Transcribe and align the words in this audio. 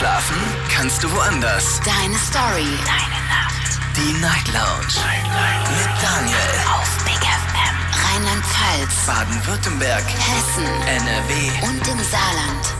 Schlafen 0.00 0.36
kannst 0.70 1.04
du 1.04 1.12
woanders. 1.12 1.78
Deine 1.84 2.16
Story. 2.16 2.64
Deine 2.86 3.20
Nacht. 3.28 3.78
Die 3.94 4.18
Night 4.18 4.46
Lounge. 4.46 4.94
Night, 4.96 5.28
Night. 5.28 5.68
Mit 5.76 6.02
Daniel. 6.02 6.38
Auf 6.72 7.04
Big 7.04 7.20
FM. 7.20 7.76
Rheinland-Pfalz. 8.06 9.06
Baden-Württemberg. 9.06 10.02
Hessen. 10.02 10.64
NRW. 10.86 11.66
Und 11.66 11.86
im 11.86 12.02
Saarland. 12.02 12.74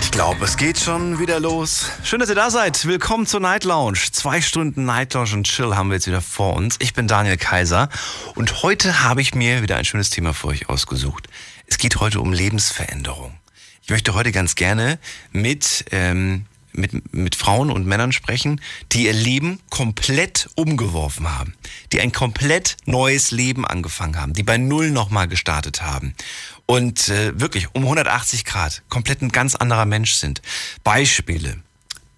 Ich 0.00 0.10
glaube, 0.10 0.44
es 0.44 0.56
geht 0.56 0.80
schon 0.80 1.20
wieder 1.20 1.38
los. 1.38 1.86
Schön, 2.02 2.18
dass 2.18 2.28
ihr 2.28 2.34
da 2.34 2.50
seid. 2.50 2.84
Willkommen 2.84 3.26
zur 3.26 3.38
Night 3.38 3.62
Lounge. 3.62 4.00
Zwei 4.10 4.40
Stunden 4.40 4.84
Night 4.84 5.14
Lounge 5.14 5.34
und 5.34 5.46
Chill 5.46 5.76
haben 5.76 5.90
wir 5.90 5.94
jetzt 5.94 6.08
wieder 6.08 6.20
vor 6.20 6.56
uns. 6.56 6.74
Ich 6.80 6.94
bin 6.94 7.06
Daniel 7.06 7.36
Kaiser 7.36 7.90
und 8.34 8.64
heute 8.64 9.04
habe 9.04 9.20
ich 9.20 9.36
mir 9.36 9.62
wieder 9.62 9.76
ein 9.76 9.84
schönes 9.84 10.10
Thema 10.10 10.34
für 10.34 10.48
euch 10.48 10.68
ausgesucht. 10.68 11.28
Es 11.68 11.78
geht 11.78 12.00
heute 12.00 12.20
um 12.20 12.32
Lebensveränderung. 12.32 13.39
Ich 13.90 13.92
möchte 13.92 14.14
heute 14.14 14.30
ganz 14.30 14.54
gerne 14.54 15.00
mit, 15.32 15.84
ähm, 15.90 16.46
mit, 16.72 17.12
mit 17.12 17.34
Frauen 17.34 17.72
und 17.72 17.88
Männern 17.88 18.12
sprechen, 18.12 18.60
die 18.92 19.06
ihr 19.06 19.12
Leben 19.12 19.58
komplett 19.68 20.48
umgeworfen 20.54 21.28
haben, 21.28 21.54
die 21.90 22.00
ein 22.00 22.12
komplett 22.12 22.76
neues 22.86 23.32
Leben 23.32 23.66
angefangen 23.66 24.16
haben, 24.16 24.32
die 24.32 24.44
bei 24.44 24.58
Null 24.58 24.92
nochmal 24.92 25.26
gestartet 25.26 25.82
haben 25.82 26.14
und 26.66 27.08
äh, 27.08 27.40
wirklich 27.40 27.74
um 27.74 27.82
180 27.82 28.44
Grad 28.44 28.84
komplett 28.88 29.22
ein 29.22 29.32
ganz 29.32 29.56
anderer 29.56 29.86
Mensch 29.86 30.12
sind. 30.12 30.40
Beispiele. 30.84 31.60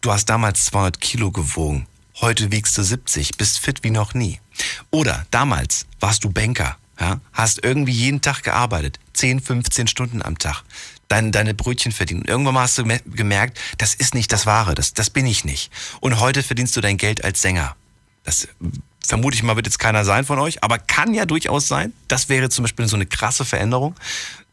Du 0.03 0.13
hast 0.13 0.27
damals 0.27 0.67
200 0.67 1.01
Kilo 1.01 1.31
gewogen, 1.31 1.87
heute 2.21 2.53
wiegst 2.53 2.77
du 2.77 2.83
70, 2.83 3.39
bist 3.39 3.61
fit 3.61 3.83
wie 3.83 3.89
noch 3.89 4.13
nie. 4.13 4.41
Oder 4.91 5.25
damals 5.31 5.87
warst 6.01 6.23
du 6.23 6.29
Banker, 6.31 6.77
ja, 7.01 7.23
hast 7.33 7.65
irgendwie 7.65 7.93
jeden 7.93 8.21
Tag 8.21 8.43
gearbeitet, 8.43 9.01
10, 9.15 9.41
15 9.41 9.87
Stunden 9.87 10.21
am 10.21 10.37
Tag 10.37 10.65
dein, 11.13 11.31
deine 11.31 11.53
Brötchen 11.53 11.93
verdienen. 11.93 12.25
Irgendwann 12.27 12.55
mal 12.55 12.63
hast 12.63 12.79
du 12.79 12.85
gemerkt, 12.85 13.61
das 13.77 13.95
ist 13.95 14.15
nicht 14.15 14.33
das 14.33 14.47
Wahre, 14.47 14.75
das, 14.75 14.95
das 14.95 15.11
bin 15.11 15.27
ich 15.27 15.45
nicht. 15.45 15.71
Und 16.01 16.21
heute 16.21 16.43
verdienst 16.43 16.75
du 16.75 16.81
dein 16.81 16.97
Geld 16.97 17.23
als 17.23 17.43
Sänger. 17.43 17.77
Das 18.25 18.49
vermute 19.07 19.37
ich 19.37 19.43
mal, 19.43 19.55
wird 19.57 19.67
jetzt 19.67 19.79
keiner 19.79 20.05
sein 20.07 20.25
von 20.25 20.39
euch, 20.39 20.65
aber 20.65 20.79
kann 20.79 21.13
ja 21.13 21.27
durchaus 21.27 21.69
sein. 21.69 21.93
Das 22.09 22.31
wäre 22.31 22.49
zum 22.49 22.63
Beispiel 22.63 22.89
so 22.89 22.97
eine 22.97 23.05
krasse 23.05 23.45
Veränderung. 23.45 23.95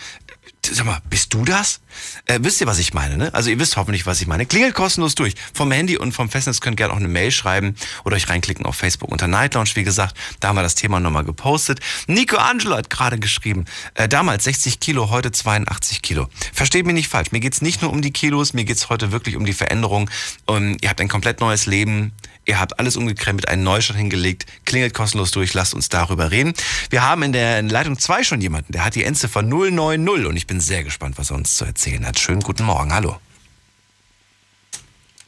sag 0.71 0.87
mal, 0.87 1.01
bist 1.11 1.35
du 1.35 1.45
das? 1.45 1.81
Äh, 2.27 2.39
wisst 2.43 2.61
ihr, 2.61 2.67
was 2.67 2.79
ich 2.79 2.95
meine, 2.95 3.17
ne? 3.17 3.35
Also 3.35 3.51
ihr 3.51 3.59
wisst 3.59 3.77
hoffentlich, 3.77 4.07
was 4.07 4.21
ich 4.21 4.27
meine. 4.27 4.47
Klingelt 4.47 4.75
kostenlos 4.75 5.15
durch. 5.15 5.35
Vom 5.53 5.71
Handy 5.73 5.99
und 5.99 6.13
vom 6.13 6.29
Festnetz 6.29 6.61
könnt 6.61 6.75
ihr 6.75 6.77
gerne 6.79 6.95
auch 6.95 6.99
eine 6.99 7.09
Mail 7.09 7.31
schreiben 7.31 7.75
oder 8.05 8.17
euch 8.17 8.29
reinklicken 8.29 8.65
auf 8.65 8.77
Facebook 8.77 9.11
unter 9.11 9.29
Night 9.29 9.55
Lounge. 9.55 9.71
Wie 9.75 9.83
gesagt, 9.83 10.17
da 10.41 10.49
haben 10.49 10.57
wir 10.57 10.63
das 10.63 10.75
Thema 10.75 11.01
nochmal 11.01 11.25
gepostet. 11.25 11.81
Nico 12.07 12.37
Angelo 12.37 12.77
hat 12.77 12.91
gerade 12.91 13.19
geschrieben, 13.19 13.65
äh, 13.95 14.09
damals 14.09 14.45
60 14.45 14.81
Kilo, 14.81 15.11
heute 15.11 15.33
82 15.33 16.03
Kilo. 16.03 16.29
Versteht 16.53 16.87
mich 16.87 16.95
nicht 16.95 17.09
falsch. 17.09 17.33
Mir 17.33 17.41
geht's 17.41 17.63
nicht 17.63 17.83
nur 17.83 17.93
um 17.93 18.03
die 18.03 18.13
Kilos, 18.13 18.53
mir 18.53 18.65
geht's 18.65 18.89
heute 18.89 19.13
wirklich 19.13 19.37
um 19.37 19.45
die 19.45 19.53
Veränderung. 19.53 20.11
Um, 20.47 20.77
ihr 20.81 20.89
habt 20.89 21.01
ein 21.01 21.09
komplett 21.09 21.41
neues 21.41 21.67
Leben. 21.67 22.13
Ihr 22.45 22.59
habt 22.59 22.79
alles 22.79 22.97
umgekrempelt, 22.97 23.49
einen 23.49 23.63
Neustart 23.63 23.97
hingelegt. 23.97 24.47
Klingelt 24.65 24.95
kostenlos 24.95 25.31
durch, 25.31 25.55
lasst 25.55 25.75
uns 25.75 25.89
darüber 25.89 26.31
reden. 26.31 26.55
Wir 26.91 27.03
haben 27.03 27.23
in 27.23 27.33
der 27.33 27.63
Leitung 27.63 27.99
2 27.99 28.25
schon 28.25 28.41
jemanden, 28.41 28.73
der 28.73 28.85
hat 28.85 28.95
die 28.95 29.05
Endziffer 29.05 29.43
090 29.43 30.27
und 30.27 30.37
ich 30.37 30.47
bin 30.47 30.61
sehr 30.61 30.83
gespannt, 30.83 31.19
was 31.19 31.31
er 31.31 31.37
uns 31.37 31.57
zu 31.57 31.65
erzählen 31.65 32.05
hat. 32.07 32.19
Schönen 32.19 32.41
guten 32.41 32.65
Morgen, 32.65 32.93
hallo. 32.93 33.19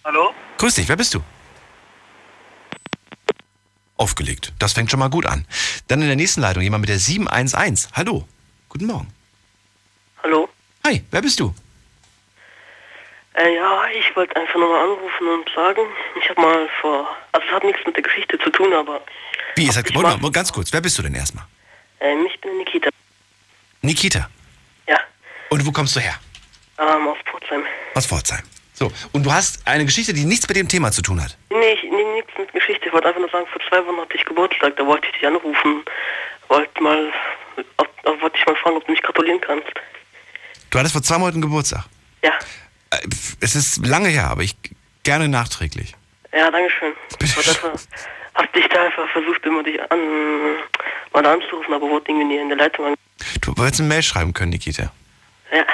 Hallo? 0.05 0.33
Grüß 0.59 0.75
dich, 0.75 0.89
wer 0.89 0.97
bist 0.97 1.15
du? 1.15 1.23
Aufgelegt. 3.97 4.53
Das 4.59 4.73
fängt 4.73 4.91
schon 4.91 5.01
mal 5.01 5.09
gut 5.09 5.25
an. 5.25 5.47
Dann 5.87 6.01
in 6.03 6.09
der 6.09 6.17
nächsten 6.17 6.41
Leitung 6.41 6.63
jemand 6.63 6.83
mit 6.83 6.91
der 6.91 6.99
711. 6.99 7.89
Hallo. 7.93 8.27
Guten 8.69 8.87
Morgen. 8.87 9.07
Hallo? 10.23 10.49
Hi, 10.85 11.05
wer 11.13 11.23
bist 11.23 11.39
du? 11.39 11.55
Äh, 13.35 13.55
ja, 13.57 13.87
ich 13.99 14.15
wollte 14.17 14.37
einfach 14.37 14.55
nochmal 14.59 14.83
anrufen 14.85 15.27
und 15.29 15.51
sagen, 15.55 15.81
ich 16.21 16.29
habe 16.31 16.41
mal 16.41 16.69
vor, 16.81 17.09
also 17.33 17.47
es 17.47 17.53
hat 17.53 17.65
nichts 17.65 17.81
mit 17.85 17.97
der 17.97 18.03
Geschichte 18.03 18.39
zu 18.39 18.51
tun, 18.51 18.73
aber... 18.73 19.01
Wie, 19.57 19.69
es 19.69 19.77
hat, 19.77 19.89
ich 19.89 19.95
Moment 19.95 20.17
mal- 20.17 20.23
mal, 20.29 20.33
ganz 20.33 20.53
kurz, 20.53 20.73
wer 20.73 20.81
bist 20.81 20.97
du 20.99 21.03
denn 21.03 21.15
erstmal? 21.15 21.45
Ähm, 22.01 22.27
ich 22.33 22.41
bin 22.41 22.57
Nikita. 22.59 22.91
Nikita. 23.83 24.29
Ja, 24.89 24.99
Und 25.51 25.67
wo 25.67 25.73
kommst 25.73 25.97
du 25.97 26.01
her? 26.01 26.15
ähm, 26.79 27.09
aus 27.09 27.19
Pforzheim. 27.29 27.65
Aus 27.95 28.07
Pforzheim. 28.07 28.43
So, 28.73 28.91
und 29.13 29.25
du 29.25 29.33
hast 29.33 29.67
eine 29.67 29.85
Geschichte, 29.85 30.13
die 30.13 30.25
nichts 30.25 30.49
mit 30.49 30.57
dem 30.57 30.69
Thema 30.69 30.91
zu 30.91 31.01
tun 31.03 31.23
hat. 31.23 31.37
Nee, 31.51 31.73
ich, 31.75 31.83
nee, 31.85 32.05
nichts 32.15 32.33
mit 32.37 32.53
Geschichte. 32.53 32.87
Ich 32.87 32.93
wollte 32.93 33.07
einfach 33.07 33.21
nur 33.21 33.31
sagen, 33.31 33.47
vor 33.47 33.61
zwei 33.69 33.85
Wochen 33.87 34.01
hatte 34.01 34.17
ich 34.17 34.25
Geburtstag, 34.25 34.77
da 34.77 34.85
wollte 34.87 35.07
ich 35.07 35.13
dich 35.13 35.27
anrufen. 35.27 35.85
Wollte 36.49 36.83
mal, 36.83 37.13
ob, 37.77 37.89
wollte 38.21 38.37
ich 38.37 38.47
mal 38.47 38.57
fragen, 38.57 38.77
ob 38.77 38.85
du 38.87 38.91
mich 38.93 39.03
gratulieren 39.03 39.41
kannst. 39.41 39.69
Du 40.71 40.79
hattest 40.79 40.93
vor 40.93 41.03
zwei 41.03 41.19
Monaten 41.19 41.41
Geburtstag. 41.41 41.85
Ja, 42.25 42.33
Es 43.41 43.55
ist 43.55 43.87
lange 43.87 44.09
her, 44.09 44.31
aber 44.31 44.43
ich 44.43 44.57
gerne 45.03 45.29
nachträglich. 45.29 45.95
ja, 46.33 46.51
danke 46.51 46.71
schön. 46.71 46.93
Bitte 47.19 47.73
hab 48.35 48.53
dich 48.53 48.67
da 48.69 48.85
einfach 48.87 49.09
versucht, 49.13 49.45
immer 49.47 49.63
dich 49.63 49.81
an, 49.93 49.99
mal 51.13 51.23
da 51.23 51.35
anzurufen, 51.35 51.73
aber 51.73 51.89
wurde 51.89 52.05
irgendwie 52.11 52.27
nie 52.35 52.39
in 52.41 52.49
der 52.49 52.59
Leitung 52.59 52.87
an. 52.87 52.95
Du 53.41 53.57
wolltest 53.57 53.81
eine 53.81 53.89
Mail 53.89 54.03
schreiben 54.03 54.33
können, 54.33 54.51
Nikita. 54.51 54.91
Ja. 55.53 55.65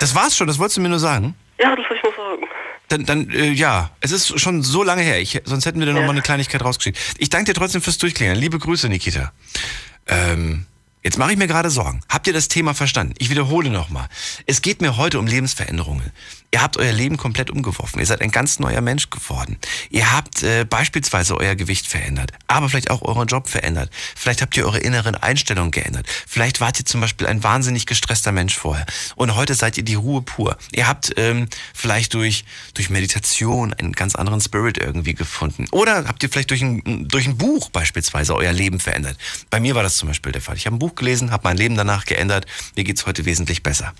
Das 0.00 0.14
war's 0.14 0.36
schon, 0.36 0.46
das 0.46 0.58
wolltest 0.58 0.78
du 0.78 0.80
mir 0.80 0.88
nur 0.88 0.98
sagen? 0.98 1.34
Ja, 1.60 1.70
das 1.76 1.80
wollte 1.90 1.96
ich 1.96 2.02
nur 2.02 2.14
sagen. 2.14 2.46
Dann, 2.88 3.04
dann 3.04 3.30
äh, 3.30 3.50
ja, 3.50 3.90
es 4.00 4.12
ist 4.12 4.40
schon 4.40 4.62
so 4.62 4.82
lange 4.82 5.02
her. 5.02 5.20
Ich, 5.20 5.38
sonst 5.44 5.66
hätten 5.66 5.78
wir 5.80 5.86
dir 5.86 5.92
noch 5.92 6.00
Ja. 6.00 6.06
mal 6.06 6.12
eine 6.12 6.22
Kleinigkeit 6.22 6.62
rausgeschickt. 6.62 6.98
Ich 7.18 7.28
danke 7.28 7.52
dir 7.52 7.58
trotzdem 7.60 7.82
fürs 7.82 7.98
Durchklingeln. 7.98 8.38
Liebe 8.38 8.58
Grüße, 8.58 8.88
Nikita. 8.88 9.32
Ähm, 10.06 10.64
jetzt 11.02 11.18
mache 11.18 11.32
ich 11.32 11.38
mir 11.38 11.46
gerade 11.46 11.70
Sorgen. 11.70 12.00
Habt 12.08 12.26
ihr 12.26 12.32
das 12.32 12.48
Thema 12.48 12.74
verstanden? 12.74 13.14
Ich 13.18 13.30
wiederhole 13.30 13.70
nochmal. 13.70 14.08
Es 14.46 14.62
geht 14.62 14.80
mir 14.80 14.96
heute 14.96 15.18
um 15.18 15.26
Lebensveränderungen. 15.26 16.12
Ihr 16.50 16.62
habt 16.62 16.78
euer 16.78 16.92
Leben 16.92 17.18
komplett 17.18 17.50
umgeworfen. 17.50 18.00
Ihr 18.00 18.06
seid 18.06 18.22
ein 18.22 18.30
ganz 18.30 18.58
neuer 18.58 18.80
Mensch 18.80 19.10
geworden. 19.10 19.58
Ihr 19.90 20.12
habt 20.12 20.42
äh, 20.42 20.64
beispielsweise 20.64 21.36
euer 21.36 21.54
Gewicht 21.54 21.86
verändert, 21.86 22.32
aber 22.46 22.70
vielleicht 22.70 22.90
auch 22.90 23.02
euren 23.02 23.26
Job 23.26 23.48
verändert. 23.48 23.90
Vielleicht 24.16 24.40
habt 24.40 24.56
ihr 24.56 24.64
eure 24.64 24.78
inneren 24.78 25.14
Einstellungen 25.14 25.70
geändert. 25.70 26.06
Vielleicht 26.26 26.62
wart 26.62 26.78
ihr 26.78 26.86
zum 26.86 27.02
Beispiel 27.02 27.26
ein 27.26 27.42
wahnsinnig 27.42 27.84
gestresster 27.84 28.32
Mensch 28.32 28.56
vorher. 28.56 28.86
Und 29.14 29.34
heute 29.34 29.54
seid 29.54 29.76
ihr 29.76 29.84
die 29.84 29.94
Ruhe 29.94 30.22
pur. 30.22 30.56
Ihr 30.72 30.88
habt 30.88 31.12
ähm, 31.18 31.48
vielleicht 31.74 32.14
durch, 32.14 32.46
durch 32.72 32.88
Meditation 32.88 33.74
einen 33.74 33.92
ganz 33.92 34.14
anderen 34.14 34.40
Spirit 34.40 34.78
irgendwie 34.78 35.14
gefunden. 35.14 35.66
Oder 35.70 36.08
habt 36.08 36.22
ihr 36.22 36.30
vielleicht 36.30 36.50
durch 36.50 36.62
ein, 36.62 37.08
durch 37.08 37.26
ein 37.26 37.36
Buch 37.36 37.68
beispielsweise 37.68 38.34
euer 38.34 38.52
Leben 38.52 38.80
verändert. 38.80 39.18
Bei 39.50 39.60
mir 39.60 39.74
war 39.74 39.82
das 39.82 39.96
zum 39.96 40.08
Beispiel 40.08 40.32
der 40.32 40.40
Fall. 40.40 40.56
Ich 40.56 40.64
habe 40.64 40.76
ein 40.76 40.78
Buch 40.78 40.94
gelesen, 40.94 41.30
habe 41.30 41.42
mein 41.44 41.58
Leben 41.58 41.76
danach 41.76 42.06
geändert. 42.06 42.46
Mir 42.74 42.84
geht's 42.84 43.04
heute 43.04 43.26
wesentlich 43.26 43.62
besser. 43.62 43.92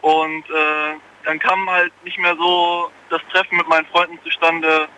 Und 0.00 0.44
äh, 0.50 0.96
dann 1.24 1.38
kam 1.38 1.70
halt 1.70 1.92
nicht 2.04 2.18
mehr 2.18 2.34
so 2.36 2.90
das 3.10 3.20
Treffen 3.32 3.56
mit 3.56 3.68
meinen 3.68 3.86
Freunden 3.86 4.18
zustande. 4.24 4.88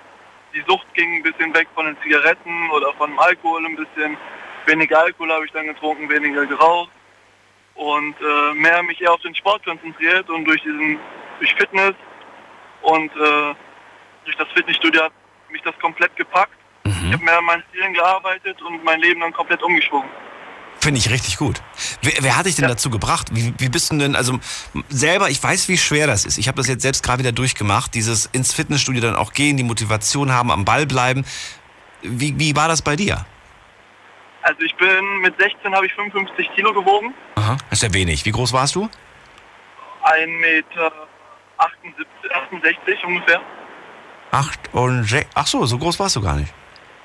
Die 0.54 0.62
Sucht 0.68 0.86
ging 0.94 1.16
ein 1.16 1.22
bisschen 1.22 1.52
weg 1.54 1.66
von 1.74 1.86
den 1.86 1.96
Zigaretten 2.02 2.70
oder 2.70 2.92
von 2.94 3.10
dem 3.10 3.18
Alkohol 3.18 3.66
ein 3.66 3.76
bisschen. 3.76 4.16
Weniger 4.66 5.00
Alkohol 5.00 5.32
habe 5.32 5.44
ich 5.44 5.52
dann 5.52 5.66
getrunken, 5.66 6.08
weniger 6.08 6.46
geraucht. 6.46 6.90
Und 7.74 8.14
äh, 8.20 8.54
mehr 8.54 8.82
mich 8.84 9.00
eher 9.00 9.12
auf 9.12 9.20
den 9.22 9.34
Sport 9.34 9.64
konzentriert 9.64 10.30
und 10.30 10.44
durch 10.44 10.62
diesen, 10.62 10.98
durch 11.40 11.52
Fitness 11.54 11.94
und 12.82 13.10
äh, 13.16 13.54
durch 14.24 14.36
das 14.38 14.46
Fitnessstudio 14.54 15.02
hat 15.02 15.12
mich 15.50 15.62
das 15.62 15.76
komplett 15.80 16.14
gepackt. 16.14 16.54
Ich 16.84 17.12
habe 17.12 17.24
mehr 17.24 17.38
an 17.38 17.44
meinen 17.44 17.64
Zielen 17.72 17.92
gearbeitet 17.94 18.62
und 18.62 18.84
mein 18.84 19.00
Leben 19.00 19.20
dann 19.20 19.32
komplett 19.32 19.62
umgeschwungen. 19.62 20.08
Finde 20.80 20.98
ich 20.98 21.10
richtig 21.10 21.38
gut. 21.38 21.62
Wer, 22.02 22.12
wer 22.20 22.36
hat 22.36 22.46
dich 22.46 22.56
denn 22.56 22.68
dazu 22.68 22.90
gebracht? 22.90 23.28
Wie, 23.32 23.54
wie 23.58 23.68
bist 23.68 23.90
du 23.90 23.96
denn, 23.96 24.14
also 24.16 24.38
selber, 24.90 25.30
ich 25.30 25.42
weiß, 25.42 25.68
wie 25.68 25.78
schwer 25.78 26.06
das 26.06 26.24
ist. 26.26 26.36
Ich 26.36 26.46
habe 26.46 26.56
das 26.56 26.68
jetzt 26.68 26.82
selbst 26.82 27.02
gerade 27.02 27.20
wieder 27.20 27.32
durchgemacht, 27.32 27.94
dieses 27.94 28.26
ins 28.26 28.52
Fitnessstudio 28.52 29.00
dann 29.00 29.16
auch 29.16 29.32
gehen, 29.32 29.56
die 29.56 29.62
Motivation 29.62 30.32
haben, 30.32 30.50
am 30.50 30.64
Ball 30.64 30.86
bleiben. 30.86 31.24
Wie, 32.02 32.38
wie 32.38 32.54
war 32.54 32.68
das 32.68 32.82
bei 32.82 32.96
dir? 32.96 33.24
Also 34.42 34.60
ich 34.60 34.74
bin 34.76 35.20
mit 35.22 35.34
16 35.40 35.74
habe 35.74 35.86
ich 35.86 35.94
55 35.94 36.50
Kilo 36.54 36.74
gewogen, 36.74 37.14
Aha. 37.36 37.56
Das 37.70 37.82
ist 37.82 37.82
ja 37.82 37.94
wenig. 37.94 38.24
Wie 38.24 38.30
groß 38.30 38.52
warst 38.52 38.74
du? 38.74 38.88
1,78 40.04 40.26
Meter 40.26 40.92
68 41.58 43.04
ungefähr. 43.04 43.40
Acht 44.30 44.60
und 44.72 45.06
Ach 45.34 45.46
so, 45.46 45.64
so 45.66 45.78
groß 45.78 45.98
warst 46.00 46.16
du 46.16 46.20
gar 46.20 46.36
nicht. 46.36 46.52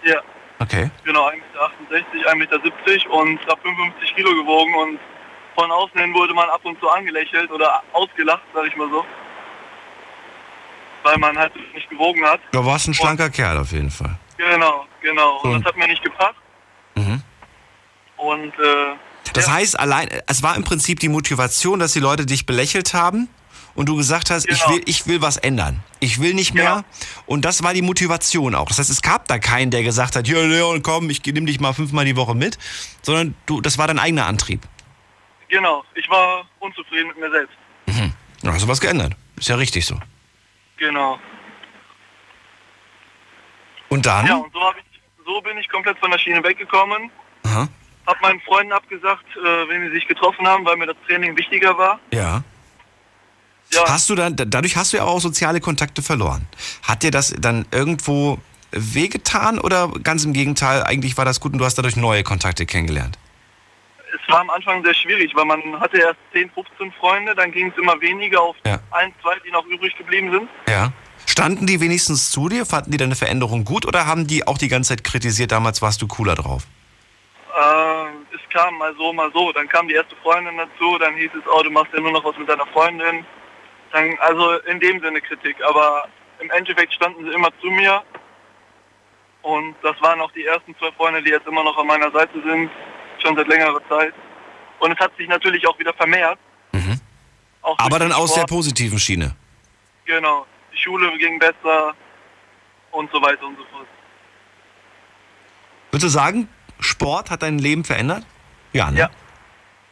Ja, 0.04 0.22
Okay. 0.60 0.90
genau, 1.06 1.28
1,68 1.30 2.36
Meter, 2.36 2.58
1,70 2.58 2.66
Meter 2.98 3.12
und 3.14 3.40
habe 3.48 3.62
55 3.62 4.16
Kilo 4.16 4.32
gewogen 4.36 4.76
und 4.76 5.00
von 5.56 5.72
außen 5.72 6.00
hin 6.00 6.14
wurde 6.14 6.34
man 6.34 6.50
ab 6.50 6.62
und 6.64 6.80
zu 6.80 6.90
angelächelt 6.90 7.50
oder 7.52 7.82
ausgelacht, 7.94 8.44
sag 8.54 8.68
ich 8.68 8.76
mal 8.76 8.90
so. 8.90 9.06
Weil 11.04 11.18
man 11.18 11.38
halt 11.38 11.54
nicht 11.74 11.90
gewogen 11.90 12.24
hat. 12.26 12.42
Du 12.52 12.64
warst 12.66 12.88
ein 12.88 12.94
schlanker 12.94 13.30
Kerl 13.30 13.58
auf 13.58 13.72
jeden 13.72 13.90
Fall. 13.90 14.18
Genau, 14.38 14.86
genau. 15.02 15.38
Und 15.44 15.52
Und- 15.56 15.62
das 15.66 15.72
hat 15.72 15.78
mir 15.78 15.88
nicht 15.88 16.04
gebracht. 16.04 16.36
Mhm. 16.96 17.24
Und 18.18 18.54
äh, 18.60 18.96
Das 19.34 19.48
ja, 19.48 19.54
heißt, 19.54 19.80
allein, 19.80 20.10
es 20.28 20.44
war 20.44 20.56
im 20.58 20.64
Prinzip 20.66 21.00
die 21.00 21.08
Motivation, 21.10 21.80
dass 21.80 21.94
die 21.94 22.00
Leute 22.02 22.26
dich 22.26 22.46
belächelt 22.46 22.94
haben 22.94 23.30
und 23.76 23.88
du 23.88 23.96
gesagt 23.96 24.30
hast, 24.30 24.50
ich, 24.50 24.60
Genau. 24.64 24.76
will, 24.76 24.82
ich 24.86 25.08
will 25.08 25.22
was 25.22 25.38
ändern. 25.38 25.82
Ich 26.00 26.20
will 26.22 26.34
nicht 26.34 26.54
mehr. 26.54 26.84
Genau. 26.84 26.86
Und 27.26 27.46
das 27.46 27.64
war 27.64 27.74
die 27.74 27.82
Motivation 27.82 28.56
auch. 28.56 28.68
Das 28.68 28.80
heißt, 28.80 28.90
es 28.90 29.02
gab 29.02 29.28
da 29.28 29.40
keinen, 29.40 29.72
der 29.72 29.84
gesagt 29.84 30.16
hat, 30.16 30.26
hier 30.28 30.46
Leon, 30.46 30.82
komm, 30.84 31.10
ich 31.10 31.24
nehme 31.26 31.46
dich 31.46 31.60
mal 31.60 31.74
fünfmal 31.74 32.06
die 32.06 32.16
Woche 32.16 32.36
mit, 32.36 32.58
sondern 33.02 33.36
du, 33.46 33.62
das 33.62 33.78
war 33.78 33.88
dein 33.88 34.00
eigener 34.00 34.26
Antrieb. 34.26 34.62
genau, 35.50 35.84
ich 35.96 36.10
war 36.10 36.46
unzufrieden 36.60 37.08
mit 37.10 37.18
mir 37.20 37.32
selbst. 37.32 37.56
Da 38.42 38.54
hast 38.54 38.64
du 38.64 38.68
was 38.70 38.80
geändert. 38.80 39.14
Ist 39.38 39.50
ja 39.50 39.56
richtig 39.56 39.86
so. 39.86 40.00
Genau. 40.78 41.20
Und 43.90 44.06
dann? 44.06 44.26
Ja, 44.28 44.36
und 44.36 44.54
so, 44.54 44.60
ich, 44.78 45.02
so 45.26 45.42
bin 45.42 45.58
ich 45.58 45.68
komplett 45.70 45.98
von 46.00 46.12
der 46.12 46.20
Schiene 46.20 46.44
weggekommen. 46.44 47.12
Aha. 47.44 47.68
Hab 48.08 48.22
meinen 48.22 48.40
Freunden 48.42 48.72
abgesagt, 48.72 49.26
äh, 49.36 49.68
wenn 49.68 49.88
sie 49.88 49.96
sich 49.96 50.08
getroffen 50.08 50.48
haben, 50.48 50.66
weil 50.66 50.78
mir 50.78 50.86
das 50.88 50.96
Training 51.08 51.36
wichtiger 51.38 51.78
war. 51.78 52.00
Ja. 52.14 52.44
Ja, 53.72 53.84
Hast 53.88 54.10
du 54.10 54.16
dann, 54.16 54.36
da- 54.36 54.46
dadurch 54.46 54.76
hast 54.78 54.94
du 54.94 54.98
ja 54.98 55.04
auch 55.04 55.20
soziale 55.20 55.60
Kontakte 55.62 56.02
verloren. 56.02 56.48
Hat 56.84 57.04
dir 57.04 57.12
das 57.12 57.34
dann 57.40 57.66
irgendwo 57.72 58.40
wehgetan 58.72 59.60
oder 59.60 59.90
ganz 60.04 60.26
im 60.26 60.34
Gegenteil, 60.34 60.84
eigentlich 60.84 61.18
war 61.18 61.26
das 61.26 61.40
gut 61.40 61.54
und 61.54 61.60
du 61.60 61.66
hast 61.66 61.78
dadurch 61.78 61.96
neue 61.96 62.24
Kontakte 62.24 62.66
kennengelernt? 62.66 63.18
es 64.12 64.34
war 64.34 64.42
am 64.42 64.50
Anfang 64.50 64.84
sehr 64.84 64.94
schwierig, 64.96 65.32
weil 65.36 65.46
man 65.46 65.80
hatte 65.80 65.98
erst 65.98 66.18
10, 66.34 66.50
15 66.52 66.92
Freunde, 67.00 67.36
dann 67.36 67.52
ging 67.52 67.70
es 67.72 67.78
immer 67.78 68.00
weniger 68.02 68.42
auf 68.42 68.56
Ja. 68.66 68.80
ein, 68.92 69.14
zwei, 69.22 69.36
die 69.46 69.52
noch 69.52 69.66
übrig 69.68 69.96
geblieben 69.98 70.32
sind. 70.32 70.50
Ja. 70.68 70.92
Standen 71.28 71.68
die 71.68 71.80
wenigstens 71.80 72.32
zu 72.32 72.50
dir? 72.50 72.66
Fanden 72.66 72.90
die 72.92 72.98
deine 72.98 73.16
Veränderung 73.16 73.66
gut 73.66 73.86
oder 73.86 74.08
haben 74.08 74.26
die 74.26 74.48
auch 74.48 74.58
die 74.58 74.68
ganze 74.68 74.90
Zeit 74.90 75.04
kritisiert, 75.04 75.52
damals 75.52 75.82
warst 75.84 76.02
du 76.02 76.08
cooler 76.08 76.34
drauf? 76.36 76.64
Äh, 77.56 78.36
es 78.36 78.42
kam 78.52 78.78
mal 78.80 78.94
so, 78.98 79.14
mal 79.14 79.30
so. 79.32 79.52
Dann 79.52 79.68
kam 79.68 79.88
die 79.88 79.94
erste 79.94 80.16
Freundin 80.24 80.58
dazu, 80.58 80.98
dann 81.00 81.16
hieß 81.16 81.30
es, 81.36 81.44
oh, 81.52 81.62
du 81.64 81.70
machst 81.70 81.94
ja 81.94 82.00
nur 82.00 82.12
noch 82.12 82.24
was 82.26 82.38
mit 82.38 82.50
deiner 82.50 82.66
Freundin. 82.68 83.24
Dann, 83.92 84.18
also 84.20 84.52
in 84.62 84.80
dem 84.80 85.02
Sinne 85.02 85.22
Kritik, 85.22 85.58
aber 85.64 86.08
im 86.40 86.50
Endeffekt 86.52 86.94
standen 86.94 87.26
sie 87.26 87.32
immer 87.32 87.50
zu 87.60 87.68
mir. 87.68 88.04
Und 89.42 89.76
das 89.82 90.00
waren 90.02 90.20
auch 90.22 90.32
die 90.32 90.46
ersten 90.46 90.76
zwei 90.78 90.92
Freunde, 90.92 91.24
die 91.24 91.30
jetzt 91.30 91.48
immer 91.48 91.64
noch 91.64 91.78
an 91.78 91.88
meiner 91.88 92.12
Seite 92.12 92.42
sind, 92.42 92.70
schon 93.20 93.36
seit 93.36 93.48
längerer 93.48 93.82
Zeit. 93.88 94.14
Und 94.80 94.92
es 94.92 95.00
hat 95.00 95.16
sich 95.18 95.28
natürlich 95.28 95.66
auch 95.68 95.78
wieder 95.80 95.94
vermehrt. 95.94 96.38
Mhm. 96.72 97.00
Auch 97.62 97.78
Aber 97.80 98.00
dann 98.00 98.12
aus 98.12 98.36
der 98.36 98.46
positiven 98.46 99.00
Schiene. 99.00 99.36
Genau. 100.06 100.46
Die 100.74 100.78
Schule 100.78 101.18
ging 101.18 101.40
besser 101.40 101.94
und 102.92 103.12
so 103.12 103.22
weiter 103.22 103.46
und 103.46 103.58
so 103.58 103.64
fort. 103.66 103.88
Würdest 105.92 106.04
du 106.04 106.10
sagen, 106.10 106.50
Sport 106.80 107.32
hat 107.32 107.42
dein 107.42 107.60
Leben 107.60 107.84
verändert? 107.84 108.26
Ja, 108.74 108.92
ne? 108.92 109.00
Ja. 109.00 109.10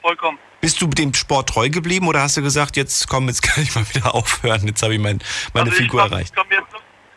Vollkommen. 0.02 0.40
Bist 0.68 0.82
du 0.82 0.88
dem 0.88 1.14
Sport 1.14 1.48
treu 1.48 1.70
geblieben 1.70 2.10
oder 2.10 2.22
hast 2.22 2.36
du 2.36 2.42
gesagt, 2.42 2.76
jetzt 2.76 3.08
komm, 3.08 3.30
jetzt 3.30 3.42
kann 3.42 3.64
ich 3.64 3.74
mal 3.74 3.88
wieder 3.88 4.14
aufhören, 4.16 4.68
jetzt 4.68 4.84
habe 4.84 4.96
ich 4.96 5.00
mein, 5.00 5.20
meine 5.54 5.70
Also 5.70 5.78
ich 5.78 5.84
Figur 5.86 6.02
komm- 6.02 6.12
erreicht? 6.12 6.34
Ich 6.36 6.36
komme 6.36 6.54
jetzt, 6.54 6.68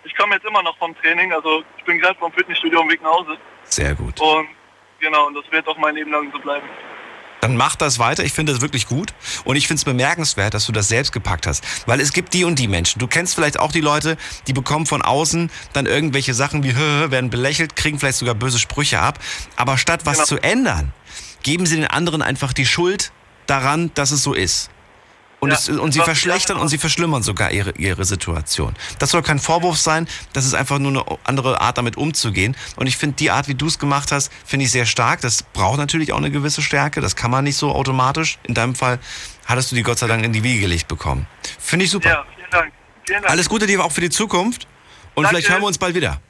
ich 0.04 0.12
komm 0.16 0.30
jetzt 0.30 0.44
immer 0.46 0.62
noch 0.62 0.78
vom 0.78 0.94
Training, 0.98 1.32
also 1.32 1.64
ich 1.76 1.84
bin 1.84 1.98
gerade 1.98 2.16
vom 2.20 2.32
Fitnessstudio 2.32 2.80
am 2.80 2.88
Weg 2.88 3.02
nach 3.02 3.10
Hause. 3.10 3.36
Sehr 3.64 3.96
gut. 3.96 4.20
Und 4.20 4.46
genau, 5.00 5.26
und 5.26 5.34
das 5.34 5.42
wird 5.50 5.66
auch 5.66 5.76
mein 5.78 5.96
Leben 5.96 6.12
lang 6.12 6.30
so 6.32 6.38
bleiben. 6.38 6.64
Dann 7.40 7.56
mach 7.56 7.74
das 7.74 7.98
weiter. 7.98 8.22
Ich 8.22 8.32
finde 8.34 8.52
das 8.52 8.60
wirklich 8.62 8.86
gut. 8.86 9.14
Und 9.44 9.56
ich 9.56 9.66
finde 9.66 9.78
es 9.80 9.84
bemerkenswert, 9.84 10.54
dass 10.54 10.66
du 10.66 10.70
das 10.72 10.86
selbst 10.86 11.10
gepackt 11.10 11.48
hast. 11.48 11.64
Weil 11.88 11.98
es 12.00 12.12
gibt 12.12 12.32
die 12.34 12.44
und 12.44 12.56
die 12.56 12.68
Menschen. 12.68 13.00
Du 13.00 13.08
kennst 13.08 13.34
vielleicht 13.34 13.58
auch 13.58 13.72
die 13.72 13.80
Leute, 13.80 14.16
die 14.46 14.52
bekommen 14.52 14.86
von 14.86 15.02
außen 15.02 15.50
dann 15.72 15.86
irgendwelche 15.86 16.34
Sachen 16.34 16.62
wie, 16.62 16.76
werden 16.76 17.30
belächelt, 17.30 17.74
kriegen 17.74 17.98
vielleicht 17.98 18.18
sogar 18.18 18.36
böse 18.36 18.60
Sprüche 18.60 19.00
ab. 19.00 19.18
Aber 19.56 19.76
statt 19.76 20.02
was 20.04 20.18
Genau. 20.18 20.26
zu 20.26 20.38
ändern, 20.38 20.92
geben 21.42 21.66
sie 21.66 21.74
den 21.74 21.86
anderen 21.88 22.22
einfach 22.22 22.52
die 22.52 22.66
Schuld 22.66 23.10
daran, 23.50 23.90
dass 23.94 24.10
es 24.10 24.22
so 24.22 24.32
ist. 24.34 24.70
Und, 25.40 25.50
Ja, 25.50 25.56
es, 25.56 25.70
und 25.70 25.92
sie 25.92 26.00
verschlechtern 26.00 26.58
und 26.58 26.68
sie 26.68 26.76
verschlimmern 26.76 27.22
sogar 27.22 27.50
ihre, 27.50 27.70
ihre 27.78 28.04
Situation. 28.04 28.74
Das 28.98 29.10
soll 29.10 29.22
kein 29.22 29.38
Vorwurf 29.38 29.78
sein, 29.78 30.06
das 30.34 30.44
ist 30.44 30.52
einfach 30.52 30.78
nur 30.78 30.90
eine 30.90 31.18
andere 31.24 31.60
Art, 31.62 31.78
damit 31.78 31.96
umzugehen. 31.96 32.54
Und 32.76 32.86
ich 32.86 32.98
finde, 32.98 33.16
die 33.16 33.30
Art, 33.30 33.48
wie 33.48 33.54
du 33.54 33.66
es 33.66 33.78
gemacht 33.78 34.12
hast, 34.12 34.30
finde 34.44 34.66
ich 34.66 34.70
sehr 34.70 34.84
stark. 34.84 35.22
Das 35.22 35.42
braucht 35.42 35.78
natürlich 35.78 36.12
auch 36.12 36.18
eine 36.18 36.30
gewisse 36.30 36.60
Stärke. 36.60 37.00
Das 37.00 37.16
kann 37.16 37.30
man 37.30 37.44
nicht 37.44 37.56
so 37.56 37.72
automatisch. 37.74 38.38
In 38.42 38.52
deinem 38.52 38.74
Fall 38.74 38.98
hattest 39.46 39.72
du 39.72 39.76
die 39.76 39.82
Gott 39.82 39.98
sei 39.98 40.08
Dank 40.08 40.24
in 40.24 40.32
die 40.34 40.42
Wiege 40.42 40.60
gelegt 40.60 40.88
bekommen. 40.88 41.26
Finde 41.58 41.86
ich 41.86 41.90
super. 41.90 42.10
Ja, 42.10 42.24
vielen 42.36 42.50
Dank. 42.50 42.72
Vielen 43.06 43.22
Dank. 43.22 43.32
Alles 43.32 43.48
Gute 43.48 43.66
dir 43.66 43.82
auch 43.82 43.92
für 43.92 44.02
die 44.02 44.10
Zukunft. 44.10 44.66
Und 45.14 45.24
Danke. 45.24 45.36
vielleicht 45.36 45.50
hören 45.50 45.62
wir 45.62 45.68
uns 45.68 45.78
bald 45.78 45.94
wieder. 45.94 46.20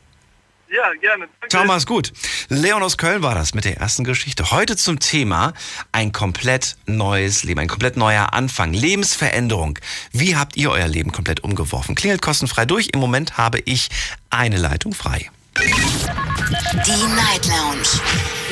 Ja, 0.70 0.92
gerne. 1.00 1.28
Danke. 1.40 1.48
Ciao, 1.48 1.64
mach's 1.64 1.84
gut. 1.84 2.12
Leon 2.48 2.82
aus 2.82 2.96
Köln 2.96 3.22
war 3.22 3.34
das 3.34 3.54
mit 3.54 3.64
der 3.64 3.78
ersten 3.78 4.04
Geschichte. 4.04 4.52
Heute 4.52 4.76
zum 4.76 5.00
Thema 5.00 5.52
ein 5.90 6.12
komplett 6.12 6.76
neues 6.86 7.42
Leben, 7.42 7.58
ein 7.58 7.68
komplett 7.68 7.96
neuer 7.96 8.32
Anfang, 8.32 8.72
Lebensveränderung. 8.72 9.80
Wie 10.12 10.36
habt 10.36 10.56
ihr 10.56 10.70
euer 10.70 10.86
Leben 10.86 11.10
komplett 11.10 11.40
umgeworfen? 11.40 11.96
Klingelt 11.96 12.22
kostenfrei 12.22 12.66
durch. 12.66 12.90
Im 12.92 13.00
Moment 13.00 13.36
habe 13.36 13.58
ich 13.64 13.88
eine 14.30 14.58
Leitung 14.58 14.94
frei. 14.94 15.28
Die 15.56 17.06
Night 17.16 17.46
Lounge 17.46 17.88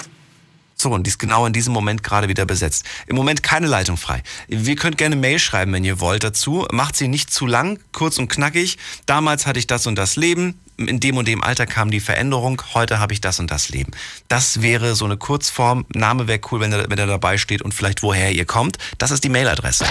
So, 0.84 0.90
und 0.90 1.04
die 1.06 1.08
ist 1.08 1.18
genau 1.18 1.46
in 1.46 1.54
diesem 1.54 1.72
Moment 1.72 2.02
gerade 2.02 2.28
wieder 2.28 2.44
besetzt. 2.44 2.84
Im 3.06 3.16
Moment 3.16 3.42
keine 3.42 3.68
Leitung 3.68 3.96
frei. 3.96 4.22
Wir 4.48 4.76
könnt 4.76 4.98
gerne 4.98 5.16
Mail 5.16 5.38
schreiben, 5.38 5.72
wenn 5.72 5.82
ihr 5.82 5.98
wollt 5.98 6.24
dazu. 6.24 6.66
Macht 6.72 6.94
sie 6.94 7.08
nicht 7.08 7.32
zu 7.32 7.46
lang, 7.46 7.78
kurz 7.92 8.18
und 8.18 8.28
knackig. 8.28 8.76
Damals 9.06 9.46
hatte 9.46 9.58
ich 9.58 9.66
das 9.66 9.86
und 9.86 9.96
das 9.96 10.16
Leben. 10.16 10.60
In 10.76 11.00
dem 11.00 11.16
und 11.16 11.26
dem 11.26 11.42
Alter 11.42 11.64
kam 11.64 11.90
die 11.90 12.00
Veränderung. 12.00 12.60
Heute 12.74 12.98
habe 12.98 13.14
ich 13.14 13.22
das 13.22 13.40
und 13.40 13.50
das 13.50 13.70
Leben. 13.70 13.92
Das 14.28 14.60
wäre 14.60 14.94
so 14.94 15.06
eine 15.06 15.16
Kurzform. 15.16 15.86
Name 15.94 16.28
wäre 16.28 16.40
cool, 16.50 16.60
wenn 16.60 16.72
er, 16.74 16.90
wenn 16.90 16.98
er 16.98 17.06
dabei 17.06 17.38
steht 17.38 17.62
und 17.62 17.72
vielleicht 17.72 18.02
woher 18.02 18.32
ihr 18.32 18.44
kommt. 18.44 18.76
Das 18.98 19.10
ist 19.10 19.24
die 19.24 19.30
Mailadresse. 19.30 19.86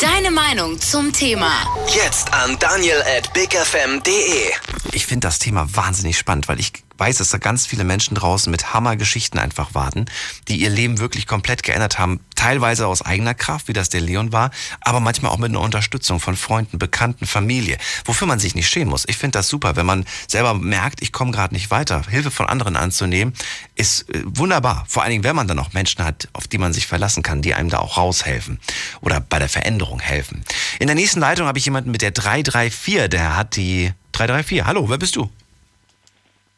Deine 0.00 0.30
Meinung 0.30 0.80
zum 0.80 1.12
Thema. 1.12 1.52
Jetzt 1.94 2.32
an 2.32 2.56
daniel 2.58 3.02
at 3.18 3.30
bigfm.de. 3.34 4.52
Ich 4.92 5.04
finde 5.04 5.26
das 5.26 5.40
Thema 5.40 5.68
wahnsinnig 5.76 6.16
spannend, 6.16 6.48
weil 6.48 6.58
ich 6.58 6.72
weiß, 6.98 7.18
dass 7.18 7.30
da 7.30 7.38
ganz 7.38 7.66
viele 7.66 7.84
Menschen 7.84 8.14
draußen 8.14 8.50
mit 8.50 8.74
Hammergeschichten 8.74 9.38
einfach 9.38 9.74
warten, 9.74 10.06
die 10.48 10.56
ihr 10.56 10.70
Leben 10.70 10.98
wirklich 10.98 11.26
komplett 11.26 11.62
geändert 11.62 11.98
haben. 11.98 12.20
Teilweise 12.34 12.86
aus 12.86 13.02
eigener 13.02 13.34
Kraft, 13.34 13.68
wie 13.68 13.72
das 13.72 13.88
der 13.88 14.00
Leon 14.00 14.32
war, 14.32 14.50
aber 14.80 15.00
manchmal 15.00 15.32
auch 15.32 15.38
mit 15.38 15.50
einer 15.50 15.60
Unterstützung 15.60 16.20
von 16.20 16.36
Freunden, 16.36 16.78
Bekannten, 16.78 17.26
Familie, 17.26 17.78
wofür 18.04 18.26
man 18.26 18.38
sich 18.38 18.54
nicht 18.54 18.68
schämen 18.68 18.90
muss. 18.90 19.04
Ich 19.08 19.16
finde 19.16 19.38
das 19.38 19.48
super, 19.48 19.76
wenn 19.76 19.86
man 19.86 20.04
selber 20.26 20.54
merkt, 20.54 21.02
ich 21.02 21.12
komme 21.12 21.30
gerade 21.30 21.54
nicht 21.54 21.70
weiter. 21.70 22.02
Hilfe 22.08 22.30
von 22.30 22.46
anderen 22.46 22.76
anzunehmen, 22.76 23.34
ist 23.74 24.08
äh, 24.10 24.22
wunderbar. 24.24 24.84
Vor 24.88 25.02
allen 25.02 25.12
Dingen, 25.12 25.24
wenn 25.24 25.36
man 25.36 25.48
dann 25.48 25.58
auch 25.58 25.72
Menschen 25.72 26.04
hat, 26.04 26.28
auf 26.32 26.48
die 26.48 26.58
man 26.58 26.72
sich 26.72 26.86
verlassen 26.86 27.22
kann, 27.22 27.42
die 27.42 27.54
einem 27.54 27.70
da 27.70 27.78
auch 27.78 27.96
raushelfen 27.96 28.60
oder 29.00 29.20
bei 29.20 29.38
der 29.38 29.48
Veränderung 29.48 30.00
helfen. 30.00 30.44
In 30.78 30.86
der 30.86 30.96
nächsten 30.96 31.20
Leitung 31.20 31.46
habe 31.46 31.58
ich 31.58 31.64
jemanden 31.64 31.90
mit 31.90 32.02
der 32.02 32.10
334, 32.10 33.08
der 33.08 33.36
hat 33.36 33.56
die 33.56 33.92
334. 34.12 34.64
Hallo, 34.64 34.88
wer 34.88 34.98
bist 34.98 35.16
du? 35.16 35.30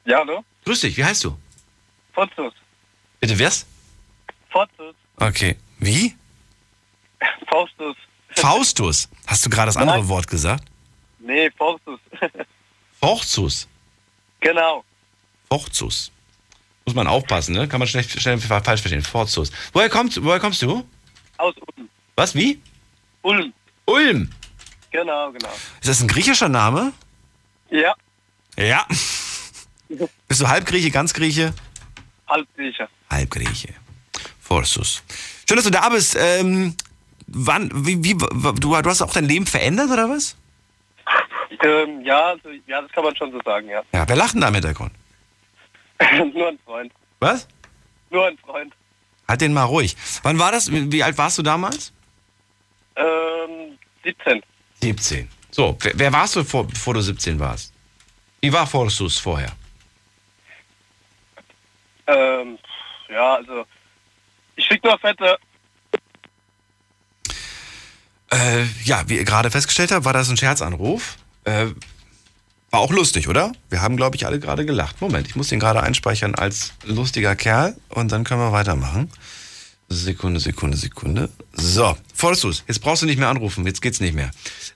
Ja, 0.04 0.18
hallo? 0.18 0.44
Grüß 0.64 0.80
dich, 0.80 0.96
wie 0.96 1.04
heißt 1.04 1.24
du? 1.24 1.36
Fortus. 2.12 2.52
Bitte 3.20 3.38
wer's? 3.38 3.66
Fortus. 4.50 4.94
Okay. 5.16 5.56
Wie? 5.78 6.16
Faustus. 7.50 7.96
Faustus. 8.30 9.08
Hast 9.26 9.44
du 9.46 9.50
gerade 9.50 9.66
das 9.66 9.76
andere 9.76 9.98
Nein. 9.98 10.08
Wort 10.08 10.26
gesagt? 10.26 10.64
Nee, 11.18 11.50
Faustus. 11.50 12.00
Forzus. 12.98 13.68
genau. 14.40 14.84
Forzus. 15.48 16.10
Muss 16.86 16.94
man 16.94 17.06
aufpassen, 17.06 17.54
ne? 17.54 17.68
Kann 17.68 17.78
man 17.78 17.88
schnell, 17.88 18.04
schnell 18.04 18.38
falsch 18.38 18.80
verstehen. 18.80 19.02
Forzus. 19.02 19.52
Woher 19.72 19.88
kommst, 19.90 20.22
woher 20.24 20.40
kommst 20.40 20.62
du? 20.62 20.86
Aus 21.36 21.54
Ulm. 21.76 21.88
Was, 22.16 22.34
wie? 22.34 22.60
Ulm. 23.22 23.52
Ulm. 23.84 24.30
Genau, 24.90 25.30
genau. 25.30 25.52
Ist 25.80 25.88
das 25.88 26.00
ein 26.00 26.08
griechischer 26.08 26.48
Name? 26.48 26.92
Ja, 27.70 27.94
Ja. 28.56 28.86
Bist 30.28 30.40
du 30.40 30.48
Halbgrieche, 30.48 30.90
ganz 30.90 31.12
Grieche? 31.12 31.52
Halbgrieche. 32.28 32.88
Halbgrieche. 33.10 33.74
Forzus. 34.40 35.02
Schön, 35.48 35.56
dass 35.56 35.64
du 35.64 35.70
da 35.70 35.88
bist. 35.88 36.16
Ähm, 36.18 36.76
wann, 37.26 37.70
wie, 37.74 38.02
wie, 38.04 38.14
du, 38.14 38.76
hast 38.76 39.02
auch 39.02 39.12
dein 39.12 39.24
Leben 39.24 39.46
verändert, 39.46 39.90
oder 39.90 40.08
was? 40.08 40.36
Ähm, 41.62 42.02
ja, 42.02 42.28
also, 42.28 42.48
ja, 42.66 42.80
das 42.80 42.90
kann 42.92 43.04
man 43.04 43.16
schon 43.16 43.32
so 43.32 43.40
sagen, 43.44 43.68
ja. 43.68 43.82
Ja, 43.92 44.08
wer 44.08 44.16
lacht 44.16 44.34
denn 44.34 44.40
da 44.40 44.48
im 44.48 44.54
Hintergrund? 44.54 44.92
Nur 46.34 46.48
ein 46.48 46.58
Freund. 46.64 46.92
Was? 47.18 47.48
Nur 48.10 48.26
ein 48.26 48.38
Freund. 48.38 48.72
Halt 49.28 49.40
den 49.40 49.52
mal 49.52 49.64
ruhig. 49.64 49.96
Wann 50.22 50.38
war 50.38 50.52
das? 50.52 50.70
Wie 50.72 50.90
wie 50.90 51.02
alt 51.02 51.18
warst 51.18 51.38
du 51.38 51.42
damals? 51.42 51.92
Ähm, 52.96 53.78
17. 54.04 54.42
17. 54.82 55.28
So, 55.50 55.76
wer, 55.80 55.92
wer 55.96 56.12
warst 56.12 56.36
du, 56.36 56.44
vor, 56.44 56.66
bevor 56.66 56.94
du 56.94 57.00
17 57.00 57.38
warst? 57.38 57.72
Wie 58.40 58.52
war 58.52 58.66
Forsus 58.66 59.18
vorher? 59.18 59.52
Ähm, 62.10 62.58
ja, 63.08 63.34
also, 63.34 63.64
ich 64.56 64.68
krieg 64.68 64.82
nur 64.84 64.98
Fette. 64.98 65.38
Äh, 68.32 68.64
ja, 68.84 69.02
wie 69.06 69.16
ihr 69.16 69.24
gerade 69.24 69.50
festgestellt 69.50 69.90
habt, 69.90 70.04
war 70.04 70.12
das 70.12 70.30
ein 70.30 70.36
Scherzanruf. 70.36 71.16
Äh, 71.44 71.66
war 72.70 72.80
auch 72.80 72.92
lustig, 72.92 73.28
oder? 73.28 73.52
Wir 73.68 73.82
haben, 73.82 73.96
glaube 73.96 74.16
ich, 74.16 74.26
alle 74.26 74.38
gerade 74.38 74.64
gelacht. 74.64 75.00
Moment, 75.00 75.26
ich 75.26 75.34
muss 75.34 75.48
den 75.48 75.58
gerade 75.58 75.82
einspeichern 75.82 76.36
als 76.36 76.72
lustiger 76.84 77.34
Kerl 77.34 77.76
und 77.88 78.12
dann 78.12 78.22
können 78.22 78.40
wir 78.40 78.52
weitermachen. 78.52 79.10
Sekunde, 79.88 80.38
Sekunde, 80.38 80.76
Sekunde. 80.76 81.30
So, 81.52 81.96
Forsus, 82.14 82.62
jetzt 82.68 82.80
brauchst 82.80 83.02
du 83.02 83.06
nicht 83.06 83.18
mehr 83.18 83.28
anrufen, 83.28 83.66
jetzt 83.66 83.82
geht's 83.82 83.98
nicht 83.98 84.14
mehr. 84.14 84.30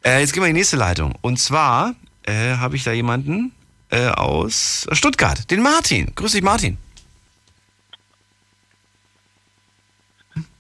Äh, 0.05 0.21
jetzt 0.21 0.33
gehen 0.33 0.43
wir 0.43 0.49
in 0.49 0.55
die 0.55 0.61
nächste 0.61 0.77
Leitung. 0.77 1.15
Und 1.21 1.39
zwar 1.39 1.95
äh, 2.25 2.57
habe 2.57 2.75
ich 2.75 2.83
da 2.83 2.91
jemanden 2.91 3.53
äh, 3.91 4.09
aus 4.09 4.89
Stuttgart, 4.91 5.49
den 5.53 5.63
Martin. 5.63 6.13
Grüß 6.17 6.33
dich, 6.33 6.43
Martin. 6.43 6.79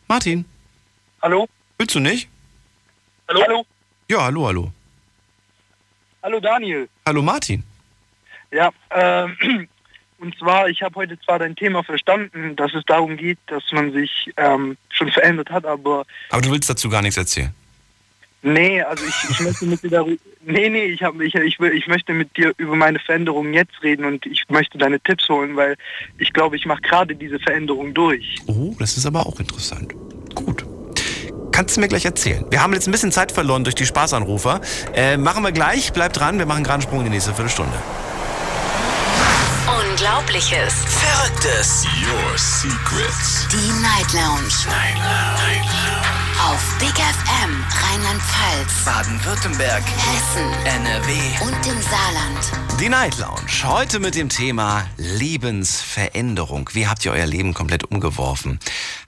Martin, 0.08 0.44
Hallo? 1.22 1.48
willst 1.78 1.94
du 1.94 2.00
nicht? 2.00 2.28
Hallo? 3.28 3.40
Hallo? 3.42 3.66
Ja, 4.10 4.22
hallo, 4.24 4.46
hallo. 4.46 4.72
Hallo, 6.22 6.40
Daniel. 6.40 6.88
Hallo, 7.06 7.22
Martin. 7.22 7.62
Ja, 8.50 8.70
ähm, 8.90 9.68
und 10.18 10.38
zwar, 10.38 10.68
ich 10.68 10.82
habe 10.82 10.94
heute 10.96 11.18
zwar 11.20 11.38
dein 11.38 11.56
Thema 11.56 11.82
verstanden, 11.82 12.54
dass 12.56 12.72
es 12.74 12.84
darum 12.86 13.16
geht, 13.16 13.38
dass 13.46 13.62
man 13.72 13.92
sich 13.92 14.32
ähm, 14.36 14.76
schon 14.90 15.10
verändert 15.10 15.50
hat, 15.50 15.64
aber 15.64 16.04
Aber 16.30 16.42
du 16.42 16.50
willst 16.50 16.68
dazu 16.70 16.88
gar 16.88 17.02
nichts 17.02 17.16
erzählen. 17.16 17.54
nee, 18.42 18.80
also 18.82 19.04
ich, 19.06 19.30
ich 19.30 19.40
möchte 19.40 19.64
mit 19.66 19.82
dir 19.82 19.90
darüber, 19.90 20.22
nee, 20.46 20.68
nee, 20.68 20.84
ich, 20.84 21.02
hab, 21.02 21.20
ich, 21.20 21.34
ich, 21.34 21.60
will, 21.60 21.72
ich 21.72 21.86
möchte 21.86 22.12
mit 22.12 22.36
dir 22.36 22.52
über 22.56 22.76
meine 22.76 22.98
Veränderungen 22.98 23.54
jetzt 23.54 23.82
reden 23.82 24.04
und 24.04 24.26
ich 24.26 24.44
möchte 24.48 24.78
deine 24.78 25.00
Tipps 25.00 25.28
holen, 25.28 25.56
weil 25.56 25.76
ich 26.18 26.32
glaube, 26.32 26.56
ich 26.56 26.66
mache 26.66 26.82
gerade 26.82 27.14
diese 27.14 27.38
Veränderung 27.38 27.94
durch. 27.94 28.36
Oh, 28.46 28.74
das 28.78 28.96
ist 28.96 29.06
aber 29.06 29.26
auch 29.26 29.38
interessant. 29.40 29.94
Gut. 30.34 30.64
Kannst 31.52 31.76
du 31.76 31.80
mir 31.80 31.88
gleich 31.88 32.04
erzählen. 32.04 32.44
Wir 32.50 32.62
haben 32.62 32.72
jetzt 32.72 32.88
ein 32.88 32.90
bisschen 32.90 33.12
Zeit 33.12 33.30
verloren 33.30 33.62
durch 33.62 33.76
die 33.76 33.86
Spaßanrufer. 33.86 34.60
Äh, 34.92 35.16
machen 35.16 35.44
wir 35.44 35.52
gleich. 35.52 35.92
Bleib 35.92 36.12
dran. 36.12 36.38
Wir 36.38 36.46
machen 36.46 36.64
gerade 36.64 36.74
einen 36.74 36.82
Sprung 36.82 36.98
in 36.98 37.04
die 37.04 37.10
nächste 37.10 37.32
Viertelstunde. 37.32 37.72
Unglaubliches. 39.68 40.74
Verrücktes. 40.74 41.86
Your 42.02 42.36
secrets. 42.36 43.46
Die 43.52 43.82
Night 43.82 44.12
Lounge. 44.12 44.50
Night 44.66 44.96
Lounge. 44.96 46.13
Auf 46.40 46.78
Big 46.78 46.88
FM 46.90 47.64
Rheinland-Pfalz, 47.70 48.84
Baden-Württemberg. 48.84 49.82
Hessen 49.82 50.52
NRW. 50.66 51.12
und 51.42 51.66
im 51.66 51.80
Saarland. 51.80 52.80
Die 52.80 52.88
Night 52.88 53.16
Lounge. 53.18 53.40
Heute 53.64 53.98
mit 54.00 54.14
dem 54.14 54.28
Thema 54.28 54.86
Lebensveränderung. 54.96 56.68
Wie 56.72 56.86
habt 56.86 57.04
ihr 57.04 57.12
euer 57.12 57.24
Leben 57.26 57.54
komplett 57.54 57.84
umgeworfen? 57.84 58.58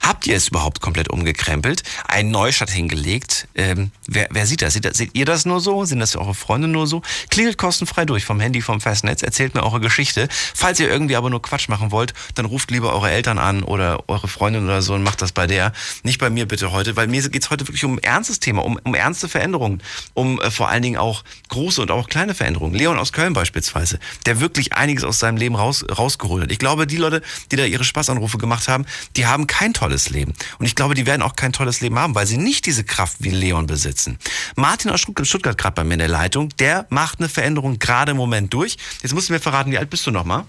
Habt 0.01 0.25
ihr 0.25 0.37
es 0.37 0.47
überhaupt 0.47 0.79
komplett 0.79 1.09
umgekrempelt? 1.09 1.83
Einen 2.07 2.31
Neustart 2.31 2.69
hingelegt? 2.69 3.49
Ähm, 3.55 3.91
wer, 4.07 4.29
wer 4.31 4.45
sieht 4.45 4.61
das? 4.61 4.73
Seht, 4.73 4.95
seht 4.95 5.09
ihr 5.13 5.25
das 5.25 5.45
nur 5.45 5.59
so? 5.59 5.83
Sind 5.83 5.99
das 5.99 6.15
eure 6.15 6.33
Freunde 6.33 6.69
nur 6.69 6.87
so? 6.87 7.01
Klingelt 7.29 7.57
kostenfrei 7.57 8.05
durch 8.05 8.23
vom 8.23 8.39
Handy, 8.39 8.61
vom 8.61 8.79
Festnetz. 8.79 9.21
Erzählt 9.21 9.53
mir 9.53 9.63
eure 9.63 9.81
Geschichte. 9.81 10.29
Falls 10.31 10.79
ihr 10.79 10.89
irgendwie 10.89 11.17
aber 11.17 11.29
nur 11.29 11.41
Quatsch 11.41 11.67
machen 11.67 11.91
wollt, 11.91 12.13
dann 12.35 12.45
ruft 12.45 12.71
lieber 12.71 12.93
eure 12.93 13.11
Eltern 13.11 13.37
an 13.37 13.63
oder 13.63 14.05
eure 14.07 14.29
Freundin 14.29 14.63
oder 14.63 14.81
so 14.81 14.93
und 14.93 15.03
macht 15.03 15.21
das 15.21 15.33
bei 15.33 15.45
der. 15.45 15.73
Nicht 16.03 16.19
bei 16.19 16.29
mir 16.29 16.47
bitte 16.47 16.71
heute, 16.71 16.95
weil 16.95 17.07
mir 17.07 17.16
geht's 17.29 17.49
heute 17.49 17.67
wirklich 17.67 17.83
um 17.83 17.95
ein 17.95 18.03
ernstes 18.03 18.39
Thema, 18.39 18.63
um, 18.63 18.79
um 18.83 18.95
ernste 18.95 19.27
Veränderungen, 19.27 19.81
um 20.13 20.39
äh, 20.41 20.51
vor 20.51 20.69
allen 20.69 20.81
Dingen 20.81 20.97
auch 20.97 21.23
große 21.49 21.81
und 21.81 21.91
auch 21.91 22.07
kleine 22.09 22.33
Veränderungen. 22.33 22.73
Leon 22.73 22.97
aus 22.97 23.13
Köln 23.13 23.33
beispielsweise, 23.33 23.99
der 24.25 24.39
wirklich 24.39 24.73
einiges 24.73 25.03
aus 25.03 25.19
seinem 25.19 25.37
Leben 25.37 25.55
raus, 25.55 25.85
rausgeholt 25.97 26.43
hat. 26.43 26.51
Ich 26.51 26.59
glaube, 26.59 26.87
die 26.87 26.97
Leute, 26.97 27.21
die 27.51 27.55
da 27.55 27.65
ihre 27.65 27.83
Spaßanrufe 27.83 28.37
gemacht 28.37 28.67
haben, 28.67 28.85
die 29.15 29.25
haben 29.25 29.47
kein 29.47 29.73
tolles 29.73 30.09
Leben. 30.09 30.33
Und 30.59 30.65
ich 30.65 30.75
glaube, 30.75 30.95
die 30.95 31.05
werden 31.05 31.21
auch 31.21 31.35
kein 31.35 31.53
tolles 31.53 31.81
Leben 31.81 31.97
haben, 31.99 32.15
weil 32.15 32.27
sie 32.27 32.37
nicht 32.37 32.65
diese 32.65 32.83
Kraft 32.83 33.17
wie 33.19 33.29
Leon 33.29 33.67
besitzen. 33.67 34.17
Martin 34.55 34.91
aus 34.91 35.01
Stuttgart, 35.01 35.57
gerade 35.57 35.75
bei 35.75 35.83
mir 35.83 35.93
in 35.93 35.99
der 35.99 36.07
Leitung, 36.07 36.49
der 36.59 36.87
macht 36.89 37.19
eine 37.19 37.29
Veränderung 37.29 37.79
gerade 37.79 38.11
im 38.11 38.17
Moment 38.17 38.53
durch. 38.53 38.77
Jetzt 39.01 39.13
musst 39.13 39.29
du 39.29 39.33
mir 39.33 39.39
verraten, 39.39 39.71
wie 39.71 39.77
alt 39.77 39.89
bist 39.89 40.05
du 40.05 40.11
nochmal? 40.11 40.45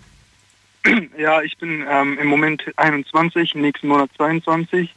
Ja, 1.19 1.43
ich 1.43 1.57
bin 1.59 1.85
ähm, 1.89 2.19
im 2.21 2.29
Moment 2.29 2.65
21, 2.77 3.55
im 3.55 3.63
nächsten 3.63 3.89
Monat 3.89 4.11
22. 4.17 4.89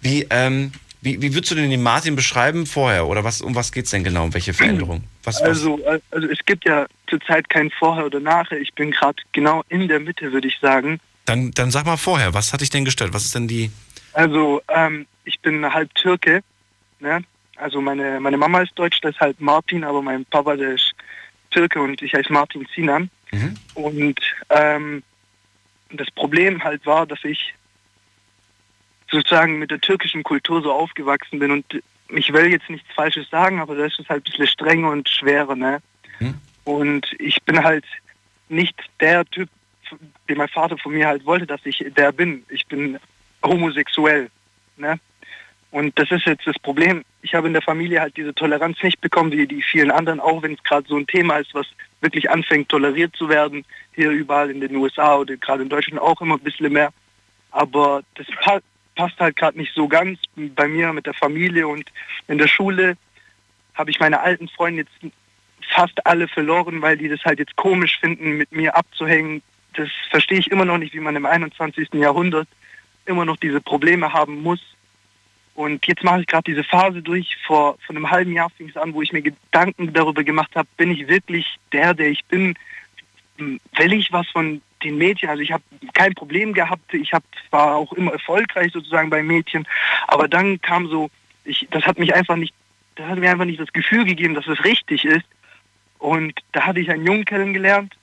Wie, 0.00 0.26
ähm, 0.30 0.72
wie, 1.02 1.22
wie 1.22 1.34
würdest 1.34 1.50
du 1.50 1.54
denn 1.54 1.70
den 1.70 1.82
Martin 1.82 2.14
beschreiben 2.14 2.66
vorher? 2.66 3.06
Oder 3.06 3.24
was, 3.24 3.40
um 3.40 3.54
was 3.54 3.72
geht's 3.72 3.90
denn 3.90 4.04
genau? 4.04 4.24
Um 4.24 4.34
welche 4.34 4.52
Veränderung? 4.52 5.04
Was? 5.24 5.40
Also, 5.40 5.80
also 6.10 6.28
es 6.28 6.38
gibt 6.44 6.66
ja 6.66 6.86
zurzeit 7.08 7.48
kein 7.48 7.70
Vorher 7.70 8.06
oder 8.06 8.20
Nachher. 8.20 8.60
Ich 8.60 8.74
bin 8.74 8.90
gerade 8.90 9.22
genau 9.32 9.64
in 9.68 9.88
der 9.88 10.00
Mitte, 10.00 10.32
würde 10.32 10.48
ich 10.48 10.58
sagen. 10.60 11.00
Dann, 11.24 11.52
dann 11.52 11.70
sag 11.70 11.86
mal 11.86 11.96
vorher, 11.96 12.34
was 12.34 12.52
hat 12.52 12.60
dich 12.60 12.70
denn 12.70 12.84
gestört? 12.84 13.14
Was 13.14 13.24
ist 13.24 13.34
denn 13.34 13.48
die. 13.48 13.70
Also 14.12 14.60
ähm, 14.68 15.06
ich 15.24 15.40
bin 15.40 15.64
halb 15.72 15.94
Türke. 15.94 16.42
Ne? 17.00 17.24
Also 17.56 17.80
meine, 17.80 18.20
meine 18.20 18.36
Mama 18.36 18.60
ist 18.60 18.72
deutsch, 18.74 19.00
das 19.00 19.14
ist 19.14 19.20
halt 19.20 19.40
Martin, 19.40 19.84
aber 19.84 20.02
mein 20.02 20.24
Papa, 20.26 20.56
der 20.56 20.72
ist 20.72 20.92
Türke 21.50 21.80
und 21.80 22.02
ich 22.02 22.14
heiße 22.14 22.32
Martin 22.32 22.66
Sinan. 22.74 23.10
Mhm. 23.32 23.54
Und 23.74 24.20
ähm, 24.50 25.02
das 25.92 26.10
Problem 26.10 26.62
halt 26.62 26.84
war, 26.84 27.06
dass 27.06 27.24
ich 27.24 27.54
sozusagen 29.10 29.58
mit 29.58 29.70
der 29.70 29.80
türkischen 29.80 30.22
Kultur 30.22 30.62
so 30.62 30.72
aufgewachsen 30.72 31.38
bin 31.38 31.50
und 31.50 31.82
ich 32.08 32.32
will 32.32 32.50
jetzt 32.50 32.68
nichts 32.68 32.88
Falsches 32.94 33.28
sagen, 33.30 33.60
aber 33.60 33.76
das 33.76 33.98
ist 33.98 34.08
halt 34.08 34.22
ein 34.22 34.30
bisschen 34.30 34.46
strenger 34.46 34.90
und 34.90 35.08
schwerer, 35.08 35.54
ne? 35.54 35.80
Mhm. 36.18 36.34
Und 36.64 37.16
ich 37.18 37.42
bin 37.42 37.62
halt 37.62 37.84
nicht 38.48 38.76
der 39.00 39.24
Typ, 39.24 39.48
den 40.28 40.38
mein 40.38 40.48
Vater 40.48 40.76
von 40.78 40.92
mir 40.92 41.06
halt 41.06 41.24
wollte, 41.24 41.46
dass 41.46 41.64
ich 41.64 41.84
der 41.96 42.12
bin. 42.12 42.44
Ich 42.48 42.66
bin 42.66 42.98
homosexuell, 43.44 44.30
ne? 44.76 44.98
Und 45.70 45.96
das 45.98 46.10
ist 46.10 46.26
jetzt 46.26 46.46
das 46.46 46.58
Problem. 46.58 47.04
Ich 47.22 47.34
habe 47.34 47.46
in 47.46 47.52
der 47.52 47.62
Familie 47.62 48.00
halt 48.00 48.16
diese 48.16 48.34
Toleranz 48.34 48.82
nicht 48.82 49.00
bekommen, 49.00 49.30
wie 49.30 49.46
die 49.46 49.62
vielen 49.62 49.92
anderen, 49.92 50.18
auch 50.18 50.42
wenn 50.42 50.54
es 50.54 50.62
gerade 50.64 50.88
so 50.88 50.96
ein 50.96 51.06
Thema 51.06 51.36
ist, 51.36 51.54
was 51.54 51.66
wirklich 52.00 52.28
anfängt, 52.28 52.68
toleriert 52.68 53.14
zu 53.14 53.28
werden. 53.28 53.64
Hier 53.94 54.10
überall 54.10 54.50
in 54.50 54.60
den 54.60 54.74
USA 54.74 55.16
oder 55.16 55.36
gerade 55.36 55.62
in 55.62 55.68
Deutschland 55.68 56.00
auch 56.00 56.20
immer 56.20 56.34
ein 56.34 56.40
bisschen 56.40 56.72
mehr. 56.72 56.92
Aber 57.52 58.02
das 58.16 58.26
passt 59.00 59.18
halt 59.18 59.36
gerade 59.36 59.56
nicht 59.56 59.72
so 59.74 59.88
ganz 59.88 60.18
bei 60.36 60.68
mir 60.68 60.92
mit 60.92 61.06
der 61.06 61.14
Familie 61.14 61.66
und 61.66 61.90
in 62.28 62.36
der 62.36 62.48
Schule 62.48 62.98
habe 63.72 63.90
ich 63.90 63.98
meine 63.98 64.20
alten 64.20 64.46
Freunde 64.48 64.82
jetzt 64.82 65.14
fast 65.74 66.06
alle 66.06 66.28
verloren, 66.28 66.82
weil 66.82 66.98
die 66.98 67.08
das 67.08 67.24
halt 67.24 67.38
jetzt 67.38 67.56
komisch 67.56 67.98
finden, 67.98 68.36
mit 68.36 68.52
mir 68.52 68.76
abzuhängen. 68.76 69.42
Das 69.74 69.88
verstehe 70.10 70.38
ich 70.38 70.50
immer 70.50 70.66
noch 70.66 70.76
nicht, 70.76 70.92
wie 70.92 71.00
man 71.00 71.16
im 71.16 71.24
21. 71.24 71.94
Jahrhundert 71.94 72.46
immer 73.06 73.24
noch 73.24 73.38
diese 73.38 73.62
Probleme 73.62 74.12
haben 74.12 74.42
muss. 74.42 74.60
Und 75.54 75.86
jetzt 75.86 76.04
mache 76.04 76.20
ich 76.20 76.26
gerade 76.26 76.44
diese 76.52 76.64
Phase 76.64 77.00
durch. 77.00 77.38
Vor, 77.46 77.78
vor 77.86 77.96
einem 77.96 78.10
halben 78.10 78.32
Jahr 78.32 78.50
fing 78.50 78.68
es 78.68 78.76
an, 78.76 78.92
wo 78.92 79.00
ich 79.00 79.14
mir 79.14 79.22
Gedanken 79.22 79.94
darüber 79.94 80.24
gemacht 80.24 80.54
habe, 80.54 80.68
bin 80.76 80.90
ich 80.90 81.08
wirklich 81.08 81.46
der, 81.72 81.94
der 81.94 82.08
ich 82.08 82.22
bin? 82.26 82.54
Will 83.40 83.92
ich 83.92 84.12
was 84.12 84.28
von 84.28 84.62
den 84.82 84.98
Mädchen? 84.98 85.28
Also 85.28 85.42
ich 85.42 85.52
habe 85.52 85.62
kein 85.94 86.14
Problem 86.14 86.52
gehabt. 86.52 86.94
Ich 86.94 87.12
hab, 87.12 87.22
war 87.50 87.76
auch 87.76 87.92
immer 87.92 88.12
erfolgreich 88.12 88.72
sozusagen 88.72 89.10
bei 89.10 89.22
Mädchen. 89.22 89.66
Aber 90.06 90.28
dann 90.28 90.60
kam 90.60 90.88
so, 90.88 91.10
ich, 91.44 91.66
das 91.70 91.84
hat 91.84 91.98
mich 91.98 92.14
einfach 92.14 92.36
nicht, 92.36 92.54
das 92.96 93.06
hat 93.06 93.18
mir 93.18 93.30
einfach 93.30 93.44
nicht 93.44 93.60
das 93.60 93.72
Gefühl 93.72 94.04
gegeben, 94.04 94.34
dass 94.34 94.46
es 94.46 94.64
richtig 94.64 95.04
ist. 95.04 95.26
Und 95.98 96.38
da 96.52 96.66
hatte 96.66 96.80
ich 96.80 96.90
einen 96.90 97.06
Jungen 97.06 97.24
kennengelernt. 97.24 97.94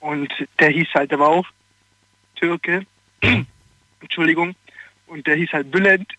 Und 0.00 0.32
der 0.58 0.70
hieß 0.70 0.88
halt, 0.94 1.10
der 1.10 1.18
war 1.18 1.28
auch 1.28 1.46
Türke. 2.36 2.86
Entschuldigung. 4.00 4.54
Und 5.06 5.26
der 5.26 5.36
hieß 5.36 5.52
halt 5.52 5.70
Bülent. 5.70 6.12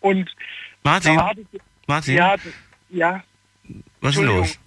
Und 0.00 0.34
Martin, 0.82 1.20
ich, 1.52 1.60
Martin, 1.86 2.14
ja, 2.14 2.36
ja, 2.88 3.22
was 4.00 4.16
ist 4.16 4.22
los? 4.22 4.58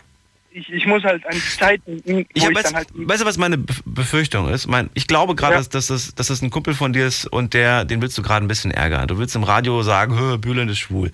Ich, 0.53 0.71
ich 0.71 0.85
muss 0.85 1.03
halt 1.03 1.25
an 1.25 1.33
die 1.33 1.39
Zeit 1.57 1.81
denken, 1.87 2.03
wo 2.05 2.19
Ich 2.33 2.43
ich, 2.49 2.55
weißt, 2.55 2.73
halt 2.75 2.87
weißt 2.93 3.21
du, 3.21 3.25
was 3.25 3.37
meine 3.37 3.55
Bef- 3.57 3.81
Befürchtung 3.85 4.49
ist? 4.49 4.67
Mein, 4.67 4.89
ich 4.93 5.07
glaube 5.07 5.35
gerade, 5.35 5.53
Ja. 5.53 5.59
dass, 5.59 5.69
dass, 5.69 5.87
das, 5.87 6.15
dass 6.15 6.27
das 6.27 6.41
ein 6.41 6.49
Kumpel 6.49 6.73
von 6.73 6.93
dir 6.93 7.05
ist 7.07 7.25
und 7.25 7.53
der, 7.53 7.85
den 7.85 8.01
willst 8.01 8.17
du 8.17 8.21
gerade 8.21 8.45
ein 8.45 8.47
bisschen 8.47 8.71
ärgern. 8.71 9.07
Du 9.07 9.17
willst 9.17 9.35
im 9.35 9.43
Radio 9.43 9.81
sagen, 9.83 10.39
Bülent 10.41 10.69
ist 10.71 10.79
schwul. 10.79 11.11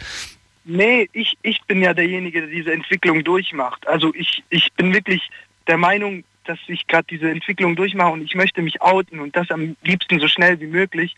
Nee, 0.65 1.09
ich, 1.13 1.37
ich 1.41 1.61
bin 1.63 1.81
ja 1.81 1.93
derjenige, 1.93 2.41
der 2.41 2.49
diese 2.49 2.71
Entwicklung 2.73 3.23
durchmacht. 3.23 3.87
Also 3.87 4.13
ich, 4.13 4.43
ich 4.49 4.71
bin 4.73 4.93
wirklich 4.93 5.21
der 5.67 5.77
Meinung, 5.77 6.23
dass 6.45 6.59
ich 6.67 6.85
gerade 6.87 7.07
diese 7.09 7.29
Entwicklung 7.29 7.75
durchmache 7.75 8.11
und 8.11 8.21
ich 8.23 8.35
möchte 8.35 8.61
mich 8.61 8.81
outen 8.81 9.19
und 9.19 9.35
das 9.35 9.49
am 9.51 9.75
liebsten 9.83 10.19
so 10.19 10.27
schnell 10.27 10.59
wie 10.59 10.67
möglich 10.67 11.15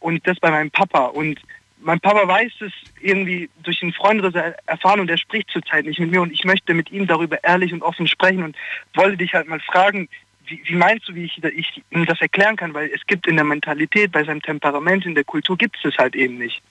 und 0.00 0.26
das 0.26 0.38
bei 0.40 0.50
meinem 0.50 0.70
Papa. 0.70 1.06
Und 1.06 1.40
mein 1.82 2.00
Papa 2.00 2.26
weiß 2.26 2.52
es 2.60 2.72
irgendwie 3.00 3.50
durch 3.62 3.82
einen 3.82 3.92
Freund 3.92 4.22
erfahren 4.66 5.00
und 5.00 5.10
er 5.10 5.18
spricht 5.18 5.50
zurzeit 5.50 5.84
nicht 5.84 5.98
mit 5.98 6.10
mir 6.10 6.22
und 6.22 6.32
ich 6.32 6.44
möchte 6.44 6.74
mit 6.74 6.90
ihm 6.90 7.06
darüber 7.06 7.42
ehrlich 7.44 7.72
und 7.72 7.82
offen 7.82 8.06
sprechen 8.06 8.42
und 8.42 8.56
wollte 8.94 9.16
dich 9.16 9.34
halt 9.34 9.48
mal 9.48 9.60
fragen, 9.60 10.08
wie, 10.46 10.60
wie 10.64 10.74
meinst 10.74 11.08
du, 11.08 11.14
wie 11.14 11.24
ich, 11.24 11.42
ich 11.42 11.82
ihm 11.90 12.06
das 12.06 12.20
erklären 12.20 12.56
kann? 12.56 12.74
Weil 12.74 12.90
es 12.94 13.06
gibt 13.06 13.26
in 13.26 13.36
der 13.36 13.44
Mentalität, 13.44 14.12
bei 14.12 14.24
seinem 14.24 14.42
Temperament, 14.42 15.06
in 15.06 15.14
der 15.14 15.24
Kultur 15.24 15.56
gibt 15.56 15.76
es 15.76 15.82
das 15.82 15.96
halt 15.98 16.14
eben 16.14 16.38
nicht. 16.38 16.62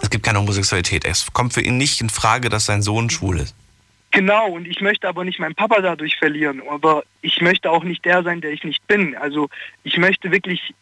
Es 0.00 0.08
gibt 0.08 0.24
keine 0.24 0.38
Homosexualität. 0.38 1.04
Es 1.04 1.32
kommt 1.32 1.52
für 1.52 1.60
ihn 1.60 1.76
nicht 1.76 2.00
in 2.00 2.08
Frage, 2.08 2.48
dass 2.48 2.66
sein 2.66 2.82
Sohn 2.82 3.10
schwul 3.10 3.40
ist. 3.40 3.54
Genau, 4.12 4.48
und 4.48 4.66
ich 4.66 4.80
möchte 4.80 5.08
aber 5.08 5.24
nicht 5.24 5.38
meinen 5.38 5.54
Papa 5.54 5.80
dadurch 5.80 6.16
verlieren. 6.16 6.62
Aber 6.68 7.04
ich 7.22 7.40
möchte 7.40 7.70
auch 7.70 7.84
nicht 7.84 8.04
der 8.04 8.22
sein, 8.22 8.40
der 8.40 8.50
ich 8.50 8.64
nicht 8.64 8.86
bin. 8.86 9.16
Also 9.16 9.48
ich 9.84 9.98
möchte 9.98 10.30
wirklich 10.30 10.74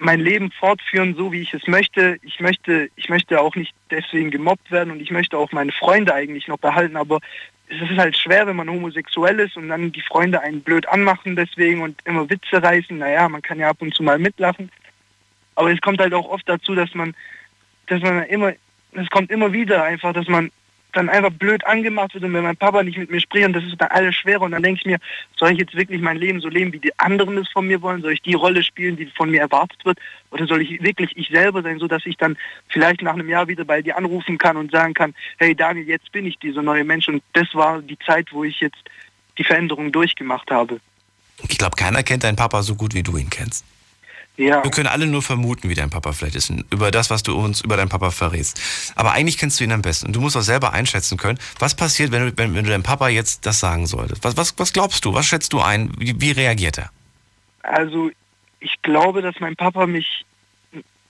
mein 0.00 0.20
Leben 0.20 0.50
fortführen, 0.50 1.14
so 1.14 1.30
wie 1.30 1.42
ich 1.42 1.52
es 1.54 1.66
möchte. 1.66 2.18
Ich 2.22 2.40
möchte, 2.40 2.90
ich 2.96 3.08
möchte 3.08 3.40
auch 3.40 3.54
nicht 3.54 3.72
deswegen 3.90 4.30
gemobbt 4.30 4.70
werden 4.70 4.90
und 4.90 5.00
ich 5.00 5.10
möchte 5.10 5.36
auch 5.36 5.52
meine 5.52 5.72
Freunde 5.72 6.14
eigentlich 6.14 6.48
noch 6.48 6.58
behalten. 6.58 6.96
Aber 6.96 7.20
es 7.68 7.90
ist 7.90 7.98
halt 7.98 8.16
schwer, 8.16 8.46
wenn 8.46 8.56
man 8.56 8.70
homosexuell 8.70 9.38
ist 9.40 9.56
und 9.56 9.68
dann 9.68 9.92
die 9.92 10.00
Freunde 10.00 10.40
einen 10.40 10.62
blöd 10.62 10.88
anmachen 10.88 11.36
deswegen 11.36 11.82
und 11.82 12.00
immer 12.04 12.28
Witze 12.28 12.62
reißen. 12.62 12.96
Naja, 12.96 13.28
man 13.28 13.42
kann 13.42 13.58
ja 13.58 13.68
ab 13.68 13.76
und 13.80 13.94
zu 13.94 14.02
mal 14.02 14.18
mitlachen. 14.18 14.70
Aber 15.54 15.70
es 15.70 15.80
kommt 15.80 16.00
halt 16.00 16.14
auch 16.14 16.28
oft 16.28 16.48
dazu, 16.48 16.74
dass 16.74 16.94
man, 16.94 17.14
dass 17.86 18.00
man 18.00 18.24
immer, 18.24 18.54
es 18.92 19.10
kommt 19.10 19.30
immer 19.30 19.52
wieder 19.52 19.84
einfach, 19.84 20.14
dass 20.14 20.28
man 20.28 20.50
dann 20.92 21.08
einfach 21.08 21.30
blöd 21.30 21.66
angemacht 21.66 22.14
wird 22.14 22.24
und 22.24 22.32
wenn 22.32 22.42
mein 22.42 22.56
Papa 22.56 22.82
nicht 22.82 22.98
mit 22.98 23.10
mir 23.10 23.20
spricht 23.20 23.46
und 23.46 23.52
das 23.52 23.64
ist 23.64 23.80
dann 23.80 23.90
alles 23.90 24.14
schwer 24.14 24.40
und 24.40 24.52
dann 24.52 24.62
denke 24.62 24.80
ich 24.80 24.86
mir, 24.86 24.98
soll 25.36 25.52
ich 25.52 25.58
jetzt 25.58 25.74
wirklich 25.74 26.00
mein 26.00 26.16
Leben 26.16 26.40
so 26.40 26.48
leben, 26.48 26.72
wie 26.72 26.78
die 26.78 26.98
anderen 26.98 27.38
es 27.38 27.48
von 27.48 27.66
mir 27.66 27.82
wollen? 27.82 28.02
Soll 28.02 28.12
ich 28.12 28.22
die 28.22 28.34
Rolle 28.34 28.62
spielen, 28.62 28.96
die 28.96 29.06
von 29.06 29.30
mir 29.30 29.40
erwartet 29.40 29.84
wird? 29.84 29.98
Oder 30.30 30.46
soll 30.46 30.62
ich 30.62 30.82
wirklich 30.82 31.16
ich 31.16 31.28
selber 31.28 31.62
sein, 31.62 31.78
so 31.78 31.88
dass 31.88 32.06
ich 32.06 32.16
dann 32.16 32.36
vielleicht 32.68 33.02
nach 33.02 33.14
einem 33.14 33.28
Jahr 33.28 33.48
wieder 33.48 33.64
bei 33.64 33.82
dir 33.82 33.96
anrufen 33.96 34.38
kann 34.38 34.56
und 34.56 34.70
sagen 34.70 34.94
kann, 34.94 35.14
hey 35.38 35.54
Daniel, 35.54 35.86
jetzt 35.86 36.12
bin 36.12 36.26
ich 36.26 36.38
dieser 36.38 36.62
neue 36.62 36.84
Mensch 36.84 37.08
und 37.08 37.22
das 37.32 37.48
war 37.54 37.82
die 37.82 37.98
Zeit, 37.98 38.28
wo 38.32 38.44
ich 38.44 38.60
jetzt 38.60 38.78
die 39.38 39.44
Veränderung 39.44 39.92
durchgemacht 39.92 40.50
habe. 40.50 40.80
Ich 41.48 41.58
glaube, 41.58 41.76
keiner 41.76 42.02
kennt 42.02 42.24
deinen 42.24 42.36
Papa 42.36 42.62
so 42.62 42.74
gut, 42.74 42.94
wie 42.94 43.02
du 43.02 43.16
ihn 43.16 43.30
kennst. 43.30 43.64
Ja, 44.36 44.64
Wir 44.64 44.70
können 44.70 44.86
alle 44.86 45.06
nur 45.06 45.22
vermuten, 45.22 45.68
wie 45.68 45.74
dein 45.74 45.90
Papa 45.90 46.12
vielleicht 46.12 46.36
ist, 46.36 46.50
über 46.70 46.90
das, 46.90 47.10
was 47.10 47.22
du 47.22 47.36
uns 47.36 47.60
über 47.60 47.76
deinen 47.76 47.90
Papa 47.90 48.10
verrätst. 48.10 48.58
Aber 48.94 49.12
eigentlich 49.12 49.36
kennst 49.36 49.60
du 49.60 49.64
ihn 49.64 49.72
am 49.72 49.82
besten. 49.82 50.06
Und 50.06 50.16
du 50.16 50.20
musst 50.20 50.36
auch 50.36 50.42
selber 50.42 50.72
einschätzen 50.72 51.18
können, 51.18 51.38
was 51.58 51.74
passiert, 51.74 52.10
wenn 52.10 52.24
du, 52.24 52.38
wenn, 52.38 52.54
wenn 52.54 52.64
du 52.64 52.70
deinem 52.70 52.82
Papa 52.82 53.08
jetzt 53.08 53.44
das 53.44 53.60
sagen 53.60 53.86
solltest. 53.86 54.24
Was, 54.24 54.36
was, 54.38 54.54
was 54.58 54.72
glaubst 54.72 55.04
du? 55.04 55.12
Was 55.12 55.26
schätzt 55.26 55.52
du 55.52 55.60
ein? 55.60 55.92
Wie, 55.98 56.18
wie 56.20 56.30
reagiert 56.30 56.78
er? 56.78 56.90
also 57.62 58.10
ich 58.60 58.80
glaube, 58.82 59.22
dass 59.22 59.40
mein 59.40 59.56
Papa 59.56 59.86
mich, 59.86 60.24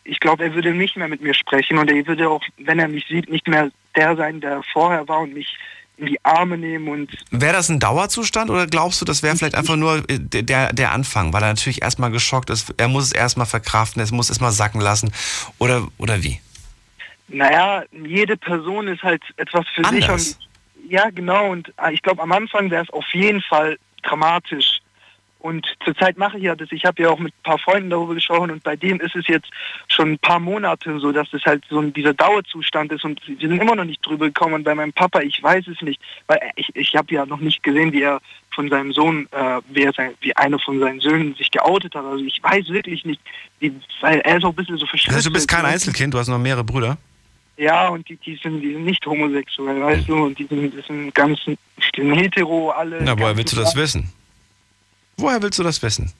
ich 0.05 0.21
glaube, 0.21 0.45
er 0.45 0.55
würde 0.55 0.73
nicht 0.73 0.97
mehr 0.97 1.09
mit 1.09 1.21
mir 1.21 1.35
sprechen 1.35 1.79
und 1.79 1.91
er 1.91 2.07
würde 2.07 2.29
auch, 2.29 2.43
wenn 2.59 2.79
er 2.79 2.89
mich 2.89 3.07
sieht, 3.09 3.29
nicht 3.29 3.49
mehr 3.49 3.71
der 3.97 4.17
sein, 4.17 4.41
der 4.41 4.63
vorher 4.73 5.09
war 5.09 5.21
und 5.21 5.35
mich 5.35 5.59
in 6.01 6.07
die 6.07 6.25
Arme 6.25 6.59
nehmen 6.59 6.89
und 6.89 7.17
Wäre 7.31 7.53
das 7.53 7.69
ein 7.69 7.79
Dauerzustand 7.79 8.51
oder 8.51 8.67
glaubst 8.67 9.01
du, 9.01 9.05
das 9.05 9.23
wäre 9.23 9.37
vielleicht 9.37 9.55
einfach 9.55 9.77
nur 9.77 9.99
äh, 10.09 10.19
der, 10.19 10.73
der 10.73 10.93
Anfang, 10.93 11.33
weil 11.33 11.43
er 11.43 11.49
natürlich 11.49 11.83
erstmal 11.83 12.11
geschockt 12.11 12.51
ist, 12.51 12.75
er 12.77 12.89
muss 12.89 13.05
es 13.05 13.13
erstmal 13.13 13.47
verkraften, 13.47 14.03
es 14.03 14.11
muss 14.11 14.31
es 14.31 14.41
mal 14.41 14.51
sacken 14.51 14.81
lassen 14.81 15.13
oder, 15.59 15.87
oder 15.99 16.23
wie? 16.23 16.41
Naja, 17.29 17.85
jede 17.93 18.37
Person 18.37 18.89
ist 18.89 19.03
halt 19.03 19.23
etwas 19.37 19.65
für 19.75 19.85
Anders. 19.85 20.25
sich 20.25 20.37
und 20.37 20.51
ja, 20.91 21.09
genau. 21.11 21.51
Und 21.51 21.73
äh, 21.77 21.93
ich 21.93 22.03
glaube, 22.03 22.23
am 22.23 22.33
Anfang 22.33 22.71
wäre 22.71 22.83
es 22.83 22.91
auf 22.91 23.07
jeden 23.13 23.41
Fall 23.43 23.79
dramatisch. 24.03 24.80
Und 25.41 25.67
zurzeit 25.85 26.19
mache 26.19 26.37
ich 26.37 26.45
ja 26.45 26.55
das. 26.55 26.71
Ich 26.71 26.85
habe 26.85 27.03
ja 27.03 27.09
auch 27.09 27.19
mit 27.19 27.33
ein 27.33 27.43
paar 27.43 27.59
Freunden 27.59 27.89
darüber 27.89 28.15
gesprochen 28.15 28.51
und 28.51 28.63
bei 28.63 28.77
denen 28.77 29.01
ist 29.01 29.17
es 29.17 29.27
jetzt 29.27 29.49
schon 29.89 30.13
ein 30.13 30.19
paar 30.19 30.39
Monate 30.39 30.99
so, 31.01 31.13
dass 31.13 31.33
es 31.33 31.45
halt 31.45 31.65
so 31.71 31.81
ein, 31.81 31.93
dieser 31.95 32.13
Dauerzustand 32.13 32.93
ist 32.93 33.05
und 33.05 33.21
wir 33.27 33.49
sind 33.49 33.61
immer 33.61 33.75
noch 33.75 33.85
nicht 33.85 34.05
drüber 34.05 34.27
gekommen. 34.27 34.55
Und 34.55 34.65
bei 34.65 34.75
meinem 34.75 34.93
Papa, 34.93 35.21
ich 35.21 35.43
weiß 35.43 35.67
es 35.69 35.81
nicht, 35.81 36.01
weil 36.27 36.39
ich, 36.57 36.69
ich 36.75 36.95
habe 36.95 37.13
ja 37.15 37.25
noch 37.25 37.41
nicht 37.41 37.63
gesehen, 37.63 37.93
wie 37.93 38.03
er 38.03 38.21
von 38.55 38.69
seinem 38.69 38.93
Sohn, 38.93 39.27
äh, 39.31 39.61
wie, 39.71 39.85
er 39.85 39.93
sein, 39.93 40.13
wie 40.21 40.37
einer 40.37 40.59
von 40.59 40.79
seinen 40.79 41.01
Söhnen 41.01 41.35
sich 41.37 41.51
geoutet 41.51 41.95
hat. 41.95 42.05
Also 42.05 42.23
ich 42.23 42.43
weiß 42.43 42.69
wirklich 42.69 43.07
nicht, 43.07 43.21
wie, 43.61 43.73
weil 44.03 44.21
er 44.21 44.37
ist 44.37 44.45
auch 44.45 44.51
ein 44.51 44.57
bisschen 44.57 44.77
so 44.77 44.87
verschlüsselt. 44.87 45.17
Also 45.17 45.31
du 45.31 45.35
bist 45.35 45.49
kein 45.49 45.65
Einzelkind, 45.65 46.13
du 46.13 46.19
hast 46.19 46.29
noch 46.29 46.39
mehrere 46.39 46.65
Brüder. 46.65 46.99
Ja, 47.57 47.89
und 47.89 48.09
die, 48.09 48.17
die, 48.17 48.37
sind, 48.43 48.61
die 48.61 48.73
sind 48.73 48.85
nicht 48.85 49.05
homosexuell, 49.05 49.81
weißt 49.83 50.09
du, 50.09 50.17
und 50.17 50.39
die 50.39 50.47
sind, 50.47 50.77
das 50.77 50.87
sind 50.87 51.15
ganz 51.15 51.41
die 51.45 51.57
sind 52.01 52.15
hetero, 52.15 52.71
alle. 52.71 53.01
Na, 53.03 53.19
woher 53.19 53.37
willst 53.37 53.53
du 53.53 53.57
das 53.57 53.75
wissen? 53.77 54.11
Woher 55.21 55.43
willst 55.43 55.59
du 55.59 55.63
das 55.63 55.83
wissen? 55.83 56.13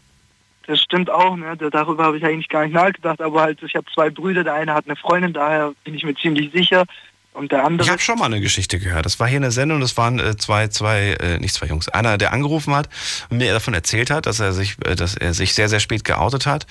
Das 0.67 0.81
stimmt 0.81 1.11
auch, 1.11 1.37
ne? 1.37 1.57
Da- 1.57 1.71
Darüber 1.71 2.05
habe 2.05 2.19
ich 2.19 2.25
eigentlich 2.25 2.49
gar 2.49 2.65
nicht 2.65 2.75
nachgedacht, 2.75 3.21
aber 3.21 3.41
halt, 3.43 3.63
ich 3.63 3.75
habe 3.75 3.87
zwei 3.95 4.11
Brüder, 4.11 4.45
der 4.45 4.55
eine 4.55 4.73
hat 4.75 4.85
eine 4.87 4.97
Freundin, 4.97 5.33
daher 5.33 5.73
bin 5.85 5.95
ich 5.95 6.05
mir 6.05 6.15
ziemlich 6.15 6.53
sicher. 6.53 6.85
Und 7.33 7.53
der 7.53 7.65
andere. 7.65 7.87
Ich 7.87 7.91
habe 7.91 8.01
schon 8.03 8.19
mal 8.19 8.25
eine 8.25 8.41
Geschichte 8.41 8.81
gehört. 8.81 9.07
Das 9.07 9.21
war 9.21 9.29
hier 9.29 9.37
in 9.37 9.43
der 9.43 9.53
Sendung, 9.53 9.81
das 9.81 9.97
waren 9.97 10.19
äh, 10.19 10.37
zwei, 10.37 10.67
zwei, 10.67 11.13
äh, 11.21 11.39
nicht 11.39 11.55
zwei 11.55 11.67
Jungs. 11.69 11.89
Einer, 11.89 12.19
der 12.19 12.33
angerufen 12.33 12.75
hat 12.75 12.89
und 13.31 13.39
mir 13.39 13.53
davon 13.53 13.73
erzählt 13.73 14.11
hat, 14.11 14.27
dass 14.27 14.41
er 14.41 14.53
sich, 14.53 14.77
äh, 14.85 14.97
dass 14.97 15.15
er 15.15 15.33
sich 15.33 15.55
sehr, 15.55 15.69
sehr 15.69 15.79
spät 15.79 16.03
geoutet 16.05 16.47
hat. 16.47 16.67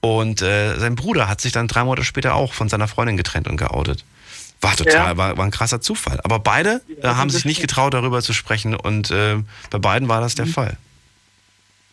Und 0.00 0.40
sein 0.40 0.96
Bruder 0.96 1.28
hat 1.28 1.40
sich 1.40 1.52
dann 1.52 1.68
drei 1.68 1.84
Monate 1.84 2.04
später 2.04 2.34
auch 2.34 2.54
von 2.54 2.68
seiner 2.68 2.88
Freundin 2.88 3.16
getrennt 3.16 3.46
und 3.46 3.56
geoutet. 3.56 4.04
War 4.60 4.74
total, 4.76 4.94
Ja. 5.12 5.16
war, 5.16 5.36
war 5.38 5.44
ein 5.44 5.52
krasser 5.52 5.80
Zufall. 5.80 6.20
Aber 6.24 6.40
beide 6.40 6.82
Ja, 7.02 7.16
haben 7.16 7.30
sich 7.30 7.44
nicht 7.44 7.60
getraut, 7.60 7.94
darüber 7.94 8.20
zu 8.20 8.32
sprechen. 8.32 8.74
Und 8.74 9.10
bei 9.70 9.78
beiden 9.78 10.08
war 10.08 10.20
das 10.20 10.34
der 10.34 10.46
Fall. 10.46 10.76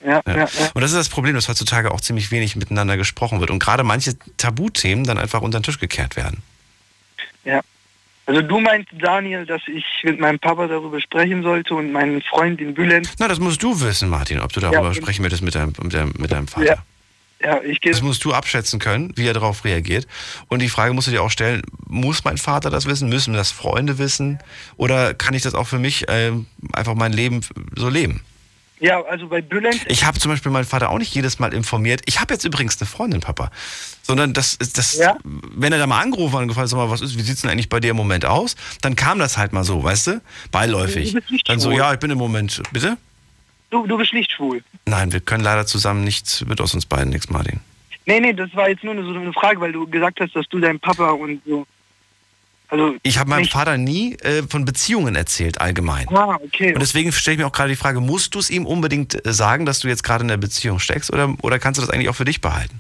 Ja, 0.06 0.22
Ja. 0.26 0.34
ja, 0.34 0.36
ja. 0.36 0.72
Und 0.74 0.82
das 0.82 0.92
ist 0.92 0.98
das 0.98 1.10
Problem, 1.10 1.36
dass 1.36 1.48
heutzutage 1.50 1.92
auch 1.92 2.02
ziemlich 2.02 2.32
wenig 2.32 2.56
miteinander 2.56 2.98
gesprochen 2.98 3.40
wird 3.40 3.50
und 3.52 3.60
gerade 3.60 3.84
manche 3.84 4.16
Tabuthemen 4.38 5.04
dann 5.06 5.18
einfach 5.18 5.42
unter 5.42 5.60
den 5.60 5.64
Tisch 5.64 5.80
gekehrt 5.80 6.16
werden. 6.16 6.42
Also 8.26 8.42
du 8.42 8.60
meinst, 8.60 8.90
Daniel, 8.92 9.46
dass 9.46 9.62
ich 9.68 9.86
mit 10.04 10.20
meinem 10.20 10.38
Papa 10.38 10.68
darüber 10.68 11.00
sprechen 11.00 11.44
sollte 11.44 11.74
und 11.76 11.94
meinen 11.94 12.22
Freund 12.22 12.60
in 12.60 12.74
Bülent. 12.74 13.10
Na, 13.20 13.30
das 13.30 13.40
musst 13.40 13.64
du 13.64 13.80
wissen, 13.80 14.10
Martin, 14.10 14.42
ob 14.42 14.52
du 14.52 14.60
darüber 14.60 14.88
Ja. 14.88 14.94
sprechen 14.94 15.22
möchtest 15.22 15.44
mit 15.44 15.56
deinem, 15.56 15.72
mit 15.82 15.94
deinem, 15.94 16.14
mit 16.18 16.30
deinem 16.32 16.48
Vater. 16.50 16.66
Ja. 16.66 16.76
Ja, 17.42 17.62
ich 17.62 17.80
gehe. 17.80 17.92
Das 17.92 18.02
musst 18.02 18.26
du 18.26 18.34
abschätzen 18.34 18.80
können, 18.80 19.14
wie 19.16 19.28
er 19.28 19.34
darauf 19.34 19.64
reagiert. 19.64 20.08
Und 20.50 20.62
die 20.62 20.70
Frage 20.70 20.94
musst 20.94 21.08
du 21.08 21.12
dir 21.12 21.22
auch 21.22 21.30
stellen, 21.30 21.62
muss 21.86 22.24
mein 22.26 22.38
Vater 22.38 22.70
das 22.72 22.86
wissen? 22.88 23.08
Müssen 23.10 23.34
das 23.34 23.52
Freunde 23.52 23.98
wissen? 24.00 24.40
Oder 24.76 25.14
kann 25.14 25.34
ich 25.36 25.44
das 25.44 25.54
auch 25.54 25.68
für 25.68 25.78
mich 25.80 26.06
ähm, 26.10 26.48
einfach 26.74 26.96
mein 26.96 27.14
Leben 27.14 27.42
so 27.76 27.88
leben? 27.90 28.22
Ja, 28.80 29.02
also 29.06 29.28
bei 29.28 29.42
Bülent. 29.42 29.86
Ich 29.88 30.06
habe 30.06 30.20
zum 30.20 30.32
Beispiel 30.32 30.52
meinen 30.52 30.66
Vater 30.66 30.90
auch 30.90 31.00
nicht 31.00 31.14
jedes 31.16 31.40
Mal 31.40 31.54
informiert. 31.54 32.02
Ich 32.06 32.20
habe 32.22 32.34
jetzt 32.34 32.44
übrigens 32.46 32.80
eine 32.80 32.88
Freundin, 32.88 33.22
Papa. 33.22 33.50
Sondern 34.04 34.34
das 34.34 34.54
ist 34.54 34.78
das, 34.78 34.98
Ja? 34.98 35.18
wenn 35.24 35.74
er 35.74 35.80
da 35.80 35.88
mal 35.88 36.00
angerufen 36.02 36.36
hat 36.36 36.42
und 36.44 36.48
gefragt 36.50 36.72
hat, 36.72 36.90
was 36.90 37.02
ist, 37.02 37.18
wie 37.18 37.22
sieht's 37.24 37.42
denn 37.42 37.50
eigentlich 37.50 37.70
bei 37.70 37.80
dir 37.80 37.92
im 37.92 37.98
Moment 37.98 38.26
aus? 38.26 38.56
Dann 38.82 38.96
kam 38.96 39.18
das 39.20 39.38
halt 39.38 39.52
mal 39.52 39.64
so, 39.64 39.84
weißt 39.84 40.08
du? 40.08 40.22
Beiläufig. 40.52 41.10
Du 41.14 41.20
bist 41.20 41.32
nicht 41.32 41.50
Dann 41.50 41.60
so, 41.60 41.72
ja, 41.72 41.92
ich 41.94 42.00
bin 42.00 42.12
im 42.12 42.18
Moment, 42.20 42.62
bitte? 42.72 42.98
Du, 43.70 43.86
du 43.86 43.98
bist 43.98 44.14
nicht 44.14 44.32
schwul. 44.32 44.64
Nein, 44.86 45.12
wir 45.12 45.20
können 45.20 45.44
leider 45.44 45.66
zusammen 45.66 46.04
nichts, 46.04 46.48
wird 46.48 46.62
aus 46.62 46.74
uns 46.74 46.86
beiden 46.86 47.10
nichts, 47.10 47.30
Martin. 47.30 47.60
Nee, 48.06 48.22
nee, 48.22 48.32
das 48.32 48.54
war 48.56 48.70
jetzt 48.70 48.84
nur 48.84 48.96
so 49.04 49.20
eine 49.20 49.34
Frage, 49.34 49.60
weil 49.60 49.74
du 49.74 49.86
gesagt 49.88 50.22
hast, 50.22 50.34
dass 50.36 50.48
du 50.48 50.60
dein 50.60 50.80
Papa 50.80 51.10
und 51.12 51.42
so. 51.46 51.66
Also. 52.70 52.96
Ich 53.04 53.18
habe 53.18 53.30
meinem 53.30 53.42
nicht- 53.42 53.54
Vater 53.54 53.78
nie 53.78 54.16
äh, 54.16 54.44
von 54.44 54.66
Beziehungen 54.66 55.16
erzählt, 55.16 55.62
allgemein. 55.62 56.08
Ah, 56.10 56.38
okay. 56.44 56.74
Und 56.74 56.82
deswegen 56.82 57.12
stelle 57.12 57.36
ich 57.36 57.40
mir 57.40 57.48
auch 57.48 57.52
gerade 57.54 57.70
die 57.70 57.76
Frage, 57.78 58.02
musst 58.02 58.36
du 58.36 58.40
es 58.40 58.50
ihm 58.50 58.66
unbedingt 58.66 59.26
äh, 59.26 59.34
sagen, 59.34 59.66
dass 59.66 59.80
du 59.80 59.88
jetzt 59.88 60.04
gerade 60.04 60.24
in 60.24 60.28
der 60.28 60.38
Beziehung 60.38 60.80
steckst 60.80 61.14
oder, 61.14 61.34
oder 61.42 61.60
kannst 61.60 61.78
du 61.80 61.82
das 61.86 61.90
eigentlich 61.90 62.10
auch 62.10 62.16
für 62.16 62.26
dich 62.26 62.42
behalten? 62.42 62.80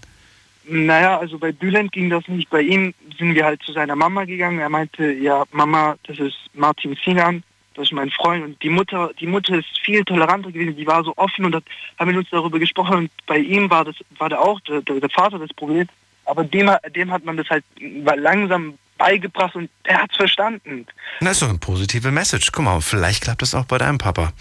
Naja, 0.69 1.17
also 1.17 1.39
bei 1.39 1.53
Bülent 1.53 1.93
ging 1.93 2.09
das 2.09 2.27
nicht. 2.27 2.49
Bei 2.49 2.61
ihm 2.61 2.93
sind 3.17 3.33
wir 3.35 3.45
halt 3.45 3.63
zu 3.63 3.71
seiner 3.71 3.95
Mama 3.95 4.25
gegangen. 4.25 4.59
Er 4.59 4.67
meinte, 4.67 5.13
ja, 5.13 5.45
Mama, 5.53 5.95
das 6.05 6.19
ist 6.19 6.35
Martin 6.53 6.97
Sinan, 7.05 7.41
das 7.73 7.85
ist 7.85 7.93
mein 7.93 8.11
Freund. 8.11 8.43
Und 8.43 8.61
die 8.61 8.69
Mutter, 8.69 9.11
die 9.17 9.27
Mutter 9.27 9.57
ist 9.57 9.79
viel 9.85 10.03
toleranter 10.03 10.51
gewesen, 10.51 10.75
die 10.75 10.85
war 10.85 11.05
so 11.05 11.13
offen 11.15 11.45
und 11.45 11.55
hat, 11.55 11.63
haben 11.97 12.09
mit 12.09 12.17
uns 12.17 12.27
darüber 12.29 12.59
gesprochen. 12.59 12.97
Und 12.97 13.11
bei 13.25 13.37
ihm 13.37 13.69
war 13.69 13.85
das, 13.85 13.95
war 14.17 14.27
der 14.27 14.41
auch 14.41 14.59
der, 14.61 14.81
der, 14.81 14.99
der 14.99 15.09
Vater 15.09 15.39
das 15.39 15.53
Problem. 15.53 15.87
Aber 16.25 16.43
dem, 16.43 16.69
dem 16.93 17.11
hat 17.11 17.23
man 17.23 17.37
das 17.37 17.49
halt 17.49 17.63
langsam 17.79 18.73
beigebracht 18.97 19.55
und 19.55 19.69
er 19.83 20.01
hat's 20.01 20.15
verstanden. 20.15 20.85
Na, 21.19 21.31
ist 21.31 21.41
doch 21.41 21.49
eine 21.49 21.57
positive 21.57 22.11
Message. 22.11 22.51
Guck 22.51 22.65
mal, 22.65 22.81
vielleicht 22.81 23.23
klappt 23.23 23.41
das 23.41 23.55
auch 23.55 23.65
bei 23.65 23.77
deinem 23.77 23.97
Papa. 23.97 24.33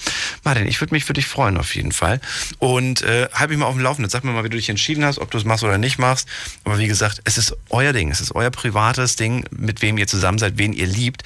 Martin, 0.45 0.67
ich 0.67 0.81
würde 0.81 0.95
mich 0.95 1.05
für 1.05 1.13
dich 1.13 1.27
freuen 1.27 1.57
auf 1.57 1.75
jeden 1.75 1.93
Fall. 1.93 2.21
Und 2.59 3.03
äh, 3.03 3.29
halt 3.33 3.51
mich 3.51 3.59
mal 3.59 3.67
auf 3.67 3.75
dem 3.75 3.83
Laufenden. 3.83 4.11
Sag 4.11 4.25
mir 4.25 4.33
mal, 4.33 4.45
wie 4.45 4.49
du 4.49 4.57
dich 4.57 4.69
entschieden 4.69 5.05
hast, 5.05 5.19
ob 5.19 5.31
du 5.31 5.39
es 5.39 5.45
machst 5.45 5.65
oder 5.65 5.79
nicht 5.79 5.99
machst. 5.99 6.29
Aber 6.65 6.79
wie 6.79 6.87
gesagt, 6.87 7.21
es 7.25 7.39
ist 7.39 7.57
euer 7.71 7.93
Ding. 7.93 8.11
Es 8.11 8.21
ist 8.21 8.35
euer 8.35 8.51
privates 8.51 9.17
Ding, 9.17 9.45
mit 9.51 9.83
wem 9.83 9.99
ihr 9.99 10.07
zusammen 10.07 10.39
seid, 10.39 10.59
wen 10.59 10.73
ihr 10.73 10.87
liebt. 10.87 11.23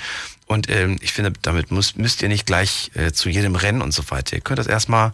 Und 0.46 0.68
ähm, 0.68 0.98
ich 1.00 1.12
finde, 1.12 1.32
damit 1.42 1.70
müsst, 1.70 1.96
müsst 1.96 2.22
ihr 2.22 2.28
nicht 2.28 2.46
gleich 2.46 2.90
äh, 2.94 3.12
zu 3.12 3.28
jedem 3.28 3.54
Rennen 3.54 3.82
und 3.82 3.92
so 3.92 4.10
weiter. 4.10 4.36
Ihr 4.36 4.42
könnt 4.42 4.58
das 4.58 4.66
erstmal 4.66 5.12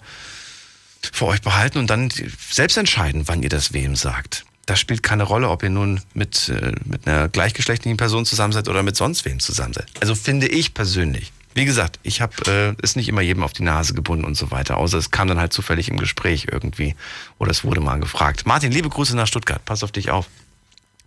für 1.13 1.27
euch 1.27 1.43
behalten 1.43 1.79
und 1.79 1.89
dann 1.89 2.11
selbst 2.51 2.77
entscheiden, 2.77 3.29
wann 3.29 3.43
ihr 3.43 3.49
das 3.49 3.73
wem 3.73 3.97
sagt. 3.97 4.45
Das 4.67 4.81
spielt 4.81 5.03
keine 5.03 5.23
Rolle, 5.23 5.49
ob 5.49 5.63
ihr 5.63 5.71
nun 5.71 6.01
mit, 6.13 6.49
äh, 6.49 6.73
mit 6.85 7.07
einer 7.07 7.29
gleichgeschlechtlichen 7.29 7.97
Person 7.97 8.27
zusammen 8.27 8.53
seid 8.53 8.69
oder 8.69 8.83
mit 8.83 8.97
sonst 8.97 9.25
wem 9.25 9.39
zusammen 9.39 9.73
seid. 9.73 9.87
Also 10.01 10.15
finde 10.17 10.49
ich 10.49 10.75
persönlich. 10.75 11.33
Wie 11.55 11.65
gesagt, 11.65 11.99
ich 12.03 12.21
habe 12.21 12.35
äh, 12.77 12.83
es 12.83 12.97
nicht 12.97 13.09
immer 13.09 13.23
jedem 13.23 13.43
auf 13.43 13.53
die 13.53 13.63
Nase 13.63 13.95
gebunden 13.95 14.25
und 14.27 14.37
so 14.37 14.51
weiter, 14.51 14.77
außer 14.77 14.99
es 14.99 15.11
kam 15.11 15.29
dann 15.29 15.39
halt 15.39 15.55
zufällig 15.55 15.89
im 15.89 15.97
Gespräch 15.97 16.49
irgendwie 16.51 16.97
oder 17.39 17.51
es 17.51 17.65
wurde 17.65 17.81
mal 17.81 17.99
gefragt. 17.99 18.45
Martin, 18.45 18.73
liebe 18.73 18.91
Grüße 18.91 19.17
nach 19.17 19.27
Stuttgart. 19.27 19.65
Pass 19.65 19.83
auf 19.83 19.93
dich 19.93 20.11
auf. 20.11 20.27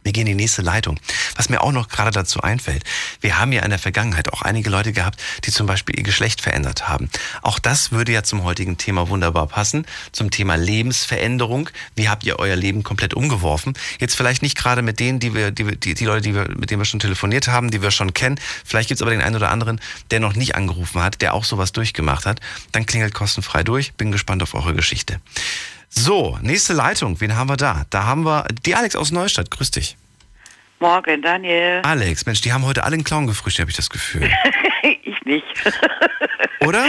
Wir 0.03 0.13
gehen 0.13 0.27
in 0.27 0.37
die 0.37 0.43
nächste 0.43 0.61
Leitung. 0.61 0.99
Was 1.35 1.49
mir 1.49 1.61
auch 1.61 1.71
noch 1.71 1.89
gerade 1.89 2.11
dazu 2.11 2.41
einfällt, 2.41 2.83
wir 3.21 3.37
haben 3.37 3.51
ja 3.51 3.63
in 3.63 3.69
der 3.69 3.79
Vergangenheit 3.79 4.31
auch 4.31 4.41
einige 4.41 4.69
Leute 4.69 4.93
gehabt, 4.93 5.21
die 5.45 5.51
zum 5.51 5.67
Beispiel 5.67 5.97
ihr 5.97 6.03
Geschlecht 6.03 6.41
verändert 6.41 6.87
haben. 6.87 7.09
Auch 7.41 7.59
das 7.59 7.91
würde 7.91 8.13
ja 8.13 8.23
zum 8.23 8.43
heutigen 8.43 8.77
Thema 8.77 9.09
wunderbar 9.09 9.47
passen, 9.47 9.85
zum 10.11 10.31
Thema 10.31 10.55
Lebensveränderung. 10.55 11.69
Wie 11.95 12.07
habt 12.07 12.23
ihr 12.23 12.39
euer 12.39 12.55
Leben 12.55 12.83
komplett 12.83 13.13
umgeworfen? 13.13 13.73
Jetzt 13.99 14.15
vielleicht 14.15 14.41
nicht 14.41 14.57
gerade 14.57 14.81
mit 14.81 14.99
denen, 14.99 15.19
die 15.19 15.33
wir, 15.33 15.51
die, 15.51 15.77
die, 15.77 15.93
die 15.93 16.05
Leute, 16.05 16.21
die 16.21 16.33
wir, 16.33 16.47
mit 16.57 16.71
denen 16.71 16.79
wir 16.79 16.85
schon 16.85 16.99
telefoniert 16.99 17.47
haben, 17.47 17.69
die 17.69 17.81
wir 17.81 17.91
schon 17.91 18.13
kennen. 18.13 18.39
Vielleicht 18.63 18.87
gibt's 18.87 19.01
aber 19.01 19.11
den 19.11 19.21
einen 19.21 19.35
oder 19.35 19.51
anderen, 19.51 19.81
der 20.11 20.21
noch 20.21 20.35
nicht 20.35 20.55
angerufen 20.55 21.03
hat, 21.03 21.21
der 21.21 21.33
auch 21.33 21.43
sowas 21.43 21.73
durchgemacht 21.73 22.25
hat. 22.25 22.39
Dann 22.71 22.85
klingelt 22.85 23.13
kostenfrei 23.13 23.63
durch. 23.63 23.93
Bin 23.93 24.11
gespannt 24.11 24.43
auf 24.43 24.53
eure 24.53 24.73
Geschichte. 24.73 25.19
So, 25.89 26.37
nächste 26.41 26.73
Leitung. 26.73 27.19
Wen 27.19 27.35
haben 27.35 27.49
wir 27.49 27.57
da? 27.57 27.85
Da 27.89 28.05
haben 28.05 28.23
wir 28.23 28.45
die 28.65 28.75
Alex 28.75 28.95
aus 28.95 29.11
Neustadt. 29.11 29.51
Grüß 29.51 29.71
dich. 29.71 29.97
Morgen, 30.79 31.21
Daniel. 31.21 31.81
Alex, 31.83 32.25
Mensch, 32.25 32.41
die 32.41 32.53
haben 32.53 32.65
heute 32.65 32.83
alle 32.83 32.93
einen 32.93 33.03
Clown 33.03 33.27
gefrühstückt, 33.27 33.63
habe 33.63 33.71
ich 33.71 33.75
das 33.75 33.89
Gefühl. 33.89 34.31
ich 35.03 35.21
nicht. 35.25 35.45
Oder? 36.61 36.85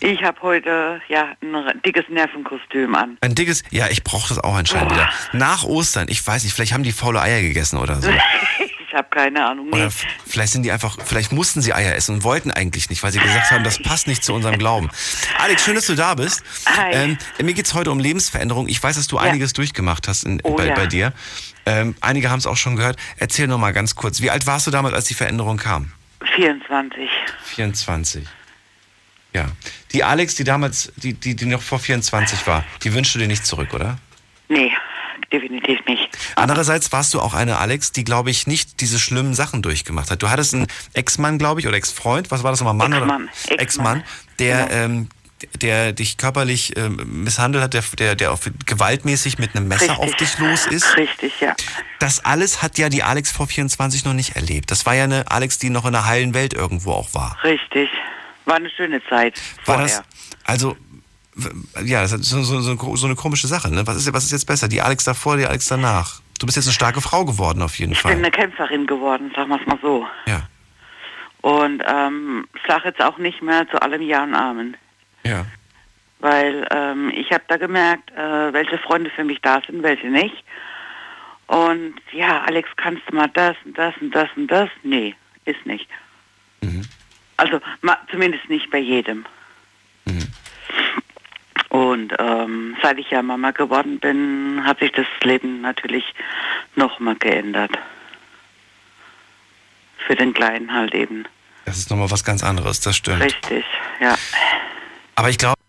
Ich 0.00 0.22
habe 0.22 0.40
heute 0.42 1.00
ja 1.08 1.34
ein 1.42 1.82
dickes 1.84 2.04
Nervenkostüm 2.08 2.94
an. 2.94 3.16
Ein 3.20 3.34
dickes, 3.34 3.62
ja, 3.70 3.88
ich 3.88 4.04
brauche 4.04 4.28
das 4.28 4.38
auch 4.38 4.54
anscheinend 4.54 4.92
wieder. 4.92 5.10
Nach 5.32 5.64
Ostern, 5.64 6.06
ich 6.08 6.26
weiß 6.26 6.44
nicht, 6.44 6.54
vielleicht 6.54 6.72
haben 6.72 6.82
die 6.82 6.92
faule 6.92 7.20
Eier 7.20 7.40
gegessen 7.40 7.78
oder 7.78 8.00
so. 8.00 8.10
Ich 8.96 8.98
habe 8.98 9.10
keine 9.10 9.44
Ahnung. 9.44 9.68
Oder 9.68 9.76
Nee. 9.76 9.84
f- 9.88 10.06
vielleicht 10.26 10.54
sind 10.54 10.62
die 10.62 10.72
einfach, 10.72 10.96
vielleicht 11.04 11.30
mussten 11.30 11.60
sie 11.60 11.74
Eier 11.74 11.94
essen 11.94 12.14
und 12.14 12.24
wollten 12.24 12.50
eigentlich 12.50 12.88
nicht, 12.88 13.02
weil 13.02 13.12
sie 13.12 13.18
gesagt 13.18 13.50
haben, 13.50 13.62
das 13.62 13.78
passt 13.82 14.06
nicht 14.06 14.24
zu 14.24 14.32
unserem 14.32 14.56
Glauben. 14.56 14.88
Alex, 15.38 15.62
schön, 15.66 15.74
dass 15.74 15.84
du 15.86 15.94
da 15.96 16.14
bist. 16.14 16.42
Hi. 16.64 16.92
Ähm, 16.94 17.18
mir 17.42 17.52
geht's 17.52 17.74
heute 17.74 17.90
um 17.90 17.98
Lebensveränderung. 17.98 18.68
Ich 18.68 18.82
weiß, 18.82 18.96
dass 18.96 19.06
du 19.06 19.16
Ja. 19.16 19.22
einiges 19.24 19.52
durchgemacht 19.52 20.08
hast 20.08 20.24
in, 20.24 20.40
Oh 20.44 20.54
bei, 20.54 20.68
ja. 20.68 20.74
bei 20.74 20.86
dir. 20.86 21.12
Ähm, 21.66 21.94
einige 22.00 22.30
haben 22.30 22.38
es 22.38 22.46
auch 22.46 22.56
schon 22.56 22.76
gehört. 22.76 22.96
Erzähl 23.18 23.48
noch 23.48 23.58
mal 23.58 23.74
ganz 23.74 23.96
kurz, 23.96 24.22
wie 24.22 24.30
alt 24.30 24.46
warst 24.46 24.66
du 24.66 24.70
damals, 24.70 24.94
als 24.94 25.04
die 25.04 25.14
Veränderung 25.14 25.58
kam? 25.58 25.92
24. 26.34 27.10
24. 27.44 28.26
Ja. 29.34 29.44
Die 29.92 30.04
Alex, 30.04 30.36
die 30.36 30.44
damals, 30.44 30.90
die, 30.96 31.12
die, 31.12 31.36
die 31.36 31.44
noch 31.44 31.60
vor 31.60 31.80
24 31.80 32.46
war, 32.46 32.64
die 32.82 32.94
wünschst 32.94 33.14
du 33.14 33.18
dir 33.18 33.28
nicht 33.28 33.44
zurück, 33.44 33.74
oder? 33.74 33.98
Nee, 34.48 34.72
definitiv 35.32 35.78
nicht. 35.86 36.08
Andererseits 36.36 36.92
warst 36.92 37.14
du 37.14 37.20
auch 37.20 37.34
eine 37.34 37.58
Alex, 37.58 37.92
die, 37.92 38.04
glaube 38.04 38.30
ich, 38.30 38.46
nicht 38.46 38.80
diese 38.80 38.98
schlimmen 38.98 39.34
Sachen 39.34 39.62
durchgemacht 39.62 40.10
hat. 40.10 40.22
Du 40.22 40.30
hattest 40.30 40.54
einen 40.54 40.66
Ex-Mann, 40.94 41.38
glaube 41.38 41.60
ich, 41.60 41.66
oder 41.66 41.76
Ex-Freund, 41.76 42.30
was 42.30 42.42
war 42.42 42.50
das 42.52 42.60
nochmal, 42.60 42.88
Mann 42.88 42.92
Ex-Mann, 42.92 43.28
oder? 43.50 43.60
Ex-Mann. 43.60 44.04
Der, 44.38 44.66
Genau. 44.66 44.84
ähm, 44.84 45.08
der 45.60 45.92
dich 45.92 46.16
körperlich 46.16 46.76
ähm, 46.78 47.22
misshandelt 47.24 47.62
hat, 47.62 47.74
der, 47.74 47.84
der, 47.98 48.14
der 48.14 48.32
auf, 48.32 48.50
gewaltmäßig 48.64 49.38
mit 49.38 49.54
einem 49.54 49.68
Messer 49.68 49.98
auf 49.98 50.14
dich 50.16 50.38
los 50.38 50.66
ist. 50.66 50.96
Richtig, 50.96 51.40
ja. 51.40 51.54
Das 51.98 52.24
alles 52.24 52.62
hat 52.62 52.78
ja 52.78 52.88
die 52.88 53.02
Alex 53.02 53.32
vor 53.32 53.46
24 53.46 54.04
noch 54.06 54.14
nicht 54.14 54.36
erlebt. 54.36 54.70
Das 54.70 54.86
war 54.86 54.94
ja 54.94 55.04
eine 55.04 55.30
Alex, 55.30 55.58
die 55.58 55.68
noch 55.68 55.84
in 55.84 55.92
der 55.92 56.06
heilen 56.06 56.32
Welt 56.32 56.54
irgendwo 56.54 56.92
auch 56.92 57.12
war. 57.12 57.36
Richtig. 57.44 57.90
War 58.46 58.56
eine 58.56 58.70
schöne 58.70 59.02
Zeit. 59.08 59.38
War 59.66 59.76
vorher. 59.76 59.84
das, 59.86 60.02
also, 60.44 60.76
ja, 61.84 62.02
das 62.02 62.12
ist 62.12 62.28
so, 62.30 62.42
so, 62.42 62.96
so, 62.96 63.06
eine 63.06 63.14
komische 63.16 63.46
Sache, 63.46 63.70
ne? 63.72 63.86
Was 63.86 63.96
ist, 63.96 64.12
was 64.12 64.24
ist 64.24 64.32
jetzt 64.32 64.46
besser? 64.46 64.68
Die 64.68 64.80
Alex 64.80 65.04
davor, 65.04 65.36
die 65.36 65.46
Alex 65.46 65.66
danach? 65.66 66.20
Du 66.38 66.46
bist 66.46 66.56
jetzt 66.56 66.66
eine 66.66 66.74
starke 66.74 67.00
Frau 67.00 67.24
geworden, 67.24 67.62
auf 67.62 67.78
jeden 67.78 67.92
Ich 67.92 68.00
Fall. 68.00 68.12
bin 68.14 68.24
eine 68.24 68.30
Kämpferin 68.30 68.86
geworden, 68.86 69.30
sagen 69.34 69.48
wir 69.50 69.60
es 69.60 69.66
mal 69.66 69.78
so. 69.82 70.06
Ja, 70.26 70.42
Und 71.42 71.82
ähm, 71.86 72.46
sag 72.66 72.84
jetzt 72.84 73.00
auch 73.02 73.18
nicht 73.18 73.42
mehr 73.42 73.68
zu 73.70 73.80
allem 73.80 74.02
Ja 74.02 74.22
und 74.24 74.34
Amen. 74.34 74.76
ja. 75.24 75.44
Weil 76.18 76.66
ähm, 76.70 77.12
ich 77.14 77.30
habe 77.30 77.44
da 77.48 77.58
gemerkt, 77.58 78.10
äh, 78.12 78.52
welche 78.52 78.78
Freunde 78.78 79.10
für 79.10 79.22
mich 79.22 79.38
da 79.42 79.60
sind, 79.66 79.82
welche 79.82 80.08
nicht. 80.08 80.44
Und 81.46 81.94
ja, 82.12 82.42
Alex, 82.44 82.70
kannst 82.76 83.02
du 83.08 83.14
mal 83.14 83.28
das 83.34 83.54
und 83.66 83.76
das 83.76 83.94
und 84.00 84.14
das 84.14 84.28
und 84.34 84.46
das? 84.50 84.70
Nee, 84.82 85.14
ist 85.44 85.64
nicht. 85.66 85.86
Also 87.36 87.60
ma, 87.82 87.98
zumindest 88.10 88.48
nicht 88.48 88.70
bei 88.70 88.78
jedem. 88.78 89.26
Und 91.76 92.14
ähm, 92.18 92.74
seit 92.80 92.98
ich 92.98 93.10
ja 93.10 93.20
Mama 93.20 93.50
geworden 93.50 93.98
bin, 93.98 94.62
hat 94.64 94.78
sich 94.78 94.92
das 94.92 95.04
Leben 95.22 95.60
natürlich 95.60 96.04
nochmal 96.74 97.16
geändert. 97.16 97.72
Für 99.98 100.14
den 100.14 100.32
Kleinen 100.32 100.72
halt 100.72 100.94
eben. 100.94 101.26
Das 101.66 101.76
ist 101.76 101.90
nochmal 101.90 102.10
was 102.10 102.24
ganz 102.24 102.42
anderes, 102.42 102.80
das 102.80 102.96
stimmt. 102.96 103.20
Richtig, 103.20 103.66
ja. 104.00 104.14
Aber 105.16 105.28
ich 105.28 105.36
glaube, 105.36 105.60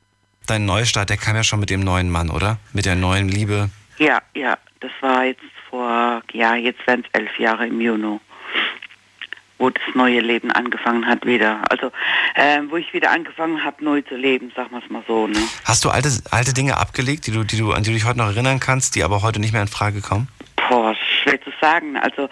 dein 0.46 0.65
Neustart, 0.65 1.10
der 1.10 1.17
kam 1.17 1.36
ja 1.36 1.43
schon 1.43 1.60
mit 1.60 1.70
dem 1.70 1.82
neuen 1.82 2.10
Mann, 2.10 2.30
oder? 2.30 2.58
Mit 2.72 2.86
der 2.86 2.96
neuen 2.96 3.28
Liebe. 3.28 3.70
Ja, 3.98 4.22
ja, 4.34 4.58
das 4.80 4.91
war 5.02 5.26
jetzt 5.26 5.41
vor, 5.70 6.22
ja, 6.32 6.56
jetzt 6.56 6.88
werden 6.88 7.04
es 7.06 7.20
elf 7.20 7.38
Jahre 7.38 7.67
im 7.67 7.82
Juni, 7.82 8.22
wo 9.58 9.70
das 9.70 9.84
neue 9.96 10.22
Leben 10.22 10.52
angefangen 10.52 11.08
hat 11.08 11.26
wieder. 11.26 11.62
Also, 11.70 11.91
ähm, 12.36 12.70
wo 12.70 12.78
ich 12.78 12.93
wieder 12.93 13.12
angefangen 13.12 13.63
habe, 13.63 13.84
neu 13.84 14.02
zu 14.02 14.15
leben, 14.15 14.52
sagen 14.56 14.72
wir 14.72 14.84
es 14.84 14.89
mal 14.89 15.04
so. 15.08 15.28
Ne? 15.28 15.39
Hast 15.65 15.84
du 15.84 15.89
alte, 15.89 16.10
alte 16.32 16.54
Dinge 16.54 16.78
abgelegt, 16.78 17.28
die 17.28 17.32
du, 17.32 17.43
die 17.43 17.58
du, 17.58 17.72
an 17.72 17.84
die 17.84 17.89
du 17.89 17.96
dich 17.96 18.06
heute 18.06 18.20
noch 18.20 18.28
erinnern 18.28 18.60
kannst, 18.60 18.96
die 18.96 19.04
aber 19.04 19.22
heute 19.22 19.39
nicht 19.39 19.54
mehr 19.54 19.62
in 19.62 19.67
Frage 19.67 20.02
kommen? 20.02 20.28
Boah, 20.70 20.96
schwer 20.96 21.41
zu 21.41 21.52
sagen. 21.60 21.98
Also, 21.98 22.30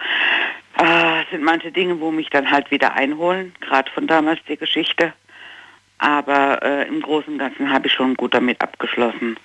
äh, 0.77 1.23
es 1.23 1.29
sind 1.31 1.43
manche 1.43 1.71
Dinge, 1.71 1.99
wo 1.99 2.11
mich 2.11 2.29
dann 2.29 2.49
halt 2.49 2.69
wieder 2.71 2.93
einholen, 2.93 3.53
gerade 3.61 3.89
von 3.91 4.07
damals 4.07 4.39
die 4.47 4.57
Geschichte. 4.57 5.13
Aber 5.97 6.61
äh, 6.61 6.88
im 6.88 7.01
Großen 7.01 7.33
und 7.33 7.39
Ganzen 7.39 7.71
habe 7.71 7.88
ich 7.88 7.93
schon 7.93 8.15
gut 8.15 8.33
damit 8.33 8.61
abgeschlossen. 8.61 9.38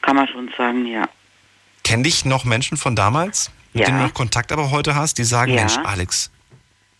Kann 0.00 0.16
man 0.16 0.28
schon 0.28 0.50
sagen, 0.56 0.86
ja. 0.86 1.08
Kennen 1.84 2.04
dich 2.04 2.24
noch 2.24 2.44
Menschen 2.44 2.76
von 2.76 2.94
damals, 2.94 3.50
mit 3.72 3.80
Ja. 3.80 3.86
denen 3.86 3.98
du 4.00 4.04
noch 4.06 4.14
Kontakt 4.14 4.52
aber 4.52 4.70
heute 4.70 4.94
hast, 4.94 5.18
die 5.18 5.24
sagen, 5.24 5.52
Ja. 5.52 5.60
Mensch, 5.60 5.76
Alex, 5.84 6.30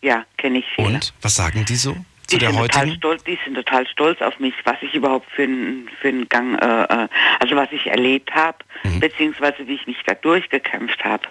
ja, 0.01 0.25
kenne 0.39 0.59
ich 0.59 0.65
viele. 0.75 0.89
Und 0.89 1.13
was 1.23 1.35
sagen 1.35 1.65
die 1.65 1.77
so 1.77 1.93
zu 2.27 2.37
Die 2.37 2.39
der 2.39 2.51
sind, 2.51 2.59
total 2.61 2.81
heutigen? 2.81 2.97
stolz, 2.99 3.25
die 3.25 3.39
sind 3.45 3.55
total 3.55 3.87
stolz 3.87 4.21
auf 4.23 4.39
mich, 4.41 4.55
was 4.65 4.77
ich 4.83 4.95
überhaupt 4.95 5.31
für 5.35 5.43
einen 5.45 5.89
für 6.01 6.09
einen 6.09 6.29
Gang, 6.29 6.59
äh, 6.61 6.83
äh, 7.05 7.09
also 7.41 7.57
was 7.57 7.69
ich 7.73 7.87
erlebt 7.87 8.31
habe, 8.35 8.59
Mhm. 8.85 9.01
beziehungsweise 9.01 9.67
wie 9.67 9.75
ich 9.75 9.87
mich 9.87 9.99
da 10.07 10.15
durchgekämpft 10.15 11.05
habe. 11.05 11.25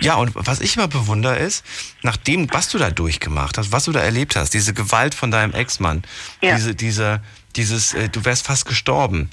Ja, 0.00 0.14
und 0.14 0.30
was 0.34 0.60
ich 0.60 0.76
immer 0.76 0.88
bewundere 0.88 1.36
ist, 1.38 1.62
nachdem, 2.02 2.48
was 2.54 2.70
du 2.70 2.78
da 2.78 2.90
durchgemacht 2.90 3.58
hast, 3.58 3.70
was 3.72 3.84
du 3.84 3.92
da 3.92 4.00
erlebt 4.00 4.34
hast, 4.36 4.54
diese 4.54 4.72
Gewalt 4.72 5.14
von 5.14 5.30
deinem 5.30 5.52
Ex-Mann, 5.52 6.02
Ja. 6.40 6.54
diese, 6.54 6.74
diese, 6.74 7.20
dieses, 7.56 7.92
äh, 7.92 8.08
du 8.08 8.24
wärst 8.24 8.46
fast 8.46 8.64
gestorben, 8.64 9.28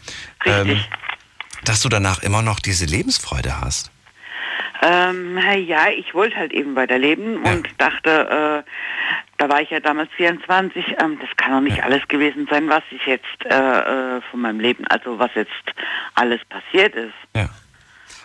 Richtig. 0.45 0.85
dass 1.63 1.79
du 1.81 1.87
danach 1.89 2.21
immer 2.23 2.41
noch 2.41 2.59
diese 2.59 2.83
Lebensfreude 2.85 3.61
hast. 3.61 3.91
Ähm, 4.81 5.37
ja, 5.65 5.87
ich 5.89 6.13
wollte 6.13 6.35
halt 6.35 6.53
eben 6.53 6.75
weiterleben 6.75 7.43
Ja. 7.45 7.51
und 7.53 7.67
dachte, 7.77 8.63
äh, 8.65 8.69
da 9.37 9.49
war 9.49 9.61
ich 9.61 9.69
ja 9.69 9.79
damals 9.79 10.09
24, 10.17 10.95
ähm, 11.01 11.17
das 11.19 11.29
kann 11.37 11.51
doch 11.51 11.61
nicht 11.61 11.83
alles 11.83 12.07
gewesen 12.07 12.47
sein, 12.49 12.69
was 12.69 12.83
ich 12.91 13.05
jetzt 13.05 13.25
äh, 13.45 14.17
äh, 14.17 14.21
von 14.31 14.41
meinem 14.41 14.59
Leben, 14.59 14.85
also 14.87 15.19
was 15.19 15.31
jetzt 15.35 15.51
alles 16.13 16.41
passiert 16.45 16.95
ist. 16.95 17.13
Ja. 17.35 17.49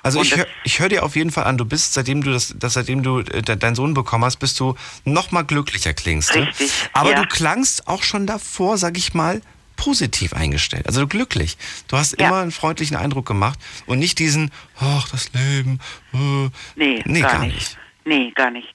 Also 0.02 0.20
Und 0.20 0.26
ich 0.26 0.36
höre 0.36 0.46
hör 0.78 0.88
dir 0.88 1.02
auf 1.04 1.14
jeden 1.14 1.30
Fall 1.30 1.44
an, 1.44 1.58
du 1.58 1.64
bist, 1.66 1.92
seitdem 1.94 2.22
du 2.22 2.32
das, 2.32 2.54
das 2.58 2.74
seitdem 2.74 3.02
du 3.02 3.20
äh, 3.20 3.42
de, 3.42 3.56
deinen 3.56 3.74
Sohn 3.74 3.92
bekommen 3.92 4.24
hast, 4.24 4.38
bist 4.38 4.58
du 4.60 4.74
noch 5.04 5.30
mal 5.30 5.42
glücklicher 5.42 5.92
klingst. 5.92 6.34
du. 6.34 6.40
Richtig, 6.40 6.72
Aber 6.94 7.10
ja. 7.10 7.16
du 7.22 7.28
klangst 7.28 7.86
auch 7.86 8.02
schon 8.02 8.26
davor, 8.26 8.78
sag 8.78 8.96
ich 8.96 9.12
mal, 9.14 9.42
positiv 9.80 10.34
eingestellt. 10.34 10.86
Also 10.86 11.06
glücklich. 11.06 11.56
Du 11.88 11.96
hast 11.96 12.20
Ja. 12.20 12.28
immer 12.28 12.40
einen 12.42 12.50
freundlichen 12.50 12.96
Eindruck 12.98 13.24
gemacht 13.26 13.58
und 13.86 13.98
nicht 13.98 14.18
diesen, 14.18 14.50
ach, 14.78 15.08
das 15.08 15.32
Leben. 15.32 15.80
Äh. 16.12 16.50
Nee, 16.76 17.02
nee 17.06 17.20
gar, 17.22 17.32
gar 17.32 17.40
nicht. 17.46 17.54
nicht. 17.54 17.78
Nee, 18.04 18.30
gar 18.34 18.50
nicht. 18.50 18.74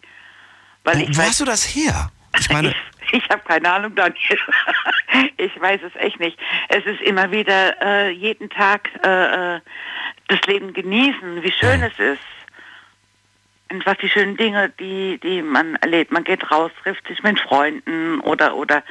Weil 0.84 0.98
Wo, 0.98 1.04
ich 1.04 1.10
wo 1.16 1.22
weiß, 1.22 1.28
hast 1.30 1.40
du 1.42 1.46
das 1.46 1.64
her? 1.76 2.12
Ich 2.40 2.50
meine, 2.56 2.70
ich, 2.70 3.14
ich 3.14 3.30
habe 3.30 3.44
keine 3.48 3.72
Ahnung, 3.72 3.94
Daniel. 3.96 4.40
ich 5.38 5.62
weiß 5.62 5.82
es 5.84 5.96
echt 6.02 6.20
nicht. 6.20 6.38
Es 6.70 6.84
ist 6.86 7.02
immer 7.02 7.32
wieder 7.32 7.80
äh, 7.82 8.10
jeden 8.10 8.50
Tag 8.50 8.90
äh, 9.04 9.56
äh, 9.58 9.60
das 10.28 10.42
Leben 10.48 10.74
genießen, 10.74 11.44
wie 11.44 11.52
schön 11.52 11.84
es 11.84 11.98
ist. 12.00 12.22
Einfach 13.76 13.96
die 13.96 14.10
schönen 14.10 14.38
Dinge, 14.38 14.70
die, 14.80 15.20
die 15.22 15.42
man 15.42 15.76
erlebt. 15.76 16.12
Man 16.12 16.24
geht 16.24 16.50
raus, 16.50 16.72
trifft 16.82 17.08
sich 17.08 17.22
mit 17.24 17.40
Freunden 17.40 18.22
oder 18.22 18.56
oder 18.56 18.84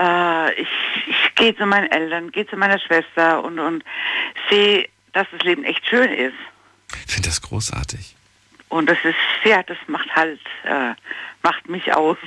äh, 0.00 0.54
ich, 0.60 0.68
ich 1.06 1.34
gehe 1.34 1.54
zu 1.54 1.66
meinen 1.66 1.90
Eltern, 1.90 2.32
gehe 2.32 2.46
zu 2.46 2.56
meiner 2.56 2.78
Schwester 2.78 3.44
und, 3.44 3.58
und 3.58 3.84
sehe, 4.48 4.88
dass 5.12 5.26
das 5.30 5.42
Leben 5.42 5.64
echt 5.64 5.86
schön 5.86 6.10
ist. 6.10 6.34
ich 7.06 7.12
finde 7.12 7.28
das 7.28 7.42
großartig. 7.42 8.13
Und 8.74 8.86
das 8.86 8.98
ist, 9.04 9.14
ja, 9.48 9.62
das 9.62 9.76
macht 9.86 10.08
halt, 10.16 10.40
äh, 10.64 10.94
macht 11.44 11.68
mich 11.68 11.94
aus. 11.94 12.16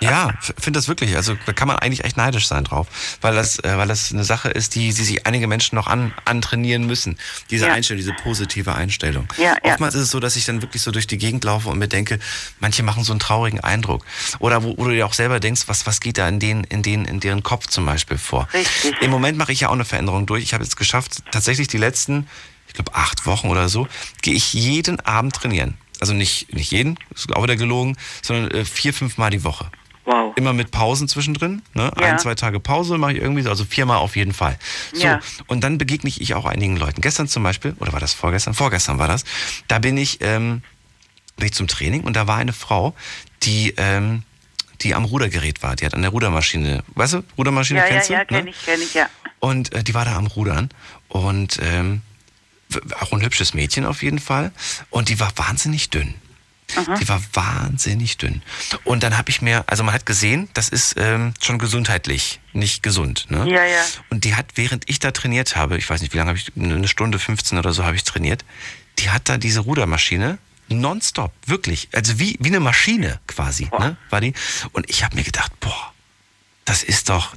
Ja, 0.00 0.30
finde 0.58 0.78
das 0.78 0.88
wirklich. 0.88 1.14
Also 1.14 1.36
da 1.46 1.52
kann 1.52 1.68
man 1.68 1.78
eigentlich 1.78 2.02
echt 2.04 2.16
neidisch 2.16 2.48
sein 2.48 2.64
drauf, 2.64 2.88
weil 3.20 3.34
das, 3.36 3.58
äh, 3.60 3.76
weil 3.78 3.86
das 3.86 4.12
eine 4.12 4.24
Sache 4.24 4.48
ist, 4.48 4.74
die, 4.74 4.86
die 4.86 4.92
sich 4.92 5.26
einige 5.28 5.46
Menschen 5.46 5.76
noch 5.76 5.86
an, 5.86 6.12
antrainieren 6.24 6.86
müssen. 6.86 7.18
Diese 7.50 7.66
Ja. 7.66 7.72
Einstellung, 7.72 7.98
diese 7.98 8.12
positive 8.12 8.74
Einstellung. 8.74 9.28
Ja, 9.38 9.54
ja. 9.64 9.72
Oftmals 9.72 9.94
ist 9.94 10.02
es 10.02 10.10
so, 10.10 10.18
dass 10.18 10.34
ich 10.34 10.44
dann 10.44 10.60
wirklich 10.60 10.82
so 10.82 10.90
durch 10.90 11.06
die 11.06 11.18
Gegend 11.18 11.44
laufe 11.44 11.68
und 11.68 11.78
mir 11.78 11.86
denke, 11.88 12.18
manche 12.58 12.82
machen 12.82 13.04
so 13.04 13.12
einen 13.12 13.20
traurigen 13.20 13.60
Eindruck. 13.60 14.04
Oder 14.40 14.64
wo, 14.64 14.76
wo 14.76 14.84
du 14.84 14.90
dir 14.90 15.06
auch 15.06 15.12
selber 15.14 15.38
denkst, 15.40 15.62
was, 15.66 15.86
was 15.86 16.00
geht 16.00 16.18
da 16.18 16.28
in 16.28 16.40
denen, 16.40 16.64
in 16.64 16.82
denen, 16.82 17.04
in 17.04 17.20
deren 17.20 17.42
Kopf 17.44 17.68
zum 17.68 17.86
Beispiel 17.86 18.18
vor. 18.18 18.48
Richtig. 18.52 19.00
Im 19.02 19.10
Moment 19.12 19.38
mache 19.38 19.52
ich 19.52 19.60
ja 19.60 19.68
auch 19.68 19.72
eine 19.74 19.84
Veränderung 19.84 20.26
durch. 20.26 20.42
Ich 20.42 20.52
habe 20.54 20.64
jetzt 20.64 20.76
geschafft, 20.76 21.22
tatsächlich 21.30 21.68
die 21.68 21.78
letzten, 21.78 22.28
ich 22.72 22.74
glaube, 22.74 22.94
acht 22.94 23.26
Wochen 23.26 23.48
oder 23.48 23.68
so, 23.68 23.86
gehe 24.22 24.32
ich 24.34 24.54
jeden 24.54 24.98
Abend 25.00 25.34
trainieren. 25.34 25.76
Also 26.00 26.14
nicht, 26.14 26.52
nicht 26.54 26.70
jeden, 26.72 26.98
das 27.10 27.20
ist 27.26 27.36
auch 27.36 27.42
wieder 27.42 27.56
gelogen, 27.56 27.96
sondern 28.22 28.50
äh, 28.50 28.64
vier, 28.64 28.94
fünf 28.94 29.18
Mal 29.18 29.28
die 29.30 29.44
Woche. 29.44 29.70
wow. 30.06 30.32
Immer 30.36 30.54
mit 30.54 30.70
Pausen 30.70 31.06
zwischendrin. 31.06 31.60
Ne? 31.74 31.92
Ja. 32.00 32.06
Ein, 32.06 32.18
zwei 32.18 32.34
Tage 32.34 32.58
Pause 32.60 32.96
mache 32.98 33.12
ich 33.12 33.18
irgendwie, 33.20 33.42
so, 33.42 33.50
also 33.50 33.64
viermal 33.66 33.98
auf 33.98 34.16
jeden 34.16 34.32
Fall. 34.32 34.58
So, 34.94 35.04
Ja. 35.06 35.20
und 35.48 35.62
dann 35.62 35.76
begegne 35.78 36.08
ich 36.10 36.34
auch 36.34 36.46
einigen 36.46 36.76
Leuten. 36.78 37.02
Gestern 37.02 37.28
zum 37.28 37.42
Beispiel, 37.42 37.76
oder 37.78 37.92
war 37.92 38.00
das 38.00 38.14
vorgestern? 38.14 38.54
Vorgestern 38.54 38.98
war 38.98 39.06
das. 39.06 39.24
Da 39.68 39.78
bin 39.78 39.96
ich, 39.98 40.18
ähm, 40.22 40.62
bin 41.36 41.46
ich 41.46 41.52
zum 41.52 41.68
Training 41.68 42.02
und 42.04 42.16
da 42.16 42.26
war 42.26 42.38
eine 42.38 42.52
Frau, 42.54 42.94
die, 43.42 43.74
ähm, 43.76 44.22
die 44.80 44.94
am 44.94 45.04
Rudergerät 45.04 45.62
war. 45.62 45.76
Die 45.76 45.84
hat 45.86 45.94
an 45.94 46.02
der 46.02 46.10
Rudermaschine, 46.10 46.82
weißt 46.94 47.12
du, 47.14 47.24
Rudermaschine 47.38 47.78
Ja, 47.80 47.84
ja, 47.86 47.92
kennst 47.92 48.08
du? 48.08 48.12
ja, 48.14 48.18
ne? 48.20 48.26
kenne 48.26 48.50
ich, 48.50 48.64
kenne 48.64 48.82
ich, 48.82 48.94
ja. 48.94 49.08
Und 49.38 49.72
äh, 49.72 49.84
die 49.84 49.94
war 49.94 50.04
da 50.06 50.16
am 50.16 50.26
Rudern 50.26 50.70
und 51.08 51.58
ähm, 51.62 52.00
auch 53.00 53.12
ein 53.12 53.22
hübsches 53.22 53.54
Mädchen 53.54 53.84
auf 53.84 54.02
jeden 54.02 54.18
Fall. 54.18 54.52
Und 54.90 55.08
die 55.08 55.20
war 55.20 55.32
wahnsinnig 55.36 55.90
dünn. 55.90 56.14
Die 57.00 57.08
war 57.08 57.22
wahnsinnig 57.34 58.16
dünn. 58.16 58.40
Und 58.84 59.02
dann 59.02 59.18
habe 59.18 59.28
ich 59.28 59.42
mir, 59.42 59.64
also 59.66 59.84
man 59.84 59.92
hat 59.94 60.06
gesehen, 60.06 60.48
das 60.54 60.68
ist 60.70 60.94
ähm, 60.96 61.34
schon 61.40 61.58
gesundheitlich 61.58 62.40
nicht 62.52 62.82
gesund. 62.82 63.26
Ne? 63.28 63.46
Ja, 63.50 63.64
ja. 63.64 63.84
Und 64.08 64.24
die 64.24 64.34
hat, 64.34 64.46
während 64.54 64.88
ich 64.88 64.98
da 64.98 65.10
trainiert 65.10 65.54
habe, 65.54 65.76
ich 65.76 65.88
weiß 65.88 66.00
nicht, 66.00 66.14
wie 66.14 66.18
lange 66.18 66.30
habe 66.30 66.38
ich, 66.38 66.50
eine 66.56 66.88
Stunde 66.88 67.18
15 67.18 67.58
oder 67.58 67.72
so 67.72 67.84
habe 67.84 67.96
ich 67.96 68.04
trainiert, 68.04 68.44
die 68.98 69.10
hat 69.10 69.28
da 69.28 69.36
diese 69.36 69.60
Rudermaschine 69.60 70.38
nonstop, 70.68 71.32
wirklich, 71.46 71.88
also 71.92 72.18
wie, 72.18 72.38
wie 72.40 72.48
eine 72.48 72.60
Maschine 72.60 73.20
quasi, 73.26 73.68
ne, 73.78 73.96
war 74.08 74.20
die. 74.20 74.32
Und 74.72 74.88
ich 74.88 75.04
habe 75.04 75.16
mir 75.16 75.24
gedacht, 75.24 75.52
boah, 75.60 75.92
das 76.64 76.82
ist 76.82 77.10
doch, 77.10 77.34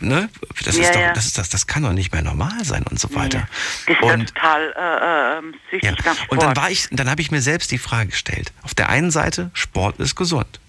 ne, 0.00 0.28
das 0.64 0.76
Ja, 0.76 0.82
ist 0.84 0.94
doch, 0.94 1.00
ja. 1.00 1.12
das 1.12 1.26
ist 1.26 1.38
das, 1.38 1.48
das 1.48 1.66
kann 1.66 1.82
doch 1.82 1.92
nicht 1.92 2.12
mehr 2.12 2.22
normal 2.22 2.64
sein 2.64 2.82
und 2.90 2.98
so 2.98 3.14
weiter. 3.14 3.48
Ist 3.86 3.96
ja 4.02 4.12
Und 4.12 4.34
total 4.34 4.72
äh, 4.76 5.38
ähm, 5.38 5.54
süchtig 5.70 6.04
ja. 6.04 6.12
Und 6.28 6.42
dann 6.42 6.56
war 6.56 6.70
ich, 6.70 6.88
dann 6.90 7.08
habe 7.10 7.20
ich 7.20 7.30
mir 7.30 7.40
selbst 7.42 7.70
die 7.70 7.78
Frage 7.78 8.10
gestellt. 8.10 8.52
Auf 8.62 8.74
der 8.74 8.88
einen 8.88 9.10
Seite, 9.10 9.50
Sport 9.54 9.98
ist 10.00 10.16
gesund. 10.16 10.60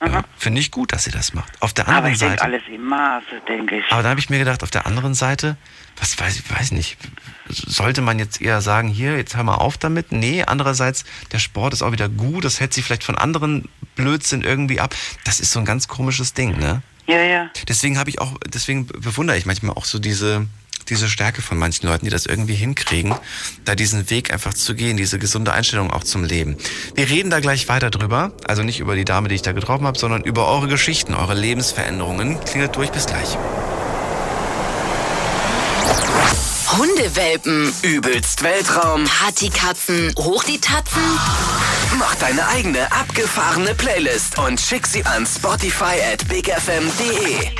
Ja, 0.00 0.22
Finde 0.36 0.60
ich 0.60 0.70
gut, 0.70 0.92
dass 0.92 1.02
sie 1.04 1.10
das 1.10 1.34
macht. 1.34 1.60
Auf 1.60 1.72
der 1.72 1.88
Aber 1.88 1.96
anderen 1.96 2.12
ich 2.14 2.20
denke 2.20 2.34
Seite. 2.38 2.44
alles 2.44 2.62
im 2.72 2.84
Maße, 2.84 3.24
denke 3.48 3.78
ich. 3.78 3.84
Aber 3.90 4.02
dann 4.02 4.10
habe 4.10 4.20
ich 4.20 4.30
mir 4.30 4.38
gedacht, 4.38 4.62
auf 4.62 4.70
der 4.70 4.86
anderen 4.86 5.14
Seite, 5.14 5.56
was 5.98 6.16
weiß 6.20 6.38
ich, 6.38 6.48
weiß 6.56 6.70
nicht, 6.70 6.96
sollte 7.48 8.00
man 8.00 8.20
jetzt 8.20 8.40
eher 8.40 8.60
sagen, 8.60 8.86
hier, 8.88 9.16
jetzt 9.16 9.34
hör 9.36 9.42
mal 9.42 9.56
auf 9.56 9.76
damit? 9.76 10.12
Nee, 10.12 10.44
andererseits, 10.44 11.04
der 11.32 11.40
Sport 11.40 11.72
ist 11.72 11.82
auch 11.82 11.90
wieder 11.90 12.08
gut, 12.08 12.44
das 12.44 12.60
hält 12.60 12.74
sich 12.74 12.84
vielleicht 12.84 13.02
von 13.02 13.16
anderen 13.18 13.68
Blödsinn 13.96 14.42
irgendwie 14.42 14.78
ab. 14.78 14.94
Das 15.24 15.40
ist 15.40 15.50
so 15.50 15.58
ein 15.58 15.64
ganz 15.64 15.88
komisches 15.88 16.32
Ding, 16.32 16.56
ne? 16.58 16.82
Ja, 17.08 17.22
ja. 17.22 17.50
Deswegen 17.66 17.98
habe 17.98 18.10
ich 18.10 18.20
auch, 18.20 18.34
deswegen 18.46 18.86
bewundere 18.86 19.38
ich 19.38 19.46
manchmal 19.46 19.74
auch 19.74 19.86
so 19.86 19.98
diese, 19.98 20.46
diese 20.90 21.08
Stärke 21.08 21.40
von 21.40 21.56
manchen 21.56 21.86
Leuten, 21.86 22.04
die 22.04 22.10
das 22.10 22.26
irgendwie 22.26 22.54
hinkriegen, 22.54 23.14
da 23.64 23.74
diesen 23.74 24.10
Weg 24.10 24.30
einfach 24.30 24.52
zu 24.52 24.74
gehen, 24.74 24.98
diese 24.98 25.18
gesunde 25.18 25.52
Einstellung 25.52 25.90
auch 25.90 26.04
zum 26.04 26.22
Leben. 26.22 26.58
Wir 26.94 27.08
reden 27.08 27.30
da 27.30 27.40
gleich 27.40 27.66
weiter 27.68 27.88
drüber, 27.90 28.32
also 28.46 28.62
nicht 28.62 28.78
über 28.78 28.94
die 28.94 29.06
Dame, 29.06 29.28
die 29.28 29.36
ich 29.36 29.42
da 29.42 29.52
getroffen 29.52 29.86
habe, 29.86 29.98
sondern 29.98 30.22
über 30.22 30.48
eure 30.48 30.68
Geschichten, 30.68 31.14
eure 31.14 31.34
Lebensveränderungen. 31.34 32.38
Klingelt 32.44 32.76
durch, 32.76 32.90
bis 32.90 33.06
gleich. 33.06 33.38
Hundewelpen, 36.76 37.72
Übelst 37.80 38.42
Weltraum. 38.42 39.04
Partykatzen, 39.04 40.12
hoch 40.18 40.44
die 40.44 40.60
Tatzen. 40.60 41.02
Mach 41.96 42.14
deine 42.16 42.46
eigene 42.48 42.90
abgefahrene 42.92 43.74
Playlist 43.74 44.38
und 44.38 44.60
schick 44.60 44.86
sie 44.86 45.04
an 45.04 45.26
Spotify 45.26 45.96
at 46.12 46.26
bigfm.de. 46.28 47.50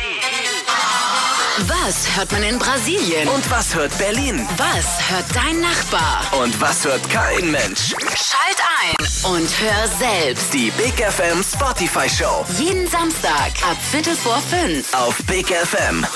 Was 1.67 2.17
hört 2.17 2.31
man 2.31 2.43
in 2.45 2.59
Brasilien? 2.59 3.27
Und 3.29 3.51
was 3.51 3.75
hört 3.75 3.97
Berlin? 3.99 4.47
Was 4.59 5.11
hört 5.11 5.25
dein 5.35 5.61
Nachbar? 5.61 6.21
Und 6.41 6.61
was 6.61 6.85
hört 6.85 7.09
kein 7.11 7.51
Mensch? 7.51 7.95
Schalt 8.15 8.61
ein 8.85 9.33
und 9.33 9.49
hör 9.61 9.89
selbst. 9.99 10.53
Die 10.55 10.71
Big 10.73 10.95
FM 11.01 11.43
Spotify 11.43 12.09
Show 12.09 12.47
Jeden 12.59 12.89
Samstag 12.89 13.51
ab 13.69 13.77
Viertel 13.91 14.15
vor 14.15 14.41
fünf. 14.51 14.93
auf 14.95 15.17
Big 15.27 15.49
FM. 15.49 16.07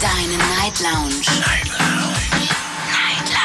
Deine 0.00 0.38
Night 0.56 0.80
Lounge. 0.80 1.22
Night 1.40 1.68
Lounge. 1.78 2.17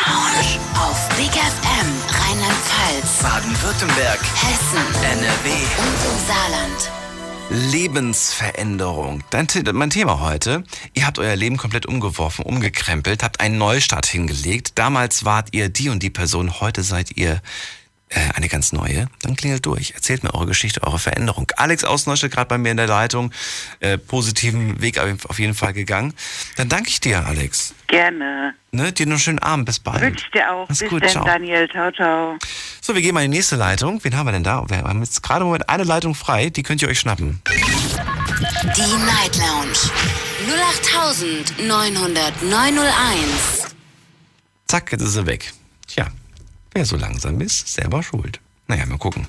Lounge. 0.06 0.60
Auf 0.76 1.10
Big 1.16 1.32
FM 1.32 1.90
Rheinland-Pfalz, 2.10 3.22
Baden-Württemberg, 3.22 4.20
Hessen 4.36 4.86
NRW. 5.04 5.50
und 5.78 5.98
im 6.12 6.28
Saarland. 6.28 6.92
Lebensveränderung. 7.72 9.24
Mein 9.74 9.90
Thema 9.90 10.20
heute. 10.20 10.64
Ihr 10.94 11.06
habt 11.06 11.20
euer 11.20 11.36
Leben 11.36 11.58
komplett 11.58 11.86
umgeworfen, 11.86 12.44
umgekrempelt, 12.46 13.24
habt 13.24 13.40
einen 13.40 13.58
Neustart 13.58 14.06
hingelegt. 14.06 14.72
Damals 14.76 15.26
wart 15.26 15.50
ihr 15.52 15.70
die 15.70 15.90
und 15.90 16.02
die 16.02 16.10
Person, 16.10 16.60
heute 16.60 16.84
seid 16.84 17.16
ihr 17.16 17.42
eine 18.36 18.48
ganz 18.48 18.72
neue. 18.72 19.08
Dann 19.22 19.36
klingelt 19.36 19.66
durch. 19.66 19.92
Erzählt 19.92 20.24
mir 20.24 20.34
eure 20.34 20.48
Geschichte, 20.48 20.84
eure 20.84 21.00
Veränderung. 21.00 21.52
Alex 21.58 21.84
aus 21.84 22.06
Neustadt 22.06 22.32
gerade 22.32 22.48
bei 22.48 22.58
mir 22.58 22.72
in 22.72 22.78
der 22.78 22.88
Leitung. 22.88 23.32
Äh, 23.80 23.98
positiven 23.98 24.82
Weg 24.82 25.00
auf 25.00 25.40
jeden 25.40 25.54
Fall 25.54 25.74
gegangen. 25.74 26.14
Dann 26.58 26.70
danke 26.70 26.90
ich 26.90 27.00
dir, 27.00 27.26
Alex. 27.26 27.74
Gerne. 27.88 28.54
Ne, 28.72 28.92
dir 28.92 29.06
noch 29.06 29.14
einen 29.14 29.20
schönen 29.20 29.40
Abend. 29.40 29.66
Bis 29.66 29.80
bald. 29.80 30.02
Wünsche 30.02 30.26
ich 30.26 30.32
dir 30.32 30.52
auch. 30.52 30.68
Mach's 30.68 30.80
Bis 30.80 30.90
gut, 30.90 31.04
dann, 31.04 31.10
ciao. 31.10 31.26
Daniel. 31.26 31.70
Ciao, 31.70 31.92
ciao. 31.92 32.38
So, 32.82 32.96
wir 32.96 33.02
gehen 33.02 33.14
mal 33.14 33.24
in 33.24 33.32
die 33.32 33.38
nächste 33.38 33.56
Leitung. 33.56 34.04
Wen 34.04 34.18
haben 34.18 34.28
wir 34.28 34.32
denn 34.32 34.44
da? 34.44 34.68
Wir 34.68 34.78
haben 34.78 35.02
jetzt 35.02 35.22
gerade 35.22 35.42
im 35.42 35.48
Moment 35.48 35.70
eine 35.70 35.84
Leitung 35.84 36.16
frei. 36.16 36.50
Die 36.50 36.64
könnt 36.64 36.82
ihr 36.82 36.88
euch 36.88 37.00
schnappen. 37.00 37.42
Die 37.46 38.82
Night 38.82 39.38
Lounge 39.38 39.78
0890901. 41.60 43.68
Zack, 44.68 44.92
jetzt 44.92 45.02
ist 45.02 45.14
sie 45.14 45.28
weg. 45.28 45.54
Wer 46.74 46.86
so 46.86 46.98
langsam 46.98 47.40
ist, 47.42 47.68
selber 47.68 48.04
schuld. 48.04 48.40
Naja, 48.68 48.86
mal 48.86 48.98
gucken. 48.98 49.28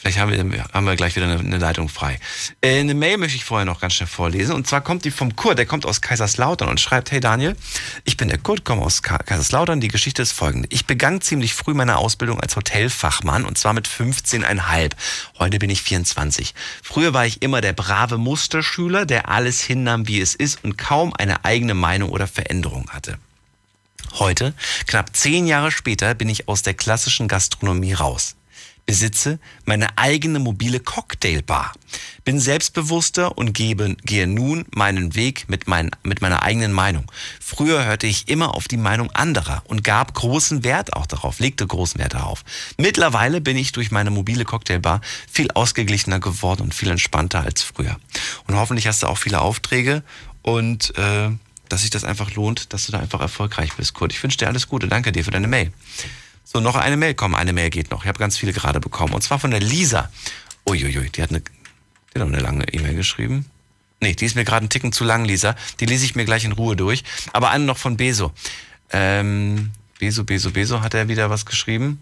Vielleicht 0.00 0.18
haben 0.18 0.32
wir, 0.32 0.64
haben 0.72 0.86
wir 0.86 0.96
gleich 0.96 1.14
wieder 1.14 1.26
eine, 1.26 1.38
eine 1.38 1.58
Leitung 1.58 1.90
frei. 1.90 2.18
Äh, 2.62 2.80
eine 2.80 2.94
Mail 2.94 3.18
möchte 3.18 3.36
ich 3.36 3.44
vorher 3.44 3.66
noch 3.66 3.80
ganz 3.80 3.92
schnell 3.92 4.06
vorlesen. 4.06 4.54
Und 4.54 4.66
zwar 4.66 4.80
kommt 4.80 5.04
die 5.04 5.10
vom 5.10 5.36
Kurt, 5.36 5.58
der 5.58 5.66
kommt 5.66 5.84
aus 5.84 6.00
Kaiserslautern 6.00 6.70
und 6.70 6.80
schreibt, 6.80 7.10
hey 7.10 7.20
Daniel, 7.20 7.54
ich 8.04 8.16
bin 8.16 8.28
der 8.28 8.38
Kurt, 8.38 8.64
komme 8.64 8.80
aus 8.80 9.02
Kaiserslautern. 9.02 9.82
Die 9.82 9.88
Geschichte 9.88 10.22
ist 10.22 10.32
folgende. 10.32 10.68
Ich 10.72 10.86
begann 10.86 11.20
ziemlich 11.20 11.52
früh 11.52 11.74
meine 11.74 11.98
Ausbildung 11.98 12.40
als 12.40 12.56
Hotelfachmann 12.56 13.44
und 13.44 13.58
zwar 13.58 13.74
mit 13.74 13.88
15,5. 13.88 14.92
Heute 15.38 15.58
bin 15.58 15.68
ich 15.68 15.82
24. 15.82 16.54
Früher 16.82 17.12
war 17.12 17.26
ich 17.26 17.42
immer 17.42 17.60
der 17.60 17.74
brave 17.74 18.16
Musterschüler, 18.16 19.04
der 19.04 19.28
alles 19.28 19.60
hinnahm, 19.60 20.08
wie 20.08 20.22
es 20.22 20.34
ist 20.34 20.64
und 20.64 20.78
kaum 20.78 21.12
eine 21.12 21.44
eigene 21.44 21.74
Meinung 21.74 22.08
oder 22.08 22.26
Veränderung 22.26 22.88
hatte. 22.88 23.18
Heute, 24.18 24.54
knapp 24.86 25.14
zehn 25.16 25.46
Jahre 25.46 25.70
später, 25.70 26.14
bin 26.14 26.28
ich 26.28 26.48
aus 26.48 26.62
der 26.62 26.74
klassischen 26.74 27.28
Gastronomie 27.28 27.92
raus 27.92 28.36
besitze 28.90 29.38
meine 29.66 29.96
eigene 29.98 30.40
mobile 30.40 30.80
Cocktailbar. 30.80 31.72
Bin 32.24 32.40
selbstbewusster 32.40 33.38
und 33.38 33.52
gebe, 33.52 33.96
gehe 34.04 34.26
nun 34.26 34.64
meinen 34.72 35.14
Weg 35.14 35.48
mit, 35.48 35.68
mein, 35.68 35.92
mit 36.02 36.20
meiner 36.20 36.42
eigenen 36.42 36.72
Meinung. 36.72 37.04
Früher 37.40 37.84
hörte 37.84 38.08
ich 38.08 38.28
immer 38.28 38.56
auf 38.56 38.66
die 38.66 38.76
Meinung 38.76 39.12
anderer 39.12 39.62
und 39.66 39.84
gab 39.84 40.12
großen 40.14 40.64
Wert 40.64 40.94
auch 40.94 41.06
darauf, 41.06 41.38
legte 41.38 41.68
großen 41.68 42.00
Wert 42.00 42.14
darauf. 42.14 42.42
Mittlerweile 42.78 43.40
bin 43.40 43.56
ich 43.56 43.70
durch 43.70 43.92
meine 43.92 44.10
mobile 44.10 44.44
Cocktailbar 44.44 45.02
viel 45.30 45.52
ausgeglichener 45.52 46.18
geworden 46.18 46.62
und 46.62 46.74
viel 46.74 46.90
entspannter 46.90 47.42
als 47.42 47.62
früher. 47.62 47.96
Und 48.48 48.56
hoffentlich 48.56 48.88
hast 48.88 49.04
du 49.04 49.06
auch 49.06 49.18
viele 49.18 49.40
Aufträge 49.40 50.02
und 50.42 50.98
äh, 50.98 51.30
dass 51.72 51.82
sich 51.82 51.90
das 51.90 52.04
einfach 52.04 52.34
lohnt, 52.34 52.72
dass 52.72 52.86
du 52.86 52.92
da 52.92 52.98
einfach 52.98 53.20
erfolgreich 53.20 53.72
bist, 53.74 53.94
Kurt. 53.94 54.12
Ich 54.12 54.22
wünsche 54.22 54.38
dir 54.38 54.48
alles 54.48 54.68
Gute. 54.68 54.88
Danke 54.88 55.12
dir 55.12 55.24
für 55.24 55.30
deine 55.30 55.48
Mail. 55.48 55.72
So, 56.44 56.60
noch 56.60 56.76
eine 56.76 56.96
Mail. 56.96 57.14
Komm, 57.14 57.34
eine 57.34 57.52
Mail 57.52 57.70
geht 57.70 57.90
noch. 57.90 58.02
Ich 58.02 58.08
habe 58.08 58.18
ganz 58.18 58.36
viele 58.36 58.52
gerade 58.52 58.80
bekommen. 58.80 59.14
Und 59.14 59.22
zwar 59.22 59.38
von 59.38 59.50
der 59.50 59.60
Lisa. 59.60 60.10
Uiuiui, 60.66 61.10
die 61.10 61.22
hat 61.22 61.30
eine, 61.30 61.40
die 61.40 62.20
hat 62.20 62.26
eine 62.26 62.40
lange 62.40 62.64
E-Mail 62.72 62.94
geschrieben. 62.94 63.46
Nee, 64.00 64.14
die 64.14 64.24
ist 64.24 64.34
mir 64.34 64.44
gerade 64.44 64.66
ein 64.66 64.68
Ticken 64.68 64.92
zu 64.92 65.04
lang, 65.04 65.24
Lisa. 65.24 65.54
Die 65.78 65.86
lese 65.86 66.04
ich 66.04 66.14
mir 66.14 66.24
gleich 66.24 66.44
in 66.44 66.52
Ruhe 66.52 66.74
durch. 66.74 67.04
Aber 67.32 67.50
eine 67.50 67.64
noch 67.64 67.78
von 67.78 67.96
Beso. 67.96 68.32
Ähm, 68.90 69.70
Beso, 69.98 70.24
Beso, 70.24 70.50
Beso, 70.50 70.80
hat 70.80 70.94
er 70.94 71.08
wieder 71.08 71.30
was 71.30 71.46
geschrieben? 71.46 72.00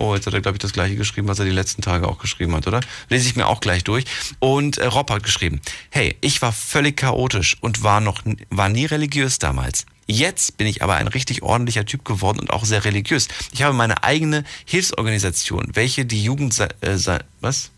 Oh, 0.00 0.14
jetzt 0.14 0.28
hat 0.28 0.32
er, 0.34 0.40
glaube 0.40 0.54
ich, 0.54 0.60
das 0.60 0.72
gleiche 0.72 0.94
geschrieben, 0.94 1.26
was 1.26 1.40
er 1.40 1.44
die 1.44 1.50
letzten 1.50 1.82
Tage 1.82 2.06
auch 2.06 2.18
geschrieben 2.18 2.54
hat, 2.54 2.68
oder? 2.68 2.80
Lese 3.08 3.28
ich 3.28 3.34
mir 3.34 3.48
auch 3.48 3.58
gleich 3.58 3.82
durch. 3.82 4.04
Und 4.38 4.78
äh, 4.78 4.86
Rob 4.86 5.10
hat 5.10 5.24
geschrieben, 5.24 5.60
hey, 5.90 6.16
ich 6.20 6.40
war 6.40 6.52
völlig 6.52 6.96
chaotisch 6.96 7.56
und 7.60 7.82
war 7.82 8.00
noch 8.00 8.22
war 8.48 8.68
nie 8.68 8.86
religiös 8.86 9.40
damals. 9.40 9.86
Jetzt 10.06 10.56
bin 10.56 10.68
ich 10.68 10.84
aber 10.84 10.94
ein 10.94 11.08
richtig 11.08 11.42
ordentlicher 11.42 11.84
Typ 11.84 12.04
geworden 12.04 12.38
und 12.38 12.50
auch 12.50 12.64
sehr 12.64 12.84
religiös. 12.84 13.26
Ich 13.52 13.62
habe 13.62 13.74
meine 13.74 14.04
eigene 14.04 14.44
Hilfsorganisation, 14.66 15.70
welche 15.74 16.06
die 16.06 16.22
Jugend, 16.22 16.56
äh, 16.60 17.18
was? 17.40 17.72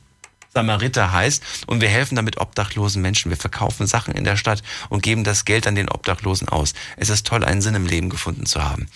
Samariter 0.52 1.12
heißt 1.12 1.42
und 1.68 1.80
wir 1.80 1.88
helfen 1.88 2.16
damit 2.16 2.38
obdachlosen 2.38 3.00
Menschen. 3.00 3.30
Wir 3.30 3.38
verkaufen 3.38 3.86
Sachen 3.86 4.14
in 4.14 4.24
der 4.24 4.36
Stadt 4.36 4.62
und 4.90 5.02
geben 5.02 5.24
das 5.24 5.44
Geld 5.46 5.66
an 5.66 5.74
den 5.74 5.88
Obdachlosen 5.88 6.48
aus. 6.48 6.74
Es 6.96 7.08
ist 7.08 7.26
toll, 7.26 7.44
einen 7.44 7.62
Sinn 7.62 7.76
im 7.76 7.86
Leben 7.86 8.10
gefunden 8.10 8.46
zu 8.46 8.62
haben. 8.62 8.88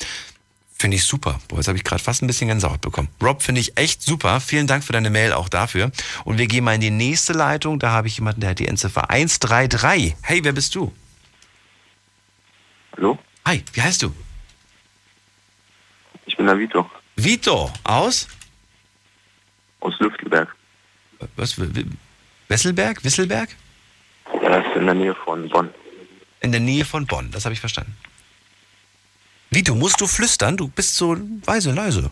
Finde 0.77 0.97
ich 0.97 1.05
super. 1.05 1.41
Boah, 1.49 1.57
jetzt 1.57 1.69
habe 1.69 1.79
ich 1.79 1.85
gerade 1.85 2.03
fast 2.03 2.23
ein 2.23 2.27
bisschen 2.27 2.49
Gänsehaut 2.49 2.81
bekommen. 2.81 3.09
Rob, 3.23 3.43
finde 3.43 3.61
ich 3.61 3.79
echt 3.79 4.03
super. 4.03 4.41
Vielen 4.41 4.67
Dank 4.67 4.85
für 4.85 4.93
deine 4.93 5.09
Mail 5.09 5.33
auch 5.33 5.49
dafür. 5.49 5.91
Und 6.25 6.39
wir 6.39 6.47
gehen 6.47 6.65
mal 6.65 6.75
in 6.75 6.81
die 6.81 6.91
nächste 6.91 7.33
Leitung. 7.33 7.79
Da 7.79 7.91
habe 7.91 8.09
ich 8.09 8.17
jemanden, 8.19 8.41
der 8.41 8.51
hat 8.51 8.59
die 8.59 8.69
Endziffer 8.69 9.09
133. 9.09 10.17
Hey, 10.23 10.45
wer 10.45 10.53
bist 10.53 10.75
du? 10.75 10.93
Hallo? 12.97 13.19
Hi, 13.47 13.63
wie 13.73 13.83
heißt 13.83 14.03
du? 14.03 14.15
Ich 16.27 16.37
bin 16.37 16.47
der 16.47 16.59
Vito. 16.59 16.91
Vito, 17.17 17.73
aus? 17.85 18.27
Aus 19.81 19.95
Lüftelberg. 20.01 20.55
Was? 21.37 21.57
Wesselberg? 22.49 23.05
Wisselberg? 23.05 23.49
Ja, 24.43 24.49
das 24.49 24.67
ist 24.67 24.77
in 24.77 24.87
der 24.87 24.95
Nähe 24.95 25.15
von 25.15 25.49
Bonn. 25.49 25.71
In 26.41 26.53
der 26.53 26.61
Nähe 26.61 26.85
von 26.85 27.07
Bonn, 27.07 27.31
das 27.31 27.45
habe 27.45 27.53
ich 27.53 27.61
verstanden. 27.61 27.97
Vito, 29.55 29.75
musst 29.75 30.01
du 30.01 30.07
flüstern? 30.07 30.57
Du 30.57 30.69
bist 30.69 30.97
so 30.97 31.17
weise, 31.45 31.73
leise. 31.73 32.11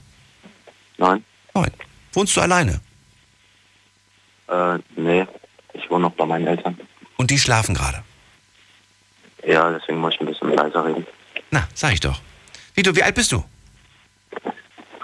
Nein. 0.96 1.24
Nein. 1.55 1.70
Wohnst 2.12 2.37
du 2.37 2.40
alleine? 2.40 2.81
Äh, 4.48 4.78
nee. 4.96 5.26
Ich 5.72 5.90
wohne 5.90 6.02
noch 6.02 6.12
bei 6.12 6.24
meinen 6.24 6.46
Eltern. 6.46 6.78
Und 7.16 7.31
die 7.31 7.38
schlafen 7.38 7.74
gerade? 7.74 8.05
Ja, 9.44 9.70
deswegen 9.72 9.98
muss 9.98 10.14
ich 10.14 10.20
ein 10.20 10.26
bisschen 10.26 10.52
leiser 10.55 10.85
reden. 10.85 11.07
Na, 11.50 11.66
sag 11.74 11.94
ich 11.94 12.00
doch. 12.00 12.20
Vito, 12.74 12.94
wie 12.94 13.02
alt 13.02 13.14
bist 13.14 13.33
du? 13.33 13.44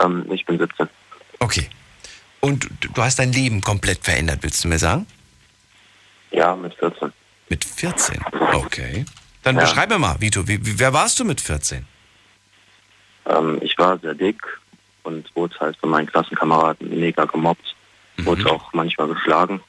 Ähm, 0.00 0.30
ich 0.30 0.46
bin 0.46 0.58
17. 0.58 0.88
Okay. 1.40 1.68
Und 2.40 2.68
du 2.80 3.02
hast 3.02 3.18
dein 3.18 3.32
Leben 3.32 3.60
komplett 3.60 4.04
verändert, 4.04 4.38
willst 4.42 4.62
du 4.62 4.68
mir 4.68 4.78
sagen? 4.78 5.06
Ja, 6.30 6.54
mit 6.54 6.74
14. 6.74 7.12
Mit 7.48 7.64
14? 7.64 8.22
Okay. 8.52 9.04
Dann 9.42 9.56
ja. 9.56 9.62
beschreib 9.62 9.88
mir 9.88 9.98
mal, 9.98 10.20
Vito, 10.20 10.46
wie, 10.46 10.64
wie, 10.64 10.78
wer 10.78 10.92
warst 10.92 11.18
du 11.18 11.24
mit 11.24 11.40
14? 11.40 11.84
Ähm, 13.28 13.58
ich 13.62 13.76
war 13.78 13.98
sehr 13.98 14.14
dick 14.14 14.42
und 15.04 15.34
wurde 15.36 15.58
halt 15.60 15.76
von 15.76 15.90
meinen 15.90 16.06
Klassenkameraden 16.06 16.98
mega 16.98 17.24
gemobbt. 17.24 17.76
Mhm. 18.16 18.26
Wurde 18.26 18.50
auch 18.50 18.72
manchmal 18.72 19.08
geschlagen. 19.08 19.60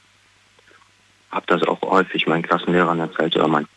Hab 1.30 1.46
das 1.46 1.62
auch 1.62 1.80
häufig 1.82 2.26
meinen 2.26 2.42
Klassenlehrern 2.42 2.98
erzählt 2.98 3.36
oder 3.36 3.48
meinen 3.48 3.68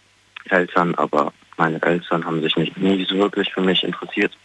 Eltern, 0.50 0.96
aber 0.96 1.32
meine 1.58 1.82
Eltern 1.82 2.26
haben 2.26 2.42
sich 2.42 2.56
nicht 2.56 2.78
nie 2.78 3.06
so 3.06 3.18
wirklich 3.18 3.54
für 3.54 3.62
mich 3.62 3.84
interessiert. 3.84 4.36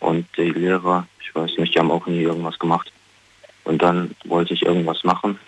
Und 0.00 0.26
die 0.36 0.50
Lehrer, 0.50 1.06
ich 1.20 1.34
weiß 1.34 1.58
nicht, 1.58 1.74
die 1.74 1.78
haben 1.78 1.90
auch 1.90 2.06
nie 2.06 2.22
irgendwas 2.22 2.58
gemacht. 2.58 2.90
Und 3.64 3.82
dann 3.82 4.14
wollte 4.24 4.54
ich 4.54 4.62
irgendwas 4.62 5.04
machen. 5.04 5.38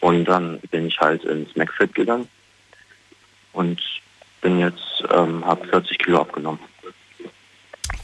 Und 0.00 0.24
dann 0.26 0.60
bin 0.70 0.86
ich 0.86 0.98
halt 1.00 1.24
ins 1.24 1.54
McFit 1.56 1.94
gegangen 1.94 2.28
und 3.52 3.80
bin 4.40 4.60
jetzt, 4.60 5.04
ähm, 5.10 5.44
habe 5.44 5.66
40 5.66 5.98
Kilo 5.98 6.20
abgenommen. 6.20 6.60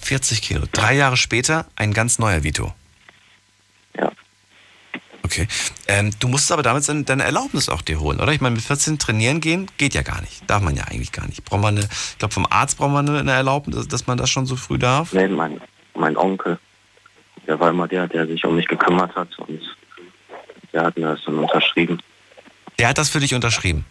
40 0.05 0.43
Kilo. 0.43 0.62
Drei 0.73 0.95
Jahre 0.95 1.17
später 1.17 1.67
ein 1.77 1.93
ganz 1.93 2.19
neuer 2.19 2.43
Vito. 2.43 2.73
Ja. 3.97 4.12
Okay. 5.23 5.49
Ähm, 5.88 6.11
du 6.21 6.29
musst 6.29 6.53
aber 6.53 6.62
damit 6.62 6.87
deine 7.09 7.25
Erlaubnis 7.25 7.69
auch 7.69 7.81
dir 7.81 8.01
holen, 8.01 8.21
oder? 8.21 8.33
Ich 8.33 8.40
meine, 8.40 8.55
mit 8.55 8.64
14 8.64 8.99
trainieren 8.99 9.40
gehen 9.40 9.71
geht 9.79 9.95
ja 9.95 10.03
gar 10.03 10.21
nicht. 10.21 10.49
Darf 10.49 10.62
man 10.62 10.77
ja 10.77 10.85
eigentlich 10.85 11.12
gar 11.12 11.27
nicht. 11.27 11.45
Braucht 11.45 11.62
man 11.62 11.79
eine, 11.79 11.87
ich 11.87 12.19
glaube, 12.19 12.35
vom 12.35 12.47
Arzt 12.49 12.77
braucht 12.77 12.93
man 12.93 13.09
eine 13.09 13.33
Erlaubnis, 13.33 13.88
dass 13.88 14.07
man 14.07 14.19
das 14.19 14.31
schon 14.31 14.45
so 14.45 14.57
früh 14.57 14.79
darf? 14.79 15.12
Nee, 15.12 15.29
mein, 15.29 15.61
mein 15.95 16.17
Onkel, 16.17 16.59
der 17.47 17.59
war 17.59 17.71
immer 17.71 17.88
der, 17.88 18.07
der 18.07 18.27
sich 18.27 18.45
um 18.45 18.57
mich 18.57 18.69
gekümmert 18.69 19.14
hat 19.17 19.38
und 19.38 19.61
der 20.73 20.85
hat 20.85 20.97
mir 20.99 21.07
das 21.07 21.21
dann 21.25 21.38
unterschrieben. 21.38 21.99
Der 22.79 22.88
hat 22.88 22.99
das 22.99 23.09
für 23.09 23.21
dich 23.21 23.35
unterschrieben? 23.35 23.87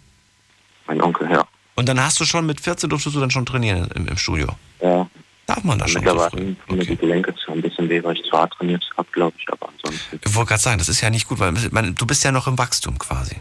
Mein 0.85 1.01
Onkel, 1.01 1.31
ja. 1.31 1.47
Und 1.75 1.89
dann 1.89 1.99
hast 1.99 2.19
du 2.19 2.25
schon 2.25 2.45
mit 2.45 2.61
14 2.61 2.89
durftest 2.89 3.15
du 3.15 3.19
dann 3.19 3.31
schon 3.31 3.45
trainieren 3.45 3.89
im, 3.95 4.07
im 4.07 4.17
Studio? 4.17 4.49
Ja. 4.81 5.09
Darf 5.45 5.63
man 5.63 5.77
das 5.77 5.91
schon 5.91 6.03
so 6.03 6.19
früh? 6.29 6.55
Okay. 6.67 6.85
die 6.85 6.95
Gelenke 6.95 7.35
zu 7.35 7.51
ein 7.51 7.61
bisschen 7.61 7.89
weh, 7.89 8.01
weil 8.03 8.15
ich 8.15 8.23
zu 8.23 8.31
hart 8.31 8.53
trainiert 8.53 8.83
habe, 8.95 9.07
glaube 9.11 9.35
ich, 9.37 9.47
aber 9.51 9.69
ansonsten. 9.69 10.19
Ich 10.23 10.35
wollte 10.35 10.49
gerade 10.49 10.61
sagen, 10.61 10.77
das 10.77 10.87
ist 10.87 11.01
ja 11.01 11.09
nicht 11.09 11.27
gut, 11.27 11.39
weil 11.39 11.51
man, 11.71 11.95
du 11.95 12.05
bist 12.05 12.23
ja 12.23 12.31
noch 12.31 12.47
im 12.47 12.57
Wachstum 12.57 12.97
quasi. 12.97 13.35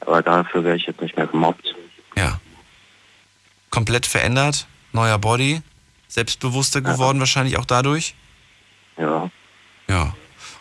Aber 0.00 0.20
dafür 0.20 0.64
wäre 0.64 0.76
ich 0.76 0.86
jetzt 0.86 1.00
nicht 1.00 1.16
mehr 1.16 1.28
gemobbt. 1.28 1.74
Ja. 2.16 2.40
Komplett 3.70 4.04
verändert, 4.04 4.66
neuer 4.92 5.18
Body, 5.18 5.62
selbstbewusster 6.08 6.82
ja. 6.82 6.92
geworden 6.92 7.20
wahrscheinlich 7.20 7.56
auch 7.56 7.64
dadurch? 7.64 8.16
Ja. 8.96 9.30
Ja. 9.88 10.14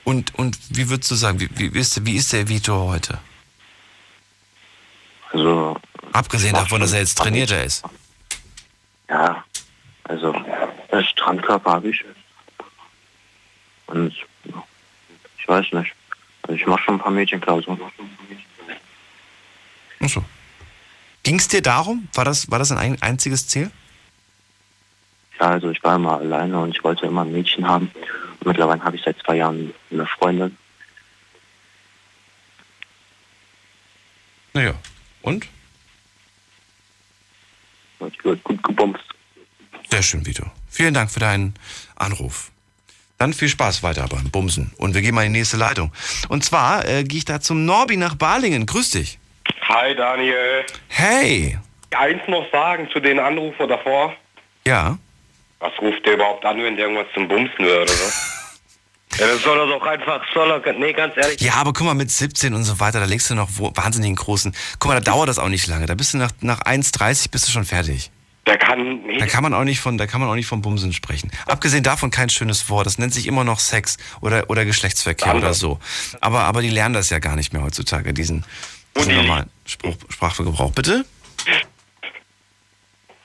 Und, 0.04 0.36
und 0.36 0.60
wie 0.70 0.89
würdest 0.89 1.10
du 1.10 1.15
sagen, 1.15 1.39
wie, 1.39 1.74
wie, 1.74 1.80
ist, 1.80 2.06
wie 2.06 2.15
ist 2.15 2.32
der 2.34 2.48
Vito 2.48 2.88
heute? 2.88 3.17
Also. 5.32 5.76
Abgesehen 6.13 6.54
davon, 6.54 6.82
dass 6.82 6.94
er 6.94 7.00
jetzt 7.00 7.17
trainierter 7.17 7.63
ist. 7.63 7.84
Ja, 9.10 9.44
also 10.12 10.36
Strandkörper 11.04 11.71
habe 11.71 11.89
ich. 11.89 12.04
Und 13.88 14.13
ich 15.38 15.47
weiß 15.47 15.72
nicht. 15.72 15.93
Also 16.41 16.53
ich 16.53 16.66
mache 16.66 16.84
schon 16.84 16.95
ein 16.95 16.99
paar 16.99 17.12
Mädchenklausuren. 17.12 17.80
Achso. 20.01 20.24
Ging 21.24 21.36
es 21.36 21.47
dir 21.47 21.62
darum? 21.62 22.09
War 22.14 22.26
das, 22.26 22.51
war 22.51 22.59
das 22.59 22.72
ein 22.72 23.01
einziges 23.01 23.47
Ziel? 23.47 23.72
Ja, 25.39 25.51
also 25.51 25.70
ich 25.70 25.82
war 25.82 25.95
immer 25.95 26.18
alleine 26.18 26.59
und 26.59 26.76
ich 26.76 26.84
wollte 26.84 27.05
immer 27.05 27.22
ein 27.22 27.32
Mädchen 27.32 27.66
haben. 27.66 27.89
Und 28.39 28.47
mittlerweile 28.47 28.84
habe 28.84 28.97
ich 28.97 29.03
seit 29.03 29.18
zwei 29.20 29.38
Jahren 29.38 29.74
eine 29.91 30.05
Freundin. 30.07 30.57
Naja, 34.53 34.74
und? 35.22 35.47
Ich 38.12 38.26
wird 38.26 38.43
gut 38.43 38.62
gebumst. 38.64 39.05
Sehr 39.92 40.04
schön, 40.04 40.26
Vito. 40.26 40.46
Vielen 40.70 40.94
Dank 40.94 41.12
für 41.12 41.20
deinen 41.20 41.54
Anruf. 41.96 42.52
Dann 43.18 43.34
viel 43.34 43.50
Spaß 43.50 43.84
weiter 43.84 44.08
beim 44.08 44.32
Bumsen. 44.32 44.74
Und 44.78 44.96
wir 44.96 45.02
gehen 45.02 45.14
mal 45.14 45.26
in 45.26 45.34
die 45.34 45.39
nächste 45.39 45.58
Leitung. 45.58 45.92
Und 46.30 46.44
zwar 46.44 46.88
äh, 46.88 47.04
gehe 47.04 47.20
ich 47.20 47.26
da 47.26 47.39
zum 47.39 47.66
Norbi 47.66 47.98
nach 47.98 48.16
Balingen. 48.16 48.66
Grüß 48.66 48.92
dich. 48.92 49.20
Hi, 49.68 49.96
Daniel. 49.96 50.66
Hey. 50.88 51.60
Eins 51.96 52.22
noch 52.28 52.50
sagen 52.52 52.88
zu 52.92 53.00
den 53.00 53.20
Anrufer 53.20 53.68
davor. 53.68 54.16
Ja. 54.66 54.98
Was 55.60 55.74
ruft 55.82 56.06
der 56.06 56.14
überhaupt 56.14 56.46
an, 56.46 56.58
wenn 56.64 56.78
der 56.78 56.88
irgendwas 56.88 57.14
zum 57.14 57.28
Bumsen 57.28 57.60
will 57.60 57.78
oder 57.78 57.88
so? 57.88 58.12
Ja, 59.20 59.28
das 59.28 59.44
soll 59.44 59.60
er 59.60 59.68
doch 59.68 59.86
einfach, 59.86 60.22
soll 60.34 60.50
er, 60.50 60.74
nee, 60.74 60.94
ganz 60.94 61.18
ehrlich. 61.18 61.42
Ja, 61.42 61.56
aber 61.56 61.74
guck 61.74 61.86
mal, 61.86 61.94
mit 61.94 62.10
17 62.10 62.54
und 62.54 62.64
so 62.64 62.80
weiter, 62.80 63.02
da 63.02 63.06
legst 63.06 63.30
du 63.30 63.36
noch 63.36 63.50
wo, 63.52 63.70
wahnsinnig 63.76 64.16
großen. 64.16 64.56
Guck 64.80 64.89
mal, 64.89 64.96
da 64.96 65.12
dauert 65.12 65.28
das 65.28 65.38
auch 65.38 65.50
nicht 65.50 65.68
lange. 65.68 65.86
Da 65.86 65.96
bist 65.96 66.14
du 66.14 66.18
nach, 66.18 66.32
nach 66.39 66.62
1,30 66.62 67.30
bist 67.30 67.46
du 67.46 67.52
schon 67.52 67.66
fertig. 67.66 68.10
Der 68.48 68.58
kann, 68.58 69.04
nee, 69.04 69.20
Da 69.20 69.28
kann 69.28 69.44
man 69.44 69.54
auch 69.54 69.64
nicht 69.64 69.80
von, 69.80 69.98
da 70.00 70.08
kann 70.08 70.20
man 70.20 70.30
auch 70.30 70.34
nicht 70.36 70.48
von 70.48 70.62
Bumsen 70.64 70.94
sprechen. 70.94 71.32
Abgesehen 71.46 71.84
davon 71.84 72.10
kein 72.10 72.30
schönes 72.30 72.70
Wort. 72.70 72.88
Das 72.88 72.98
nennt 72.98 73.14
sich 73.14 73.28
immer 73.28 73.44
noch 73.44 73.60
Sex 73.60 73.98
oder, 74.20 74.50
oder 74.50 74.66
Geschlechtsverkehr 74.66 75.36
oder 75.36 75.54
so. 75.54 75.80
Aber, 76.22 76.42
aber 76.42 76.62
die 76.64 76.70
lernen 76.70 76.94
das 76.96 77.12
ja 77.12 77.20
gar 77.20 77.36
nicht 77.36 77.54
mehr 77.54 77.62
heutzutage, 77.62 78.14
diesen, 78.14 78.44
diesen 78.98 79.16
normalen 79.16 79.50
Spruch, 79.66 79.96
Sprachgebrauch. 80.10 80.72
Bitte? 80.72 81.06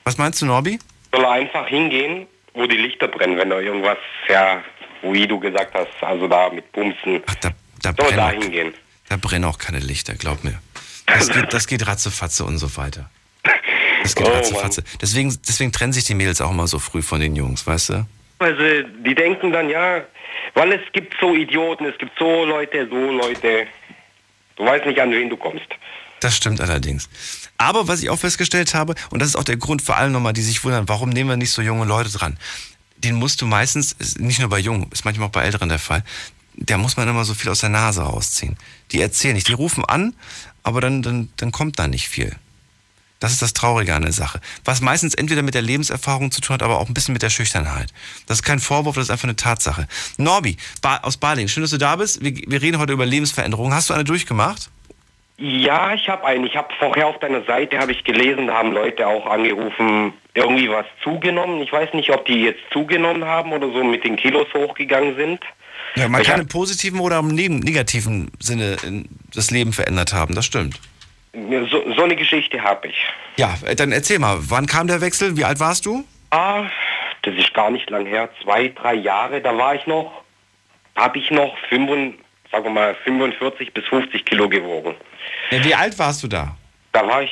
Was 0.03 0.17
meinst 0.17 0.41
du, 0.41 0.45
Norbi? 0.45 0.79
soll 1.13 1.23
er 1.23 1.31
einfach 1.31 1.67
hingehen, 1.67 2.27
wo 2.53 2.67
die 2.67 2.77
Lichter 2.77 3.07
brennen, 3.07 3.37
wenn 3.37 3.49
da 3.49 3.59
irgendwas, 3.59 3.97
ja, 4.27 4.61
wie 5.01 5.25
du 5.27 5.39
gesagt 5.39 5.73
hast, 5.73 5.87
also 6.01 6.27
da 6.27 6.49
mit 6.49 6.71
Bumsen. 6.73 7.23
Ach, 7.25 7.35
da, 7.35 7.49
da 7.81 7.93
soll 7.93 8.05
brennen 8.05 8.17
da 8.17 8.27
auch- 8.27 8.31
hingehen. 8.43 8.73
Da 9.09 9.15
brennen 9.17 9.45
auch 9.45 9.57
keine 9.57 9.79
Lichter, 9.79 10.13
glaub 10.15 10.43
mir. 10.43 10.59
Das 11.05 11.29
geht, 11.33 11.53
das 11.53 11.65
geht 11.67 11.87
ratzefatze 11.87 12.43
und 12.45 12.57
so 12.57 12.75
weiter. 12.77 13.09
Das 14.07 14.15
geht 14.15 14.27
Oh, 14.27 14.31
ratzefatze. 14.31 14.83
Deswegen, 15.01 15.37
deswegen 15.47 15.71
trennen 15.71 15.93
sich 15.93 16.05
die 16.05 16.15
Mädels 16.15 16.39
auch 16.39 16.51
immer 16.51 16.67
so 16.67 16.79
früh 16.79 17.01
von 17.01 17.19
den 17.19 17.35
Jungs, 17.35 17.67
weißt 17.67 17.89
du? 17.89 18.07
Also, 18.39 18.87
die 19.05 19.15
denken 19.15 19.51
dann, 19.51 19.69
ja, 19.69 20.01
weil 20.53 20.71
es 20.71 20.81
gibt 20.93 21.15
so 21.19 21.35
Idioten, 21.35 21.85
es 21.85 21.97
gibt 21.97 22.11
so 22.17 22.45
Leute, 22.45 22.87
so 22.89 23.11
Leute. 23.11 23.67
Du 24.55 24.65
weißt 24.65 24.85
nicht, 24.85 24.99
an 24.99 25.11
wen 25.11 25.29
du 25.29 25.37
kommst. 25.37 25.67
Das 26.19 26.35
stimmt 26.35 26.61
allerdings. 26.61 27.09
Aber 27.57 27.87
was 27.87 28.01
ich 28.01 28.09
auch 28.09 28.17
festgestellt 28.17 28.73
habe, 28.73 28.95
und 29.11 29.21
das 29.21 29.29
ist 29.29 29.35
auch 29.35 29.43
der 29.43 29.57
Grund 29.57 29.81
für 29.81 29.95
alle 29.95 30.09
nochmal, 30.09 30.33
die 30.33 30.41
sich 30.41 30.63
wundern, 30.63 30.87
warum 30.87 31.09
nehmen 31.09 31.29
wir 31.29 31.37
nicht 31.37 31.51
so 31.51 31.61
junge 31.61 31.85
Leute 31.85 32.11
dran? 32.11 32.39
Den 32.97 33.15
musst 33.15 33.41
du 33.41 33.45
meistens, 33.45 33.91
ist 33.91 34.19
nicht 34.19 34.39
nur 34.39 34.49
bei 34.49 34.59
Jungen, 34.59 34.87
ist 34.91 35.05
manchmal 35.05 35.27
auch 35.27 35.31
bei 35.31 35.43
Älteren 35.43 35.69
der 35.69 35.79
Fall, 35.79 36.03
der 36.53 36.77
muss 36.77 36.97
man 36.97 37.07
immer 37.07 37.23
so 37.25 37.35
viel 37.35 37.51
aus 37.51 37.59
der 37.59 37.69
Nase 37.69 38.01
rausziehen. 38.01 38.57
Die 38.91 39.01
erzählen 39.01 39.35
nicht, 39.35 39.47
die 39.47 39.53
rufen 39.53 39.85
an, 39.85 40.15
aber 40.63 40.81
dann, 40.81 41.03
dann, 41.03 41.29
dann 41.37 41.51
kommt 41.51 41.77
da 41.77 41.87
nicht 41.87 42.07
viel. 42.07 42.35
Das 43.19 43.31
ist 43.31 43.41
das 43.41 43.53
Traurige 43.53 43.95
an 43.95 44.03
der 44.03 44.11
Sache. 44.11 44.39
Was 44.63 44.79
meistens 44.81 45.15
entweder 45.15 45.41
mit 45.41 45.55
der 45.55 45.63
Lebenserfahrung 45.63 46.31
zu 46.31 46.39
tun 46.41 46.53
hat, 46.53 46.61
aber 46.63 46.79
auch 46.79 46.87
ein 46.87 46.93
bisschen 46.93 47.13
mit 47.13 47.23
der 47.23 47.29
Schüchternheit. 47.31 47.91
Das 48.27 48.37
ist 48.37 48.43
kein 48.43 48.59
Vorwurf, 48.59 48.95
das 48.95 49.05
ist 49.05 49.09
einfach 49.11 49.23
eine 49.25 49.35
Tatsache. 49.35 49.87
Norbi, 50.17 50.57
ba 50.81 50.97
aus 51.01 51.17
Baling, 51.17 51.47
schön, 51.47 51.63
dass 51.63 51.71
du 51.71 51.77
da 51.77 51.95
bist. 51.95 52.23
Wir, 52.23 52.33
wir 52.47 52.61
reden 52.61 52.77
heute 52.79 52.93
über 52.93 53.05
Lebensveränderungen. 53.07 53.73
Hast 53.73 53.89
du 53.89 53.95
eine 53.95 54.03
durchgemacht? 54.03 54.69
Ja, 55.39 55.93
ich 55.93 56.09
habe 56.09 56.25
einen. 56.25 56.45
Ich 56.45 56.55
habe 56.55 56.69
vorher 56.79 57.07
auf 57.07 57.19
deiner 57.19 57.43
Seite 57.43 57.77
habe 57.77 57.91
ich 57.91 58.03
gelesen, 58.03 58.47
da 58.47 58.53
haben 58.55 58.71
Leute 58.71 59.05
auch 59.05 59.27
angerufen, 59.27 60.13
irgendwie 60.33 60.67
was 60.69 60.85
zugenommen. 61.03 61.61
Ich 61.61 61.71
weiß 61.71 61.93
nicht, 61.93 62.09
ob 62.11 62.25
die 62.25 62.41
jetzt 62.41 62.59
zugenommen 62.71 63.23
haben 63.25 63.51
oder 63.51 63.71
so 63.71 63.83
mit 63.83 64.03
den 64.03 64.15
Kilos 64.15 64.47
hochgegangen 64.55 65.15
sind. 65.15 65.39
Ja, 65.95 66.07
man 66.07 66.21
Ich 66.21 66.27
kann 66.27 66.41
im 66.41 66.47
positiven 66.47 66.99
oder 66.99 67.19
im 67.19 67.27
neg- 67.29 67.63
negativen 67.63 68.31
Sinne 68.39 68.77
in- 68.83 69.07
das 69.33 69.51
Leben 69.51 69.73
verändert 69.73 70.11
haben, 70.11 70.33
das 70.33 70.45
stimmt. 70.45 70.79
So, 71.33 71.93
so 71.95 72.03
eine 72.03 72.15
Geschichte 72.15 72.61
habe 72.61 72.87
ich. 72.87 72.95
Ja, 73.37 73.55
äh, 73.65 73.75
dann 73.75 73.91
erzähl 73.91 74.19
mal, 74.19 74.37
wann 74.49 74.65
kam 74.65 74.87
der 74.87 75.01
Wechsel? 75.01 75.37
Wie 75.37 75.45
alt 75.45 75.59
warst 75.59 75.85
du? 75.85 76.03
Ah, 76.31 76.65
das 77.21 77.35
ist 77.35 77.53
gar 77.53 77.69
nicht 77.69 77.89
lang 77.89 78.05
her, 78.05 78.29
zwei, 78.43 78.69
drei 78.69 78.95
Jahre, 78.95 79.41
da 79.41 79.55
war 79.57 79.75
ich 79.75 79.85
noch, 79.87 80.23
habe 80.95 81.19
ich 81.19 81.29
noch 81.31 81.55
55, 81.69 82.19
sagen 82.51 82.63
wir 82.65 82.71
mal 82.71 82.95
45 83.03 83.73
bis 83.73 83.85
50 83.85 84.25
Kilo 84.25 84.49
gewogen. 84.49 84.95
Ja, 85.51 85.63
wie 85.63 85.75
alt 85.75 85.97
warst 85.99 86.23
du 86.23 86.27
da? 86.27 86.55
Da 86.93 87.05
war 87.07 87.21
ich 87.23 87.31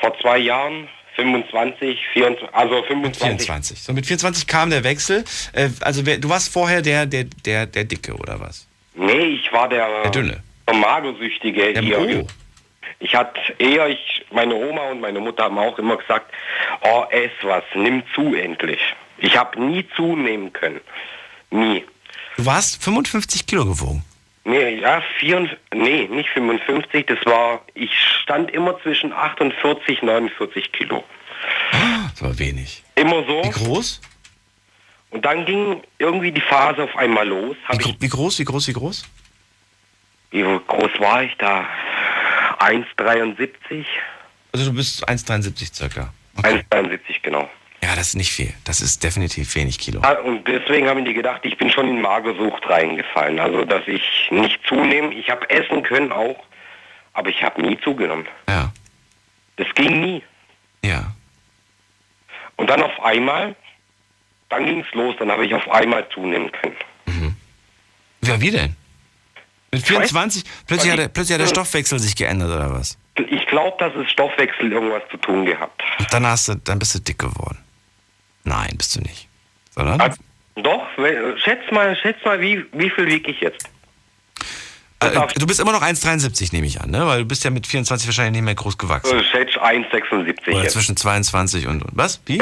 vor 0.00 0.16
zwei 0.20 0.38
Jahren 0.38 0.88
25, 1.16 1.98
24, 2.12 2.54
also 2.54 2.82
25. 2.82 3.20
24. 3.46 3.82
So 3.82 3.92
mit 3.92 4.06
24 4.06 4.46
kam 4.46 4.70
der 4.70 4.84
Wechsel. 4.84 5.24
Äh, 5.52 5.70
also 5.80 6.02
du 6.02 6.28
warst 6.28 6.52
vorher 6.52 6.82
der, 6.82 7.06
der, 7.06 7.24
der, 7.24 7.66
der 7.66 7.84
Dicke 7.84 8.14
oder 8.14 8.38
was? 8.40 8.66
Nee, 8.94 9.38
ich 9.40 9.52
war 9.52 9.68
der, 9.68 10.02
Der 10.02 10.10
Dünne. 10.10 10.42
der 10.68 10.74
Magersüchtige 10.74 11.72
Der 11.72 11.82
hier. 11.82 11.98
oh. 12.00 12.26
Ich 13.04 13.14
hatte 13.14 13.38
eher, 13.58 13.88
ich, 13.88 14.24
meine 14.30 14.54
Oma 14.54 14.90
und 14.90 15.02
meine 15.02 15.20
Mutter 15.20 15.44
haben 15.44 15.58
auch 15.58 15.78
immer 15.78 15.98
gesagt, 15.98 16.32
oh, 16.80 17.04
ess 17.10 17.30
was, 17.42 17.62
nimm 17.74 18.02
zu 18.14 18.34
endlich. 18.34 18.80
Ich 19.18 19.36
habe 19.36 19.60
nie 19.60 19.86
zunehmen 19.94 20.54
können. 20.54 20.80
Nie. 21.50 21.84
Du 22.38 22.46
warst 22.46 22.82
55 22.82 23.46
Kilo 23.46 23.66
gewogen. 23.66 24.02
Nee, 24.44 24.80
ja, 24.80 25.02
54, 25.20 25.58
nee, 25.74 26.08
nicht 26.10 26.30
55, 26.30 27.04
das 27.04 27.18
war, 27.26 27.60
ich 27.74 27.92
stand 28.22 28.50
immer 28.50 28.80
zwischen 28.80 29.12
48, 29.12 30.00
49 30.00 30.72
Kilo. 30.72 31.04
Das 32.10 32.22
war 32.22 32.38
wenig. 32.38 32.82
Immer 32.94 33.22
so. 33.26 33.42
Wie 33.44 33.50
groß? 33.50 34.00
Und 35.10 35.26
dann 35.26 35.44
ging 35.44 35.82
irgendwie 35.98 36.32
die 36.32 36.40
Phase 36.40 36.84
auf 36.84 36.96
einmal 36.96 37.28
los. 37.28 37.56
Wie, 37.70 37.96
wie 38.00 38.08
groß, 38.08 38.38
wie 38.38 38.44
groß, 38.44 38.68
wie 38.68 38.72
groß? 38.72 39.04
Wie 40.30 40.42
groß 40.42 40.90
war 40.98 41.22
ich 41.22 41.36
da? 41.36 41.66
1,73? 42.64 43.84
Also 44.52 44.70
du 44.70 44.76
bist 44.76 45.08
1,73 45.08 45.74
circa. 45.74 46.12
1,73 46.36 46.98
genau. 47.22 47.48
Ja, 47.82 47.94
das 47.96 48.08
ist 48.08 48.14
nicht 48.14 48.32
viel. 48.32 48.52
Das 48.64 48.80
ist 48.80 49.04
definitiv 49.04 49.54
wenig 49.56 49.78
Kilo. 49.78 50.00
Ah, 50.02 50.12
Und 50.12 50.48
deswegen 50.48 50.88
haben 50.88 51.04
die 51.04 51.12
gedacht, 51.12 51.40
ich 51.44 51.58
bin 51.58 51.70
schon 51.70 51.88
in 51.88 52.00
Magersucht 52.00 52.66
reingefallen. 52.68 53.38
Also, 53.38 53.64
dass 53.64 53.86
ich 53.86 54.02
nicht 54.30 54.58
zunehme. 54.66 55.12
Ich 55.14 55.28
habe 55.28 55.48
essen 55.50 55.82
können 55.82 56.10
auch, 56.10 56.42
aber 57.12 57.28
ich 57.28 57.42
habe 57.42 57.60
nie 57.60 57.78
zugenommen. 57.80 58.26
Ja. 58.48 58.72
Das 59.56 59.66
ging 59.74 60.00
nie. 60.00 60.22
Ja. 60.82 61.14
Und 62.56 62.70
dann 62.70 62.82
auf 62.82 63.02
einmal, 63.04 63.54
dann 64.48 64.64
ging 64.64 64.80
es 64.80 64.94
los, 64.94 65.14
dann 65.18 65.30
habe 65.30 65.44
ich 65.44 65.52
auf 65.54 65.68
einmal 65.70 66.08
zunehmen 66.08 66.50
können. 66.52 66.76
Ja, 68.22 68.40
wie 68.40 68.50
denn? 68.50 68.74
Mit 69.74 69.82
Ich 69.84 69.88
weiß- 69.90 70.08
24, 70.08 70.44
plötzlich 70.66 70.92
hat, 70.92 70.98
der, 70.98 71.08
plötzlich 71.08 71.34
hat 71.34 71.40
der 71.42 71.48
Stoffwechsel 71.48 71.98
sich 71.98 72.16
geändert 72.16 72.50
oder 72.50 72.72
was? 72.72 72.96
Ich 73.16 73.46
glaube, 73.46 73.76
dass 73.78 73.94
es 73.94 74.10
Stoffwechsel 74.10 74.72
irgendwas 74.72 75.02
zu 75.10 75.16
tun 75.18 75.46
gehabt. 75.46 75.82
Und 75.98 76.12
dann, 76.12 76.26
hast 76.26 76.48
du, 76.48 76.54
dann 76.56 76.78
bist 76.78 76.94
du 76.94 76.98
dick 77.00 77.18
geworden. 77.18 77.58
Nein, 78.44 78.70
bist 78.76 78.96
du 78.96 79.00
nicht. 79.00 79.28
Sondern? 79.70 80.00
Ah, 80.00 80.14
Doch, 80.56 80.86
schätz 81.42 81.70
mal, 81.70 81.96
schätz 81.96 82.16
mal, 82.24 82.40
wie, 82.40 82.64
wie 82.72 82.90
viel 82.90 83.06
wiege 83.06 83.30
ich 83.30 83.40
jetzt? 83.40 83.68
Äh, 85.00 85.10
du 85.36 85.46
bist 85.46 85.60
immer 85.60 85.72
noch 85.72 85.82
1,73 85.82 86.52
nehme 86.52 86.66
ich 86.66 86.80
an, 86.80 86.90
ne? 86.90 87.06
Weil 87.06 87.20
du 87.20 87.24
bist 87.26 87.44
ja 87.44 87.50
mit 87.50 87.66
24 87.66 88.06
wahrscheinlich 88.08 88.32
nicht 88.32 88.44
mehr 88.44 88.54
groß 88.54 88.78
gewachsen. 88.78 89.18
Äh, 89.18 89.24
Schätz 89.24 89.56
1,76 89.56 90.48
Oder 90.48 90.62
jetzt. 90.62 90.72
zwischen 90.72 90.96
22 90.96 91.66
und, 91.66 91.82
und 91.82 91.96
was? 91.96 92.20
Wie? 92.26 92.38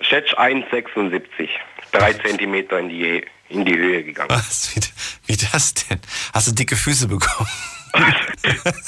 Schätz 0.00 0.32
1,76. 0.34 1.48
Drei 1.92 2.12
Zentimeter 2.14 2.78
in 2.78 2.88
die, 2.88 3.24
in 3.48 3.64
die 3.64 3.76
Höhe 3.76 4.04
gegangen. 4.04 4.30
Was? 4.30 4.74
Wie, 4.74 5.32
wie 5.32 5.36
das 5.36 5.74
denn? 5.74 6.00
Hast 6.32 6.48
du 6.48 6.52
dicke 6.52 6.76
Füße 6.76 7.08
bekommen? 7.08 7.48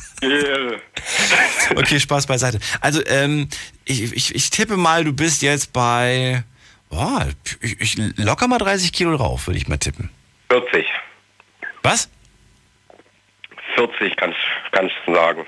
Okay, 1.75 1.99
Spaß 1.99 2.27
beiseite. 2.27 2.61
Also, 2.81 3.05
ähm, 3.07 3.49
ich, 3.85 4.13
ich, 4.13 4.35
ich 4.35 4.51
tippe 4.51 4.77
mal, 4.77 5.03
du 5.03 5.13
bist 5.13 5.43
jetzt 5.43 5.73
bei, 5.73 6.45
boah, 6.91 7.27
ich, 7.61 7.81
ich 7.81 7.97
locker 8.19 8.47
mal 8.47 8.59
30 8.59 8.93
Kilo 8.93 9.17
drauf, 9.17 9.49
würde 9.49 9.59
ich 9.59 9.67
mal 9.67 9.79
tippen. 9.79 10.11
40. 10.49 10.87
Was? 11.83 12.09
40 13.75 14.17
kannst 14.17 14.39
kannst 14.71 14.95
du 15.07 15.15
sagen. 15.15 15.45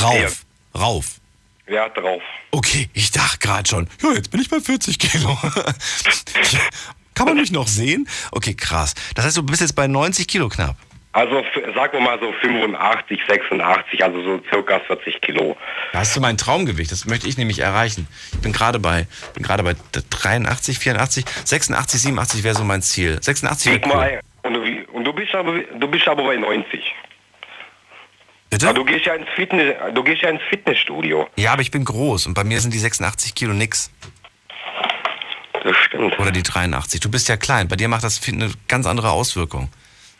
Rauf. 0.00 0.44
Rauf. 0.74 1.20
Ja, 1.68 1.88
drauf. 1.88 2.22
Okay, 2.50 2.88
ich 2.94 3.10
dachte 3.10 3.38
gerade 3.38 3.68
schon, 3.68 3.88
ja, 4.02 4.12
jetzt 4.12 4.30
bin 4.30 4.40
ich 4.40 4.48
bei 4.48 4.60
40 4.60 4.98
Kilo. 4.98 5.36
Kann 7.14 7.26
man 7.26 7.36
mich 7.36 7.50
noch 7.50 7.68
sehen? 7.68 8.08
Okay, 8.32 8.54
krass. 8.54 8.94
Das 9.14 9.24
heißt, 9.24 9.36
du 9.36 9.42
bist 9.42 9.60
jetzt 9.60 9.74
bei 9.74 9.86
90 9.86 10.26
Kilo 10.28 10.48
knapp. 10.48 10.76
Also 11.12 11.42
sagen 11.74 11.94
wir 11.94 12.00
mal 12.00 12.20
so 12.20 12.32
85, 12.42 13.20
86, 13.28 14.04
also 14.04 14.22
so 14.22 14.40
circa 14.50 14.78
40 14.78 15.20
Kilo. 15.20 15.56
Da 15.92 16.00
hast 16.00 16.14
du 16.14 16.20
mein 16.20 16.36
Traumgewicht, 16.36 16.92
das 16.92 17.06
möchte 17.06 17.26
ich 17.26 17.36
nämlich 17.38 17.58
erreichen. 17.58 18.06
Ich 18.32 18.40
bin 18.40 18.52
gerade 18.52 18.78
bei, 18.78 19.06
bin 19.34 19.42
gerade 19.42 19.62
bei 19.62 19.74
83, 20.10 20.78
84, 20.78 21.24
86, 21.44 22.02
87 22.02 22.44
wäre 22.44 22.54
so 22.54 22.62
mein 22.62 22.82
Ziel. 22.82 23.18
86 23.20 23.72
wäre 23.72 23.80
cool. 23.92 24.20
und 24.44 24.54
du, 24.54 24.92
und 24.92 25.04
du 25.04 25.12
bist 25.12 25.34
aber 25.34 25.58
du 25.58 25.88
bist 25.88 26.06
aber 26.06 26.24
bei 26.24 26.36
90. 26.36 26.94
Bitte? 28.50 28.68
Aber 28.68 28.78
du 28.78 28.84
gehst 28.84 29.04
ja 29.04 29.14
ins 29.14 29.28
Fitness, 29.34 29.74
du 29.94 30.02
gehst 30.02 30.22
ja 30.22 30.30
ins 30.30 30.42
Fitnessstudio. 30.48 31.28
Ja, 31.36 31.52
aber 31.52 31.62
ich 31.62 31.70
bin 31.70 31.84
groß 31.84 32.26
und 32.26 32.34
bei 32.34 32.44
mir 32.44 32.60
sind 32.60 32.72
die 32.72 32.78
86 32.78 33.34
Kilo 33.34 33.52
nix. 33.52 33.90
Das 35.64 35.76
stimmt. 35.76 36.18
Oder 36.18 36.30
die 36.30 36.42
83. 36.42 37.00
Du 37.00 37.10
bist 37.10 37.28
ja 37.28 37.36
klein, 37.36 37.68
bei 37.68 37.76
dir 37.76 37.88
macht 37.88 38.04
das 38.04 38.20
eine 38.26 38.50
ganz 38.68 38.86
andere 38.86 39.10
Auswirkung. 39.10 39.68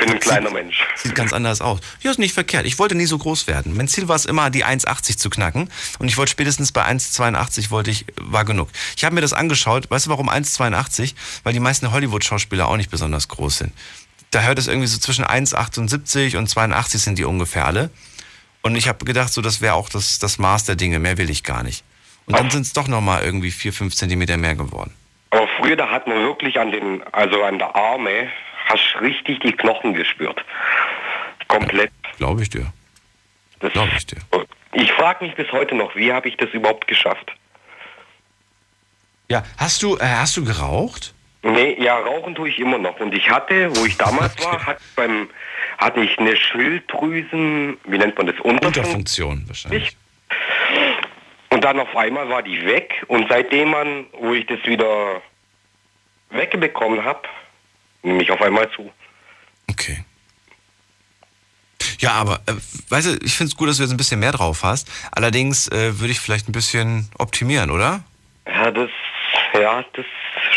Ich 0.01 0.07
bin 0.07 0.15
ein 0.15 0.21
kleiner 0.21 0.51
Mensch. 0.51 0.87
Sieht 0.95 1.17
ganz 1.17 1.33
anders 1.33 1.61
aus. 1.61 1.81
Ja, 2.03 2.13
ist 2.13 2.21
nicht 2.21 2.33
verkehrt. 2.33 2.67
Ich 2.67 2.79
wollte 2.79 2.95
nie 2.95 3.07
so 3.07 3.19
groß 3.19 3.49
werden. 3.49 3.77
Mein 3.77 3.89
Ziel 3.89 4.07
war 4.07 4.15
es 4.15 4.27
immer, 4.27 4.49
die 4.49 4.65
1,80 4.65 5.17
zu 5.17 5.29
knacken. 5.29 5.71
Und 5.99 6.07
ich 6.07 6.17
wollte 6.17 6.31
spätestens 6.31 6.71
bei 6.71 6.85
1,82 6.85 7.71
wollte 7.71 7.91
ich, 7.91 8.07
war 8.21 8.45
genug. 8.45 8.69
Ich 8.97 9.05
habe 9.05 9.17
mir 9.17 9.23
das 9.23 9.33
angeschaut. 9.33 9.91
Weißt 9.91 10.07
du, 10.07 10.11
warum 10.11 10.31
1,82? 10.31 11.15
Weil 11.43 11.53
die 11.53 11.59
meisten 11.59 11.91
Hollywood-Schauspieler 11.91 12.69
auch 12.69 12.77
nicht 12.77 12.93
besonders 12.93 13.27
groß 13.27 13.59
sind. 13.59 13.73
Da 14.31 14.43
hört 14.43 14.61
es 14.61 14.69
irgendwie 14.69 14.87
so 14.87 14.99
zwischen 14.99 15.25
1,78 15.25 16.37
und 16.37 16.49
82 16.49 17.03
sind 17.03 17.19
die 17.19 17.25
ungefähr 17.25 17.67
alle. 17.67 17.91
Und 18.69 18.77
ich 18.77 18.87
habe 18.87 19.03
gedacht, 19.07 19.33
so, 19.33 19.41
das 19.41 19.63
wäre 19.63 19.73
auch 19.73 19.89
das, 19.89 20.19
das 20.19 20.39
Maß 20.39 20.65
der 20.65 20.77
Dinge. 20.77 20.99
Mehr 20.99 21.17
will 21.17 21.31
ich 21.31 21.43
gar 21.43 21.63
nicht. 21.63 21.85
Und 22.27 22.39
dann 22.39 22.51
sind 22.51 22.67
es 22.67 22.75
doch 22.75 22.87
nochmal 22.87 23.25
irgendwie 23.25 23.51
4, 23.51 23.73
5 23.73 23.95
Zentimeter 23.95 24.37
mehr 24.37 24.57
geworden. 24.57 24.95
Aber 25.31 25.49
früher, 25.57 25.75
da 25.75 25.89
hat 25.91 26.07
man 26.07 26.19
wirklich 26.19 26.61
an 26.61 26.71
den, 26.71 27.03
also 27.15 27.43
an 27.45 27.59
der 27.59 27.75
Arme, 27.75 28.29
hast 28.67 29.01
richtig 29.01 29.41
die 29.41 29.53
Knochen 29.53 29.95
gespürt. 29.95 30.45
Komplett. 31.49 31.91
Glaube 32.19 32.43
ich 32.43 32.51
dir. 32.51 32.71
Glaube 33.61 33.93
ich 33.97 34.05
dir. 34.05 34.19
ich 34.75 34.93
frage 34.93 35.25
mich 35.25 35.35
bis 35.35 35.51
heute 35.51 35.75
noch, 35.75 35.97
wie 35.97 36.13
habe 36.13 36.29
ich 36.29 36.37
das 36.37 36.51
überhaupt 36.51 36.87
geschafft? 36.89 37.33
Ja, 39.31 39.45
hast 39.57 39.83
du, 39.83 39.97
äh, 39.97 40.01
hast 40.05 40.37
du 40.37 40.45
geraucht? 40.45 41.15
Nee, 41.43 41.83
ja, 41.83 41.97
rauchen 41.97 42.35
tue 42.35 42.51
ich 42.51 42.59
immer 42.59 42.77
noch. 42.77 43.01
Und 43.01 43.15
ich 43.15 43.31
hatte, 43.31 43.75
wo 43.77 43.87
ich 43.87 43.97
damals 43.97 44.45
war, 44.45 44.67
hatte, 44.67 44.83
beim, 44.95 45.31
hatte 45.79 46.01
ich 46.01 46.19
eine 46.19 46.37
Schilddrüsen, 46.37 47.79
wie 47.85 47.99
nennt 47.99 48.17
man 48.19 48.27
das, 48.27 48.37
Unterfunktion. 48.41 48.67
Unterfunktion 48.67 49.45
wahrscheinlich. 49.47 49.97
Und 51.51 51.65
dann 51.65 51.81
auf 51.81 51.97
einmal 51.97 52.29
war 52.29 52.43
die 52.43 52.65
weg. 52.65 53.05
Und 53.07 53.27
seitdem 53.29 53.71
man, 53.71 54.07
wo 54.13 54.35
ich 54.35 54.47
das 54.47 54.59
wieder 54.65 55.23
wegbekommen 56.31 57.05
habe, 57.05 57.23
nehme 58.03 58.23
ich 58.23 58.31
auf 58.31 58.43
einmal 58.43 58.71
zu. 58.73 58.93
Okay. 59.71 60.05
Ja, 62.01 62.13
aber 62.13 62.41
äh, 62.47 62.53
weißt 62.91 63.07
du, 63.09 63.25
ich 63.25 63.35
finde 63.35 63.51
es 63.51 63.57
gut, 63.57 63.69
dass 63.69 63.79
du 63.79 63.83
jetzt 63.83 63.93
ein 63.93 63.97
bisschen 63.97 64.21
mehr 64.21 64.33
drauf 64.33 64.63
hast. 64.63 64.89
Allerdings 65.11 65.69
äh, 65.69 65.99
würde 65.99 66.13
ich 66.13 66.21
vielleicht 66.21 66.49
ein 66.49 66.53
bisschen 66.53 67.11
optimieren, 67.19 67.71
oder? 67.71 68.05
Ja, 68.47 68.71
das, 68.71 68.91
ja, 69.55 69.85
das 69.95 70.07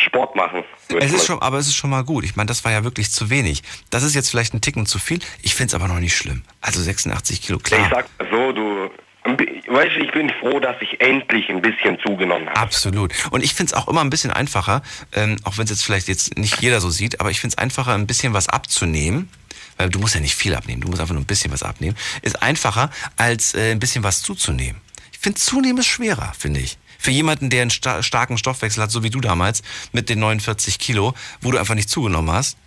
Sport 0.02 0.36
machen. 0.36 0.64
Es 0.99 1.14
ist 1.14 1.26
schon, 1.26 1.41
aber 1.41 1.58
es 1.58 1.68
ist 1.68 1.76
schon 1.76 1.89
mal 1.89 2.04
gut. 2.04 2.24
Ich 2.26 2.36
meine, 2.36 2.47
das 2.47 2.64
war 2.66 2.72
ja 2.72 2.84
wirklich 2.84 3.12
zu 3.12 3.30
wenig. 3.30 3.64
Das 3.89 4.04
ist 4.04 4.16
jetzt 4.16 4.30
vielleicht 4.30 4.54
ein 4.54 4.62
Ticken 4.62 4.86
zu 4.86 4.99
viel. 4.99 5.20
Ich 5.41 5.56
finde 5.56 5.70
es 5.70 5.74
aber 5.76 5.88
noch 5.88 5.99
nicht 5.99 6.16
schlimm. 6.16 6.43
Also 6.62 6.82
86 6.82 7.41
Kilo, 7.41 7.58
Ich 7.60 7.64
klar. 7.64 7.89
sag 7.89 8.08
mal 8.20 8.30
so, 8.32 8.52
du, 8.52 8.89
weißt 9.26 9.95
du, 9.95 9.99
ich 10.04 10.12
bin 10.12 10.32
froh, 10.39 10.60
dass 10.60 10.76
ich 10.82 10.99
endlich 10.99 11.49
ein 11.49 11.62
bisschen 11.62 11.97
zugenommen 12.06 12.49
habe. 12.49 12.60
Absolut. 12.60 13.14
Und 13.32 13.43
ich 13.43 13.54
finde 13.54 13.72
es 13.72 13.74
auch 13.74 13.88
immer 13.88 14.02
ein 14.02 14.10
bisschen 14.10 14.32
einfacher, 14.32 14.82
ähm, 15.14 15.38
auch 15.43 15.58
wenn 15.58 15.66
es 15.66 15.70
jetzt 15.72 15.84
vielleicht 15.84 16.08
jetzt 16.08 16.38
nicht 16.38 16.62
jeder 16.62 16.82
so 16.82 16.89
sieht, 16.89 17.20
aber 17.20 17.32
ich 17.32 17.39
finde 17.39 17.56
es 17.56 17.58
einfacher, 17.58 17.93
ein 17.93 18.08
bisschen 18.08 18.34
was 18.34 18.49
abzunehmen. 18.49 19.30
Weil 19.78 19.89
du 19.89 19.99
musst 19.99 20.14
ja 20.14 20.22
nicht 20.22 20.36
viel 20.36 20.54
abnehmen, 20.54 20.82
du 20.82 20.89
musst 20.89 21.02
einfach 21.02 21.14
nur 21.14 21.24
ein 21.24 21.28
bisschen 21.28 21.52
was 21.52 21.64
abnehmen. 21.64 21.95
Ist 22.22 22.43
einfacher, 22.43 22.91
als 23.18 23.56
äh, 23.56 23.72
ein 23.72 23.80
bisschen 23.80 24.04
was 24.04 24.22
zuzunehmen. 24.22 24.80
Ich 25.12 25.20
finde, 25.20 25.39
zunehmen 25.39 25.80
ist 25.80 25.88
schwerer, 25.88 26.34
finde 26.38 26.60
ich. 26.60 26.78
Für 27.02 27.10
jemanden, 27.10 27.49
der 27.49 27.64
einen 27.64 27.72
sta 27.72 28.04
starken 28.04 28.38
Stoffwechsel 28.38 28.84
hat, 28.84 28.91
so 28.91 29.02
wie 29.02 29.10
du 29.10 29.22
damals, 29.22 29.64
mit 29.91 30.08
den 30.08 30.20
49 30.20 30.78
Kilo, 30.78 31.16
wo 31.41 31.49
du 31.52 31.58
einfach 31.58 31.74
nicht 31.74 31.89
zugenommen 31.89 32.32
hast. 32.32 32.58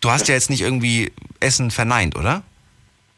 Du 0.00 0.10
hast 0.10 0.26
ja 0.26 0.34
jetzt 0.34 0.48
nicht 0.48 0.62
irgendwie 0.62 1.12
Essen 1.40 1.70
verneint, 1.70 2.16
oder? 2.16 2.42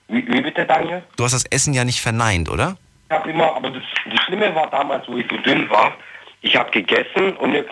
Wie, 0.08 0.26
wie 0.26 0.40
bitte, 0.40 0.64
Daniel? 0.66 1.04
Du 1.16 1.22
hast 1.24 1.32
das 1.34 1.44
Essen 1.44 1.72
ja 1.72 1.84
nicht 1.84 2.00
verneint, 2.00 2.48
oder? 2.48 2.76
Ich 3.08 3.16
habe 3.16 3.30
immer, 3.30 3.54
aber 3.54 3.70
das, 3.70 3.82
das 4.10 4.20
Schlimme 4.24 4.52
war 4.56 4.68
damals, 4.70 5.06
wo 5.06 5.16
ich 5.16 5.26
so 5.30 5.36
dünn 5.38 5.70
war, 5.70 5.96
ich 6.42 6.56
habe 6.56 6.68
gegessen 6.72 7.36
und, 7.38 7.54
ich- 7.54 7.64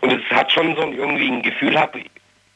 und 0.00 0.10
es 0.12 0.22
hat 0.30 0.50
schon 0.50 0.74
so 0.74 0.82
ein, 0.82 0.92
irgendwie 0.92 1.28
ein 1.30 1.42
Gefühl 1.42 1.70
gehabt, 1.70 1.96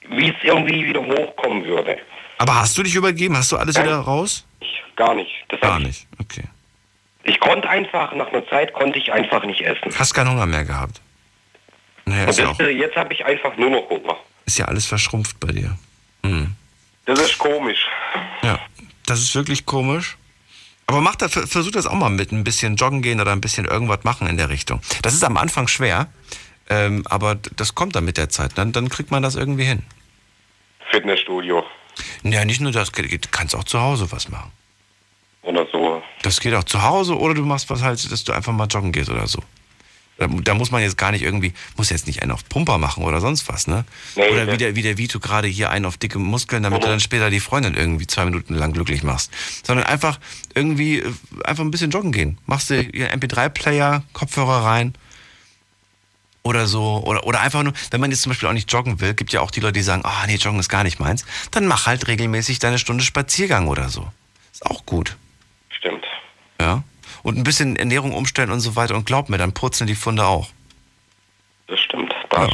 wie 0.09 0.29
es 0.29 0.35
irgendwie 0.43 0.87
wieder 0.87 1.05
hochkommen 1.07 1.65
würde. 1.65 1.99
Aber 2.39 2.57
hast 2.57 2.77
du 2.77 2.83
dich 2.83 2.97
übergeben? 2.97 3.37
Hast 3.37 3.53
du 3.53 3.57
alles 3.57 3.79
wieder 3.79 3.99
raus? 3.99 4.45
Gar 4.97 5.15
nicht. 5.15 5.31
Das 5.51 5.61
Gar 5.61 5.79
ich- 5.81 5.87
nicht, 5.87 6.07
okay. 6.21 6.45
Ich 7.25 7.41
konnte 7.41 7.68
einfach, 7.68 8.14
nach 8.14 8.29
einer 8.29 8.47
Zeit 8.49 8.72
konnte 8.75 8.99
ich 8.99 9.12
einfach 9.12 9.45
nicht 9.45 9.62
essen. 9.62 9.93
Hast 9.99 10.12
keinen 10.14 10.31
Hunger 10.31 10.47
mehr 10.47 10.64
gehabt? 10.64 11.01
Naja, 12.05 12.25
ist 12.25 12.39
ja, 12.39 12.47
das, 12.47 12.61
auch, 12.61 12.66
jetzt 12.66 12.97
habe 12.97 13.14
ich 13.14 13.25
einfach 13.25 13.57
nur 13.57 13.70
noch 13.70 13.89
Hunger. 13.89 14.16
ist 14.45 14.59
ja 14.59 14.66
alles 14.66 14.87
verschrumpft 14.87 15.41
bei 15.41 15.53
dir. 15.53 15.77
Hm. 16.22 16.55
Das 17.07 17.18
ist 17.18 17.39
komisch. 17.39 17.87
Ja, 18.43 18.59
das 19.07 19.20
ist 19.20 19.35
wirklich 19.35 19.64
komisch. 19.64 20.16
Aber 20.87 21.01
mach 21.01 21.16
das, 21.16 21.33
versuch 21.33 21.70
das 21.70 21.87
auch 21.87 21.95
mal 21.95 22.11
mit 22.11 22.31
ein 22.31 22.45
bisschen 22.45 22.77
joggen 22.77 23.01
gehen 23.01 23.20
oder 23.20 23.33
ein 23.33 23.41
bisschen 23.41 23.64
irgendwas 23.64 24.05
machen 24.05 24.27
in 24.27 24.37
der 24.37 24.51
Richtung. 24.51 24.81
Das 25.01 25.14
ist 25.14 25.25
am 25.25 25.39
Anfang 25.39 25.66
schwer, 25.66 26.09
ähm, 26.68 27.05
aber 27.09 27.37
das 27.57 27.75
kommt 27.75 27.97
dann 27.97 28.05
mit 28.05 28.18
der 28.18 28.29
Zeit. 28.29 28.53
Dann, 28.57 28.72
dann 28.72 28.91
kriegt 28.91 29.11
man 29.11 29.22
das 29.22 29.35
irgendwie 29.35 29.64
hin. 29.64 29.83
Fitnessstudio 30.91 31.64
Ja, 32.22 32.45
nicht 32.45 32.61
nur 32.61 32.72
das, 32.72 32.93
du 32.93 33.18
kannst 33.31 33.57
auch 33.57 33.64
zu 33.64 33.81
Hause 33.81 34.12
was 34.12 34.29
machen. 34.29 34.53
Oder 35.45 35.67
so. 35.71 36.03
Das 36.23 36.41
geht 36.41 36.55
auch 36.55 36.65
zu 36.65 36.83
Hause 36.83 37.19
oder 37.19 37.35
du 37.35 37.45
machst 37.45 37.71
was 37.71 37.83
halt, 37.83 38.11
dass 38.11 38.25
du 38.25 38.33
einfach 38.33 38.53
mal 38.53 38.67
joggen 38.67 38.93
gehst 38.93 39.11
oder 39.11 39.27
so. 39.27 39.43
Da, 40.17 40.29
da 40.29 40.55
muss 40.55 40.71
man 40.71 40.81
jetzt 40.81 40.97
gar 40.97 41.11
nicht 41.11 41.23
irgendwie, 41.23 41.53
muss 41.77 41.91
jetzt 41.91 42.07
nicht 42.07 42.23
einen 42.23 42.31
auf 42.31 42.49
Pumper 42.49 42.79
machen 42.79 43.03
oder 43.03 43.21
sonst 43.21 43.49
was, 43.49 43.67
ne? 43.67 43.85
Nee, 44.15 44.29
oder 44.31 44.53
wie 44.53 44.57
der, 44.57 44.77
wie 44.77 44.83
der 44.83 44.97
Vito 44.97 45.19
gerade 45.19 45.49
hier 45.49 45.71
einen 45.71 45.87
auf 45.87 45.97
dicke 45.97 46.21
Muskeln, 46.21 46.63
damit 46.63 46.85
du 46.85 46.87
dann 46.87 47.01
später 47.01 47.31
die 47.31 47.41
Freundin 47.41 47.75
irgendwie 47.75 48.07
zwei 48.07 48.25
Minuten 48.25 48.55
lang 48.55 48.73
glücklich 48.73 49.03
machst. 49.03 49.33
Sondern 49.65 49.87
einfach 49.87 50.21
irgendwie, 50.55 51.01
äh, 51.01 51.13
einfach 51.45 51.65
ein 51.65 51.73
bisschen 51.73 51.91
joggen 51.91 52.13
gehen. 52.13 52.39
Machst 52.47 52.71
du 52.71 52.81
ihren 52.81 53.11
MP3-Player, 53.21 54.05
Kopfhörer 54.13 54.65
rein 54.65 54.95
oder 56.45 56.69
so. 56.69 57.03
Oder, 57.05 57.27
oder 57.27 57.41
einfach 57.41 57.65
nur, 57.65 57.73
wenn 57.91 58.01
man 58.01 58.13
jetzt 58.13 58.23
zum 58.23 58.31
Beispiel 58.31 58.49
auch 58.49 58.53
nicht 58.53 58.73
joggen 58.73 59.01
will, 59.01 59.15
gibt 59.15 59.33
ja 59.33 59.41
auch 59.41 59.51
die 59.51 59.61
Leute, 59.61 59.75
die 59.75 59.83
sagen, 59.83 60.03
ah 60.05 60.27
nee, 60.29 60.37
joggen 60.37 60.61
ist 60.61 60.69
gar 60.69 60.85
nicht 60.85 61.01
meins, 61.01 61.25
dann 61.51 61.67
mach 61.67 61.87
halt 61.87 62.07
regelmäßig 62.07 62.61
deine 62.61 62.79
Stunde 62.79 63.03
Spaziergang 63.03 63.67
oder 63.67 63.89
so. 63.89 64.07
Ist 64.53 64.65
auch 64.65 64.87
gut. 64.87 65.17
Ja. 66.61 66.83
Und 67.23 67.37
ein 67.39 67.45
bisschen 67.45 67.77
Ernährung 67.77 68.13
umstellen 68.13 68.51
und 68.51 68.61
so 68.61 68.77
weiter. 68.77 68.95
Und 68.95 69.07
glaub 69.07 69.29
mir, 69.29 69.39
dann 69.39 69.53
purzeln 69.53 69.87
die 69.87 69.95
Funde 69.95 70.25
auch. 70.27 70.51
Das 71.67 71.81
stimmt. 71.81 72.13
Da 72.31 72.47
Ja. 72.47 72.53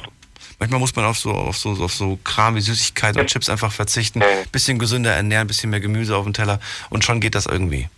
Manchmal 0.58 0.78
muss 0.80 0.94
man 0.94 1.06
auf 1.06 1.18
so, 1.18 1.30
auf 1.32 1.56
so, 1.56 1.70
auf 1.82 1.92
so 1.94 2.18
Kram 2.22 2.54
wie 2.54 2.60
Süßigkeiten 2.60 3.18
und 3.20 3.28
Chips 3.28 3.48
einfach 3.48 3.72
verzichten. 3.72 4.22
Bisschen 4.52 4.78
gesünder 4.78 5.12
ernähren, 5.14 5.46
bisschen 5.46 5.70
mehr 5.70 5.80
Gemüse 5.80 6.14
auf 6.16 6.24
dem 6.24 6.34
Teller. 6.34 6.60
Und 6.90 7.02
schon 7.02 7.20
geht 7.20 7.34
das 7.34 7.46
irgendwie. 7.46 7.88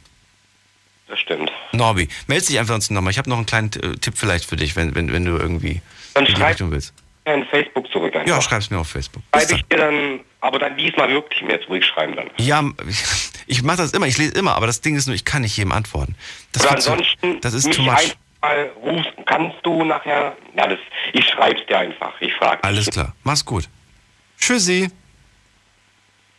Das 1.09 1.19
stimmt. 1.19 1.51
Norbi, 1.73 2.09
melde 2.29 2.47
dich 2.47 2.59
einfach 2.61 2.75
uns 2.77 2.89
nochmal. 2.89 3.11
Ich 3.11 3.19
habe 3.19 3.29
noch 3.29 3.37
einen 3.37 3.47
kleinen 3.47 3.71
Tipp 3.73 4.15
vielleicht 4.17 4.45
für 4.45 4.57
dich, 4.57 4.77
wenn, 4.77 4.95
wenn, 4.95 5.13
wenn 5.13 5.25
du 5.25 5.37
irgendwie 5.37 5.83
Dann 6.15 6.25
in 6.25 6.35
die 6.35 6.41
schreib- 6.41 6.51
Richtung 6.51 6.71
willst. 6.71 6.95
In 7.25 7.45
Facebook 7.47 7.89
zurück 7.93 8.15
einfach. 8.17 8.27
Ja, 8.27 8.43
schreib's 8.43 8.69
mir 8.71 8.79
auf 8.79 8.89
Facebook. 8.89 9.23
Schreibe 9.33 9.55
ich 9.55 9.63
dir 9.67 9.77
dann, 9.77 10.21
aber 10.41 10.59
dann 10.59 10.77
diesmal 10.77 11.09
wirklich 11.11 11.43
mehr 11.43 11.61
zurückschreiben 11.63 12.17
dann. 12.17 12.31
Ja, 12.39 12.65
ich 13.47 13.63
mache 13.63 13.77
das 13.77 13.93
immer, 13.93 14.07
ich 14.07 14.19
lese 14.19 14.33
immer, 14.35 14.57
aber 14.57 14.67
das 14.67 14.81
Ding 14.81 14.97
ist 14.97 15.07
nur, 15.07 15.15
ich 15.15 15.25
kann 15.25 15.43
nicht 15.43 15.57
jedem 15.57 15.71
antworten. 15.71 16.17
Das, 16.51 16.63
Oder 16.63 16.73
wird 16.73 16.83
zu, 16.83 16.91
ansonsten 16.91 17.41
das 17.41 17.55
ist 17.55 17.73
too 17.73 17.83
much. 17.83 18.17
einmal 18.41 18.71
rufst, 18.83 19.13
kannst 19.27 19.57
du 19.63 19.85
nachher, 19.85 20.37
ja, 20.57 20.67
das, 20.67 20.81
ich 21.13 21.25
schreib's 21.29 21.65
dir 21.69 21.79
einfach, 21.79 22.13
ich 22.21 22.33
frage 22.35 22.65
Alles 22.65 22.87
klar, 22.87 23.15
mach's 23.23 23.45
gut. 23.45 23.69
Tschüssi. 24.39 24.91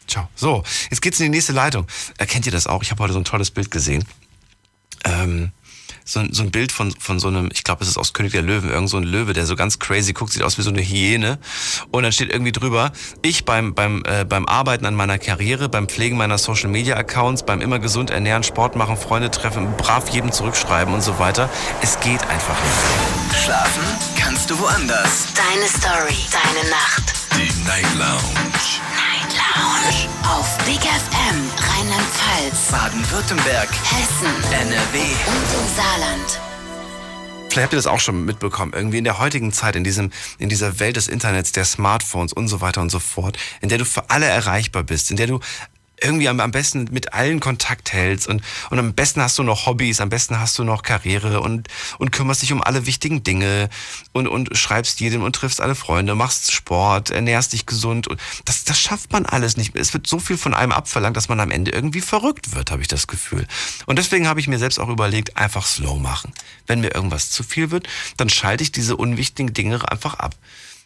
Ciao. 0.05 0.27
So, 0.35 0.63
jetzt 0.89 1.01
geht's 1.01 1.19
in 1.21 1.31
die 1.31 1.37
nächste 1.37 1.53
Leitung. 1.53 1.87
Erkennt 2.17 2.45
ihr 2.45 2.51
das 2.51 2.67
auch? 2.67 2.83
Ich 2.83 2.91
habe 2.91 3.01
heute 3.01 3.13
so 3.13 3.19
ein 3.19 3.23
tolles 3.23 3.51
Bild 3.51 3.71
gesehen. 3.71 4.05
Ähm, 5.05 5.51
so, 6.05 6.19
ein- 6.19 6.33
so 6.33 6.43
ein 6.43 6.51
Bild 6.51 6.71
von, 6.71 6.91
von 6.99 7.19
so 7.19 7.27
einem, 7.27 7.49
ich 7.53 7.63
glaube, 7.63 7.83
es 7.83 7.89
ist 7.89 7.97
aus 7.97 8.13
König 8.13 8.31
der 8.33 8.41
Löwen, 8.41 8.69
irgend 8.69 8.89
so 8.89 8.97
ein 8.97 9.03
Löwe, 9.03 9.33
der 9.33 9.45
so 9.45 9.55
ganz 9.55 9.79
crazy 9.79 10.13
guckt, 10.13 10.31
sieht 10.33 10.43
aus 10.43 10.57
wie 10.57 10.61
so 10.61 10.69
eine 10.69 10.81
Hyäne. 10.81 11.39
Und 11.91 12.03
dann 12.03 12.11
steht 12.11 12.29
irgendwie 12.31 12.51
drüber, 12.51 12.91
ich 13.21 13.45
beim, 13.45 13.73
beim, 13.73 14.03
äh, 14.05 14.25
beim 14.25 14.45
Arbeiten 14.47 14.85
an 14.85 14.95
meiner 14.95 15.17
Karriere, 15.17 15.69
beim 15.69 15.87
Pflegen 15.87 16.17
meiner 16.17 16.37
Social 16.37 16.69
Media 16.69 16.95
Accounts, 16.97 17.43
beim 17.43 17.61
immer 17.61 17.79
gesund 17.79 18.09
ernähren, 18.09 18.43
Sport 18.43 18.75
machen, 18.75 18.97
Freunde 18.97 19.31
treffen, 19.31 19.67
brav 19.77 20.09
jedem 20.09 20.31
zurückschreiben 20.31 20.93
und 20.93 21.01
so 21.01 21.19
weiter. 21.19 21.49
Es 21.81 21.99
geht 21.99 22.21
einfach 22.27 22.55
nicht. 22.61 23.43
Schlafen 23.43 23.83
kannst 24.19 24.49
du 24.49 24.59
woanders. 24.59 25.27
Deine 25.35 25.67
Story, 25.67 26.15
deine 26.31 26.69
Nacht. 26.69 27.13
Die 27.35 27.63
Night 27.67 27.85
Lounge. 27.97 29.12
Lounge. 29.55 30.09
Auf 30.23 30.57
Big 30.65 30.79
FM, 30.79 31.49
Rheinland-Pfalz, 31.57 32.71
Baden-Württemberg, 32.71 33.69
Hessen 33.69 34.33
NRW. 34.51 34.99
und 34.99 35.61
im 35.61 35.75
Saarland. 35.75 36.39
Vielleicht 37.49 37.65
habt 37.65 37.73
ihr 37.73 37.77
das 37.77 37.85
auch 37.87 37.99
schon 37.99 38.25
mitbekommen. 38.25 38.73
Irgendwie 38.73 38.97
in 38.97 39.03
der 39.03 39.19
heutigen 39.19 39.53
Zeit, 39.53 39.75
in 39.75 39.83
diesem, 39.83 40.11
in 40.39 40.49
dieser 40.49 40.79
Welt 40.79 40.95
des 40.95 41.07
Internets, 41.07 41.51
der 41.51 41.65
Smartphones 41.65 42.33
und 42.33 42.47
so 42.47 42.61
weiter 42.61 42.81
und 42.81 42.89
so 42.89 42.97
fort, 42.97 43.37
in 43.61 43.69
der 43.69 43.77
du 43.77 43.85
für 43.85 44.09
alle 44.09 44.25
erreichbar 44.25 44.81
bist, 44.81 45.11
in 45.11 45.17
der 45.17 45.27
du 45.27 45.39
irgendwie 46.03 46.29
am, 46.29 46.39
am 46.39 46.51
besten 46.51 46.87
mit 46.91 47.13
allen 47.13 47.39
Kontakt 47.39 47.93
hältst 47.93 48.27
und, 48.27 48.41
und 48.69 48.79
am 48.79 48.93
besten 48.93 49.21
hast 49.21 49.37
du 49.37 49.43
noch 49.43 49.65
Hobbys, 49.65 50.01
am 50.01 50.09
besten 50.09 50.39
hast 50.39 50.57
du 50.59 50.63
noch 50.63 50.83
Karriere 50.83 51.41
und, 51.41 51.67
und 51.97 52.11
kümmerst 52.11 52.41
dich 52.41 52.51
um 52.51 52.61
alle 52.61 52.85
wichtigen 52.85 53.23
Dinge 53.23 53.69
und, 54.11 54.27
und 54.27 54.55
schreibst 54.57 54.99
jedem 54.99 55.23
und 55.23 55.35
triffst 55.35 55.61
alle 55.61 55.75
Freunde, 55.75 56.15
machst 56.15 56.51
Sport, 56.51 57.09
ernährst 57.09 57.53
dich 57.53 57.65
gesund. 57.65 58.07
Und 58.07 58.19
das, 58.45 58.63
das 58.63 58.79
schafft 58.79 59.11
man 59.11 59.25
alles 59.25 59.57
nicht. 59.57 59.75
Es 59.75 59.93
wird 59.93 60.07
so 60.07 60.19
viel 60.19 60.37
von 60.37 60.53
einem 60.53 60.71
abverlangt, 60.71 61.17
dass 61.17 61.29
man 61.29 61.39
am 61.39 61.51
Ende 61.51 61.71
irgendwie 61.71 62.01
verrückt 62.01 62.53
wird, 62.55 62.71
habe 62.71 62.81
ich 62.81 62.87
das 62.87 63.07
Gefühl. 63.07 63.47
Und 63.85 63.97
deswegen 63.97 64.27
habe 64.27 64.39
ich 64.39 64.47
mir 64.47 64.59
selbst 64.59 64.79
auch 64.79 64.89
überlegt, 64.89 65.37
einfach 65.37 65.65
slow 65.65 65.99
machen. 65.99 66.33
Wenn 66.67 66.81
mir 66.81 66.93
irgendwas 66.93 67.29
zu 67.29 67.43
viel 67.43 67.71
wird, 67.71 67.87
dann 68.17 68.29
schalte 68.29 68.63
ich 68.63 68.71
diese 68.71 68.97
unwichtigen 68.97 69.53
Dinge 69.53 69.79
einfach 69.89 70.15
ab 70.15 70.35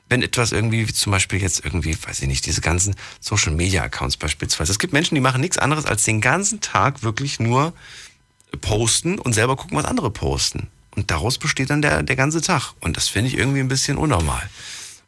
wenn 0.10 0.22
etwas 0.22 0.52
irgendwie, 0.52 0.88
wie 0.88 0.94
zum 0.94 1.12
Beispiel 1.12 1.42
jetzt 1.42 1.64
irgendwie, 1.66 1.98
weiß 2.02 2.22
ich 2.22 2.28
nicht, 2.28 2.46
diese 2.46 2.62
ganzen 2.62 2.96
Social 3.20 3.52
Media 3.52 3.84
Accounts 3.84 4.18
beispielsweise. 4.18 4.72
Es 4.72 4.80
gibt 4.80 4.94
Menschen, 4.94 5.16
die 5.16 5.22
machen 5.22 5.42
nichts 5.42 5.58
anderes 5.58 5.86
als 5.86 6.04
den 6.04 6.22
ganzen 6.22 6.62
Tag 6.62 7.04
wirklich 7.04 7.40
nur 7.40 7.74
posten 8.62 9.20
und 9.20 9.34
selber 9.34 9.56
gucken, 9.56 9.78
was 9.78 9.86
andere 9.86 10.12
posten. 10.12 10.68
Und 10.96 11.12
daraus 11.12 11.38
besteht 11.38 11.70
dann 11.70 11.82
der, 11.82 12.04
der 12.04 12.16
ganze 12.16 12.42
Tag. 12.42 12.74
Und 12.80 12.98
das 12.98 13.08
finde 13.10 13.30
ich 13.30 13.38
irgendwie 13.38 13.60
ein 13.60 13.68
bisschen 13.68 13.98
unnormal. 13.98 14.50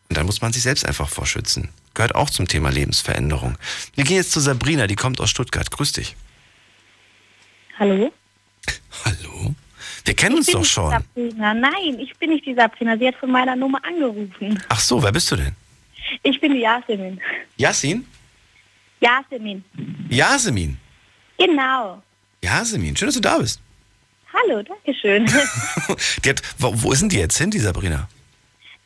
Und 0.10 0.18
da 0.18 0.24
muss 0.24 0.42
man 0.42 0.52
sich 0.52 0.64
selbst 0.64 0.86
einfach 0.86 1.10
vorschützen. 1.10 1.70
Gehört 1.94 2.16
auch 2.16 2.30
zum 2.30 2.48
Thema 2.48 2.70
Lebensveränderung. 2.70 3.58
Wir 3.96 4.04
gehen 4.04 4.18
jetzt 4.18 4.32
zu 4.32 4.40
Sabrina, 4.40 4.88
die 4.88 4.96
kommt 4.96 5.22
aus 5.22 5.30
Stuttgart. 5.30 5.70
Grüß 5.72 5.94
dich. 5.94 6.16
Hallo? 7.78 8.12
Hallo? 9.06 9.56
Wir 10.06 10.16
kennen 10.16 10.36
uns 10.38 10.48
doch 10.48 10.64
schon. 10.66 10.92
Sabrina. 10.92 11.54
Nein, 11.54 12.00
ich 12.00 12.16
bin 12.18 12.30
nicht 12.32 12.46
die 12.46 12.54
Sabrina. 12.56 12.98
Sie 12.98 13.08
hat 13.08 13.16
von 13.16 13.32
meiner 13.32 13.56
Nummer 13.56 13.80
angerufen. 13.86 14.62
Ach 14.70 14.80
so, 14.80 15.02
wer 15.02 15.12
bist 15.12 15.30
du 15.32 15.36
denn? 15.36 15.56
Ich 16.24 16.40
bin 16.42 16.54
die 16.54 16.62
Yasemin. 16.62 17.20
Yasin? 17.58 18.06
Yasemin. 19.02 19.64
Yasemin. 20.10 20.78
Genau. 21.38 22.02
Yasemin, 22.44 22.96
schön, 22.96 23.08
dass 23.08 23.16
du 23.16 23.22
da 23.22 23.38
bist. 23.38 23.62
Hallo, 24.34 24.62
danke 24.62 24.94
schön. 25.00 25.26
Die 26.24 26.30
hat, 26.30 26.42
wo, 26.60 26.72
wo 26.84 26.92
ist 26.92 27.02
denn 27.02 27.10
die 27.10 27.18
jetzt 27.18 27.38
hin, 27.38 27.50
die 27.50 27.60
Sabrina? 27.60 28.08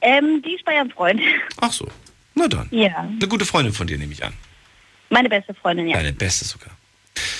ähm, 0.01 0.41
die 0.41 0.53
ist 0.55 0.65
bei 0.65 0.75
ihrem 0.75 0.89
Freund. 0.89 1.21
Ach 1.61 1.71
so. 1.71 1.87
Na 2.35 2.47
dann. 2.47 2.67
Ja. 2.71 2.99
Eine 2.99 3.27
gute 3.27 3.45
Freundin 3.45 3.73
von 3.73 3.87
dir, 3.87 3.97
nehme 3.97 4.13
ich 4.13 4.23
an. 4.23 4.33
Meine 5.09 5.29
beste 5.29 5.53
Freundin, 5.53 5.87
ja. 5.87 5.97
Deine 5.97 6.13
beste 6.13 6.45
sogar. 6.45 6.71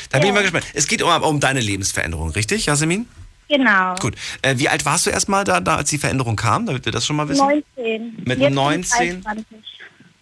Da 0.10 0.20
bin 0.20 0.28
ich 0.30 0.34
mal 0.34 0.42
gespannt. 0.44 0.66
Es 0.74 0.88
geht 0.88 1.02
um, 1.02 1.10
um 1.24 1.40
deine 1.40 1.60
Lebensveränderung, 1.62 2.30
richtig, 2.32 2.66
Yasemin? 2.68 3.08
Genau. 3.50 3.96
Gut. 3.96 4.16
Äh, 4.42 4.58
wie 4.58 4.70
alt 4.70 4.86
warst 4.86 5.06
du 5.06 5.10
erstmal 5.10 5.44
da, 5.44 5.60
da, 5.60 5.78
als 5.78 5.90
die 5.90 5.98
Veränderung 5.98 6.36
kam, 6.36 6.66
damit 6.66 6.86
wir 6.86 6.92
das 6.92 7.06
schon 7.06 7.16
mal 7.16 7.28
wissen? 7.30 7.46
19. 7.46 8.16
Mit 8.18 8.28
Jetzt 8.28 8.40
bin 8.40 8.48
ich 8.48 8.54
19? 8.54 9.22
23. 9.22 9.58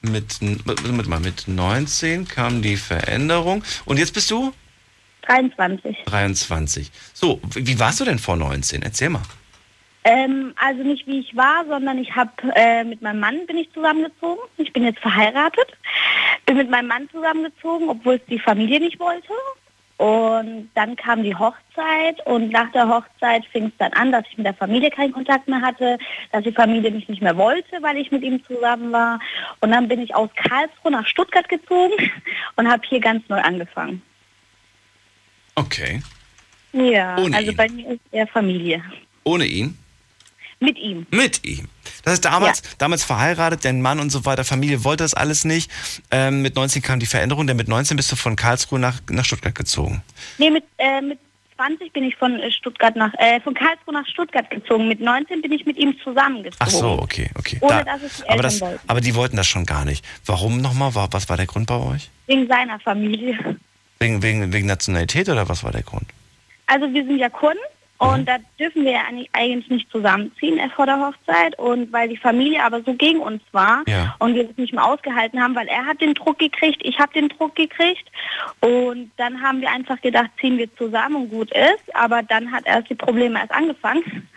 Mit, 0.04 0.42
mit, 0.42 0.92
mit, 0.92 1.08
mal, 1.08 1.20
mit 1.20 1.48
19 1.48 2.28
kam 2.28 2.62
die 2.62 2.78
Veränderung. 2.78 3.64
Und 3.86 3.98
jetzt 3.98 4.14
bist 4.14 4.32
du 4.32 4.52
23. 5.28 5.98
23. 6.06 6.92
So, 7.14 7.40
wie 7.54 7.68
wie 7.68 7.80
warst 7.80 8.00
du 8.00 8.06
denn 8.06 8.20
vor 8.20 8.36
19? 8.36 8.82
Erzähl 8.82 9.10
mal. 9.10 9.22
Ähm, 10.04 10.54
also 10.56 10.82
nicht 10.82 11.06
wie 11.06 11.20
ich 11.20 11.36
war, 11.36 11.64
sondern 11.68 12.00
ich 12.00 12.16
habe 12.16 12.32
äh, 12.56 12.84
mit 12.84 13.02
meinem 13.04 13.20
Mann 13.20 13.46
bin 13.46 13.58
ich 13.58 13.72
zusammengezogen. 13.72 14.42
Ich 14.58 14.74
bin 14.74 14.84
jetzt 14.84 15.00
verheiratet. 15.00 15.68
Bin 16.48 16.58
mit 16.58 16.72
meinem 16.72 16.88
Mann 16.88 17.08
zusammengezogen, 17.12 17.88
obwohl 17.88 18.16
es 18.16 18.26
die 18.28 18.40
Familie 18.40 18.80
nicht 18.80 19.00
wollte. 19.00 19.32
Und 20.02 20.72
dann 20.74 20.96
kam 20.96 21.22
die 21.22 21.36
Hochzeit 21.36 22.26
und 22.26 22.50
nach 22.50 22.72
der 22.72 22.90
Hochzeit 22.90 23.46
fing 23.52 23.66
es 23.66 23.72
dann 23.78 23.94
an, 23.94 24.12
dass 24.12 24.24
ich 24.32 24.36
mit 24.36 24.48
der 24.48 24.56
Familie 24.56 24.90
keinen 24.90 25.12
Kontakt 25.14 25.48
mehr 25.48 25.62
hatte, 25.62 26.00
dass 26.32 26.44
die 26.44 26.52
Familie 26.52 26.90
mich 26.90 27.08
nicht 27.08 27.22
mehr 27.22 27.38
wollte, 27.38 27.84
weil 27.84 27.98
ich 27.98 28.12
mit 28.12 28.24
ihm 28.24 28.44
zusammen 28.46 28.92
war. 28.92 29.20
Und 29.60 29.70
dann 29.70 29.88
bin 29.88 30.02
ich 30.02 30.16
aus 30.16 30.32
Karlsruhe 30.36 30.92
nach 30.92 31.06
Stuttgart 31.06 31.48
gezogen 31.48 31.94
und 32.56 32.68
habe 32.68 32.82
hier 32.90 33.00
ganz 33.00 33.30
neu 33.30 33.40
angefangen. 33.42 34.02
Okay. 35.54 36.02
Ja, 36.74 37.20
Ohne 37.20 37.38
also 37.38 37.52
ihn? 37.52 37.58
bei 37.58 37.70
mir 37.70 37.92
ist 37.92 38.02
eher 38.12 38.26
Familie. 38.26 38.84
Ohne 39.24 39.46
ihn? 39.46 39.78
Mit 40.62 40.78
ihm. 40.78 41.08
Mit 41.10 41.44
ihm. 41.44 41.68
Das 42.04 42.14
heißt, 42.14 42.26
damals, 42.26 42.62
damals 42.78 43.04
verheiratet, 43.04 43.66
dein 43.66 43.82
Mann 43.82 44.00
und 44.00 44.12
so 44.12 44.26
weiter, 44.26 44.44
Familie 44.44 44.84
wollte 44.84 45.04
das 45.04 45.16
alles 45.16 45.44
nicht. 45.44 45.72
Ähm, 46.12 46.44
mit 46.44 46.56
19 46.56 46.84
kam 46.84 47.00
die 47.00 47.08
Veränderung, 47.08 47.48
denn 47.48 47.58
mit 47.58 47.68
19 47.68 47.98
bist 47.98 48.12
du 48.12 48.16
von 48.16 48.36
Karlsruhe 48.36 48.80
nach, 48.80 49.02
nach 49.10 49.26
Stuttgart 49.26 49.56
gezogen. 49.56 50.04
Nee, 50.38 50.52
mit, 50.52 50.64
äh, 50.78 51.02
mit 51.02 51.18
20 51.56 51.92
bin 51.92 52.04
ich 52.04 52.16
von 52.16 52.40
äh, 52.40 52.52
Stuttgart 52.52 52.96
nach, 52.96 53.12
äh, 53.18 53.42
von 53.42 53.56
Karlsruhe 53.56 53.94
nach 53.94 54.06
Stuttgart 54.06 54.52
gezogen. 54.52 54.88
Mit 54.88 55.02
19 55.02 55.42
bin 55.42 55.52
ich 55.52 55.66
mit 55.66 55.78
ihm 55.78 55.96
zusammengezogen. 56.04 56.58
Ach 56.60 56.70
so, 56.70 56.92
okay, 56.92 57.32
okay. 57.40 57.58
Ohne, 57.62 57.84
dass 57.84 58.04
es 58.04 58.18
die 58.18 58.30
aber, 58.30 58.44
das, 58.44 58.62
aber 58.86 59.02
die 59.02 59.16
wollten 59.16 59.38
das 59.38 59.48
schon 59.48 59.66
gar 59.66 59.84
nicht. 59.84 60.06
Warum 60.28 60.62
nochmal? 60.62 60.94
Was 60.94 61.28
war 61.28 61.38
der 61.38 61.48
Grund 61.48 61.66
bei 61.66 61.78
euch? 61.78 62.12
Wegen 62.28 62.48
seiner 62.48 62.80
Familie. 62.80 63.58
Wegen, 63.98 64.22
wegen, 64.22 64.54
wegen 64.54 64.68
Nationalität 64.68 65.28
oder 65.28 65.50
was 65.50 65.64
war 65.64 65.72
der 65.72 65.84
Grund? 65.84 66.06
Also 66.68 66.92
wir 66.94 67.04
sind 67.04 67.18
ja 67.18 67.30
Kunden 67.30 67.58
und 68.02 68.28
da 68.28 68.38
dürfen 68.60 68.84
wir 68.84 69.00
eigentlich- 69.34 69.70
nicht 69.70 69.90
zusammenziehen 69.92 70.58
äh, 70.58 70.70
vor 70.70 70.86
der 70.86 71.00
Hochzeit. 71.00 71.58
Und 71.60 71.92
weil 71.94 72.10
die 72.10 72.18
Familie 72.18 72.64
aber 72.64 72.82
so 72.82 72.94
gegen 72.94 73.20
uns 73.20 73.42
war 73.52 73.84
Ja. 73.88 74.16
und 74.20 74.34
wir 74.36 74.50
es 74.50 74.58
nicht 74.58 74.74
mehr 74.74 74.84
ausgehalten 74.86 75.42
haben, 75.42 75.56
weil 75.56 75.68
er 75.68 75.86
hat 75.86 76.02
den 76.02 76.14
Druck 76.14 76.40
gekriegt, 76.40 76.82
ich 76.84 76.98
habe 77.00 77.14
den 77.14 77.30
Druck 77.30 77.56
gekriegt. 77.56 78.10
Und 78.60 79.12
dann 79.18 79.42
haben 79.42 79.62
wir 79.62 79.70
einfach 79.72 80.02
gedacht, 80.02 80.30
ziehen 80.40 80.58
wir 80.58 80.74
zusammen 80.78 81.16
und 81.16 81.30
gut 81.30 81.52
ist. 81.52 81.96
Aber 81.96 82.24
dann 82.24 82.52
hat 82.52 82.66
erst 82.66 82.90
die 82.90 82.96
Probleme 82.96 83.40
erst 83.40 83.52
angefangen, 83.52 84.28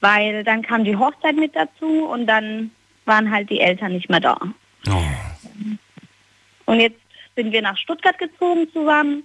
weil 0.00 0.42
dann 0.44 0.62
kam 0.62 0.84
die 0.84 0.96
Hochzeit 0.96 1.36
mit 1.36 1.54
dazu 1.54 2.06
und 2.06 2.26
dann 2.26 2.70
waren 3.04 3.30
halt 3.30 3.48
die 3.50 3.60
Eltern 3.60 3.92
nicht 3.92 4.10
mehr 4.10 4.20
da. 4.20 4.36
Und 6.66 6.80
jetzt 6.80 7.00
sind 7.36 7.52
wir 7.52 7.62
nach 7.62 7.76
Stuttgart 7.76 8.18
gezogen 8.18 8.66
zusammen. 8.72 9.22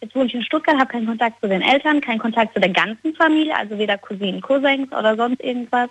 Jetzt 0.00 0.14
wohne 0.14 0.26
ich 0.26 0.34
in 0.34 0.42
Stuttgart, 0.42 0.78
habe 0.78 0.90
keinen 0.90 1.06
Kontakt 1.06 1.40
zu 1.40 1.48
den 1.48 1.60
Eltern, 1.62 2.00
keinen 2.00 2.18
Kontakt 2.18 2.54
zu 2.54 2.60
der 2.60 2.70
ganzen 2.70 3.14
Familie, 3.14 3.54
also 3.56 3.78
weder 3.78 3.98
Cousinen, 3.98 4.40
Cousins 4.40 4.90
oder 4.92 5.14
sonst 5.16 5.40
irgendwas. 5.42 5.90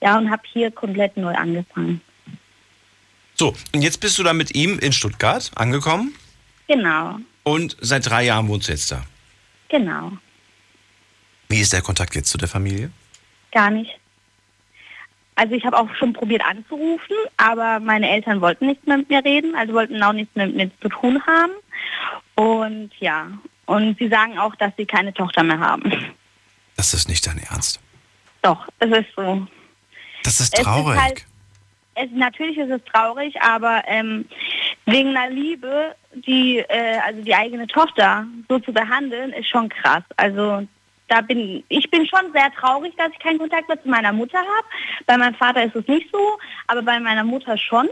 Ja, 0.00 0.16
und 0.18 0.30
habe 0.30 0.42
hier 0.52 0.70
komplett 0.70 1.16
neu 1.16 1.34
angefangen. 1.34 2.00
So, 3.34 3.54
und 3.74 3.82
jetzt 3.82 4.00
bist 4.00 4.18
du 4.18 4.22
da 4.22 4.32
mit 4.32 4.54
ihm 4.54 4.78
in 4.78 4.92
Stuttgart 4.92 5.50
angekommen 5.54 6.14
Genau, 6.68 7.18
und 7.42 7.76
seit 7.80 8.08
drei 8.08 8.24
Jahren 8.24 8.48
wohnst 8.48 8.68
du 8.68 8.72
jetzt 8.72 8.90
da. 8.90 9.04
genau. 9.68 10.12
Wie 11.48 11.60
ist 11.60 11.72
der 11.74 11.82
Kontakt 11.82 12.14
jetzt 12.14 12.30
zu 12.30 12.38
der 12.38 12.48
Familie? 12.48 12.90
Gar 13.52 13.70
nicht. 13.70 13.98
Also 15.34 15.54
ich 15.54 15.64
habe 15.66 15.76
auch 15.78 15.94
schon 15.96 16.12
probiert 16.14 16.42
anzurufen, 16.44 17.16
aber 17.36 17.78
meine 17.80 18.08
Eltern 18.08 18.40
wollten 18.40 18.66
nicht 18.66 18.86
mehr 18.86 18.96
mit 18.98 19.10
mir 19.10 19.22
reden, 19.24 19.54
also 19.54 19.74
wollten 19.74 20.02
auch 20.02 20.12
nichts 20.14 20.34
mehr 20.34 20.46
mit 20.46 20.56
mir 20.56 20.70
zu 20.80 20.88
tun 20.88 21.20
haben. 21.26 21.52
Und 22.34 22.90
ja, 22.98 23.28
und 23.66 23.98
sie 23.98 24.08
sagen 24.08 24.38
auch, 24.38 24.54
dass 24.56 24.72
sie 24.76 24.86
keine 24.86 25.12
Tochter 25.12 25.42
mehr 25.42 25.58
haben. 25.58 25.92
Das 26.76 26.94
ist 26.94 27.08
nicht 27.08 27.26
dein 27.26 27.38
Ernst. 27.38 27.80
Doch, 28.42 28.66
es 28.78 28.90
ist 28.90 29.14
so. 29.14 29.46
Das 30.24 30.40
ist 30.40 30.58
Es 30.58 30.64
traurig. 30.64 30.96
Ist 30.96 31.02
halt, 31.02 31.26
es, 31.94 32.10
natürlich 32.12 32.58
ist 32.58 32.70
es 32.70 32.82
traurig, 32.84 33.40
aber 33.40 33.82
ähm, 33.86 34.26
wegen 34.86 35.16
einer 35.16 35.30
Liebe, 35.30 35.94
die 36.14 36.58
äh, 36.58 36.98
also 37.04 37.22
die 37.22 37.34
eigene 37.34 37.66
Tochter 37.66 38.26
so 38.48 38.58
zu 38.58 38.72
behandeln, 38.72 39.32
ist 39.32 39.48
schon 39.48 39.68
krass. 39.68 40.02
Also 40.16 40.66
da 41.08 41.20
bin 41.20 41.62
ich 41.68 41.90
bin 41.90 42.06
schon 42.06 42.32
sehr 42.32 42.50
traurig, 42.54 42.94
dass 42.96 43.12
ich 43.12 43.18
keinen 43.18 43.38
Kontakt 43.38 43.68
mehr 43.68 43.82
zu 43.82 43.88
meiner 43.88 44.12
Mutter 44.12 44.38
habe. 44.38 44.66
Bei 45.06 45.16
meinem 45.16 45.34
Vater 45.34 45.64
ist 45.64 45.76
es 45.76 45.86
nicht 45.86 46.08
so, 46.10 46.38
aber 46.66 46.82
bei 46.82 46.98
meiner 46.98 47.24
Mutter 47.24 47.56
schon. 47.58 47.88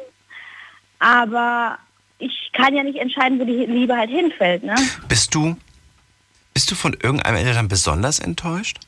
Aber 0.98 1.78
ich 2.20 2.50
kann 2.52 2.74
ja 2.74 2.82
nicht 2.82 2.98
entscheiden, 2.98 3.40
wo 3.40 3.44
die 3.44 3.66
Liebe 3.66 3.96
halt 3.96 4.10
hinfällt, 4.10 4.62
ne? 4.62 4.74
Bist 5.08 5.34
du, 5.34 5.56
bist 6.54 6.70
du 6.70 6.74
von 6.74 6.94
irgendeinem 6.94 7.36
Eltern 7.46 7.68
besonders 7.68 8.18
enttäuscht? 8.18 8.78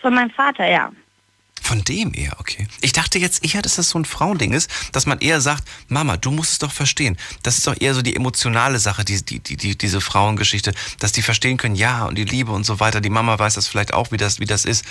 Von 0.00 0.14
meinem 0.14 0.30
Vater, 0.30 0.68
ja. 0.68 0.90
Von 1.60 1.84
dem 1.84 2.12
eher, 2.12 2.40
okay. 2.40 2.66
Ich 2.80 2.92
dachte 2.92 3.20
jetzt 3.20 3.44
eher, 3.44 3.62
dass 3.62 3.76
das 3.76 3.90
so 3.90 3.98
ein 3.98 4.04
Frauending 4.04 4.52
ist, 4.52 4.68
dass 4.90 5.06
man 5.06 5.20
eher 5.20 5.40
sagt, 5.40 5.68
Mama, 5.86 6.16
du 6.16 6.32
musst 6.32 6.52
es 6.52 6.58
doch 6.58 6.72
verstehen. 6.72 7.16
Das 7.44 7.56
ist 7.56 7.68
doch 7.68 7.76
eher 7.80 7.94
so 7.94 8.02
die 8.02 8.16
emotionale 8.16 8.80
Sache, 8.80 9.04
die, 9.04 9.24
die, 9.24 9.38
die, 9.38 9.56
die, 9.56 9.78
diese 9.78 10.00
Frauengeschichte, 10.00 10.74
dass 10.98 11.12
die 11.12 11.22
verstehen 11.22 11.58
können, 11.58 11.76
ja, 11.76 12.06
und 12.06 12.18
die 12.18 12.24
Liebe 12.24 12.50
und 12.50 12.64
so 12.64 12.80
weiter. 12.80 13.00
Die 13.00 13.10
Mama 13.10 13.38
weiß 13.38 13.54
das 13.54 13.68
vielleicht 13.68 13.94
auch, 13.94 14.10
wie 14.10 14.16
das, 14.16 14.40
wie 14.40 14.44
das 14.44 14.64
ist. 14.64 14.84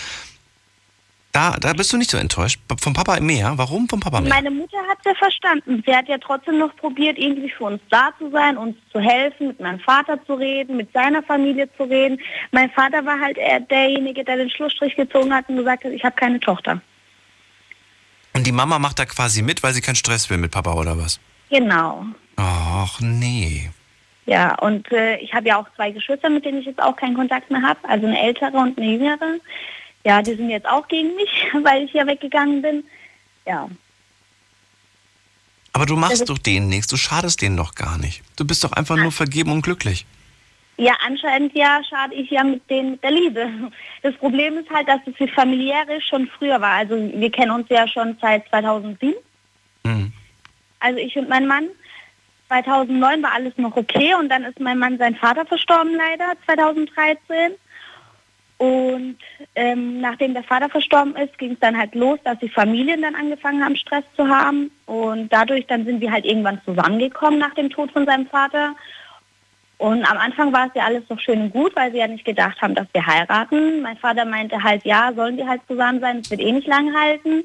Da, 1.32 1.56
da 1.60 1.72
bist 1.72 1.94
du 1.94 1.98
nicht 1.98 2.12
so 2.12 2.18
enttäuscht. 2.18 2.60
Vom 2.80 2.94
Papa 2.94 3.20
mehr? 3.22 3.54
Warum 3.56 3.88
vom 3.88 4.02
Papa 4.02 4.20
mehr? 4.20 4.30
Meine 4.30 4.52
Mutter 4.52 4.78
hat 4.90 4.98
es 5.00 5.06
ja 5.06 5.16
verstanden. 5.16 5.82
Sie 5.86 5.96
hat 5.96 6.10
ja 6.10 6.18
trotzdem 6.18 6.58
noch 6.58 6.76
probiert, 6.76 7.18
irgendwie 7.18 7.50
für 7.50 7.66
uns 7.66 7.82
da 7.90 8.10
zu 8.18 8.30
sein, 8.32 8.58
uns 8.58 8.76
zu 8.92 9.00
helfen, 9.00 9.48
mit 9.48 9.60
meinem 9.62 9.80
Vater 9.80 10.20
zu 10.26 10.34
reden, 10.34 10.76
mit 10.76 10.92
seiner 10.92 11.24
Familie 11.24 11.70
zu 11.78 11.84
reden. 11.84 12.20
Mein 12.52 12.70
Vater 12.72 13.06
war 13.06 13.20
halt 13.20 13.38
eher 13.38 13.62
derjenige, 13.62 14.26
der 14.26 14.38
den 14.38 14.50
Schlussstrich 14.50 14.96
gezogen 14.96 15.34
hat 15.34 15.48
und 15.48 15.56
gesagt 15.56 15.86
hat, 15.86 15.92
ich 15.94 16.04
habe 16.04 16.16
keine 16.16 16.40
Tochter. 16.40 16.82
Und 18.34 18.46
die 18.46 18.52
Mama 18.52 18.80
macht 18.80 19.00
da 19.00 19.06
quasi 19.06 19.42
mit, 19.42 19.64
weil 19.64 19.74
sie 19.74 19.82
keinen 19.82 19.96
Stress 19.96 20.30
will 20.30 20.38
mit 20.38 20.52
Papa 20.52 20.74
oder 20.74 20.98
was? 20.98 21.20
Genau. 21.50 22.06
Ach 22.36 23.00
nee. 23.00 23.70
Ja, 24.26 24.56
und 24.56 24.92
äh, 24.92 25.18
ich 25.18 25.34
habe 25.34 25.48
ja 25.48 25.58
auch 25.58 25.68
zwei 25.76 25.92
Geschwister, 25.92 26.30
mit 26.30 26.46
denen 26.46 26.60
ich 26.60 26.66
jetzt 26.66 26.82
auch 26.82 26.96
keinen 26.96 27.16
Kontakt 27.16 27.50
mehr 27.52 27.62
habe, 27.62 27.80
also 27.84 28.06
eine 28.06 28.22
ältere 28.22 28.56
und 28.58 28.78
eine 28.78 28.92
jüngere. 28.92 29.40
Ja, 30.04 30.22
die 30.22 30.36
sind 30.36 30.50
jetzt 30.50 30.68
auch 30.68 30.88
gegen 30.88 31.16
mich, 31.16 31.30
weil 31.64 31.84
ich 31.84 31.94
ja 31.94 32.06
weggegangen 32.08 32.62
bin. 32.62 32.84
Ja, 33.46 33.68
Aber 35.74 35.86
du 35.86 35.96
machst 35.96 36.22
Also- 36.22 36.34
doch 36.34 36.38
denen 36.38 36.68
nichts, 36.68 36.88
du 36.88 36.98
schadest 36.98 37.42
denen 37.42 37.58
doch 37.58 37.76
gar 37.76 37.98
nicht. 37.98 38.22
Du 38.36 38.46
bist 38.46 38.64
doch 38.64 38.72
einfach 38.74 38.98
nur 38.98 39.12
vergeben 39.12 39.52
und 39.52 39.62
glücklich. 39.62 40.06
Ja, 40.78 40.94
anscheinend 41.06 41.54
ja 41.56 41.82
schade 41.88 42.16
ich 42.16 42.30
ja 42.32 42.44
mit 42.44 42.68
denen 42.70 42.92
mit 42.92 43.04
der 43.04 43.12
Liebe. 43.12 43.50
Das 44.04 44.16
Problem 44.16 44.58
ist 44.58 44.70
halt, 44.72 44.88
dass 44.88 45.00
es 45.06 45.16
für 45.16 45.28
familiäre 45.28 46.02
schon 46.02 46.28
früher 46.28 46.60
war. 46.60 46.74
Also 46.74 46.96
wir 46.96 47.32
kennen 47.32 47.52
uns 47.52 47.68
ja 47.70 47.88
schon 47.88 48.18
seit 48.20 48.48
2007. 48.50 49.14
Mhm. 49.84 50.12
Also 50.80 50.98
ich 51.00 51.16
und 51.18 51.30
mein 51.30 51.46
Mann. 51.48 51.68
2009 52.48 53.24
war 53.24 53.32
alles 53.34 53.54
noch 53.58 53.78
okay 53.78 54.14
und 54.16 54.28
dann 54.30 54.44
ist 54.44 54.60
mein 54.60 54.78
Mann 54.78 54.98
sein 54.98 55.16
Vater 55.16 55.46
verstorben 55.46 55.96
leider 55.96 56.34
2013. 56.46 57.54
Und 58.62 59.18
ähm, 59.56 60.02
nachdem 60.02 60.36
der 60.36 60.44
Vater 60.44 60.70
verstorben 60.70 61.16
ist, 61.16 61.36
ging 61.40 61.54
es 61.54 61.60
dann 61.60 61.76
halt 61.76 61.96
los, 61.96 62.20
dass 62.24 62.38
die 62.38 62.48
Familien 62.48 63.02
dann 63.02 63.16
angefangen 63.16 63.66
haben, 63.66 63.76
Stress 63.76 64.04
zu 64.16 64.28
haben. 64.28 64.70
Und 64.86 65.34
dadurch 65.34 65.66
dann 65.66 65.84
sind 65.84 66.00
wir 66.00 66.12
halt 66.12 66.26
irgendwann 66.26 66.62
zusammengekommen 66.64 67.40
nach 67.40 67.56
dem 67.56 67.72
Tod 67.72 67.92
von 67.92 68.06
seinem 68.06 68.28
Vater. 68.28 68.76
Und 69.80 70.06
am 70.06 70.18
Anfang 70.20 70.54
war 70.54 70.68
es 70.68 70.76
ja 70.76 70.84
alles 70.84 71.02
doch 71.10 71.20
schön 71.20 71.42
und 71.42 71.54
gut, 71.54 71.76
weil 71.76 71.92
sie 71.92 71.98
ja 71.98 72.08
nicht 72.08 72.24
gedacht 72.24 72.62
haben, 72.62 72.76
dass 72.76 72.86
wir 72.94 73.04
heiraten. 73.04 73.82
Mein 73.82 73.98
Vater 73.98 74.26
meinte 74.26 74.62
halt, 74.62 74.86
ja, 74.86 75.12
sollen 75.16 75.38
wir 75.38 75.48
halt 75.48 75.62
zusammen 75.68 76.00
sein, 76.00 76.20
es 76.20 76.30
wird 76.30 76.42
eh 76.42 76.52
nicht 76.52 76.68
lang 76.68 76.94
halten. 76.96 77.44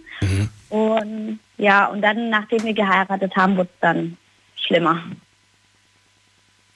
Und 0.68 1.40
ja, 1.56 1.86
und 1.86 2.02
dann, 2.02 2.28
nachdem 2.28 2.62
wir 2.62 2.74
geheiratet 2.74 3.34
haben, 3.34 3.56
wurde 3.56 3.70
es 3.72 3.80
dann 3.80 4.18
schlimmer. 4.56 5.02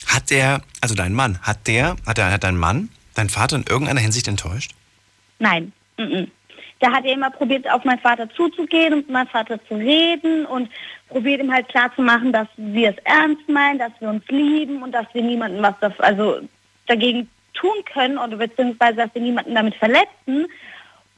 Hat 0.06 0.30
der, 0.30 0.62
also 0.80 0.94
dein 0.94 1.12
Mann, 1.12 1.38
hat 1.42 1.66
der, 1.66 1.96
hat 2.06 2.16
der, 2.16 2.32
hat 2.32 2.42
dein 2.42 2.56
Mann, 2.56 2.88
dein 3.20 3.28
Vater 3.28 3.56
in 3.56 3.64
irgendeiner 3.68 4.00
Hinsicht 4.00 4.28
enttäuscht? 4.28 4.72
Nein, 5.38 5.72
-mm. 5.98 6.26
der 6.80 6.92
hat 6.92 7.04
ja 7.04 7.12
immer 7.12 7.30
probiert, 7.30 7.70
auf 7.70 7.84
meinen 7.84 8.00
Vater 8.00 8.28
zuzugehen 8.30 8.92
und 8.92 9.00
mit 9.00 9.10
meinem 9.10 9.28
Vater 9.28 9.62
zu 9.66 9.74
reden 9.74 10.46
und 10.46 10.68
probiert 11.08 11.40
ihm 11.40 11.52
halt 11.52 11.68
klarzumachen, 11.68 12.32
dass 12.32 12.48
wir 12.56 12.90
es 12.90 12.96
ernst 13.04 13.48
meinen, 13.48 13.78
dass 13.78 13.92
wir 14.00 14.08
uns 14.08 14.24
lieben 14.28 14.82
und 14.82 14.92
dass 14.92 15.06
wir 15.12 15.22
niemanden 15.22 15.62
was 15.62 15.74
dafür, 15.80 16.04
also 16.04 16.40
dagegen 16.86 17.28
tun 17.54 17.84
können 17.92 18.16
oder 18.18 18.36
beziehungsweise, 18.36 18.96
dass 18.96 19.14
wir 19.14 19.22
niemanden 19.22 19.54
damit 19.54 19.74
verletzen. 19.74 20.46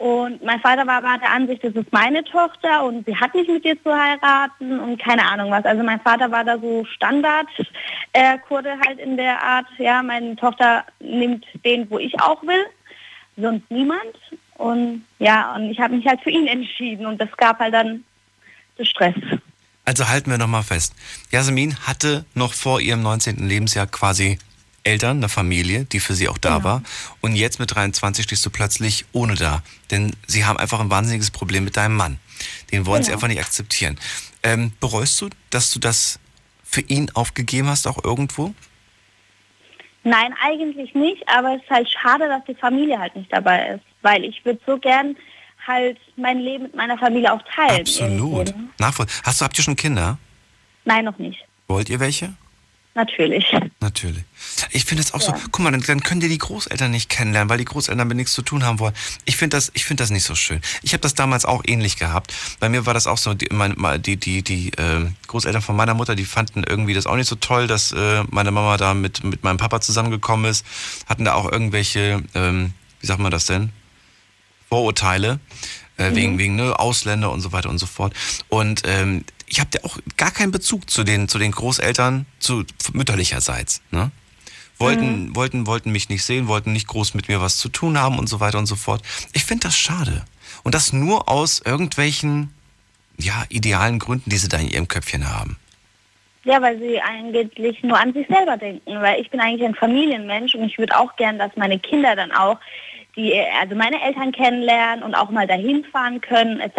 Und 0.03 0.43
mein 0.43 0.59
Vater 0.59 0.85
war 0.85 0.97
aber 0.97 1.17
der 1.19 1.31
Ansicht, 1.31 1.63
das 1.63 1.77
ist 1.77 1.93
meine 1.93 2.25
Tochter 2.25 2.83
und 2.83 3.07
sie 3.07 3.15
hat 3.15 3.37
nicht 3.37 3.49
mit 3.49 3.65
dir 3.65 3.81
zu 3.85 3.95
heiraten 3.95 4.81
und 4.81 5.01
keine 5.01 5.25
Ahnung 5.25 5.53
was. 5.53 5.65
Also 5.65 5.85
mein 5.85 6.01
Vater 6.01 6.29
war 6.33 6.43
da 6.43 6.59
so 6.59 6.85
Standard, 6.87 7.47
äh, 8.13 8.37
Kurde 8.49 8.77
halt 8.85 8.99
in 8.99 9.17
der 9.17 9.41
Art, 9.41 9.67
ja, 9.79 10.03
meine 10.03 10.35
Tochter 10.35 10.85
nimmt 10.99 11.47
den, 11.65 11.89
wo 11.89 12.01
ich 12.01 12.21
auch 12.21 12.43
will, 12.43 12.67
sonst 13.37 13.71
niemand. 13.71 14.03
Und 14.55 15.05
ja, 15.21 15.55
und 15.55 15.71
ich 15.71 15.79
habe 15.79 15.95
mich 15.95 16.05
halt 16.05 16.21
für 16.23 16.31
ihn 16.31 16.49
entschieden 16.49 17.07
und 17.07 17.21
das 17.21 17.31
gab 17.37 17.61
halt 17.61 17.73
dann 17.73 18.03
so 18.77 18.85
Stress. 18.85 19.15
Also 19.85 20.09
halten 20.09 20.33
wir 20.33 20.39
nochmal 20.39 20.65
fest. 20.65 20.97
Jasmin 21.31 21.77
hatte 21.87 22.25
noch 22.35 22.55
vor 22.55 22.81
ihrem 22.81 23.03
19. 23.03 23.49
Lebensjahr 23.49 23.87
quasi 23.87 24.41
Eltern, 24.85 25.19
eine 25.19 25.29
Familie, 25.29 25.85
die 25.85 26.01
für 26.01 26.15
sie 26.15 26.29
auch 26.29 26.39
da 26.39 26.57
Genau. 26.57 26.65
war. 26.65 26.83
Und 27.21 27.37
jetzt 27.37 27.59
mit 27.61 27.75
23 27.75 28.25
stehst 28.25 28.45
du 28.45 28.51
plötzlich 28.51 29.05
ohne 29.13 29.35
da. 29.35 29.63
Denn 29.91 30.15
sie 30.27 30.45
haben 30.45 30.57
einfach 30.59 30.81
ein 30.81 30.91
wahnsinniges 30.91 31.31
Problem 31.31 31.65
mit 31.65 31.77
deinem 31.77 31.97
Mann. 31.97 32.19
Den 32.73 32.87
wollen 32.87 33.03
sie 33.03 33.09
Genau. 33.11 33.17
einfach 33.19 33.29
nicht 33.29 33.41
akzeptieren. 33.41 33.99
Ähm, 34.43 34.73
bereust 34.81 35.21
du, 35.21 35.29
dass 35.51 35.71
du 35.71 35.79
das 35.79 36.19
für 36.65 36.81
ihn 36.81 37.11
aufgegeben 37.15 37.69
hast, 37.69 37.87
auch 37.87 38.03
irgendwo? 38.03 38.55
Nein, 40.05 40.35
eigentlich 40.43 40.95
nicht, 40.95 41.23
aber 41.29 41.55
es 41.55 41.63
ist 41.63 41.71
halt 41.71 41.89
schade, 41.89 42.27
dass 42.27 42.45
die 42.47 42.55
Familie 42.57 42.99
halt 42.99 43.15
nicht 43.15 43.33
dabei 43.33 43.75
ist, 43.75 43.85
weil 44.03 44.25
ich 44.25 44.45
würde 44.45 44.59
so 44.67 44.77
gern 44.79 45.15
halt 45.65 45.97
mein 46.17 46.41
Leben 46.41 46.65
mit 46.65 46.75
meiner 46.75 46.99
Familie 46.99 47.33
auch 47.33 47.43
teilen. 47.55 47.83
Absolut. 47.83 48.49
ne? 48.49 48.69
Nachvoll. 48.79 49.07
Hast 49.23 49.41
du, 49.41 49.45
habt 49.45 49.57
ihr 49.59 49.63
schon 49.63 49.77
Kinder? 49.77 50.19
Nein, 50.85 51.05
noch 51.05 51.19
nicht. 51.19 51.39
Wollt 51.69 51.89
ihr 51.89 52.01
welche? 52.01 52.35
Natürlich. 52.95 53.47
Natürlich. 53.81 54.23
Ich 54.71 54.85
finde 54.85 55.03
es 55.03 55.15
auch 55.15 55.21
so, 55.23 55.33
Ja. 55.33 55.39
guck 55.51 55.61
mal, 55.61 55.71
dann, 55.71 55.81
dann 55.81 56.03
können 56.03 56.21
dir 56.21 56.29
die 56.29 56.37
Großeltern 56.37 56.91
nicht 56.91 57.09
kennenlernen, 57.09 57.49
weil 57.49 57.57
die 57.57 57.65
Großeltern 57.65 57.97
damit 57.99 58.19
nichts 58.19 58.35
zu 58.35 58.43
tun 58.43 58.65
haben 58.65 58.79
wollen. 58.81 58.93
Ich 59.25 59.37
finde 59.37 59.57
das, 59.57 59.71
ich 59.75 59.87
finde 59.87 60.03
das 60.03 60.11
nicht 60.11 60.25
so 60.25 60.35
schön. 60.35 60.61
Ich 60.83 60.93
habe 60.93 61.01
das 61.01 61.15
damals 61.15 61.47
auch 61.47 61.63
ähnlich 61.67 61.97
gehabt. 61.97 62.35
Bei 62.61 62.69
mir 62.69 62.85
war 62.85 62.93
das 62.93 63.07
auch 63.07 63.17
so, 63.17 63.33
die, 63.33 63.49
mein, 63.51 63.73
ma- 63.79 63.97
die, 63.97 64.17
die, 64.19 64.43
die 64.43 64.69
äh, 64.75 65.07
Großeltern 65.27 65.63
von 65.63 65.75
meiner 65.75 65.95
Mutter, 65.95 66.15
die 66.15 66.27
fanden 66.27 66.65
irgendwie 66.69 66.93
das 66.93 67.07
auch 67.07 67.17
nicht 67.17 67.29
so 67.29 67.37
toll, 67.37 67.67
dass 67.67 67.93
äh, 67.93 68.25
meine 68.31 68.51
Mama 68.51 68.77
da 68.77 68.93
mit, 68.93 69.25
mit 69.25 69.43
meinem 69.43 69.57
Papa 69.57 69.81
zusammengekommen 69.81 70.51
ist. 70.51 70.67
Hatten 71.09 71.25
da 71.25 71.33
auch 71.33 71.51
irgendwelche, 71.51 72.23
ähm, 72.35 72.75
wie 73.01 73.07
sagt 73.07 73.21
man 73.21 73.31
das 73.31 73.47
denn? 73.47 73.71
Vorurteile 74.69 75.41
äh, 75.97 76.15
wegen, 76.15 76.39
wegen 76.39 76.57
ne, 76.57 76.79
Ausländer 76.79 77.31
und 77.31 77.41
so 77.41 77.53
weiter 77.53 77.69
und 77.71 77.79
so 77.79 77.87
fort. 77.87 78.15
Und 78.49 78.83
ähm, 78.87 79.25
ich 79.53 79.61
habe 79.61 79.69
da 79.71 79.81
auch 79.85 79.99
gar 80.17 80.31
keinen 80.31 80.51
Bezug 80.51 80.89
zu 80.89 81.05
den, 81.05 81.29
zu 81.29 81.39
den 81.39 81.53
Großeltern, 81.53 82.25
zu 82.39 82.65
mütterlicherseits. 82.95 83.83
Ne? 83.91 84.11
Wollten, 84.79 85.37
wollten, 85.37 85.67
wollten 85.67 85.93
mich 85.93 86.09
nicht 86.09 86.25
sehen, 86.25 86.49
wollten 86.49 86.73
nicht 86.73 86.87
groß 86.87 87.13
mit 87.13 87.29
mir 87.29 87.43
was 87.43 87.59
zu 87.59 87.69
tun 87.69 87.99
haben 87.99 88.19
und 88.19 88.31
so 88.31 88.41
weiter 88.41 88.59
und 88.59 88.65
so 88.65 88.77
fort. 88.77 89.03
Ich 89.35 89.45
finde 89.45 89.67
das 89.67 89.77
schade. 89.77 90.25
Und 90.63 90.75
das 90.75 90.95
nur 90.95 91.29
aus 91.29 91.61
irgendwelchen, 91.61 92.55
ja, 93.19 93.45
idealen 93.51 93.99
Gründen, 93.99 94.31
die 94.31 94.39
sie 94.39 94.49
da 94.49 94.57
in 94.57 94.71
ihrem 94.71 94.89
Köpfchen 94.89 95.29
haben. 95.29 95.59
Ja, 96.45 96.63
weil 96.63 96.79
sie 96.79 96.99
eigentlich 97.03 97.83
nur 97.83 98.01
an 98.01 98.15
sich 98.15 98.27
selber 98.29 98.57
denken, 98.57 99.03
weil 99.03 99.21
ich 99.21 99.31
bin 99.31 99.39
eigentlich 99.39 99.69
ein 99.69 99.75
Familienmensch 99.75 100.55
und 100.55 100.65
ich 100.65 100.79
würde 100.79 100.99
auch 100.99 101.15
gern, 101.17 101.39
dass 101.39 101.55
meine 101.57 101.79
Kinder 101.79 102.17
dann 102.17 102.33
auch 102.33 102.59
die, 103.17 103.39
also 103.61 103.77
meine 103.77 104.03
Eltern 104.03 104.33
kennenlernen 104.33 105.05
und 105.05 105.15
auch 105.15 105.29
mal 105.29 105.47
dahin 105.47 105.85
fahren 105.85 106.23
können 106.23 106.59
etc. 106.59 106.79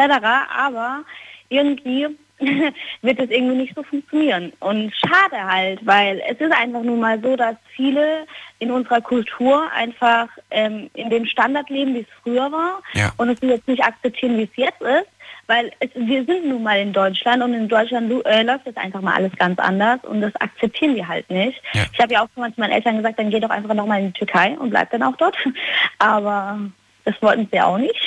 Aber 0.57 1.03
irgendwie 1.49 2.07
wird 3.01 3.19
es 3.19 3.29
irgendwie 3.29 3.55
nicht 3.55 3.75
so 3.75 3.83
funktionieren. 3.83 4.53
Und 4.59 4.93
schade 4.95 5.43
halt, 5.43 5.85
weil 5.85 6.21
es 6.29 6.39
ist 6.39 6.51
einfach 6.51 6.81
nun 6.83 6.99
mal 6.99 7.19
so, 7.21 7.35
dass 7.35 7.55
viele 7.75 8.25
in 8.59 8.71
unserer 8.71 9.01
Kultur 9.01 9.69
einfach 9.75 10.27
ähm, 10.51 10.89
in 10.93 11.09
dem 11.09 11.25
Standard 11.25 11.69
leben, 11.69 11.95
wie 11.95 12.01
es 12.01 12.07
früher 12.23 12.51
war 12.51 12.81
Ja. 12.93 13.11
und 13.17 13.29
es 13.29 13.39
jetzt 13.41 13.67
nicht 13.67 13.83
akzeptieren, 13.83 14.37
wie 14.37 14.43
es 14.43 14.55
jetzt 14.55 14.81
ist. 14.81 15.07
Weil 15.47 15.71
es, 15.79 15.89
wir 15.95 16.23
sind 16.23 16.47
nun 16.47 16.63
mal 16.63 16.79
in 16.79 16.93
Deutschland 16.93 17.43
und 17.43 17.53
in 17.53 17.67
Deutschland 17.67 18.09
äh, 18.25 18.43
läuft 18.43 18.65
jetzt 18.65 18.77
einfach 18.77 19.01
mal 19.01 19.15
alles 19.15 19.33
ganz 19.37 19.59
anders 19.59 19.99
und 20.03 20.21
das 20.21 20.33
akzeptieren 20.37 20.95
wir 20.95 21.05
halt 21.05 21.29
nicht. 21.29 21.61
Ja. 21.73 21.83
Ich 21.91 21.99
habe 21.99 22.13
ja 22.13 22.21
auch 22.23 22.29
schon 22.33 22.43
mal 22.43 22.53
zu 22.53 22.61
meinen 22.61 22.71
Eltern 22.71 22.95
gesagt, 22.95 23.19
dann 23.19 23.29
geh 23.29 23.41
doch 23.41 23.49
einfach 23.49 23.73
nochmal 23.73 23.99
in 23.99 24.07
die 24.13 24.19
Türkei 24.19 24.55
und 24.57 24.69
bleib 24.69 24.89
dann 24.91 25.03
auch 25.03 25.17
dort. 25.17 25.35
Aber 25.99 26.59
das 27.03 27.21
wollten 27.21 27.49
sie 27.51 27.59
auch 27.59 27.77
nicht. 27.77 27.99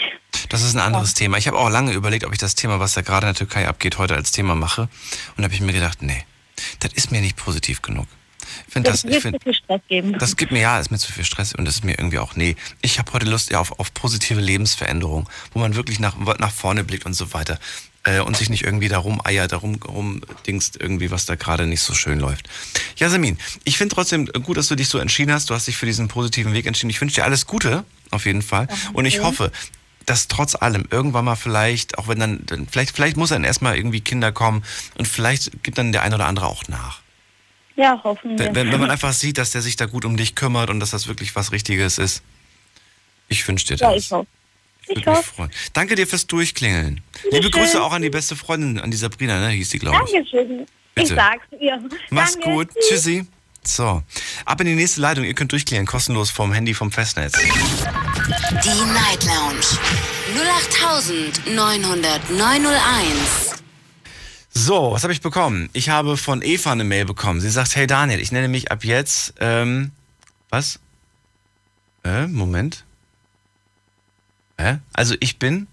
Das 0.49 0.63
ist 0.63 0.75
ein 0.75 0.81
anderes 0.81 1.15
Thema. 1.15 1.39
Ich 1.39 1.47
habe 1.47 1.59
auch 1.59 1.69
lange 1.71 1.93
überlegt, 1.93 2.25
ob 2.25 2.33
ich 2.33 2.39
das 2.39 2.55
Thema, 2.55 2.81
was 2.81 2.95
da 2.95 3.03
gerade 3.03 3.27
in 3.27 3.35
der 3.35 3.39
Türkei 3.39 3.69
abgeht, 3.69 3.99
heute 3.99 4.15
als 4.15 4.33
Thema 4.33 4.55
mache. 4.55 4.83
Und 4.83 4.91
da 5.39 5.45
habe 5.45 5.55
ich 5.55 5.61
mir 5.61 5.73
gedacht, 5.73 6.03
nee, 6.03 6.25
das 6.81 6.93
ist 6.95 7.11
mir 7.11 7.21
nicht 7.21 7.37
positiv 7.37 7.83
genug. 7.83 8.07
Ich 8.67 8.73
finde 8.73 8.91
das, 8.91 9.03
Das 9.03 9.25
ich 9.25 9.89
geben. 9.89 10.19
das 10.19 10.37
gibt 10.37 10.53
mir 10.53 10.61
ja, 10.61 10.79
ist 10.79 10.91
mir 10.91 10.99
zu 10.99 11.13
viel 11.13 11.25
Stress 11.25 11.53
und 11.55 11.65
das 11.65 11.77
ist 11.77 11.85
mir 11.85 11.99
irgendwie 11.99 12.19
auch, 12.19 12.37
nee. 12.37 12.57
Ich 12.81 12.99
habe 12.99 13.13
heute 13.13 13.27
Lust 13.27 13.51
ja 13.51 13.59
auf, 13.59 13.79
auf 13.79 13.93
positive 13.93 14.41
Lebensveränderung, 14.41 15.29
wo 15.53 15.59
man 15.59 15.75
wirklich 15.75 15.99
nach, 15.99 16.17
nach 16.17 16.53
vorne 16.53 16.85
blickt 16.85 17.07
und 17.07 17.15
so 17.15 17.33
weiter. 17.33 17.59
Äh, 18.05 18.21
und 18.21 18.37
sich 18.37 18.49
nicht 18.49 18.63
irgendwie 18.65 18.89
darum 18.89 19.21
eiert, 19.25 19.51
darum 19.53 19.75
rum 19.83 20.23
dingst 20.47 20.81
irgendwie, 20.81 21.11
was 21.11 21.27
da 21.27 21.35
gerade 21.35 21.67
nicht 21.67 21.81
so 21.81 21.93
schön 21.93 22.21
läuft. 22.21 22.49
Jasmin, 22.97 23.37
ich 23.65 23.77
finde 23.79 23.95
trotzdem 23.95 24.27
gut, 24.27 24.57
dass 24.57 24.69
du 24.69 24.77
dich 24.77 24.89
so 24.89 24.99
entschieden 24.99 25.33
hast. 25.33 25.51
Du 25.51 25.55
hast 25.55 25.67
dich 25.67 25.77
für 25.77 25.87
diesen 25.87 26.07
positiven 26.07 26.53
Weg 26.53 26.67
entschieden. 26.67 26.91
Ich 26.91 27.01
wünsche 27.01 27.17
dir 27.17 27.25
alles 27.25 27.47
Gute, 27.47 27.85
auf 28.13 28.25
jeden 28.25 28.43
Fall. 28.43 28.69
Und 28.93 29.07
ich 29.07 29.21
hoffe, 29.23 29.51
dass 30.07 30.29
trotz 30.29 30.55
allem 30.55 30.87
irgendwann 30.91 31.25
mal 31.25 31.37
vielleicht, 31.37 31.99
auch 31.99 32.09
wenn 32.09 32.21
dann, 32.21 32.47
vielleicht, 32.71 32.95
vielleicht 32.95 33.17
muss 33.17 33.31
dann 33.31 33.45
erstmal 33.45 33.77
irgendwie 33.77 34.01
Kinder 34.01 34.33
kommen 34.33 34.65
und 34.97 35.07
vielleicht 35.07 35.63
gibt 35.63 35.79
dann 35.79 35.93
der 35.93 36.03
eine 36.03 36.15
oder 36.15 36.27
andere 36.27 36.47
auch 36.47 36.67
nach. 36.69 37.01
Ja, 37.75 38.01
hoffen 38.03 38.39
wir. 38.39 38.55
Wenn, 38.55 38.73
wenn, 38.73 38.81
man 38.81 38.91
einfach 38.91 39.13
sieht, 39.13 39.37
dass 39.37 39.51
der 39.51 39.61
sich 39.61 39.77
da 39.77 39.85
gut 39.87 40.05
um 40.05 40.17
dich 40.17 40.35
kümmert 40.35 40.71
und 40.71 40.81
dass 40.81 40.91
das 40.91 41.09
wirklich 41.09 41.37
was 41.37 41.53
Richtiges 41.53 41.99
ist. 41.99 42.23
Ich 43.29 43.47
wünsche 43.47 43.67
dir 43.67 43.77
das. 43.77 43.81
ja, 43.81 43.97
ich 43.97 44.11
hoffe. 44.11 44.27
Ich 44.83 44.89
Würde 44.89 45.01
mich 45.01 45.19
hoffe. 45.19 45.35
freuen. 45.35 45.51
Danke 45.73 45.97
dir 45.97 46.07
fürs 46.07 46.27
Durchklingeln. 46.27 47.03
Liebe 47.31 47.51
Grüße 47.51 47.83
auch 47.83 47.93
an 47.93 48.03
die 48.03 48.11
beste 48.11 48.37
Freundin, 48.37 48.81
an 48.81 48.91
die 48.91 48.97
Sabrina, 48.97 49.41
ne? 49.41 49.49
Hieß 49.51 49.71
die, 49.71 49.79
glaube 49.81 49.99
ich. 50.07 50.13
Dankeschön. 50.13 50.61
Ich 50.61 50.69
Bitte. 50.95 51.15
sag's 51.17 51.47
ihr. 51.61 51.83
Mach's 52.11 52.35
Danke. 52.35 52.51
gut. 52.51 52.69
Tschüssi. 52.89 53.27
So, 53.69 54.03
ab 54.45 54.61
in 54.61 54.67
die 54.67 54.75
nächste 54.75 55.01
Leitung. 55.01 55.25
Ihr 55.25 55.35
könnt 55.35 55.53
durchklären, 55.53 55.87
kostenlos 55.87 56.31
vom 56.31 56.53
Handy 56.53 56.75
vom 56.75 56.93
Festnetz. 56.93 57.33
Die 57.33 58.93
Night 58.93 59.25
Lounge 59.25 59.65
0890901. 61.55 63.57
So, 64.51 64.93
was 64.93 65.03
habe 65.03 65.13
ich 65.13 65.21
bekommen? 65.21 65.69
Ich 65.73 65.91
habe 65.91 66.17
von 66.17 66.43
Eva 66.43 66.73
eine 66.73 66.85
Mail 66.85 67.05
bekommen. 67.05 67.41
Sie 67.41 67.51
sagt, 67.51 67.77
hey 67.77 67.87
Daniel, 67.87 68.21
ich 68.21 68.33
nenne 68.33 68.49
mich 68.49 68.71
ab 68.71 68.85
jetzt, 68.85 69.35
ähm, 69.41 69.93
was? 70.49 70.79
Äh, 72.05 72.27
Moment. 72.27 72.85
Hä? 74.59 74.79
Also 74.93 75.15
ich 75.21 75.39
bin, 75.39 75.67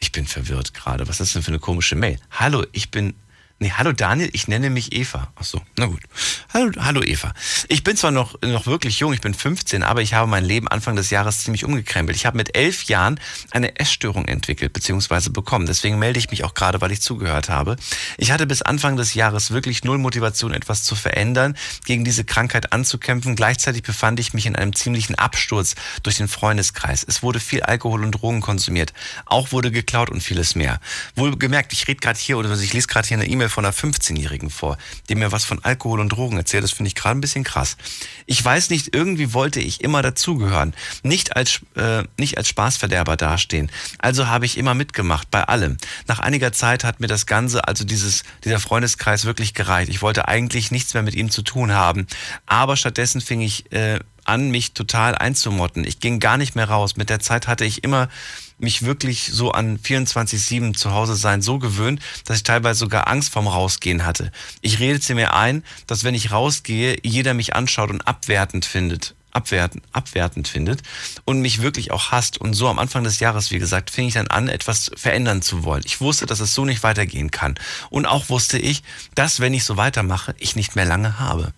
ich 0.00 0.10
bin 0.10 0.26
verwirrt 0.26 0.74
gerade. 0.74 1.06
Was 1.06 1.20
ist 1.20 1.20
das 1.20 1.32
denn 1.34 1.42
für 1.42 1.52
eine 1.52 1.60
komische 1.60 1.94
Mail? 1.94 2.18
Hallo, 2.32 2.64
ich 2.72 2.90
bin, 2.90 3.14
nee, 3.60 3.70
hallo 3.76 3.92
Daniel, 3.92 4.30
ich 4.32 4.48
nenne 4.48 4.70
mich 4.70 4.92
Eva. 4.92 5.28
Ach 5.36 5.44
so, 5.44 5.60
na 5.76 5.86
gut. 5.86 6.00
Hallo, 6.52 6.72
hallo 6.80 7.02
Eva. 7.02 7.32
Ich 7.68 7.84
bin 7.84 7.96
zwar 7.96 8.10
noch, 8.10 8.40
noch 8.40 8.66
wirklich 8.66 8.98
jung, 8.98 9.12
ich 9.12 9.20
bin 9.20 9.34
15, 9.34 9.82
aber 9.82 10.00
ich 10.00 10.14
habe 10.14 10.28
mein 10.28 10.44
Leben 10.44 10.66
Anfang 10.66 10.96
des 10.96 11.10
Jahres 11.10 11.40
ziemlich 11.40 11.64
umgekrempelt. 11.64 12.16
Ich 12.16 12.26
habe 12.26 12.38
mit 12.38 12.56
elf 12.56 12.84
Jahren 12.84 13.20
eine 13.50 13.78
Essstörung 13.78 14.24
entwickelt 14.24 14.72
bzw. 14.72 15.28
bekommen. 15.28 15.66
Deswegen 15.66 15.98
melde 15.98 16.18
ich 16.18 16.30
mich 16.30 16.42
auch 16.42 16.54
gerade, 16.54 16.80
weil 16.80 16.90
ich 16.90 17.02
zugehört 17.02 17.50
habe. 17.50 17.76
Ich 18.16 18.32
hatte 18.32 18.46
bis 18.46 18.62
Anfang 18.62 18.96
des 18.96 19.14
Jahres 19.14 19.50
wirklich 19.50 19.84
null 19.84 19.98
Motivation, 19.98 20.54
etwas 20.54 20.82
zu 20.82 20.94
verändern, 20.94 21.54
gegen 21.84 22.04
diese 22.04 22.24
Krankheit 22.24 22.72
anzukämpfen. 22.72 23.36
Gleichzeitig 23.36 23.82
befand 23.82 24.20
ich 24.20 24.32
mich 24.32 24.46
in 24.46 24.56
einem 24.56 24.74
ziemlichen 24.74 25.16
Absturz 25.16 25.74
durch 26.02 26.16
den 26.16 26.28
Freundeskreis. 26.28 27.04
Es 27.06 27.22
wurde 27.22 27.40
viel 27.40 27.62
Alkohol 27.62 28.04
und 28.04 28.12
Drogen 28.12 28.40
konsumiert. 28.40 28.94
Auch 29.26 29.52
wurde 29.52 29.70
geklaut 29.70 30.08
und 30.08 30.22
vieles 30.22 30.54
mehr. 30.54 30.80
Wohl 31.14 31.36
gemerkt, 31.36 31.74
ich 31.74 31.86
rede 31.86 32.00
gerade 32.00 32.18
hier 32.18 32.38
oder 32.38 32.58
ich 32.58 32.72
lese 32.72 32.86
gerade 32.86 33.06
hier 33.06 33.18
eine 33.18 33.26
E-Mail 33.26 33.49
von 33.50 33.64
einer 33.64 33.74
15-Jährigen 33.74 34.50
vor, 34.50 34.78
die 35.08 35.14
mir 35.14 35.32
was 35.32 35.44
von 35.44 35.62
Alkohol 35.64 36.00
und 36.00 36.10
Drogen 36.10 36.36
erzählt. 36.36 36.64
Das 36.64 36.72
finde 36.72 36.88
ich 36.88 36.94
gerade 36.94 37.18
ein 37.18 37.20
bisschen 37.20 37.44
krass. 37.44 37.76
Ich 38.26 38.44
weiß 38.44 38.70
nicht, 38.70 38.94
irgendwie 38.94 39.32
wollte 39.32 39.60
ich 39.60 39.82
immer 39.82 40.02
dazugehören, 40.02 40.74
nicht 41.02 41.36
als 41.36 41.60
äh, 41.76 42.04
nicht 42.18 42.38
als 42.38 42.48
Spaßverderber 42.48 43.16
dastehen. 43.16 43.70
Also 43.98 44.28
habe 44.28 44.46
ich 44.46 44.58
immer 44.58 44.74
mitgemacht 44.74 45.30
bei 45.30 45.44
allem. 45.44 45.76
Nach 46.06 46.18
einiger 46.20 46.52
Zeit 46.52 46.84
hat 46.84 47.00
mir 47.00 47.08
das 47.08 47.26
Ganze, 47.26 47.66
also 47.66 47.84
dieses 47.84 48.22
dieser 48.44 48.60
Freundeskreis 48.60 49.24
wirklich 49.24 49.54
gereicht. 49.54 49.90
Ich 49.90 50.02
wollte 50.02 50.28
eigentlich 50.28 50.70
nichts 50.70 50.94
mehr 50.94 51.02
mit 51.02 51.14
ihm 51.14 51.30
zu 51.30 51.42
tun 51.42 51.72
haben, 51.72 52.06
aber 52.46 52.76
stattdessen 52.76 53.20
fing 53.20 53.40
ich 53.40 53.70
äh, 53.72 53.98
an, 54.30 54.50
mich 54.50 54.72
total 54.72 55.14
einzumotten. 55.14 55.84
Ich 55.84 56.00
ging 56.00 56.20
gar 56.20 56.38
nicht 56.38 56.56
mehr 56.56 56.68
raus. 56.68 56.96
Mit 56.96 57.10
der 57.10 57.20
Zeit 57.20 57.46
hatte 57.48 57.64
ich 57.64 57.84
immer 57.84 58.08
mich 58.60 58.84
wirklich 58.84 59.30
so 59.32 59.52
an 59.52 59.78
24-7 59.78 60.74
zu 60.74 60.92
Hause 60.92 61.16
sein 61.16 61.42
so 61.42 61.58
gewöhnt, 61.58 62.00
dass 62.24 62.38
ich 62.38 62.42
teilweise 62.42 62.80
sogar 62.80 63.08
Angst 63.08 63.32
vorm 63.32 63.48
Rausgehen 63.48 64.04
hatte. 64.04 64.30
Ich 64.60 64.78
redete 64.80 65.14
mir 65.14 65.34
ein, 65.34 65.64
dass 65.86 66.04
wenn 66.04 66.14
ich 66.14 66.30
rausgehe, 66.30 66.98
jeder 67.02 67.34
mich 67.34 67.56
anschaut 67.56 67.90
und 67.90 68.06
abwertend 68.06 68.64
findet. 68.64 69.14
abwerten, 69.32 69.80
abwertend 69.92 70.48
findet 70.48 70.82
und 71.24 71.40
mich 71.40 71.62
wirklich 71.62 71.92
auch 71.92 72.10
hasst. 72.10 72.38
Und 72.38 72.54
so 72.54 72.66
am 72.66 72.80
Anfang 72.80 73.04
des 73.04 73.20
Jahres, 73.20 73.52
wie 73.52 73.60
gesagt, 73.60 73.90
fing 73.90 74.08
ich 74.08 74.14
dann 74.14 74.26
an, 74.26 74.48
etwas 74.48 74.90
verändern 74.96 75.40
zu 75.40 75.62
wollen. 75.62 75.84
Ich 75.86 76.00
wusste, 76.00 76.26
dass 76.26 76.40
es 76.40 76.52
so 76.52 76.64
nicht 76.64 76.82
weitergehen 76.82 77.30
kann. 77.30 77.54
Und 77.90 78.06
auch 78.06 78.28
wusste 78.28 78.58
ich, 78.58 78.82
dass, 79.14 79.38
wenn 79.38 79.54
ich 79.54 79.62
so 79.62 79.76
weitermache, 79.76 80.34
ich 80.38 80.56
nicht 80.56 80.74
mehr 80.74 80.84
lange 80.84 81.20
habe. 81.20 81.52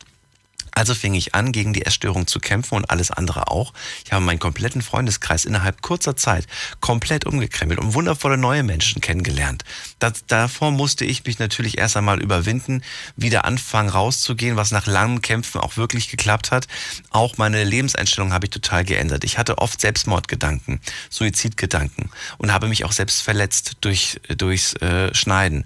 Also 0.75 0.95
fing 0.95 1.15
ich 1.15 1.35
an, 1.35 1.53
gegen 1.53 1.73
die 1.73 1.85
Essstörung 1.85 2.27
zu 2.27 2.41
kämpfen 2.41 2.77
und 2.77 2.91
alles 2.91 3.11
andere 3.11 3.49
auch. 3.49 3.73
Ich 4.05 4.13
habe 4.13 4.25
meinen 4.25 4.39
kompletten 4.39 4.81
Freundeskreis 4.81 5.45
innerhalb 5.45 5.83
kurzer 5.83 6.17
Zeit 6.17 6.47
komplett 6.81 7.27
umgekrempelt 7.27 7.79
und 7.79 7.95
wundervolle 7.95 8.39
neue 8.39 8.63
Menschen 8.63 9.01
kennengelernt. 9.01 9.65
Das, 9.99 10.25
davor 10.27 10.71
musste 10.71 11.05
ich 11.05 11.25
mich 11.25 11.39
natürlich 11.39 11.79
erst 11.79 11.97
einmal 11.97 12.23
überwinden, 12.23 12.83
wieder 13.17 13.45
anfangen 13.45 13.91
rauszugehen, 13.91 14.57
was 14.57 14.71
nach 14.71 14.87
langem 14.87 15.21
Kämpfen 15.21 15.61
auch 15.61 15.77
wirklich 15.77 16.09
geklappt 16.09 16.51
hat. 16.51 16.67
Auch 17.11 17.37
meine 17.37 17.65
Lebenseinstellung 17.65 18.33
habe 18.33 18.47
ich 18.47 18.51
total 18.51 18.85
geändert. 18.85 19.25
Ich 19.25 19.37
hatte 19.37 19.59
oft 19.59 19.81
Selbstmordgedanken, 19.81 20.81
Suizidgedanken 21.11 22.11
und 22.39 22.53
habe 22.53 22.69
mich 22.69 22.85
auch 22.85 22.93
selbst 22.93 23.21
verletzt 23.21 23.77
durch, 23.83 24.21
durchs 24.37 24.75
äh, 24.77 25.15
Schneiden. 25.15 25.65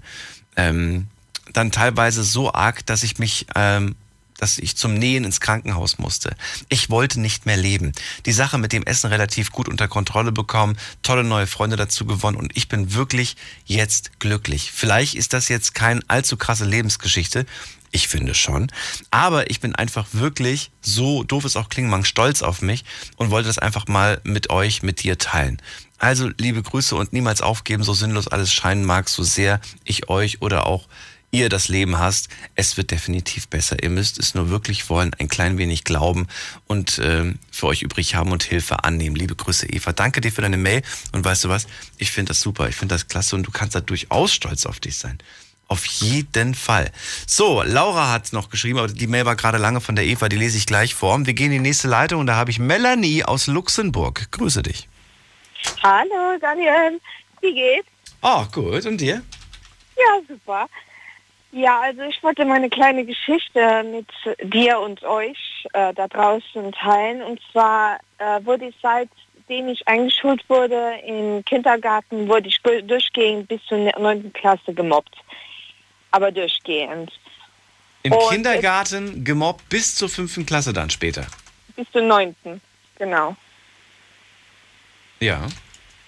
Ähm, 0.57 1.07
dann 1.53 1.71
teilweise 1.71 2.23
so 2.23 2.53
arg, 2.53 2.85
dass 2.85 3.03
ich 3.03 3.19
mich 3.19 3.47
ähm, 3.55 3.95
dass 4.37 4.57
ich 4.57 4.77
zum 4.77 4.93
Nähen 4.93 5.23
ins 5.23 5.39
Krankenhaus 5.39 5.97
musste. 5.97 6.35
Ich 6.69 6.89
wollte 6.89 7.19
nicht 7.19 7.45
mehr 7.45 7.57
leben. 7.57 7.91
Die 8.25 8.31
Sache 8.31 8.57
mit 8.57 8.73
dem 8.73 8.83
Essen 8.83 9.07
relativ 9.07 9.51
gut 9.51 9.67
unter 9.67 9.87
Kontrolle 9.87 10.31
bekommen, 10.31 10.77
tolle 11.03 11.23
neue 11.23 11.47
Freunde 11.47 11.75
dazu 11.75 12.05
gewonnen 12.05 12.37
und 12.37 12.55
ich 12.55 12.67
bin 12.67 12.93
wirklich 12.93 13.35
jetzt 13.65 14.19
glücklich. 14.19 14.71
Vielleicht 14.71 15.15
ist 15.15 15.33
das 15.33 15.49
jetzt 15.49 15.75
keine 15.75 16.01
allzu 16.07 16.37
krasse 16.37 16.65
Lebensgeschichte. 16.65 17.45
Ich 17.91 18.09
finde 18.09 18.35
schon. 18.35 18.69
Aber 19.11 19.49
ich 19.49 19.59
bin 19.61 19.73
einfach 19.73 20.07
wirklich, 20.11 20.71
so 20.81 21.23
doof 21.23 21.45
es 21.45 21.55
auch 21.55 21.69
klingen 21.69 21.89
mag, 21.89 22.05
stolz 22.05 22.41
auf 22.41 22.61
mich 22.61 22.83
und 23.15 23.31
wollte 23.31 23.47
das 23.47 23.59
einfach 23.59 23.87
mal 23.87 24.19
mit 24.23 24.49
euch, 24.49 24.83
mit 24.83 25.03
dir 25.03 25.17
teilen. 25.17 25.61
Also 25.97 26.29
liebe 26.37 26.61
Grüße 26.61 26.95
und 26.95 27.13
niemals 27.13 27.41
aufgeben, 27.41 27.83
so 27.83 27.93
sinnlos 27.93 28.27
alles 28.27 28.51
scheinen 28.51 28.85
mag, 28.85 29.09
so 29.09 29.23
sehr 29.23 29.59
ich 29.83 30.09
euch 30.09 30.41
oder 30.41 30.67
auch 30.67 30.87
ihr 31.31 31.49
das 31.49 31.67
Leben 31.67 31.99
hast, 31.99 32.29
es 32.55 32.77
wird 32.77 32.91
definitiv 32.91 33.47
besser. 33.47 33.81
Ihr 33.81 33.89
müsst 33.89 34.17
es 34.17 34.33
nur 34.33 34.49
wirklich 34.49 34.89
wollen, 34.89 35.13
ein 35.19 35.27
klein 35.27 35.57
wenig 35.57 35.83
glauben 35.83 36.27
und 36.67 36.99
äh, 36.99 37.33
für 37.51 37.67
euch 37.67 37.81
übrig 37.81 38.15
haben 38.15 38.31
und 38.31 38.43
Hilfe 38.43 38.83
annehmen. 38.83 39.15
Liebe 39.15 39.35
Grüße, 39.35 39.67
Eva. 39.67 39.91
Danke 39.91 40.21
dir 40.21 40.31
für 40.31 40.41
deine 40.41 40.57
Mail. 40.57 40.81
Und 41.11 41.25
weißt 41.25 41.43
du 41.43 41.49
was? 41.49 41.67
Ich 41.97 42.11
finde 42.11 42.29
das 42.29 42.39
super. 42.39 42.69
Ich 42.69 42.75
finde 42.75 42.95
das 42.95 43.07
klasse 43.07 43.35
und 43.35 43.43
du 43.43 43.51
kannst 43.51 43.75
da 43.75 43.81
durchaus 43.81 44.33
stolz 44.33 44.65
auf 44.65 44.79
dich 44.79 44.97
sein. 44.97 45.17
Auf 45.69 45.85
jeden 45.85 46.55
Fall. 46.55 46.91
So, 47.25 47.61
Laura 47.61 48.09
hat 48.09 48.31
noch 48.31 48.49
geschrieben, 48.49 48.79
aber 48.79 48.87
die 48.87 49.07
Mail 49.07 49.25
war 49.25 49.35
gerade 49.35 49.57
lange 49.57 49.81
von 49.81 49.97
der 49.97 50.05
Eva, 50.05 50.29
die 50.29 50.37
lese 50.37 50.57
ich 50.57 50.65
gleich 50.65 50.95
vor. 50.95 51.25
Wir 51.25 51.33
gehen 51.33 51.47
in 51.47 51.63
die 51.63 51.69
nächste 51.69 51.89
Leitung 51.89 52.21
und 52.21 52.27
da 52.27 52.35
habe 52.35 52.51
ich 52.51 52.59
Melanie 52.59 53.25
aus 53.25 53.47
Luxemburg. 53.47 54.31
Grüße 54.31 54.63
dich. 54.63 54.87
Hallo 55.83 56.37
Daniel, 56.39 57.01
wie 57.41 57.53
geht's? 57.53 57.89
Oh, 58.21 58.45
gut. 58.45 58.85
Und 58.85 58.97
dir? 58.99 59.21
Ja, 59.97 60.21
super. 60.27 60.69
Ja, 61.51 61.81
also 61.81 62.01
ich 62.01 62.21
wollte 62.21 62.45
meine 62.45 62.69
kleine 62.69 63.05
Geschichte 63.05 63.83
mit 63.83 64.07
dir 64.43 64.79
und 64.79 65.03
euch 65.03 65.65
äh, 65.73 65.93
da 65.93 66.07
draußen 66.07 66.71
teilen. 66.73 67.21
Und 67.21 67.39
zwar 67.51 67.99
äh, 68.17 68.43
wurde 68.43 68.67
ich 68.67 68.75
seitdem 68.81 69.69
ich 69.69 69.87
eingeschult 69.87 70.47
wurde 70.49 70.95
im 71.05 71.43
Kindergarten, 71.45 72.27
wurde 72.27 72.49
ich 72.49 72.61
durchgehend 72.61 73.47
bis 73.47 73.63
zur 73.65 73.77
9. 73.77 74.33
Klasse 74.33 74.73
gemobbt. 74.73 75.15
Aber 76.11 76.31
durchgehend. 76.31 77.11
Im 78.03 78.11
und 78.11 78.29
Kindergarten 78.29 79.23
gemobbt 79.23 79.67
bis 79.69 79.95
zur 79.95 80.09
5. 80.09 80.45
Klasse 80.45 80.73
dann 80.73 80.89
später? 80.89 81.27
Bis 81.75 81.89
zur 81.91 82.01
9. 82.01 82.35
Genau. 82.97 83.35
Ja. 85.19 85.47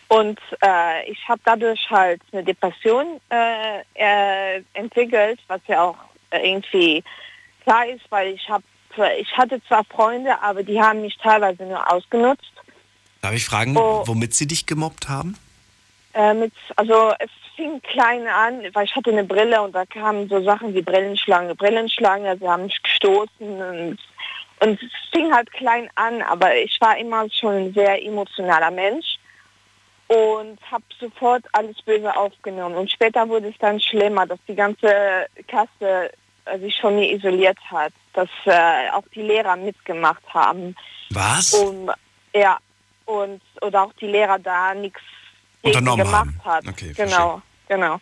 Und 0.10 0.40
äh, 0.62 1.10
ich 1.10 1.20
habe 1.28 1.40
dadurch 1.46 1.88
halt 1.90 2.22
eine 2.32 2.44
Depression 2.44 3.22
äh, 3.30 3.82
äh, 3.94 4.64
entwickelt, 4.74 5.40
was 5.48 5.62
ja 5.68 5.84
auch 5.84 5.98
irgendwie 6.32 7.04
klar 7.64 7.88
ist, 7.88 8.02
weil 8.10 8.34
ich 8.34 8.50
habe, 8.50 8.64
ich 9.20 9.32
hatte 9.38 9.62
zwar 9.68 9.84
Freunde, 9.86 10.42
aber 10.42 10.64
die 10.64 10.82
haben 10.82 11.02
mich 11.02 11.16
teilweise 11.18 11.64
nur 11.64 11.92
ausgenutzt. 11.92 12.52
Darf 13.22 13.34
ich 13.34 13.46
fragen, 13.46 13.78
oh, 13.78 14.02
womit 14.08 14.34
sie 14.34 14.48
dich 14.48 14.66
gemobbt 14.66 15.10
haben? 15.10 15.38
Äh, 16.16 16.34
mit, 16.34 16.54
also 16.76 17.14
es 17.20 17.30
fing 17.56 17.80
klein 17.84 18.28
an, 18.28 18.64
weil 18.74 18.86
ich 18.86 18.96
hatte 18.96 19.12
eine 19.12 19.24
Brille 19.24 19.62
und 19.62 19.74
da 19.74 19.86
kamen 19.86 20.28
so 20.28 20.42
Sachen 20.42 20.74
wie 20.74 20.82
Brillenschlange, 20.82 21.54
Brillenschlange, 21.54 22.36
sie 22.40 22.48
haben 22.48 22.64
mich 22.64 22.82
gestoßen 22.82 23.30
und, 23.62 24.00
und 24.62 24.82
es 24.82 24.92
fing 25.12 25.32
halt 25.32 25.52
klein 25.52 25.88
an, 25.94 26.24
aber 26.24 26.56
ich 26.56 26.82
war 26.82 26.98
immer 26.98 27.30
schon 27.30 27.54
ein 27.54 27.74
sehr 27.74 28.04
emotionaler 28.04 28.72
Mensch 28.72 29.20
und 30.10 30.58
habe 30.72 30.84
sofort 31.00 31.46
alles 31.54 31.80
böse 31.84 32.16
aufgenommen. 32.16 32.76
Und 32.76 32.92
später 32.92 33.30
wurde 33.30 33.50
es 33.50 33.58
dann 33.60 33.80
schlimmer, 33.80 34.26
dass 34.26 34.40
die 34.48 34.56
ganze 34.56 35.28
Klasse 35.48 36.12
äh, 36.46 36.60
sich 36.60 36.82
von 36.82 36.96
mir 36.96 37.14
isoliert 37.14 37.60
hat, 37.70 37.94
dass 38.14 38.30
äh, 38.46 38.90
auch 38.92 39.04
die 39.14 39.22
Lehrer 39.22 39.56
mitgemacht 39.56 40.24
haben. 40.34 40.76
Was? 41.12 41.54
Um, 41.54 41.92
ja, 42.34 42.58
und 43.06 43.42
oder 43.62 43.84
auch 43.84 43.94
die 43.94 44.08
Lehrer 44.08 44.40
da 44.40 44.74
nichts 44.74 45.00
gemacht 45.62 46.12
haben. 46.12 46.42
hat. 46.44 46.68
Okay, 46.68 46.94
genau, 46.96 47.42
genau. 47.68 48.00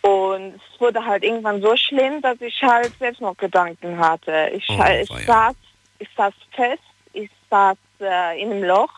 Und 0.00 0.54
es 0.54 0.80
wurde 0.80 1.04
halt 1.04 1.22
irgendwann 1.22 1.60
so 1.60 1.76
schlimm, 1.76 2.22
dass 2.22 2.40
ich 2.40 2.62
halt 2.62 2.92
selbst 2.98 3.20
noch 3.20 3.36
Gedanken 3.36 3.98
hatte. 3.98 4.50
Ich, 4.54 4.66
Oh, 4.70 4.78
halt, 4.78 5.10
ich, 5.10 5.26
saß, 5.26 5.54
ich 5.98 6.08
saß 6.16 6.32
fest, 6.52 6.82
ich 7.12 7.30
saß 7.50 7.76
äh, 8.00 8.40
in 8.40 8.52
einem 8.52 8.64
Loch, 8.64 8.92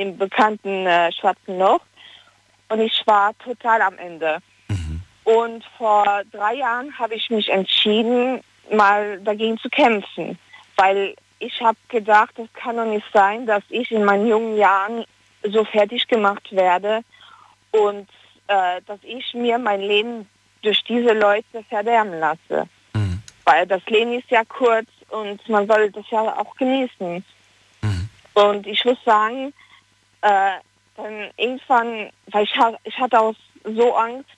im 0.00 0.16
bekannten 0.16 0.86
äh, 0.86 1.12
schwarzen 1.12 1.58
Loch 1.58 1.82
und 2.68 2.80
ich 2.80 3.02
war 3.06 3.36
total 3.38 3.82
am 3.82 3.98
Ende. 3.98 4.38
Und 5.24 5.64
vor 5.76 6.22
drei 6.32 6.54
Jahren 6.54 6.98
habe 6.98 7.14
ich 7.14 7.30
mich 7.30 7.50
entschieden, 7.50 8.40
mal 8.72 9.20
dagegen 9.20 9.58
zu 9.58 9.68
kämpfen, 9.68 10.38
weil 10.76 11.14
ich 11.38 11.60
habe 11.60 11.78
gedacht, 11.88 12.38
es 12.38 12.52
kann 12.54 12.76
doch 12.76 12.86
nicht 12.86 13.06
sein, 13.12 13.46
dass 13.46 13.62
ich 13.68 13.92
in 13.92 14.04
meinen 14.04 14.26
jungen 14.26 14.56
Jahren 14.56 15.04
so 15.42 15.64
fertig 15.64 16.08
gemacht 16.08 16.50
werde 16.50 17.02
und 17.70 18.08
äh, 18.48 18.80
dass 18.86 18.98
ich 19.02 19.34
mir 19.34 19.58
mein 19.58 19.80
Leben 19.80 20.28
durch 20.62 20.82
diese 20.84 21.12
Leute 21.12 21.62
verderben 21.68 22.18
lasse. 22.18 22.68
Weil 23.44 23.66
das 23.66 23.84
Leben 23.86 24.12
ist 24.12 24.30
ja 24.30 24.44
kurz 24.44 24.88
und 25.08 25.46
man 25.48 25.66
soll 25.66 25.90
das 25.90 26.04
ja 26.10 26.20
auch 26.20 26.54
genießen. 26.56 27.24
Und 28.34 28.66
ich 28.66 28.84
muss 28.84 28.98
sagen, 29.04 29.52
äh, 30.22 30.58
dann 30.96 31.30
irgendwann, 31.36 32.10
weil 32.30 32.44
ich, 32.44 32.54
ich 32.84 32.98
hatte 32.98 33.20
auch 33.20 33.34
so 33.64 33.94
Angst, 33.94 34.28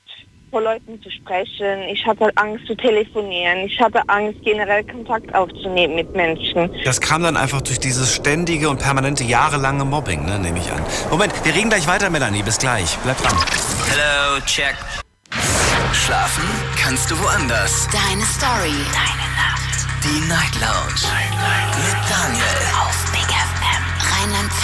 vor 0.52 0.60
Leuten 0.60 1.02
zu 1.02 1.10
sprechen. 1.10 1.82
Ich 1.88 2.06
hatte 2.06 2.30
Angst 2.36 2.66
zu 2.66 2.76
telefonieren. 2.76 3.60
Ich 3.60 3.80
hatte 3.80 4.02
Angst, 4.06 4.38
generell 4.44 4.84
Kontakt 4.84 5.34
aufzunehmen 5.34 5.96
mit 5.96 6.14
Menschen. 6.14 6.70
Das 6.84 7.00
kam 7.00 7.22
dann 7.22 7.36
einfach 7.36 7.62
durch 7.62 7.80
dieses 7.80 8.14
ständige 8.14 8.68
und 8.68 8.78
permanente 8.78 9.24
jahrelange 9.24 9.84
Mobbing, 9.84 10.26
ne, 10.26 10.38
nehme 10.38 10.58
ich 10.58 10.70
an. 10.70 10.84
Moment, 11.10 11.32
wir 11.44 11.54
reden 11.54 11.70
gleich 11.70 11.86
weiter, 11.88 12.10
Melanie. 12.10 12.42
Bis 12.42 12.58
gleich. 12.58 12.96
Bleib 13.02 13.16
dran. 13.16 13.34
Hello, 13.88 14.38
check. 14.44 14.76
Schlafen 15.92 16.44
kannst 16.78 17.10
du 17.10 17.18
woanders. 17.18 17.88
Deine 17.90 18.22
Story. 18.22 18.76
Deine 18.92 19.28
Nacht. 19.34 19.86
Die 20.04 20.28
Night 20.28 20.54
Lounge. 20.60 21.02
Mit 21.78 22.10
Daniel. 22.10 22.44
Auf. 22.78 23.01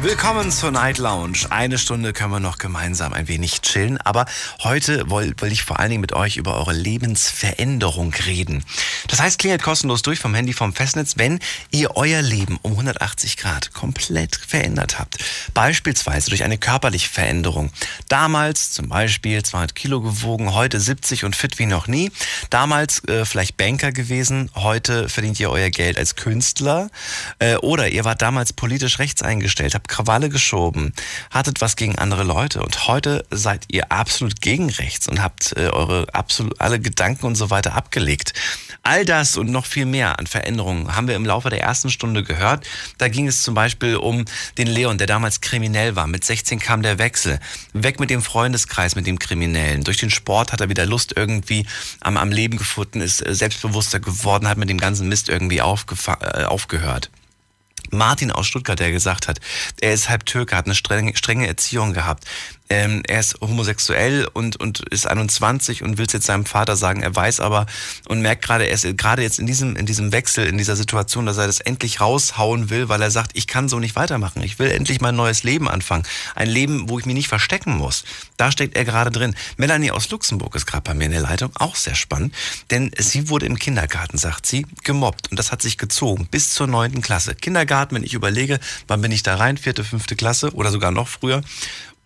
Willkommen 0.00 0.52
zur 0.52 0.70
Night 0.70 0.98
Lounge. 0.98 1.38
Eine 1.50 1.76
Stunde 1.76 2.12
können 2.12 2.30
wir 2.30 2.38
noch 2.38 2.58
gemeinsam 2.58 3.12
ein 3.12 3.26
wenig 3.26 3.62
chillen, 3.62 3.98
aber 3.98 4.26
heute 4.62 5.10
will, 5.10 5.34
will 5.40 5.50
ich 5.50 5.64
vor 5.64 5.80
allen 5.80 5.90
Dingen 5.90 6.00
mit 6.00 6.12
euch 6.12 6.36
über 6.36 6.56
eure 6.56 6.72
Lebensveränderung 6.72 8.14
reden. 8.14 8.64
Das 9.08 9.20
heißt, 9.20 9.40
klingelt 9.40 9.60
kostenlos 9.60 10.02
durch 10.02 10.20
vom 10.20 10.36
Handy 10.36 10.52
vom 10.52 10.72
Festnetz, 10.72 11.14
wenn 11.16 11.40
ihr 11.72 11.96
euer 11.96 12.22
Leben 12.22 12.60
um 12.62 12.72
180 12.72 13.38
Grad 13.38 13.72
komplett 13.72 14.36
verändert 14.36 15.00
habt. 15.00 15.18
Beispielsweise 15.52 16.30
durch 16.30 16.44
eine 16.44 16.58
körperliche 16.58 17.08
Veränderung. 17.08 17.72
Damals 18.08 18.70
zum 18.70 18.88
Beispiel 18.88 19.42
200 19.42 19.74
Kilo 19.74 20.00
gewogen, 20.00 20.54
heute 20.54 20.78
70 20.78 21.24
und 21.24 21.34
fit 21.34 21.58
wie 21.58 21.66
noch 21.66 21.88
nie. 21.88 22.12
Damals 22.50 23.02
äh, 23.08 23.24
vielleicht 23.24 23.56
Banker 23.56 23.90
gewesen, 23.90 24.48
heute 24.54 25.08
verdient 25.08 25.40
ihr 25.40 25.50
euer 25.50 25.70
Geld 25.70 25.98
als 25.98 26.14
Künstler. 26.14 26.88
Äh, 27.40 27.56
oder 27.56 27.88
ihr 27.88 28.04
wart 28.04 28.22
damals 28.22 28.52
politisch 28.52 29.00
rechts 29.00 29.22
eingestellt, 29.22 29.74
habt 29.74 29.87
Krawalle 29.88 30.28
geschoben, 30.28 30.92
hattet 31.30 31.60
was 31.60 31.76
gegen 31.76 31.98
andere 31.98 32.22
Leute 32.22 32.62
und 32.62 32.86
heute 32.86 33.24
seid 33.30 33.64
ihr 33.68 33.90
absolut 33.90 34.40
gegen 34.40 34.70
rechts 34.70 35.08
und 35.08 35.22
habt 35.22 35.56
äh, 35.56 35.68
eure 35.68 36.06
absolut 36.12 36.60
alle 36.60 36.78
Gedanken 36.78 37.26
und 37.26 37.34
so 37.34 37.50
weiter 37.50 37.74
abgelegt. 37.74 38.34
All 38.82 39.04
das 39.04 39.36
und 39.36 39.50
noch 39.50 39.66
viel 39.66 39.84
mehr 39.84 40.18
an 40.18 40.26
Veränderungen 40.26 40.94
haben 40.94 41.08
wir 41.08 41.16
im 41.16 41.26
Laufe 41.26 41.50
der 41.50 41.60
ersten 41.60 41.90
Stunde 41.90 42.22
gehört. 42.22 42.66
Da 42.96 43.08
ging 43.08 43.26
es 43.26 43.42
zum 43.42 43.54
Beispiel 43.54 43.96
um 43.96 44.24
den 44.56 44.66
Leon, 44.66 44.98
der 44.98 45.06
damals 45.06 45.40
kriminell 45.40 45.96
war. 45.96 46.06
Mit 46.06 46.24
16 46.24 46.58
kam 46.58 46.82
der 46.82 46.98
Wechsel. 46.98 47.40
Weg 47.72 48.00
mit 48.00 48.10
dem 48.10 48.22
Freundeskreis, 48.22 48.94
mit 48.96 49.06
dem 49.06 49.18
Kriminellen. 49.18 49.84
Durch 49.84 49.98
den 49.98 50.10
Sport 50.10 50.52
hat 50.52 50.60
er 50.60 50.68
wieder 50.68 50.86
Lust 50.86 51.12
irgendwie 51.16 51.66
am, 52.00 52.16
am 52.16 52.30
Leben 52.30 52.56
gefunden, 52.56 53.00
ist 53.00 53.26
äh, 53.26 53.34
selbstbewusster 53.34 54.00
geworden, 54.00 54.48
hat 54.48 54.58
mit 54.58 54.70
dem 54.70 54.78
ganzen 54.78 55.08
Mist 55.08 55.28
irgendwie 55.28 55.58
äh, 55.58 55.60
aufgehört. 55.60 57.10
Martin 57.90 58.30
aus 58.30 58.46
Stuttgart, 58.46 58.78
der 58.78 58.90
gesagt 58.90 59.28
hat, 59.28 59.40
er 59.80 59.92
ist 59.92 60.08
halb 60.08 60.26
Türke, 60.26 60.56
hat 60.56 60.66
eine 60.66 60.74
strenge, 60.74 61.16
strenge 61.16 61.46
Erziehung 61.46 61.92
gehabt. 61.92 62.24
Ähm, 62.70 63.02
er 63.06 63.20
ist 63.20 63.40
homosexuell 63.40 64.28
und, 64.32 64.56
und 64.56 64.80
ist 64.90 65.06
21 65.06 65.82
und 65.82 65.98
will 65.98 66.06
es 66.06 66.12
jetzt 66.12 66.26
seinem 66.26 66.44
Vater 66.44 66.76
sagen. 66.76 67.02
Er 67.02 67.14
weiß 67.14 67.40
aber 67.40 67.66
und 68.08 68.20
merkt 68.20 68.44
gerade, 68.44 68.66
er 68.66 68.74
ist 68.74 68.86
gerade 68.98 69.22
jetzt 69.22 69.38
in 69.38 69.46
diesem, 69.46 69.76
in 69.76 69.86
diesem 69.86 70.12
Wechsel, 70.12 70.46
in 70.46 70.58
dieser 70.58 70.76
Situation, 70.76 71.26
dass 71.26 71.38
er 71.38 71.46
das 71.46 71.60
endlich 71.60 72.00
raushauen 72.00 72.70
will, 72.70 72.88
weil 72.88 73.00
er 73.00 73.10
sagt, 73.10 73.30
ich 73.34 73.46
kann 73.46 73.68
so 73.68 73.78
nicht 73.78 73.96
weitermachen. 73.96 74.42
Ich 74.42 74.58
will 74.58 74.70
endlich 74.70 75.00
mein 75.00 75.16
neues 75.16 75.42
Leben 75.42 75.68
anfangen. 75.68 76.04
Ein 76.34 76.48
Leben, 76.48 76.88
wo 76.88 76.98
ich 76.98 77.06
mich 77.06 77.14
nicht 77.14 77.28
verstecken 77.28 77.76
muss. 77.76 78.04
Da 78.36 78.52
steckt 78.52 78.76
er 78.76 78.84
gerade 78.84 79.10
drin. 79.10 79.34
Melanie 79.56 79.90
aus 79.90 80.10
Luxemburg 80.10 80.54
ist 80.54 80.66
gerade 80.66 80.82
bei 80.82 80.94
mir 80.94 81.06
in 81.06 81.12
der 81.12 81.22
Leitung. 81.22 81.50
Auch 81.54 81.76
sehr 81.76 81.94
spannend. 81.94 82.34
Denn 82.70 82.90
sie 82.98 83.28
wurde 83.28 83.46
im 83.46 83.58
Kindergarten, 83.58 84.18
sagt 84.18 84.46
sie, 84.46 84.66
gemobbt. 84.84 85.30
Und 85.30 85.38
das 85.38 85.52
hat 85.52 85.62
sich 85.62 85.78
gezogen 85.78 86.26
bis 86.30 86.50
zur 86.50 86.66
neunten 86.66 87.00
Klasse. 87.00 87.34
Kindergarten, 87.34 87.94
wenn 87.94 88.04
ich 88.04 88.14
überlege, 88.14 88.60
wann 88.86 89.00
bin 89.00 89.12
ich 89.12 89.22
da 89.22 89.36
rein? 89.36 89.56
Vierte, 89.56 89.84
fünfte 89.84 90.16
Klasse 90.16 90.54
oder 90.54 90.70
sogar 90.70 90.90
noch 90.90 91.08
früher. 91.08 91.42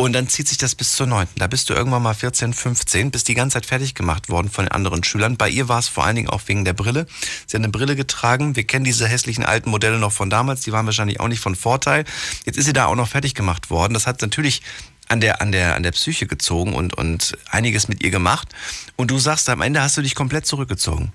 Und 0.03 0.15
dann 0.15 0.27
zieht 0.27 0.49
sich 0.49 0.59
das 0.59 0.75
bis 0.75 0.97
zur 0.97 1.07
9. 1.07 1.29
Da 1.37 1.47
bist 1.47 1.71
du 1.71 1.75
irgendwann 1.75 2.03
mal 2.03 2.13
14, 2.13 2.55
15, 2.55 3.13
bist 3.13 3.29
die 3.29 3.35
ganze 3.35 3.55
Zeit 3.55 3.67
fertig 3.67 3.95
gemacht 3.95 4.29
worden 4.29 4.51
von 4.51 4.65
den 4.65 4.73
anderen 4.73 5.05
Schülern. 5.05 5.37
Bei 5.37 5.49
ihr 5.49 5.69
war 5.69 5.79
es 5.79 5.87
vor 5.87 6.05
allen 6.05 6.17
Dingen 6.17 6.29
auch 6.29 6.41
wegen 6.47 6.65
der 6.65 6.73
Brille. 6.73 7.07
Sie 7.47 7.57
hat 7.57 7.63
eine 7.63 7.69
Brille 7.69 7.95
getragen. 7.95 8.57
Wir 8.57 8.65
kennen 8.65 8.85
diese 8.85 9.07
hässlichen 9.07 9.45
alten 9.45 9.71
Modelle 9.71 10.01
noch 10.01 10.11
von 10.11 10.29
damals. 10.29 10.63
Die 10.63 10.73
waren 10.73 10.87
wahrscheinlich 10.87 11.21
auch 11.21 11.29
nicht 11.29 11.39
von 11.39 11.55
Vorteil. 11.55 12.05
Jetzt 12.45 12.59
ist 12.59 12.65
sie 12.65 12.73
da 12.73 12.87
auch 12.87 12.97
noch 12.97 13.07
fertig 13.07 13.37
gemacht 13.37 13.71
worden. 13.71 13.95
Das 13.95 14.09
hat 14.09 14.21
natürlich 14.23 14.63
an 15.07 15.21
der, 15.21 15.41
an 15.41 15.53
der, 15.53 15.77
an 15.77 15.85
der 15.85 15.93
Psyche 15.93 16.27
gezogen 16.27 16.75
und, 16.75 16.99
und 16.99 17.39
einiges 17.49 17.87
mit 17.87 18.03
ihr 18.03 18.11
gemacht. 18.11 18.49
Und 18.97 19.13
du 19.13 19.19
sagst, 19.19 19.49
am 19.51 19.61
Ende 19.61 19.83
hast 19.83 19.97
du 19.97 20.03
dich 20.03 20.17
komplett 20.17 20.47
zurückgezogen. 20.47 21.13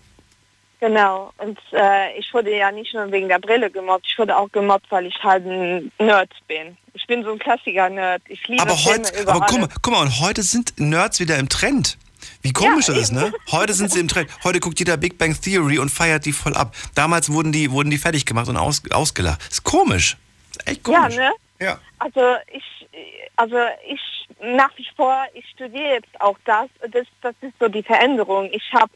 Genau. 0.79 1.33
Und 1.39 1.59
äh, 1.73 2.17
ich 2.17 2.33
wurde 2.33 2.55
ja 2.55 2.71
nicht 2.71 2.93
nur 2.93 3.11
wegen 3.11 3.27
der 3.27 3.39
Brille 3.39 3.69
gemobbt, 3.69 4.05
ich 4.07 4.17
wurde 4.17 4.37
auch 4.37 4.49
gemobbt, 4.51 4.85
weil 4.91 5.07
ich 5.07 5.15
halt 5.23 5.45
ein 5.45 5.91
Nerd 5.99 6.31
bin. 6.47 6.77
Ich 6.97 7.05
bin 7.05 7.23
so 7.23 7.31
ein 7.31 7.37
Klassiker-Nerd. 7.37 8.23
Ich 8.27 8.47
liebe 8.47 8.63
aber 8.63 8.73
heute, 8.73 9.13
Filme 9.13 9.31
aber 9.31 9.45
guck 9.45 9.59
mal, 9.59 9.69
guck 9.83 9.93
mal, 9.93 10.01
und 10.01 10.19
heute 10.19 10.41
sind 10.41 10.79
Nerds 10.79 11.19
wieder 11.19 11.37
im 11.37 11.47
Trend. 11.47 11.95
Wie 12.41 12.51
komisch 12.51 12.87
ja, 12.87 12.95
das 12.95 13.03
ist, 13.03 13.11
ne? 13.11 13.31
Heute 13.51 13.73
sind 13.73 13.91
sie 13.91 13.99
im 13.99 14.07
Trend. 14.07 14.31
Heute 14.43 14.59
guckt 14.59 14.79
jeder 14.79 14.97
Big 14.97 15.19
Bang 15.19 15.39
Theory 15.39 15.77
und 15.77 15.89
feiert 15.89 16.25
die 16.25 16.33
voll 16.33 16.55
ab. 16.55 16.75
Damals 16.95 17.31
wurden 17.31 17.51
die, 17.51 17.69
wurden 17.71 17.91
die 17.91 17.99
fertig 17.99 18.25
gemacht 18.25 18.49
und 18.49 18.57
aus, 18.57 18.81
ausgelacht. 18.89 19.47
Ist 19.47 19.63
komisch. 19.63 20.17
Ist 20.51 20.67
echt 20.67 20.83
komisch. 20.83 21.15
Ja, 21.15 21.29
ne? 21.29 21.33
Ja. 21.59 21.79
Also 21.99 22.21
ich, 22.51 22.89
also 23.35 23.57
ich 23.87 24.01
nach 24.41 24.75
wie 24.77 24.87
vor, 24.95 25.23
ich 25.35 25.47
studiere 25.49 25.93
jetzt 25.93 26.19
auch 26.19 26.37
das. 26.45 26.67
Das, 26.91 27.05
das 27.21 27.35
ist 27.41 27.53
so 27.59 27.67
die 27.67 27.83
Veränderung. 27.83 28.49
Ich 28.51 28.73
habe 28.73 28.91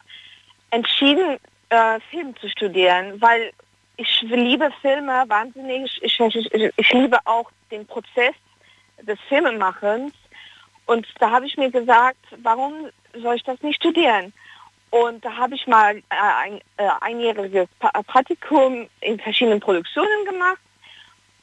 entschieden, 0.72 1.38
äh, 1.70 2.00
Film 2.10 2.36
zu 2.42 2.50
studieren, 2.50 3.22
weil 3.22 3.52
ich 4.02 4.22
liebe 4.24 4.72
Filme 4.82 5.24
wahnsinnig. 5.28 6.00
Ich, 6.02 6.20
ich, 6.20 6.54
ich, 6.78 6.94
liebe 6.94 7.20
auch 7.26 7.52
den 7.70 7.86
Prozess 7.86 8.34
des 9.02 9.20
Filmemachens. 9.30 10.14
Und 10.88 11.08
da 11.20 11.30
habe 11.30 11.46
ich 11.46 11.56
mir 11.58 11.70
gesagt, 11.70 12.26
warum 12.42 12.90
soll 13.14 13.36
ich 13.36 13.44
das 13.44 13.62
nicht 13.62 13.78
studieren? 13.78 14.34
Und 14.90 15.24
da 15.24 15.38
habe 15.38 15.56
ich 15.56 15.68
mal 15.68 15.98
äh, 15.98 16.02
ein 16.10 16.62
äh, 16.78 16.90
einjähriges 17.00 17.68
Praktikum 17.80 18.90
in 19.00 19.20
verschiedenen 19.20 19.60
Produktionen 19.60 20.26
gemacht. 20.26 20.60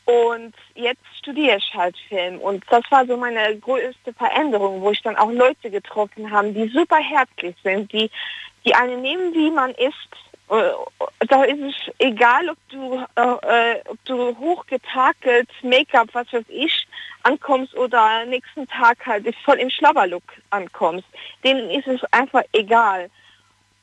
Und 0.05 0.55
jetzt 0.75 1.05
studiere 1.19 1.59
ich 1.59 1.75
halt 1.75 1.97
Film. 2.09 2.39
Und 2.41 2.65
das 2.71 2.83
war 2.91 3.07
so 3.07 3.17
meine 3.17 3.57
größte 3.59 4.13
Veränderung, 4.15 4.81
wo 4.81 4.91
ich 4.91 5.03
dann 5.03 5.17
auch 5.17 5.31
Leute 5.31 5.71
getroffen 5.71 6.31
habe, 6.31 6.53
die 6.53 6.69
super 6.69 6.97
herzlich 6.97 7.55
sind, 7.63 7.93
die, 7.93 8.11
die 8.67 8.75
einen 8.75 9.01
nehmen, 9.01 9.33
wie 9.33 9.51
man 9.51 9.71
ist, 9.73 9.95
äh, 10.15 10.28
da 10.49 11.45
ist 11.45 11.61
es 11.61 11.95
egal, 11.99 12.49
ob 12.49 12.59
du, 12.69 12.95
äh, 13.17 13.75
äh, 13.77 13.83
ob 13.87 14.05
du 14.05 14.37
hochgetakelt, 14.39 15.49
Make-up, 15.63 16.09
was 16.13 16.33
weiß 16.33 16.45
ich, 16.49 16.87
ankommst 17.23 17.75
oder 17.77 18.25
nächsten 18.25 18.67
Tag 18.67 19.05
halt 19.07 19.27
voll 19.45 19.59
im 19.59 19.71
Schlabberlook 19.71 20.23
ankommst. 20.51 21.07
Denen 21.45 21.71
ist 21.71 21.87
es 21.87 22.03
einfach 22.13 22.43
egal. 22.53 23.11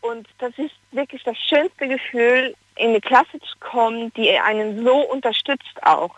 Und 0.01 0.27
das 0.39 0.57
ist 0.57 0.75
wirklich 0.91 1.23
das 1.23 1.37
schönste 1.37 1.87
Gefühl, 1.87 2.55
in 2.75 2.89
eine 2.89 3.01
Klasse 3.01 3.39
zu 3.39 3.57
kommen, 3.59 4.11
die 4.13 4.37
einen 4.37 4.83
so 4.83 4.95
unterstützt 4.95 5.81
auch. 5.83 6.15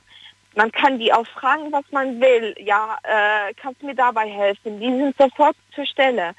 Man 0.56 0.72
kann 0.72 0.98
die 0.98 1.14
auch 1.14 1.28
fragen, 1.28 1.72
was 1.72 1.86
man 1.91 2.20
will. 2.20 2.56
Ja, 2.60 2.98
äh, 3.04 3.54
kannst 3.54 3.82
du 3.82 3.86
mir 3.86 3.95
dabei 3.95 4.28
helfen? 4.28 4.80
Die 4.80 4.88
sind 4.88 5.16
sofort 5.18 5.56
zur 5.76 5.86
Stelle. 5.86 6.34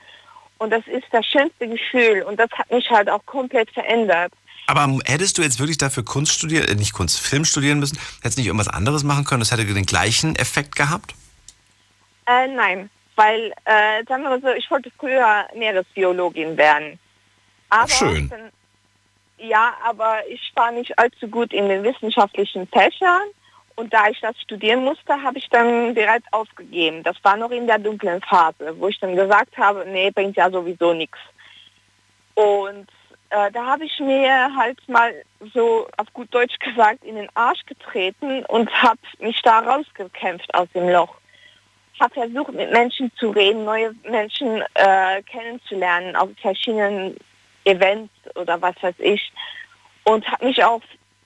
Und 0.58 0.70
das 0.70 0.86
ist 0.86 1.06
das 1.12 1.24
schönste 1.24 1.68
Gefühl 1.68 2.22
und 2.22 2.38
das 2.38 2.50
hat 2.52 2.70
mich 2.70 2.90
halt 2.90 3.08
auch 3.08 3.24
komplett 3.26 3.70
verändert. 3.70 4.32
Aber 4.66 4.98
hättest 5.06 5.38
du 5.38 5.42
jetzt 5.42 5.60
wirklich 5.60 5.78
dafür 5.78 6.04
Kunst 6.04 6.32
studieren, 6.32 6.68
äh, 6.68 6.74
nicht 6.74 6.92
Kunst, 6.92 7.20
Film 7.20 7.44
studieren 7.44 7.78
müssen? 7.78 7.98
Hättest 8.20 8.36
du 8.36 8.40
nicht 8.40 8.48
irgendwas 8.48 8.68
anderes 8.68 9.02
machen 9.02 9.24
können? 9.24 9.40
Das 9.40 9.50
hätte 9.50 9.64
den 9.64 9.86
gleichen 9.86 10.36
Effekt 10.36 10.76
gehabt? 10.76 11.14
Äh, 12.26 12.48
nein, 12.48 12.90
weil, 13.16 13.52
äh, 13.64 14.04
sagen 14.06 14.24
wir 14.24 14.30
mal 14.30 14.42
so, 14.42 14.48
ich 14.48 14.70
wollte 14.70 14.90
früher 14.98 15.46
Meeresbiologin 15.56 16.56
werden. 16.56 16.98
Aber 17.70 17.88
Schön. 17.88 18.28
Dann, 18.28 18.50
ja, 19.38 19.72
aber 19.84 20.18
ich 20.28 20.52
war 20.54 20.70
nicht 20.72 20.98
allzu 20.98 21.28
gut 21.28 21.52
in 21.52 21.68
den 21.68 21.82
wissenschaftlichen 21.82 22.66
Fächern 22.68 23.22
und 23.78 23.94
da 23.94 24.08
ich 24.08 24.20
das 24.20 24.36
studieren 24.40 24.82
musste, 24.82 25.22
habe 25.22 25.38
ich 25.38 25.48
dann 25.50 25.94
bereits 25.94 26.26
aufgegeben. 26.32 27.04
Das 27.04 27.16
war 27.22 27.36
noch 27.36 27.52
in 27.52 27.68
der 27.68 27.78
dunklen 27.78 28.20
Phase, 28.22 28.74
wo 28.76 28.88
ich 28.88 28.98
dann 28.98 29.14
gesagt 29.14 29.56
habe, 29.56 29.86
nee, 29.86 30.10
bringt 30.10 30.36
ja 30.36 30.50
sowieso 30.50 30.92
nichts. 30.94 31.18
Und 32.34 32.88
äh, 33.30 33.52
da 33.52 33.66
habe 33.66 33.84
ich 33.84 33.96
mir 34.00 34.50
halt 34.56 34.80
mal 34.88 35.14
so 35.54 35.86
auf 35.96 36.12
gut 36.12 36.34
Deutsch 36.34 36.58
gesagt 36.58 37.04
in 37.04 37.14
den 37.14 37.28
Arsch 37.34 37.64
getreten 37.66 38.44
und 38.46 38.68
habe 38.82 38.98
mich 39.20 39.40
da 39.42 39.60
rausgekämpft 39.60 40.52
aus 40.54 40.68
dem 40.74 40.88
Loch. 40.88 41.14
Habe 42.00 42.14
versucht, 42.14 42.54
mit 42.54 42.72
Menschen 42.72 43.12
zu 43.16 43.30
reden, 43.30 43.64
neue 43.64 43.94
Menschen 44.02 44.60
äh, 44.74 45.22
kennenzulernen 45.22 46.16
auf 46.16 46.30
verschiedenen 46.42 47.16
Events 47.62 48.12
oder 48.34 48.60
was 48.60 48.74
weiß 48.82 48.96
ich. 48.98 49.32
Und 50.02 50.28
habe 50.28 50.46
mich 50.46 50.64
auch 50.64 50.80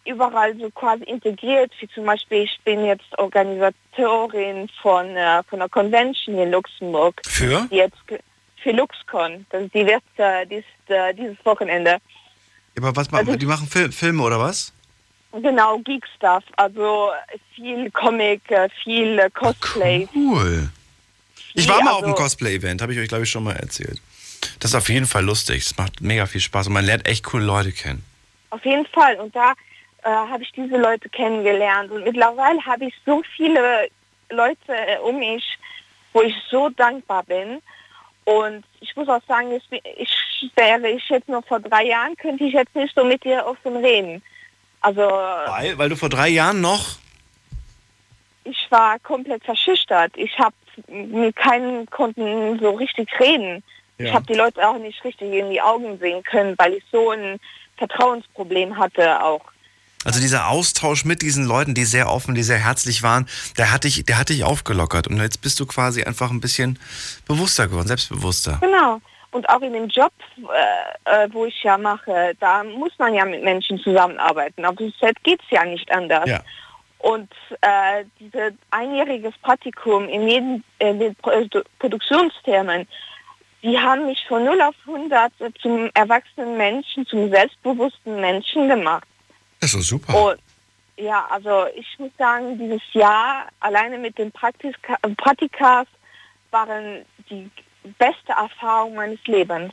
überall 0.05 0.57
so 0.59 0.71
quasi 0.71 1.05
integriert, 1.05 1.73
wie 1.81 1.89
zum 1.89 2.05
Beispiel 2.05 2.43
ich 2.43 2.59
bin 2.65 2.85
jetzt 2.85 3.19
Organisatorin 3.19 4.69
von, 4.81 5.17
äh, 5.17 5.43
von 5.45 5.61
einer 5.61 5.69
Convention 5.69 6.39
in 6.39 6.51
Luxemburg. 6.51 7.21
Für? 7.27 7.67
Die 7.71 7.77
jetzt 7.77 7.99
für 8.63 8.73
LuxCon. 8.73 9.47
Das 9.51 9.63
ist 9.63 9.75
die 9.75 9.87
wird 9.87 10.03
äh, 10.17 10.47
dies, 10.47 10.65
äh, 10.89 11.15
dieses 11.15 11.37
Wochenende. 11.45 11.99
Aber 12.77 12.95
was 12.97 13.11
machen 13.11 13.27
also, 13.27 13.39
die 13.39 13.47
machen 13.47 13.67
Fil 13.67 13.93
Filme 13.93 14.23
oder 14.23 14.39
was? 14.39 14.73
Genau, 15.33 15.79
Geek 15.79 16.05
Stuff. 16.17 16.45
Also 16.57 17.11
viel 17.55 17.91
Comic, 17.91 18.51
äh, 18.51 18.69
viel 18.83 19.19
äh, 19.19 19.31
Cosplay. 19.31 20.07
Ach, 20.09 20.15
cool. 20.15 20.71
Ich 21.55 21.69
war 21.69 21.83
mal 21.83 21.89
also, 21.89 21.99
auf 21.99 22.05
einem 22.05 22.15
Cosplay-Event, 22.15 22.81
habe 22.81 22.93
ich 22.93 22.99
euch 22.99 23.09
glaube 23.09 23.25
ich 23.25 23.31
schon 23.31 23.45
mal 23.45 23.57
erzählt. 23.57 24.01
Das 24.59 24.71
ist 24.71 24.75
auf 24.75 24.89
jeden 24.89 25.07
Fall 25.07 25.25
lustig. 25.25 25.65
Es 25.67 25.77
macht 25.77 26.01
mega 26.01 26.27
viel 26.27 26.41
Spaß 26.41 26.69
und 26.69 26.73
man 26.73 26.85
lernt 26.85 27.07
echt 27.07 27.25
coole 27.25 27.45
Leute 27.45 27.73
kennen. 27.73 28.05
Auf 28.51 28.65
jeden 28.65 28.87
Fall. 28.87 29.17
Und 29.17 29.35
da 29.35 29.53
äh, 30.03 30.09
habe 30.09 30.43
ich 30.43 30.53
diese 30.53 30.77
Leute 30.77 31.09
kennengelernt. 31.09 31.91
Und 31.91 32.05
mittlerweile 32.05 32.65
habe 32.65 32.87
ich 32.87 32.95
so 33.05 33.23
viele 33.37 33.89
Leute 34.31 34.59
äh, 34.69 34.99
um 34.99 35.19
mich, 35.19 35.59
wo 36.13 36.23
ich 36.23 36.35
so 36.51 36.69
dankbar 36.71 37.23
bin. 37.25 37.63
Und 38.25 38.65
ich 38.81 38.95
muss 38.95 39.09
auch 39.09 39.23
sagen, 39.27 39.53
ich, 39.53 39.83
ich 39.97 40.51
wäre 40.55 40.89
ich 40.89 41.09
jetzt 41.09 41.29
noch 41.29 41.45
vor 41.45 41.61
drei 41.61 41.87
Jahren, 41.87 42.17
könnte 42.17 42.45
ich 42.45 42.53
jetzt 42.53 42.75
nicht 42.75 42.95
so 42.95 43.05
mit 43.05 43.25
dir 43.25 43.45
offen 43.47 43.77
reden. 43.77 44.23
Also. 44.81 45.01
Weil, 45.01 45.77
weil 45.79 45.89
du 45.89 45.97
vor 45.97 46.09
drei 46.09 46.29
Jahren 46.29 46.61
noch? 46.61 46.97
Ich 48.45 48.67
war 48.71 48.99
komplett 49.01 49.45
verschüchtert. 49.45 50.13
Ich 50.17 50.37
habe 50.39 50.55
mit 50.89 51.37
keinen 51.37 51.89
konnten 51.91 52.59
so 52.59 52.71
richtig 52.71 53.09
reden. 53.21 53.63
Ja. 53.99 54.07
Ich 54.07 54.13
habe 54.13 54.27
die 54.27 54.35
Leute 54.35 54.67
auch 54.69 54.79
nicht 54.79 55.05
richtig 55.05 55.33
in 55.33 55.51
die 55.51 55.61
Augen 55.61 55.99
sehen 55.99 56.23
können, 56.25 56.55
weil 56.59 56.75
ich 56.75 56.85
so 56.91 57.11
ein 57.11 57.39
Vertrauensproblem 57.77 58.77
hatte 58.77 59.23
auch. 59.23 59.52
Also 60.05 60.21
dieser 60.21 60.49
Austausch 60.49 61.05
mit 61.05 61.23
diesen 61.23 61.47
Leuten, 61.47 61.75
die 61.75 61.85
sehr 61.85 62.11
offen, 62.11 62.35
die 62.35 62.43
sehr 62.43 62.59
herzlich 62.59 63.03
waren, 63.03 63.29
der 63.57 63.73
hat 63.73 63.85
dich, 63.85 64.05
der 64.05 64.19
hat 64.19 64.29
dich 64.29 64.45
aufgelockert 64.45 65.07
und 65.07 65.21
jetzt 65.21 65.43
bist 65.43 65.61
du 65.61 65.67
quasi 65.67 66.03
einfach 66.03 66.31
ein 66.31 66.41
bisschen 66.41 66.79
bewusster 67.27 67.69
geworden, 67.69 67.89
selbstbewusster. 67.89 68.59
Genau. 68.61 69.01
Und 69.31 69.49
auch 69.49 69.63
in 69.63 69.73
dem 69.73 69.89
Job, 69.89 70.13
äh, 70.37 71.25
äh 71.25 71.29
wo 71.33 71.47
ich 71.47 71.63
ja 71.63 71.79
mache, 71.79 72.35
da 72.39 72.63
muss 72.65 72.93
man 72.99 73.15
ja 73.15 73.25
mit 73.25 73.43
Menschen 73.43 73.79
zusammenarbeiten. 73.79 74.65
Auf 74.67 74.77
dem 74.77 74.93
Set 75.01 75.23
geht 75.25 75.41
es 75.41 75.51
ja 75.51 75.65
nicht 75.65 75.91
anders. 75.91 76.29
Ja. 76.29 76.43
Und 76.99 77.33
äh, 77.63 78.05
dieses 78.21 78.53
einjähriges 78.71 79.33
Praktikum 79.43 80.09
in 80.09 80.29
jedem 80.29 80.65
äh, 80.79 80.95
den 80.95 81.15
Produ 81.17 81.63
Produktionsthemen, 81.79 82.87
die 83.63 83.79
haben 83.79 84.07
mich 84.07 84.25
von 84.29 84.45
0 84.45 84.61
auf 84.61 84.75
100 84.87 85.33
zum 85.61 85.91
erwachsenen 85.95 86.57
Menschen, 86.57 87.07
zum 87.07 87.31
selbstbewussten 87.31 88.21
Menschen 88.21 88.69
gemacht. 88.69 89.07
Das 89.63 89.71
super. 89.71 90.15
Und 90.15 90.41
ja, 90.97 91.27
also 91.31 91.67
ich 91.75 91.99
muss 91.99 92.11
sagen, 92.19 92.59
dieses 92.59 92.83
Jahr 92.93 93.47
alleine 93.61 93.97
mit 93.97 94.19
den 94.19 94.31
Praktika 94.31 94.97
Praktikas 95.17 95.87
waren 96.51 97.07
die 97.31 97.51
beste 97.99 98.33
Erfahrung 98.33 98.95
meines 98.95 99.25
Lebens. 99.27 99.73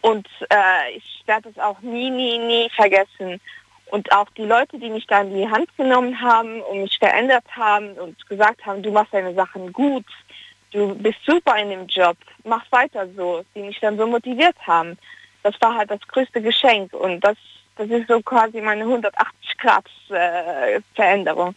Und 0.00 0.26
äh, 0.50 0.96
ich 0.96 1.22
werde 1.26 1.50
es 1.50 1.58
auch 1.58 1.80
nie, 1.80 2.10
nie, 2.10 2.38
nie 2.38 2.70
vergessen. 2.70 3.40
Und 3.90 4.10
auch 4.12 4.28
die 4.30 4.44
Leute, 4.44 4.78
die 4.78 4.90
mich 4.90 5.06
da 5.06 5.20
in 5.20 5.34
die 5.34 5.48
Hand 5.48 5.68
genommen 5.76 6.20
haben 6.20 6.60
und 6.62 6.82
mich 6.82 6.98
verändert 6.98 7.44
haben 7.50 7.92
und 7.92 8.26
gesagt 8.28 8.64
haben, 8.66 8.82
du 8.82 8.90
machst 8.90 9.14
deine 9.14 9.34
Sachen 9.34 9.72
gut, 9.72 10.06
du 10.72 10.94
bist 10.94 11.18
super 11.24 11.56
in 11.56 11.70
dem 11.70 11.86
Job, 11.86 12.16
mach 12.44 12.64
weiter 12.72 13.06
so, 13.14 13.44
die 13.54 13.60
mich 13.60 13.78
dann 13.80 13.96
so 13.96 14.06
motiviert 14.06 14.56
haben. 14.66 14.98
Das 15.42 15.54
war 15.60 15.76
halt 15.76 15.90
das 15.90 16.00
größte 16.08 16.42
Geschenk 16.42 16.92
und 16.94 17.20
das, 17.20 17.36
das 17.76 17.88
ist 17.90 18.08
so 18.08 18.20
quasi 18.20 18.60
meine 18.60 18.82
180 18.82 19.58
Grad 19.58 19.86
äh, 20.10 20.80
Veränderung. 20.94 21.54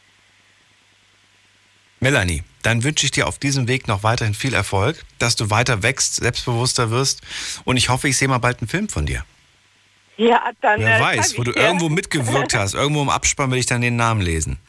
Melanie, 2.02 2.44
dann 2.64 2.84
wünsche 2.84 3.06
ich 3.06 3.12
dir 3.12 3.28
auf 3.28 3.40
diesem 3.40 3.68
Weg 3.68 3.88
noch 3.88 4.04
weiterhin 4.04 4.34
viel 4.34 4.54
Erfolg, 4.54 5.04
dass 5.18 5.36
du 5.36 5.50
weiter 5.50 5.84
wächst, 5.84 6.16
selbstbewusster 6.16 6.92
wirst 6.92 7.22
und 7.66 7.76
ich 7.78 7.90
hoffe, 7.90 8.08
ich 8.08 8.18
sehe 8.18 8.28
mal 8.28 8.38
bald 8.38 8.60
einen 8.62 8.70
Film 8.70 8.88
von 8.88 9.06
dir. 9.06 9.26
Ja, 10.16 10.52
dann. 10.62 10.80
Wer 10.82 10.98
äh, 10.98 11.02
weiß, 11.02 11.38
wo 11.38 11.44
du 11.44 11.52
dir- 11.52 11.62
irgendwo 11.62 11.90
mitgewirkt 11.90 12.54
hast, 12.54 12.74
irgendwo 12.74 13.02
im 13.02 13.10
Abspann 13.10 13.52
will 13.52 13.58
ich 13.60 13.66
dann 13.66 13.82
den 13.82 13.96
Namen 13.96 14.22
lesen. 14.22 14.60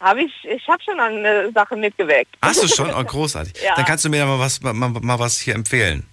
Habe 0.00 0.22
ich, 0.22 0.32
ich 0.44 0.66
habe 0.66 0.82
schon 0.82 0.98
eine 0.98 1.52
Sache 1.52 1.76
mitgeweckt. 1.76 2.34
Hast 2.40 2.62
du 2.62 2.68
schon? 2.68 2.90
Oh, 2.94 3.04
großartig. 3.04 3.62
Ja. 3.62 3.74
Dann 3.74 3.84
kannst 3.84 4.04
du 4.06 4.08
mir 4.08 4.24
mal 4.24 4.38
was, 4.38 4.60
mal, 4.62 4.72
mal 4.74 5.18
was 5.18 5.38
hier 5.38 5.54
empfehlen, 5.54 6.06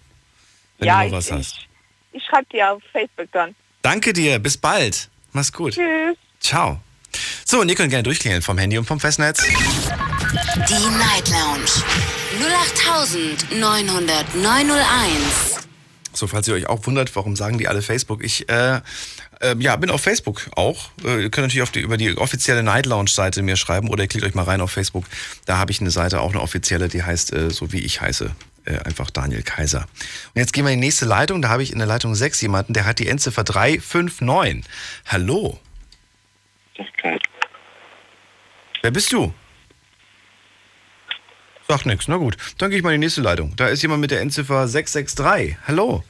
wenn 0.78 0.88
ja, 0.88 1.04
du 1.04 1.10
mal 1.10 1.18
was 1.18 1.28
ich, 1.28 1.32
hast. 1.34 1.58
ich, 1.58 1.68
ich 2.14 2.24
schreibe 2.26 2.46
dir 2.52 2.74
auf 2.74 2.82
Facebook 2.92 3.32
dann. 3.32 3.56
Danke 3.88 4.12
dir, 4.12 4.40
bis 4.40 4.58
bald. 4.58 5.08
Mach's 5.32 5.54
gut. 5.54 5.76
Tschüss. 5.76 6.18
Ciao. 6.42 6.82
So, 7.46 7.62
und 7.62 7.70
ihr 7.70 7.76
könnt 7.76 7.90
gerne 7.90 8.04
durchklingeln 8.04 8.42
vom 8.42 8.58
Handy 8.58 8.78
und 8.78 8.84
vom 8.84 9.00
Festnetz. 9.00 9.42
Die 9.42 10.74
Night 10.74 11.30
Lounge 11.30 11.72
0890901. 13.54 13.62
So, 16.12 16.28
falls 16.28 16.50
ihr 16.50 16.56
euch 16.56 16.68
auch 16.68 16.86
wundert, 16.86 17.16
warum 17.16 17.38
sagen 17.38 17.60
die 17.60 17.70
alle 17.70 17.82
Facebook? 17.82 18.26
Ich 18.26 18.50
äh, 18.50 18.82
äh, 19.40 19.56
ja, 19.58 19.78
bin 19.78 19.90
auf 19.90 20.02
Facebook 20.02 20.42
auch. 20.58 20.90
Äh, 21.06 21.24
ihr 21.24 21.30
könnt 21.30 21.48
natürlich 21.48 21.64
auf 21.64 21.72
die, 21.72 21.80
über 21.80 21.96
die 21.96 22.18
offizielle 22.18 22.64
Night 22.64 22.88
Lounge 22.88 23.10
Seite 23.10 23.42
mir 23.42 23.56
schreiben 23.56 23.88
oder 23.88 24.04
ihr 24.04 24.10
klickt 24.10 24.26
euch 24.26 24.36
mal 24.36 24.44
rein 24.44 24.60
auf 24.60 24.72
Facebook. 24.72 25.06
Da 25.46 25.60
habe 25.60 25.72
ich 25.72 25.80
eine 25.80 25.92
Seite, 25.92 26.20
auch 26.20 26.32
eine 26.32 26.42
offizielle, 26.42 26.90
die 26.90 27.04
heißt 27.04 27.32
äh, 27.32 27.52
so 27.52 27.72
wie 27.72 27.80
ich 27.80 28.02
heiße. 28.02 28.36
Äh, 28.68 28.80
einfach 28.80 29.10
Daniel 29.10 29.44
Kaiser. 29.44 29.88
Und 30.34 30.42
jetzt 30.42 30.52
gehen 30.52 30.66
wir 30.66 30.74
in 30.74 30.82
die 30.82 30.88
nächste 30.88 31.06
Leitung. 31.06 31.42
Da 31.42 31.48
habe 31.48 31.64
ich 31.64 31.72
in 31.72 31.78
der 31.78 31.88
Leitung 31.88 32.16
6 32.16 32.42
jemanden, 32.42 32.74
der 32.74 32.86
hat 32.86 33.00
die 33.00 33.08
Endziffer 33.08 33.46
359. 33.46 34.66
Hallo. 35.06 35.58
Wer 38.82 38.92
bist 38.92 39.14
du? 39.14 39.34
Sagt 41.70 41.86
nix, 41.86 42.10
na 42.10 42.18
gut. 42.18 42.36
Dann 42.58 42.70
gehe 42.70 42.80
ich 42.80 42.84
mal 42.84 42.94
in 42.94 43.00
die 43.00 43.06
nächste 43.06 43.22
Leitung. 43.22 43.56
Da 43.56 43.68
ist 43.68 43.82
jemand 43.82 44.02
mit 44.02 44.12
der 44.12 44.20
Endziffer 44.20 44.68
663. 44.68 45.58
Hallo. 45.66 46.04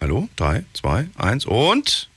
Hallo? 0.00 0.28
3, 0.34 0.64
2, 0.72 1.08
1 1.16 1.46
und 1.46 2.08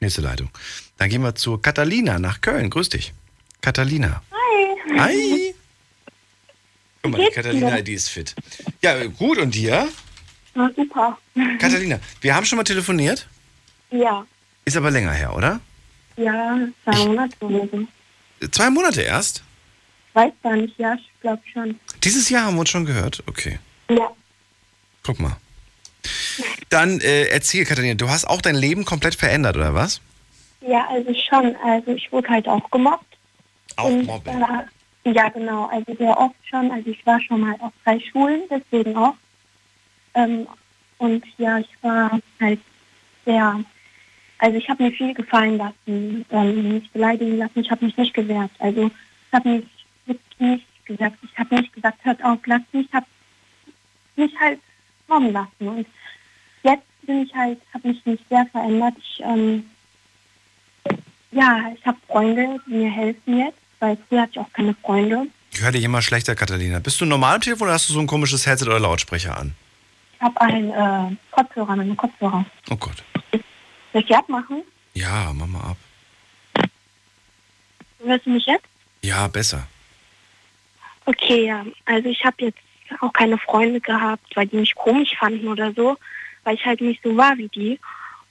nächste 0.00 0.22
Leitung. 0.22 0.50
Dann 0.96 1.10
gehen 1.10 1.22
wir 1.22 1.34
zu 1.34 1.58
Catalina 1.58 2.18
nach 2.18 2.40
Köln. 2.40 2.70
Grüß 2.70 2.88
dich. 2.88 3.12
Catalina. 3.60 4.22
Hi. 4.32 4.98
Hi. 4.98 5.45
Guck 7.10 7.18
mal, 7.18 7.26
die 7.28 7.34
Catalina, 7.34 7.80
die 7.80 7.94
ist 7.94 8.08
fit. 8.08 8.34
Ja, 8.82 9.06
gut. 9.06 9.38
Und 9.38 9.54
dir? 9.54 9.88
Na 10.54 10.70
super. 10.74 11.18
Catalina, 11.58 12.00
wir 12.20 12.34
haben 12.34 12.44
schon 12.46 12.56
mal 12.56 12.64
telefoniert. 12.64 13.28
Ja. 13.90 14.26
Ist 14.64 14.76
aber 14.76 14.90
länger 14.90 15.12
her, 15.12 15.34
oder? 15.34 15.60
Ja, 16.16 16.58
zwei 16.84 17.04
Monate 17.04 17.36
oder 17.40 17.68
so. 17.70 18.48
Zwei 18.50 18.70
Monate 18.70 19.02
erst? 19.02 19.42
Weiß 20.14 20.32
gar 20.42 20.56
nicht, 20.56 20.78
ja, 20.78 20.94
ich 20.94 21.10
glaube 21.20 21.42
schon. 21.52 21.78
Dieses 22.02 22.30
Jahr 22.30 22.46
haben 22.46 22.54
wir 22.56 22.60
uns 22.60 22.70
schon 22.70 22.86
gehört. 22.86 23.22
Okay. 23.26 23.58
Ja. 23.90 24.10
Guck 25.02 25.20
mal. 25.20 25.36
Dann 26.70 27.00
äh, 27.00 27.24
erzähl, 27.24 27.64
Katharina, 27.64 27.94
du 27.94 28.08
hast 28.08 28.24
auch 28.24 28.40
dein 28.40 28.54
Leben 28.54 28.84
komplett 28.84 29.14
verändert, 29.14 29.56
oder 29.56 29.74
was? 29.74 30.00
Ja, 30.62 30.86
also 30.88 31.14
schon. 31.14 31.54
Also 31.56 31.92
ich 31.92 32.10
wurde 32.10 32.28
halt 32.28 32.48
auch 32.48 32.70
gemobbt. 32.70 33.04
Auch 33.76 33.90
Und, 33.90 34.06
Mobbing. 34.06 34.40
Äh, 34.40 34.64
ja, 35.12 35.28
genau. 35.28 35.66
Also 35.66 35.94
sehr 35.94 36.18
oft 36.18 36.36
schon. 36.48 36.70
Also 36.70 36.90
ich 36.90 37.04
war 37.06 37.20
schon 37.20 37.40
mal 37.40 37.56
auf 37.60 37.72
drei 37.84 38.00
Schulen, 38.00 38.42
deswegen 38.50 38.96
auch. 38.96 39.14
Ähm, 40.14 40.46
und 40.98 41.24
ja, 41.38 41.58
ich 41.58 41.68
war 41.82 42.18
halt 42.40 42.60
sehr, 43.24 43.64
also 44.38 44.56
ich 44.56 44.68
habe 44.68 44.82
mir 44.82 44.92
viel 44.92 45.14
gefallen 45.14 45.58
lassen, 45.58 46.24
ähm, 46.30 46.74
mich 46.74 46.90
beleidigen 46.90 47.38
lassen. 47.38 47.60
Ich 47.60 47.70
habe 47.70 47.84
mich 47.84 47.96
nicht 47.96 48.14
gewehrt. 48.14 48.50
Also 48.58 48.86
ich 48.86 49.32
habe 49.32 49.48
mich 49.48 49.66
nicht 50.38 50.86
gesagt. 50.86 51.18
Ich 51.22 51.38
habe 51.38 51.54
nicht 51.54 51.72
gesagt, 51.72 52.04
hört 52.04 52.24
auf, 52.24 52.38
lasst 52.46 52.72
mich. 52.72 52.86
Ich 52.86 52.94
habe 52.94 53.06
mich 54.16 54.40
halt 54.40 54.60
mobben 55.08 55.32
lassen. 55.32 55.68
Und 55.68 55.86
jetzt 56.62 56.86
bin 57.02 57.22
ich 57.22 57.34
halt, 57.34 57.60
habe 57.72 57.88
mich 57.88 58.04
nicht 58.06 58.28
sehr 58.28 58.46
verändert. 58.46 58.94
Ich, 58.98 59.20
ähm, 59.22 59.70
ja, 61.30 61.72
ich 61.76 61.84
habe 61.86 61.98
Freunde, 62.06 62.60
die 62.66 62.74
mir 62.74 62.90
helfen 62.90 63.38
jetzt, 63.38 63.58
weil 63.80 63.98
früher 64.08 64.22
hatte 64.22 64.32
ich 64.32 64.38
auch 64.38 64.52
keine 64.52 64.74
Freunde. 64.74 65.26
Ich 65.52 65.62
höre 65.62 65.72
dich 65.72 65.84
immer 65.84 66.02
schlechter, 66.02 66.34
Katharina. 66.34 66.78
Bist 66.80 67.00
du 67.00 67.06
normal 67.06 67.36
am 67.36 67.40
Telefon 67.40 67.68
oder 67.68 67.74
hast 67.74 67.88
du 67.88 67.92
so 67.92 68.00
ein 68.00 68.06
komisches 68.06 68.46
Headset 68.46 68.66
oder 68.66 68.80
Lautsprecher 68.80 69.38
an? 69.38 69.54
Ich 70.14 70.20
habe 70.20 70.40
einen 70.40 70.70
äh, 70.70 71.16
Kopfhörer, 71.30 71.76
meine 71.76 71.94
Kopfhörer. 71.94 72.44
Oh 72.70 72.76
Gott. 72.76 73.02
Soll 73.32 74.02
ich 74.02 74.06
die 74.06 74.14
abmachen? 74.14 74.62
Ja, 74.94 75.32
mach 75.34 75.46
mal 75.46 75.60
ab. 75.60 75.76
Hörst 78.04 78.26
du 78.26 78.30
mich 78.30 78.46
jetzt? 78.46 78.64
Ja, 79.02 79.28
besser. 79.28 79.66
Okay, 81.04 81.46
ja. 81.46 81.64
Also 81.84 82.08
ich 82.08 82.24
habe 82.24 82.36
jetzt 82.44 82.58
auch 83.00 83.12
keine 83.12 83.38
Freunde 83.38 83.80
gehabt, 83.80 84.36
weil 84.36 84.46
die 84.46 84.56
mich 84.56 84.74
komisch 84.74 85.16
fanden 85.18 85.48
oder 85.48 85.72
so, 85.72 85.96
weil 86.44 86.54
ich 86.54 86.64
halt 86.64 86.80
nicht 86.80 87.02
so 87.02 87.16
war 87.16 87.36
wie 87.36 87.48
die. 87.48 87.80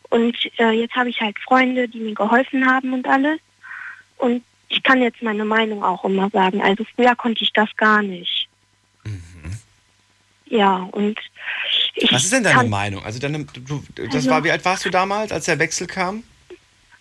Und 0.10 0.38
äh, 0.60 0.72
jetzt 0.72 0.96
habe 0.96 1.10
ich 1.10 1.20
halt 1.20 1.38
Freunde, 1.40 1.88
die 1.88 2.00
mir 2.00 2.14
geholfen 2.14 2.66
haben 2.66 2.94
und 2.94 3.08
alles. 3.08 3.40
Und 4.18 4.44
ich 4.70 4.82
kann 4.84 5.02
jetzt 5.02 5.22
meine 5.22 5.46
Meinung 5.46 5.84
auch 5.84 6.04
immer 6.06 6.30
sagen. 6.32 6.62
Also 6.62 6.86
früher 6.96 7.16
konnte 7.16 7.44
ich 7.44 7.54
das 7.54 7.70
gar 7.78 8.02
nicht. 8.02 8.48
Ja, 10.48 10.88
und 10.92 11.20
ich 11.96 12.12
Was 12.12 12.24
ist 12.24 12.34
denn 12.34 12.44
deine 12.44 12.56
kann, 12.56 12.70
Meinung? 12.70 13.04
Also, 13.04 13.20
deine, 13.20 13.46
du, 13.46 13.84
das 13.96 14.14
Also- 14.16 14.30
war, 14.30 14.44
wie 14.44 14.52
alt 14.52 14.64
warst 14.64 14.86
du 14.86 14.90
damals, 14.92 15.32
als 15.32 15.46
der 15.46 15.58
Wechsel 15.60 15.88
kam? 15.88 16.24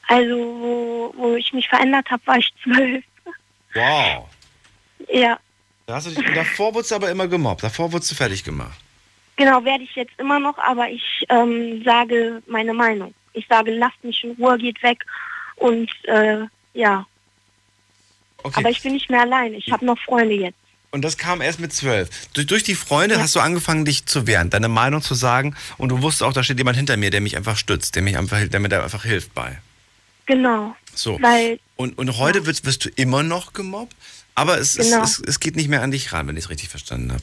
Also 0.09 0.35
wo, 0.37 1.15
wo 1.17 1.35
ich 1.37 1.53
mich 1.53 1.69
verändert 1.69 2.11
habe, 2.11 2.27
war 2.27 2.39
ich 2.39 2.53
zwölf. 2.63 3.05
Wow. 3.75 4.29
Ja, 5.13 5.39
Da 5.87 5.95
hast 5.97 6.07
du 6.07 6.11
dich, 6.11 6.35
davor 6.35 6.75
wurdest 6.75 6.91
du 6.91 6.95
aber 6.97 7.11
immer 7.11 7.27
gemobbt. 7.29 7.63
Davor 7.63 7.93
wurdest 7.93 8.11
du 8.13 8.15
fertig 8.15 8.45
gemacht. 8.45 8.79
genau, 9.37 9.63
werde 9.65 9.85
ich 9.85 9.95
jetzt 9.95 10.19
immer 10.19 10.39
noch, 10.41 10.57
aber 10.59 10.89
ich 10.89 11.25
ähm, 11.29 11.83
sage 11.85 12.43
meine 12.47 12.73
Meinung. 12.73 13.15
Ich 13.35 13.47
sage, 13.49 13.73
lasst 13.73 14.03
mich 14.05 14.23
in 14.25 14.33
Ruhe, 14.33 14.57
geht 14.59 14.83
weg. 14.83 15.05
Und 15.57 15.91
äh, 16.05 16.45
ja, 16.75 17.05
Okay. 18.45 18.61
aber 18.61 18.71
ich 18.71 18.81
bin 18.83 18.93
nicht 18.93 19.11
mehr 19.11 19.23
allein. 19.23 19.55
Ich 19.55 19.73
habe 19.73 19.85
noch 19.85 19.99
Freunde 19.99 20.35
jetzt. 20.37 20.57
Und 20.93 21.03
das 21.03 21.19
kam 21.19 21.41
erst 21.41 21.59
mit 21.59 21.73
zwölf. 21.73 22.09
Durch, 22.35 22.47
durch 22.47 22.63
die 22.63 22.77
Freunde 22.77 23.21
hast 23.21 23.35
du 23.35 23.41
angefangen, 23.41 23.85
dich 23.85 24.07
zu 24.07 24.29
wehren, 24.29 24.51
deine 24.51 24.69
Meinung 24.69 25.03
zu 25.03 25.15
sagen. 25.15 25.57
Und 25.77 25.89
du 25.89 26.03
wusstest 26.03 26.23
auch, 26.23 26.33
da 26.33 26.45
steht 26.45 26.59
jemand 26.59 26.77
hinter 26.77 26.97
mir, 26.97 27.11
der 27.11 27.21
mich 27.21 27.37
einfach 27.37 27.57
stützt, 27.57 27.97
der, 27.97 28.03
mich 28.03 28.17
einfach, 28.17 28.47
der 28.47 28.61
mir 28.61 28.69
da 28.69 28.85
einfach 28.85 29.03
hilft 29.03 29.35
bei. 29.35 29.59
Genau. 30.27 30.77
So. 30.95 31.21
Weil, 31.21 31.59
Und, 31.75 31.99
und 31.99 32.17
heute 32.19 32.47
wirst, 32.47 32.65
wirst 32.65 32.85
du 32.85 32.91
immer 32.91 33.25
noch 33.25 33.55
gemobbt, 33.55 33.97
aber 34.37 34.59
es, 34.59 34.77
Genau. 34.77 35.03
es, 35.03 35.19
es, 35.19 35.25
es 35.27 35.41
geht 35.41 35.57
nicht 35.57 35.69
mehr 35.69 35.83
an 35.83 35.91
dich 35.91 36.13
ran, 36.13 36.29
wenn 36.29 36.37
ich 36.37 36.45
es 36.45 36.51
richtig 36.51 36.69
verstanden 36.69 37.11
habe. 37.13 37.23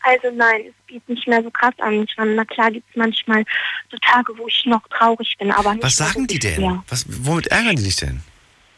also 0.00 0.34
nein, 0.36 0.62
es 0.68 0.74
geht 0.88 1.08
nicht 1.08 1.28
mehr 1.28 1.42
so 1.42 1.50
krass 1.52 1.74
an 1.78 2.00
mich 2.00 2.18
ran. 2.18 2.34
Na 2.34 2.44
klar 2.44 2.70
gibt 2.72 2.88
es 2.90 2.96
manchmal 2.96 3.44
so 3.92 3.96
Tage, 3.98 4.36
wo 4.36 4.48
ich 4.48 4.64
noch 4.66 4.82
traurig 4.88 5.36
bin, 5.38 5.52
aber 5.52 5.74
nicht 5.74 5.84
Was 5.84 5.96
sagen 5.96 6.22
so 6.22 6.26
die 6.26 6.38
denn? 6.40 6.80
Was, 6.88 7.04
womit 7.06 7.46
ärgern 7.46 7.76
die 7.76 7.84
dich 7.84 7.96
denn? 7.96 8.22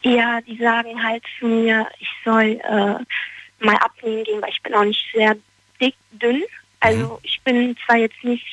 Ja, 0.05 0.39
die 0.41 0.55
sagen 0.57 1.01
halt 1.03 1.23
zu 1.39 1.47
mir, 1.47 1.87
ich 1.99 2.07
soll 2.23 2.61
äh, 2.63 3.65
mal 3.65 3.75
abnehmen 3.77 4.23
gehen, 4.23 4.39
weil 4.39 4.51
ich 4.51 4.61
bin 4.61 4.75
auch 4.75 4.83
nicht 4.83 5.03
sehr 5.11 5.35
dick, 5.81 5.95
dünn. 6.11 6.43
Also 6.79 7.19
ich 7.23 7.41
bin 7.43 7.75
zwar 7.83 7.97
jetzt 7.97 8.23
nicht 8.23 8.45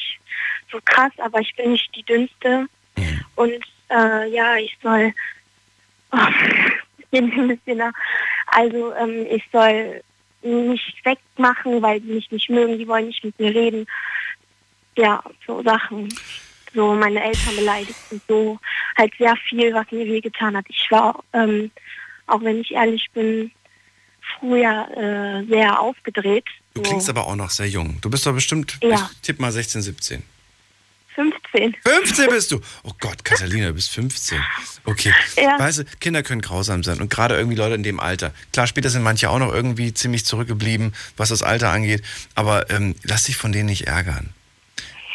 so 0.71 0.79
krass, 0.83 1.13
aber 1.19 1.41
ich 1.41 1.55
bin 1.55 1.73
nicht 1.73 1.95
die 1.95 2.05
dünnste. 2.05 2.67
Und 3.37 3.63
äh, 3.91 4.31
ja, 4.31 4.57
ich 4.57 4.75
soll, 4.83 5.13
oh, 6.13 6.17
ein 7.15 7.49
bisschen, 7.49 7.77
nach- 7.77 7.93
also 8.47 8.95
ähm, 8.95 9.27
ich 9.31 9.45
soll 9.53 10.03
mich 10.41 10.95
wegmachen, 11.05 11.83
weil 11.83 12.01
die 12.01 12.13
mich 12.15 12.31
nicht 12.31 12.49
mögen, 12.49 12.79
die 12.79 12.89
wollen 12.89 13.09
nicht 13.09 13.23
mit 13.25 13.39
mir 13.39 13.55
reden. 13.55 13.87
Ja, 14.97 15.23
so 15.47 15.63
Sachen. 15.63 16.09
So 16.75 16.95
meine 16.95 17.23
Eltern 17.23 17.57
beleidigt 17.57 17.99
und 18.11 18.23
so 18.29 18.59
halt 18.97 19.13
sehr 19.19 19.37
viel, 19.49 19.73
was 19.75 19.91
mir 19.91 20.07
wehgetan 20.07 20.57
hat. 20.57 20.65
Ich 20.69 20.87
war, 20.91 21.23
ähm, 21.33 21.71
auch 22.27 22.43
wenn 22.43 22.61
ich 22.61 22.73
ehrlich 22.73 23.11
bin, 23.13 23.51
früher 24.39 24.89
äh, 24.97 25.47
sehr 25.49 25.81
aufgedreht. 25.81 26.45
Du 26.75 26.83
so 26.83 26.89
klingst 26.89 27.09
aber 27.11 27.27
auch 27.27 27.37
noch 27.37 27.51
sehr 27.51 27.69
jung. 27.69 27.99
Du 28.01 28.09
bist 28.11 28.25
doch 28.27 28.33
bestimmt, 28.33 28.79
Ja. 28.83 29.11
ich 29.13 29.21
tipp 29.21 29.41
mal 29.41 29.53
16, 29.53 29.83
17. 29.83 30.23
15. 31.15 31.77
15 31.85 32.27
bist 32.31 32.53
du. 32.53 32.61
Oh 32.85 32.93
Gott, 32.99 33.23
Katharina, 33.23 33.67
du 33.69 33.75
bist 33.75 33.91
15. 33.91 34.41
Okay. 34.85 35.13
Ja. 35.37 35.59
Weißt 35.59 35.81
du, 35.81 35.85
Kinder 36.01 36.23
können 36.23 36.41
grausam 36.41 36.83
sein 36.83 37.01
und 37.03 37.11
gerade 37.11 37.37
irgendwie 37.37 37.57
Leute 37.57 37.75
in 37.75 37.83
dem 37.83 38.01
Alter. 38.01 38.33
Klar, 38.53 38.67
später 38.67 38.89
sind 38.89 39.03
manche 39.03 39.29
auch 39.29 39.39
noch 39.39 39.53
irgendwie 39.53 39.93
ziemlich 39.93 40.25
zurückgeblieben, 40.25 40.95
was 41.19 41.29
das 41.29 41.43
Alter 41.43 41.71
angeht, 41.71 42.03
aber 42.35 42.71
ähm, 42.71 42.95
lass 43.03 43.25
dich 43.25 43.37
von 43.37 43.53
denen 43.53 43.67
nicht 43.67 43.87
ärgern. 43.87 44.31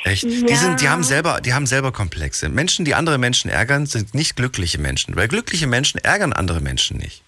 Echt. 0.08 0.24
Die, 0.24 0.46
Ja. 0.48 0.56
sind, 0.56 0.82
die, 0.82 0.90
haben 0.90 1.04
selber, 1.04 1.42
die 1.42 1.54
haben 1.54 1.68
selber 1.68 1.92
Komplexe. 1.92 2.50
Menschen, 2.50 2.86
die 2.86 2.96
andere 2.96 3.18
Menschen 3.18 3.50
ärgern, 3.50 3.86
sind 3.86 4.14
nicht 4.14 4.36
glückliche 4.36 4.78
Menschen, 4.78 5.16
weil 5.16 5.28
glückliche 5.28 5.68
Menschen 5.68 6.00
ärgern 6.00 6.34
andere 6.34 6.62
Menschen 6.62 6.98
nicht. 6.98 7.24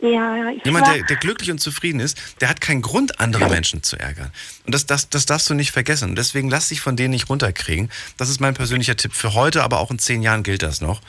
Ja, 0.00 0.50
ich 0.50 0.64
Jemand, 0.64 0.88
der, 0.88 1.04
der 1.04 1.16
glücklich 1.16 1.50
und 1.52 1.60
zufrieden 1.60 2.00
ist, 2.00 2.18
der 2.40 2.48
hat 2.48 2.60
keinen 2.60 2.82
Grund, 2.82 3.20
andere 3.20 3.48
Menschen 3.48 3.84
zu 3.84 3.96
ärgern. 3.96 4.32
Und 4.66 4.74
das, 4.74 4.84
das, 4.84 5.08
das 5.10 5.26
darfst 5.26 5.48
du 5.48 5.54
nicht 5.54 5.70
vergessen. 5.70 6.10
Und 6.10 6.16
deswegen 6.16 6.50
lass 6.50 6.70
dich 6.70 6.80
von 6.80 6.96
denen 6.96 7.12
nicht 7.12 7.28
runterkriegen. 7.28 7.88
Das 8.16 8.28
ist 8.28 8.40
mein 8.40 8.54
persönlicher 8.54 8.96
Tipp 8.96 9.12
für 9.12 9.34
heute, 9.34 9.62
aber 9.62 9.78
auch 9.78 9.92
in 9.92 10.00
zehn 10.00 10.22
Jahren 10.22 10.42
gilt 10.42 10.64
das 10.64 10.80
noch. 10.80 11.02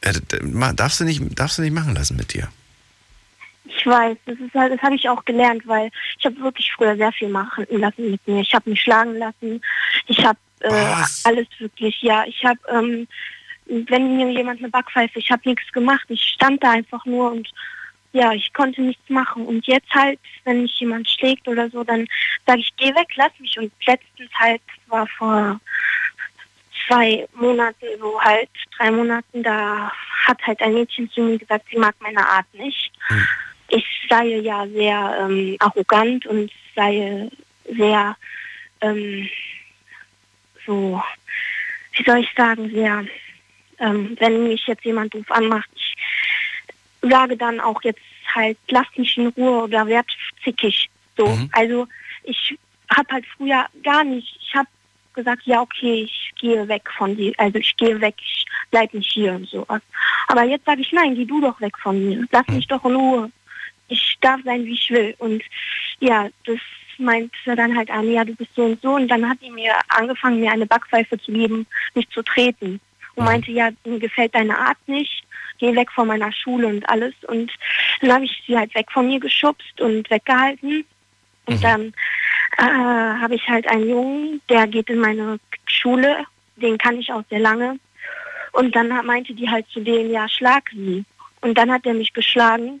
Äh, 0.00 0.14
darfst, 0.74 0.98
du 0.98 1.04
nicht, 1.04 1.22
darfst 1.38 1.58
du 1.58 1.62
nicht 1.62 1.72
machen 1.72 1.94
lassen 1.94 2.16
mit 2.16 2.34
dir. 2.34 2.48
Ich 3.76 3.86
weiß, 3.86 4.16
das 4.26 4.38
ist 4.38 4.54
halt, 4.54 4.72
das 4.72 4.82
habe 4.82 4.94
ich 4.94 5.08
auch 5.08 5.24
gelernt, 5.24 5.66
weil 5.66 5.90
ich 6.18 6.24
habe 6.24 6.40
wirklich 6.40 6.72
früher 6.72 6.96
sehr 6.96 7.12
viel 7.12 7.28
machen 7.28 7.66
lassen 7.70 8.10
mit 8.10 8.26
mir. 8.26 8.40
Ich 8.40 8.54
habe 8.54 8.70
mich 8.70 8.80
schlagen 8.80 9.16
lassen. 9.16 9.60
Ich 10.06 10.24
habe 10.24 10.38
äh, 10.60 10.94
alles 11.24 11.46
wirklich, 11.58 12.00
ja. 12.02 12.24
Ich 12.26 12.44
habe, 12.44 12.58
ähm, 12.70 13.08
wenn 13.66 14.16
mir 14.16 14.30
jemand 14.30 14.60
eine 14.60 14.68
Backpfeife, 14.68 15.18
ich 15.18 15.30
habe 15.30 15.48
nichts 15.48 15.70
gemacht. 15.72 16.04
Ich 16.08 16.22
stand 16.22 16.62
da 16.62 16.72
einfach 16.72 17.04
nur 17.06 17.32
und 17.32 17.48
ja, 18.12 18.32
ich 18.32 18.52
konnte 18.52 18.82
nichts 18.82 19.08
machen. 19.08 19.46
Und 19.46 19.66
jetzt 19.66 19.92
halt, 19.94 20.20
wenn 20.44 20.62
mich 20.62 20.78
jemand 20.78 21.08
schlägt 21.08 21.48
oder 21.48 21.70
so, 21.70 21.82
dann 21.82 22.06
sage 22.46 22.60
ich, 22.60 22.74
geh 22.76 22.94
weg, 22.94 23.08
lass 23.16 23.32
mich. 23.38 23.58
Und 23.58 23.72
letztens 23.86 24.30
halt 24.34 24.62
war 24.88 25.06
vor 25.18 25.60
zwei 26.86 27.26
Monaten, 27.34 27.86
so 27.98 28.20
halt 28.20 28.50
drei 28.76 28.90
Monaten, 28.90 29.42
da 29.42 29.90
hat 30.26 30.42
halt 30.46 30.60
ein 30.60 30.74
Mädchen 30.74 31.10
zu 31.10 31.22
mir 31.22 31.38
gesagt, 31.38 31.66
sie 31.70 31.78
mag 31.78 31.94
meine 32.00 32.26
Art 32.26 32.46
nicht. 32.52 32.92
Ich 33.74 33.86
sei 34.08 34.26
ja 34.40 34.66
sehr 34.68 35.18
ähm, 35.20 35.56
arrogant 35.58 36.26
und 36.26 36.50
sei 36.76 37.30
sehr 37.64 38.16
ähm, 38.82 39.28
so, 40.66 41.02
wie 41.96 42.04
soll 42.04 42.18
ich 42.18 42.28
sagen, 42.36 42.70
sehr, 42.70 43.04
ähm, 43.78 44.16
wenn 44.20 44.48
mich 44.48 44.66
jetzt 44.66 44.84
jemand 44.84 45.14
doof 45.14 45.30
anmacht, 45.30 45.68
ich 45.74 47.10
sage 47.10 47.36
dann 47.36 47.60
auch 47.60 47.82
jetzt 47.82 48.00
halt, 48.34 48.58
lass 48.68 48.86
mich 48.96 49.16
in 49.16 49.28
Ruhe 49.28 49.64
oder 49.64 49.86
werd 49.86 50.06
zickig. 50.44 50.88
So, 51.16 51.38
also 51.52 51.86
ich 52.24 52.56
habe 52.94 53.08
halt 53.12 53.24
früher 53.36 53.66
gar 53.82 54.04
nicht, 54.04 54.38
ich 54.40 54.54
habe 54.54 54.68
gesagt, 55.14 55.42
ja 55.44 55.60
okay, 55.60 56.04
ich 56.04 56.32
gehe 56.40 56.66
weg 56.68 56.88
von 56.96 57.16
dir, 57.16 57.32
also 57.38 57.58
ich 57.58 57.76
gehe 57.76 58.00
weg, 58.00 58.14
ich 58.18 58.46
bleib 58.70 58.94
nicht 58.94 59.12
hier 59.12 59.32
und 59.32 59.48
sowas. 59.48 59.82
Aber 60.28 60.44
jetzt 60.44 60.64
sage 60.64 60.80
ich, 60.80 60.92
nein, 60.92 61.14
geh 61.14 61.24
du 61.24 61.40
doch 61.40 61.60
weg 61.60 61.76
von 61.78 62.04
mir, 62.04 62.26
lass 62.30 62.46
mich 62.48 62.66
doch 62.66 62.84
in 62.84 62.96
Ruhe. 62.96 63.30
Ich 63.92 64.16
darf 64.20 64.40
sein, 64.44 64.64
wie 64.64 64.72
ich 64.72 64.90
will. 64.90 65.14
Und 65.18 65.42
ja, 66.00 66.28
das 66.46 66.58
meinte 66.98 67.56
dann 67.56 67.76
halt 67.76 67.90
an, 67.90 68.10
ja, 68.10 68.24
du 68.24 68.34
bist 68.34 68.54
so 68.54 68.64
und 68.64 68.80
so. 68.80 68.94
Und 68.94 69.08
dann 69.08 69.28
hat 69.28 69.38
die 69.42 69.50
mir 69.50 69.74
angefangen, 69.88 70.40
mir 70.40 70.52
eine 70.52 70.66
Backpfeife 70.66 71.18
zu 71.18 71.32
geben, 71.32 71.66
mich 71.94 72.08
zu 72.10 72.22
treten. 72.22 72.80
Und 73.14 73.24
meinte, 73.26 73.50
ja, 73.50 73.68
mir 73.84 73.98
gefällt 73.98 74.34
deine 74.34 74.58
Art 74.58 74.78
nicht, 74.86 75.24
geh 75.58 75.76
weg 75.76 75.92
von 75.92 76.08
meiner 76.08 76.32
Schule 76.32 76.66
und 76.66 76.88
alles. 76.88 77.14
Und 77.26 77.52
dann 78.00 78.12
habe 78.12 78.24
ich 78.24 78.42
sie 78.46 78.56
halt 78.56 78.74
weg 78.74 78.90
von 78.90 79.06
mir 79.06 79.20
geschubst 79.20 79.80
und 79.80 80.08
weggehalten. 80.10 80.84
Und 81.44 81.62
dann 81.62 81.92
äh, 82.56 82.62
habe 82.62 83.34
ich 83.34 83.46
halt 83.48 83.66
einen 83.66 83.88
Jungen, 83.88 84.40
der 84.48 84.66
geht 84.66 84.88
in 84.88 84.98
meine 84.98 85.38
Schule, 85.66 86.24
den 86.56 86.78
kann 86.78 86.98
ich 86.98 87.12
auch 87.12 87.24
sehr 87.28 87.40
lange. 87.40 87.78
Und 88.52 88.74
dann 88.74 88.88
meinte 89.04 89.34
die 89.34 89.48
halt 89.48 89.66
zu 89.68 89.80
dem, 89.80 90.10
ja, 90.10 90.28
schlag 90.28 90.70
sie. 90.72 91.04
Und 91.40 91.58
dann 91.58 91.72
hat 91.72 91.84
er 91.84 91.94
mich 91.94 92.12
geschlagen, 92.12 92.80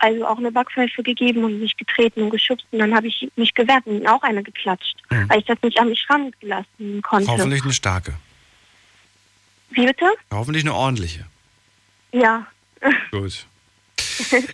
also 0.00 0.26
auch 0.26 0.38
eine 0.38 0.50
Backpfeife 0.50 1.02
gegeben 1.02 1.44
und 1.44 1.60
mich 1.60 1.76
getreten 1.76 2.22
und 2.22 2.30
geschubst. 2.30 2.66
Und 2.72 2.78
dann 2.80 2.94
habe 2.94 3.06
ich 3.06 3.30
mich 3.36 3.54
gewehrt 3.54 3.86
und 3.86 4.06
auch 4.06 4.22
eine 4.22 4.42
geklatscht, 4.42 4.96
weil 5.28 5.38
ich 5.38 5.44
das 5.46 5.58
nicht 5.62 5.78
an 5.78 5.88
mich 5.90 6.04
rangelassen 6.10 7.02
konnte. 7.02 7.28
Hoffentlich 7.30 7.62
eine 7.62 7.72
starke. 7.72 8.14
Wie 9.70 9.86
bitte? 9.86 10.06
Hoffentlich 10.32 10.64
eine 10.64 10.74
ordentliche. 10.74 11.24
Ja. 12.12 12.46
Gut. 13.10 13.46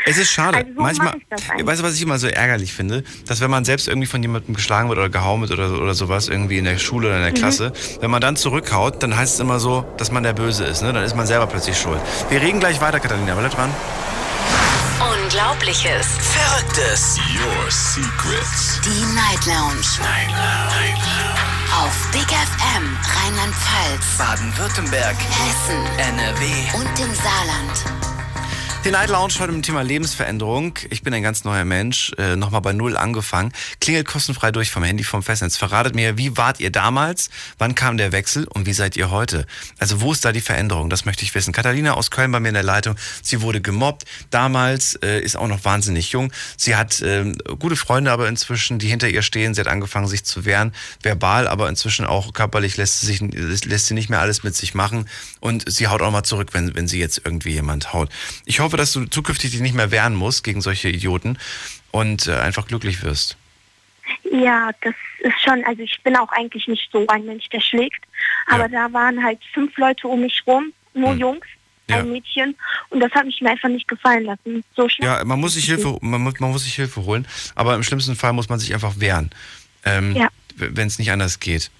Es 0.06 0.16
ist 0.18 0.30
schade. 0.30 0.58
Also 0.58 0.72
so 0.74 0.80
Manchmal, 0.80 1.14
weißt 1.60 1.80
du, 1.80 1.84
was 1.84 1.94
ich 1.96 2.02
immer 2.02 2.18
so 2.18 2.28
ärgerlich 2.28 2.72
finde? 2.72 3.02
Dass 3.26 3.40
wenn 3.40 3.50
man 3.50 3.64
selbst 3.64 3.88
irgendwie 3.88 4.06
von 4.06 4.22
jemandem 4.22 4.54
geschlagen 4.54 4.88
wird 4.88 4.98
oder 4.98 5.08
gehauen 5.08 5.40
wird 5.40 5.50
oder, 5.52 5.80
oder 5.80 5.94
sowas, 5.94 6.28
irgendwie 6.28 6.58
in 6.58 6.64
der 6.64 6.78
Schule 6.78 7.08
oder 7.08 7.16
in 7.16 7.22
der 7.22 7.30
Mhm. 7.32 7.36
Klasse, 7.36 7.72
wenn 8.00 8.10
man 8.10 8.20
dann 8.20 8.36
zurückhaut, 8.36 9.02
dann 9.02 9.16
heißt 9.16 9.34
es 9.34 9.40
immer 9.40 9.58
so, 9.58 9.84
dass 9.98 10.12
man 10.12 10.22
der 10.22 10.34
Böse 10.34 10.64
ist. 10.64 10.82
Ne? 10.82 10.92
Dann 10.92 11.02
ist 11.04 11.16
man 11.16 11.26
selber 11.26 11.46
plötzlich 11.48 11.76
schuld. 11.76 12.00
Wir 12.28 12.40
reden 12.40 12.60
gleich 12.60 12.80
weiter, 12.80 13.00
Katharina. 13.00 13.34
Bleib 13.34 13.52
dran. 13.52 13.70
Unglaubliches. 15.26 16.06
Verrücktes. 16.20 17.18
Your 17.34 17.68
secrets. 17.68 18.80
Die 18.84 19.04
Night 19.16 19.44
Lounge. 19.46 19.98
Night 19.98 20.28
Lounge. 20.28 21.84
Auf 21.84 22.10
Big 22.12 22.28
FM 22.28 22.96
Rheinland-Pfalz, 23.02 24.18
Baden-Württemberg. 24.18 25.16
Hessen 25.16 25.84
NRW. 25.98 26.44
und 26.78 27.00
im 27.00 27.12
Saarland. 27.12 28.15
Die 28.86 28.92
Night 28.92 29.10
Lounge 29.10 29.32
heute 29.40 29.50
mit 29.50 29.56
dem 29.56 29.62
Thema 29.62 29.82
Lebensveränderung. 29.82 30.78
Ich 30.90 31.02
bin 31.02 31.12
ein 31.12 31.24
ganz 31.24 31.42
neuer 31.42 31.64
Mensch, 31.64 32.12
äh, 32.18 32.36
nochmal 32.36 32.60
bei 32.60 32.72
Null 32.72 32.96
angefangen. 32.96 33.52
Klingelt 33.80 34.06
kostenfrei 34.06 34.52
durch 34.52 34.70
vom 34.70 34.84
Handy, 34.84 35.02
vom 35.02 35.24
Festnetz. 35.24 35.56
Verratet 35.56 35.96
mir, 35.96 36.16
wie 36.18 36.36
wart 36.36 36.60
ihr 36.60 36.70
damals? 36.70 37.28
Wann 37.58 37.74
kam 37.74 37.96
der 37.96 38.12
Wechsel? 38.12 38.44
Und 38.44 38.66
wie 38.66 38.72
seid 38.72 38.96
ihr 38.96 39.10
heute? 39.10 39.44
Also 39.80 40.02
wo 40.02 40.12
ist 40.12 40.24
da 40.24 40.30
die 40.30 40.40
Veränderung? 40.40 40.88
Das 40.88 41.04
möchte 41.04 41.24
ich 41.24 41.34
wissen. 41.34 41.52
Katharina 41.52 41.94
aus 41.94 42.12
Köln 42.12 42.30
bei 42.30 42.38
mir 42.38 42.46
in 42.46 42.54
der 42.54 42.62
Leitung. 42.62 42.94
Sie 43.22 43.42
wurde 43.42 43.60
gemobbt. 43.60 44.04
Damals 44.30 44.94
äh, 45.02 45.18
ist 45.18 45.34
auch 45.34 45.48
noch 45.48 45.64
wahnsinnig 45.64 46.12
jung. 46.12 46.32
Sie 46.56 46.76
hat 46.76 47.02
ähm, 47.04 47.36
gute 47.58 47.74
Freunde 47.74 48.12
aber 48.12 48.28
inzwischen, 48.28 48.78
die 48.78 48.86
hinter 48.86 49.08
ihr 49.08 49.22
stehen. 49.22 49.54
Sie 49.54 49.60
hat 49.62 49.66
angefangen, 49.66 50.06
sich 50.06 50.22
zu 50.22 50.44
wehren. 50.44 50.72
Verbal, 51.02 51.48
aber 51.48 51.68
inzwischen 51.68 52.06
auch 52.06 52.32
körperlich 52.32 52.76
lässt 52.76 53.00
sie, 53.00 53.06
sich, 53.16 53.64
lässt 53.64 53.86
sie 53.86 53.94
nicht 53.94 54.10
mehr 54.10 54.20
alles 54.20 54.44
mit 54.44 54.54
sich 54.54 54.74
machen. 54.74 55.08
Und 55.40 55.64
sie 55.68 55.88
haut 55.88 56.02
auch 56.02 56.12
mal 56.12 56.22
zurück, 56.22 56.50
wenn, 56.52 56.76
wenn 56.76 56.86
sie 56.86 57.00
jetzt 57.00 57.22
irgendwie 57.24 57.50
jemand 57.50 57.92
haut. 57.92 58.10
Ich 58.44 58.60
hoffe, 58.60 58.75
dass 58.76 58.92
du 58.92 59.04
zukünftig 59.06 59.50
dich 59.50 59.60
nicht 59.60 59.74
mehr 59.74 59.90
wehren 59.90 60.14
musst 60.14 60.44
gegen 60.44 60.60
solche 60.60 60.88
Idioten 60.88 61.38
und 61.90 62.26
äh, 62.26 62.34
einfach 62.36 62.66
glücklich 62.66 63.02
wirst. 63.02 63.36
Ja, 64.30 64.70
das 64.82 64.94
ist 65.20 65.40
schon, 65.42 65.64
also 65.64 65.82
ich 65.82 66.00
bin 66.04 66.16
auch 66.16 66.30
eigentlich 66.32 66.68
nicht 66.68 66.88
so 66.92 67.06
ein 67.08 67.24
Mensch, 67.26 67.48
der 67.48 67.60
schlägt. 67.60 68.04
Aber 68.46 68.68
da 68.68 68.92
waren 68.92 69.22
halt 69.22 69.38
fünf 69.52 69.76
Leute 69.78 70.06
um 70.08 70.20
mich 70.20 70.42
rum, 70.46 70.72
nur 70.94 71.14
Jungs, 71.14 71.44
Ja. 71.88 71.98
ein 71.98 72.12
Mädchen. 72.12 72.54
Und 72.90 73.00
das 73.00 73.10
hat 73.12 73.26
mich 73.26 73.40
mir 73.40 73.50
einfach 73.50 73.68
nicht 73.68 73.88
gefallen 73.88 74.24
lassen. 74.24 74.62
So. 74.76 74.88
Ja, 74.98 75.24
man 75.24 75.40
muss 75.40 75.54
sich 75.54 75.64
Hilfe, 75.64 75.98
man, 76.02 76.20
muss- 76.20 76.38
man 76.40 76.50
muss 76.52 76.64
sich 76.64 76.74
Hilfe 76.74 77.02
holen, 77.04 77.26
aber 77.54 77.74
im 77.74 77.82
schlimmsten 77.82 78.14
Fall 78.16 78.32
muss 78.32 78.48
man 78.48 78.58
sich 78.58 78.72
einfach 78.74 78.98
wehren, 79.00 79.30
ähm, 79.84 80.14
Ja. 80.14 80.28
wenn 80.56 80.86
es 80.86 80.98
nicht 80.98 81.10
anders 81.10 81.40
geht. 81.40 81.70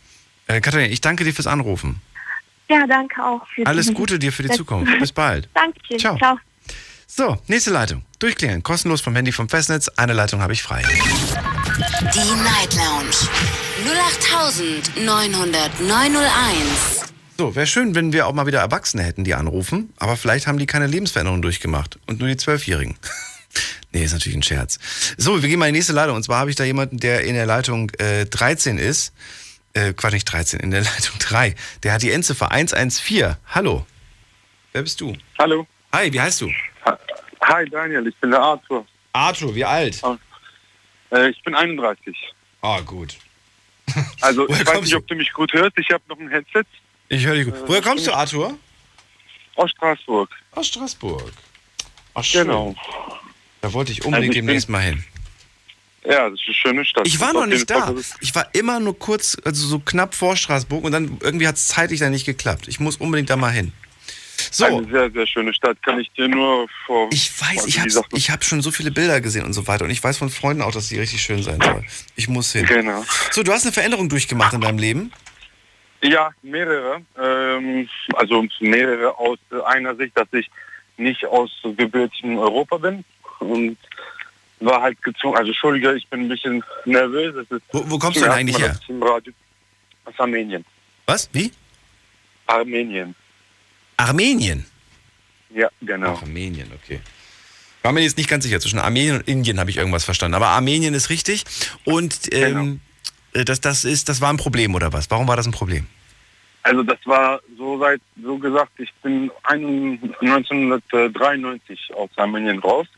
Äh, 0.48 0.60
Katharina, 0.60 0.90
ich 0.92 1.00
danke 1.00 1.24
dir 1.24 1.32
fürs 1.34 1.46
Anrufen. 1.48 2.00
Ja, 2.68 2.84
danke 2.88 3.24
auch 3.24 3.46
Alles 3.64 3.94
Gute 3.94 4.18
dir 4.18 4.32
für 4.32 4.42
die 4.42 4.48
Zukunft. 4.50 4.98
Bis 4.98 5.12
bald. 5.12 5.48
Dankeschön. 5.54 5.98
Ciao. 6.00 6.16
Ciao. 6.18 6.38
So, 7.08 7.38
nächste 7.46 7.70
Leitung. 7.70 8.02
Durchklingeln. 8.18 8.64
Kostenlos 8.64 9.00
vom 9.00 9.14
Handy 9.14 9.30
vom 9.30 9.48
Festnetz. 9.48 9.88
Eine 9.96 10.12
Leitung 10.12 10.40
habe 10.40 10.52
ich 10.52 10.62
frei. 10.62 10.82
Die 10.82 12.18
Night 12.18 12.74
Lounge 12.74 13.14
0890901. 14.98 17.06
So, 17.38 17.54
wäre 17.54 17.66
schön, 17.66 17.94
wenn 17.94 18.12
wir 18.12 18.26
auch 18.26 18.32
mal 18.32 18.46
wieder 18.46 18.58
Erwachsene 18.58 19.04
hätten, 19.04 19.22
die 19.22 19.34
anrufen. 19.34 19.92
Aber 19.98 20.16
vielleicht 20.16 20.48
haben 20.48 20.58
die 20.58 20.66
keine 20.66 20.88
Lebensveränderung 20.88 21.42
durchgemacht. 21.42 21.98
Und 22.06 22.18
nur 22.18 22.28
die 22.28 22.36
Zwölfjährigen. 22.36 22.96
nee, 23.92 24.04
ist 24.04 24.12
natürlich 24.12 24.36
ein 24.36 24.42
Scherz. 24.42 24.80
So, 25.16 25.42
wir 25.42 25.48
gehen 25.48 25.60
mal 25.60 25.68
in 25.68 25.74
die 25.74 25.78
nächste 25.78 25.92
Leitung. 25.92 26.16
Und 26.16 26.24
zwar 26.24 26.40
habe 26.40 26.50
ich 26.50 26.56
da 26.56 26.64
jemanden, 26.64 26.98
der 26.98 27.22
in 27.22 27.34
der 27.34 27.46
Leitung 27.46 27.90
äh, 27.98 28.26
13 28.26 28.78
ist. 28.78 29.12
Äh, 29.74 29.92
Quatsch, 29.92 30.14
nicht 30.14 30.24
13, 30.24 30.58
in 30.58 30.72
der 30.72 30.80
Leitung 30.82 31.20
3. 31.20 31.54
Der 31.84 31.92
hat 31.92 32.02
die 32.02 32.10
Endziffer 32.10 32.50
114. 32.50 33.36
Hallo. 33.46 33.86
Wer 34.72 34.82
bist 34.82 35.00
du? 35.00 35.16
Hallo. 35.38 35.68
Hi, 35.96 36.12
wie 36.12 36.20
heißt 36.20 36.42
du? 36.42 36.52
Hi 37.40 37.64
Daniel, 37.70 38.06
ich 38.06 38.14
bin 38.16 38.30
der 38.30 38.40
Arthur. 38.42 38.84
Arthur, 39.14 39.54
wie 39.54 39.64
alt? 39.64 40.02
Äh, 41.10 41.30
ich 41.30 41.42
bin 41.42 41.54
31. 41.54 42.14
Ah, 42.60 42.80
gut. 42.80 43.16
Also 44.20 44.46
ich 44.46 44.66
weiß 44.66 44.82
nicht, 44.82 44.92
du? 44.92 44.98
ob 44.98 45.06
du 45.06 45.14
mich 45.14 45.32
gut 45.32 45.54
hörst. 45.54 45.78
Ich 45.78 45.88
habe 45.90 46.02
noch 46.08 46.18
ein 46.18 46.28
Headset 46.28 46.64
Ich 47.08 47.24
höre 47.24 47.36
dich 47.36 47.46
gut. 47.46 47.54
Äh, 47.54 47.62
Woher 47.68 47.80
kommst 47.80 48.06
du, 48.06 48.12
Arthur? 48.12 48.58
aus 49.54 49.70
Straßburg. 49.70 50.28
Aus 50.52 50.66
Straßburg. 50.66 51.32
Ach, 52.12 52.22
schön. 52.22 52.46
Genau. 52.46 52.74
Da 53.62 53.72
wollte 53.72 53.92
ich 53.92 54.04
unbedingt 54.04 54.16
Also 54.16 54.32
ich 54.32 54.36
bin- 54.40 54.46
demnächst 54.48 54.68
mal 54.68 54.80
hin. 54.82 55.02
Ja, 56.04 56.28
das 56.28 56.38
ist 56.40 56.46
eine 56.46 56.54
schöne 56.54 56.84
Stadt. 56.84 57.06
Ich 57.06 57.18
war 57.20 57.32
noch 57.32 57.46
nicht 57.46 57.70
da. 57.70 57.94
Ich 58.20 58.34
war 58.34 58.54
immer 58.54 58.80
nur 58.80 58.98
kurz, 58.98 59.38
also 59.46 59.66
so 59.66 59.78
knapp 59.78 60.14
vor 60.14 60.36
Straßburg 60.36 60.84
und 60.84 60.92
dann 60.92 61.16
irgendwie 61.22 61.48
hat 61.48 61.54
es 61.56 61.68
zeitlich 61.68 62.00
dann 62.00 62.12
nicht 62.12 62.26
geklappt. 62.26 62.68
Ich 62.68 62.80
muss 62.80 62.98
unbedingt 62.98 63.30
da 63.30 63.36
mal 63.36 63.50
hin. 63.50 63.72
So. 64.50 64.64
Eine 64.64 64.84
sehr, 64.90 65.10
sehr 65.10 65.26
schöne 65.26 65.54
Stadt, 65.54 65.82
kann 65.82 66.00
ich 66.00 66.10
dir 66.12 66.28
nur 66.28 66.66
vor. 66.86 67.08
Ich 67.12 67.40
weiß, 67.40 67.64
also 67.64 67.68
ich 67.68 67.78
habe 67.78 68.06
ich 68.12 68.30
hab 68.30 68.44
schon 68.44 68.62
so 68.62 68.70
viele 68.70 68.90
Bilder 68.90 69.20
gesehen 69.20 69.44
und 69.44 69.52
so 69.52 69.66
weiter. 69.66 69.84
Und 69.84 69.90
ich 69.90 70.02
weiß 70.02 70.18
von 70.18 70.30
Freunden 70.30 70.62
auch, 70.62 70.72
dass 70.72 70.88
die 70.88 70.98
richtig 70.98 71.22
schön 71.22 71.42
sein 71.42 71.60
soll. 71.60 71.84
Ich 72.14 72.28
muss 72.28 72.52
hin. 72.52 72.66
Genau. 72.66 73.04
So, 73.30 73.42
du 73.42 73.52
hast 73.52 73.64
eine 73.64 73.72
Veränderung 73.72 74.08
durchgemacht 74.08 74.54
in 74.54 74.60
deinem 74.60 74.78
Leben. 74.78 75.12
Ja, 76.02 76.30
mehrere. 76.42 77.02
Ähm, 77.18 77.88
also 78.14 78.44
mehrere 78.60 79.16
aus 79.18 79.38
einer 79.66 79.94
Sicht, 79.96 80.16
dass 80.16 80.28
ich 80.32 80.50
nicht 80.96 81.24
aus 81.26 81.50
gebürtigen 81.76 82.38
Europa 82.38 82.78
bin 82.78 83.04
und 83.40 83.76
war 84.60 84.82
halt 84.82 85.02
gezwungen. 85.02 85.36
Also 85.36 85.50
Entschuldige, 85.50 85.94
ich 85.94 86.06
bin 86.08 86.22
ein 86.22 86.28
bisschen 86.28 86.64
nervös. 86.84 87.34
Wo, 87.72 87.90
wo 87.90 87.98
kommst 87.98 88.18
du 88.18 88.24
denn 88.24 88.32
eigentlich 88.32 88.58
her? 88.58 88.78
aus 90.06 90.14
Armenien. 90.18 90.64
Was? 91.06 91.28
Wie? 91.32 91.52
Armenien. 92.46 93.14
Armenien? 93.96 94.66
Ja, 95.50 95.68
genau. 95.80 96.14
Ach, 96.16 96.22
Armenien, 96.22 96.70
okay. 96.74 97.00
War 97.82 97.92
mir 97.92 98.00
jetzt 98.02 98.16
nicht 98.18 98.28
ganz 98.28 98.44
sicher. 98.44 98.58
Zwischen 98.60 98.78
Armenien 98.80 99.16
und 99.18 99.28
Indien 99.28 99.60
habe 99.60 99.70
ich 99.70 99.76
irgendwas 99.76 100.04
verstanden. 100.04 100.34
Aber 100.34 100.48
Armenien 100.48 100.92
ist 100.94 101.08
richtig. 101.10 101.44
Und 101.84 102.32
ähm, 102.32 102.80
Genau. 103.32 103.42
äh, 103.42 103.44
das, 103.44 103.60
das, 103.60 103.84
ist, 103.84 104.08
das 104.08 104.20
war 104.20 104.30
ein 104.30 104.36
Problem 104.38 104.74
oder 104.74 104.92
was? 104.92 105.10
Warum 105.10 105.28
war 105.28 105.36
das 105.36 105.46
ein 105.46 105.52
Problem? 105.52 105.86
Also 106.64 106.82
das 106.82 106.98
war 107.04 107.40
so 107.56 107.78
seit 107.78 108.00
so 108.20 108.36
gesagt, 108.38 108.72
ich 108.78 108.92
bin 109.02 109.30
ein- 109.44 110.00
1993 110.20 111.94
aus 111.94 112.10
Armenien 112.16 112.58
raus, 112.58 112.88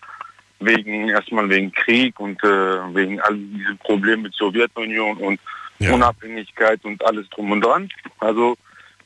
wegen 0.60 1.10
erstmal 1.10 1.48
wegen 1.50 1.70
Krieg 1.72 2.18
und 2.18 2.42
äh, 2.42 2.46
wegen 2.94 3.20
all 3.20 3.36
diesen 3.36 3.76
Problemen 3.78 4.22
mit 4.22 4.34
Sowjetunion 4.34 5.18
und 5.18 5.38
Unabhängigkeit 5.80 6.82
und 6.84 7.04
alles 7.04 7.28
drum 7.30 7.52
und 7.52 7.60
dran. 7.60 7.88
Also 8.18 8.56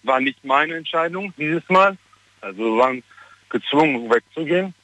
war 0.03 0.21
nicht 0.21 0.45
meine 0.45 0.77
Entscheidung 0.77 1.33
dieses 1.37 1.69
Mal. 1.69 1.97
Also 2.41 2.59
wir 2.59 2.79
waren 2.79 3.03
gezwungen 3.49 4.11
wegzugehen 4.11 4.75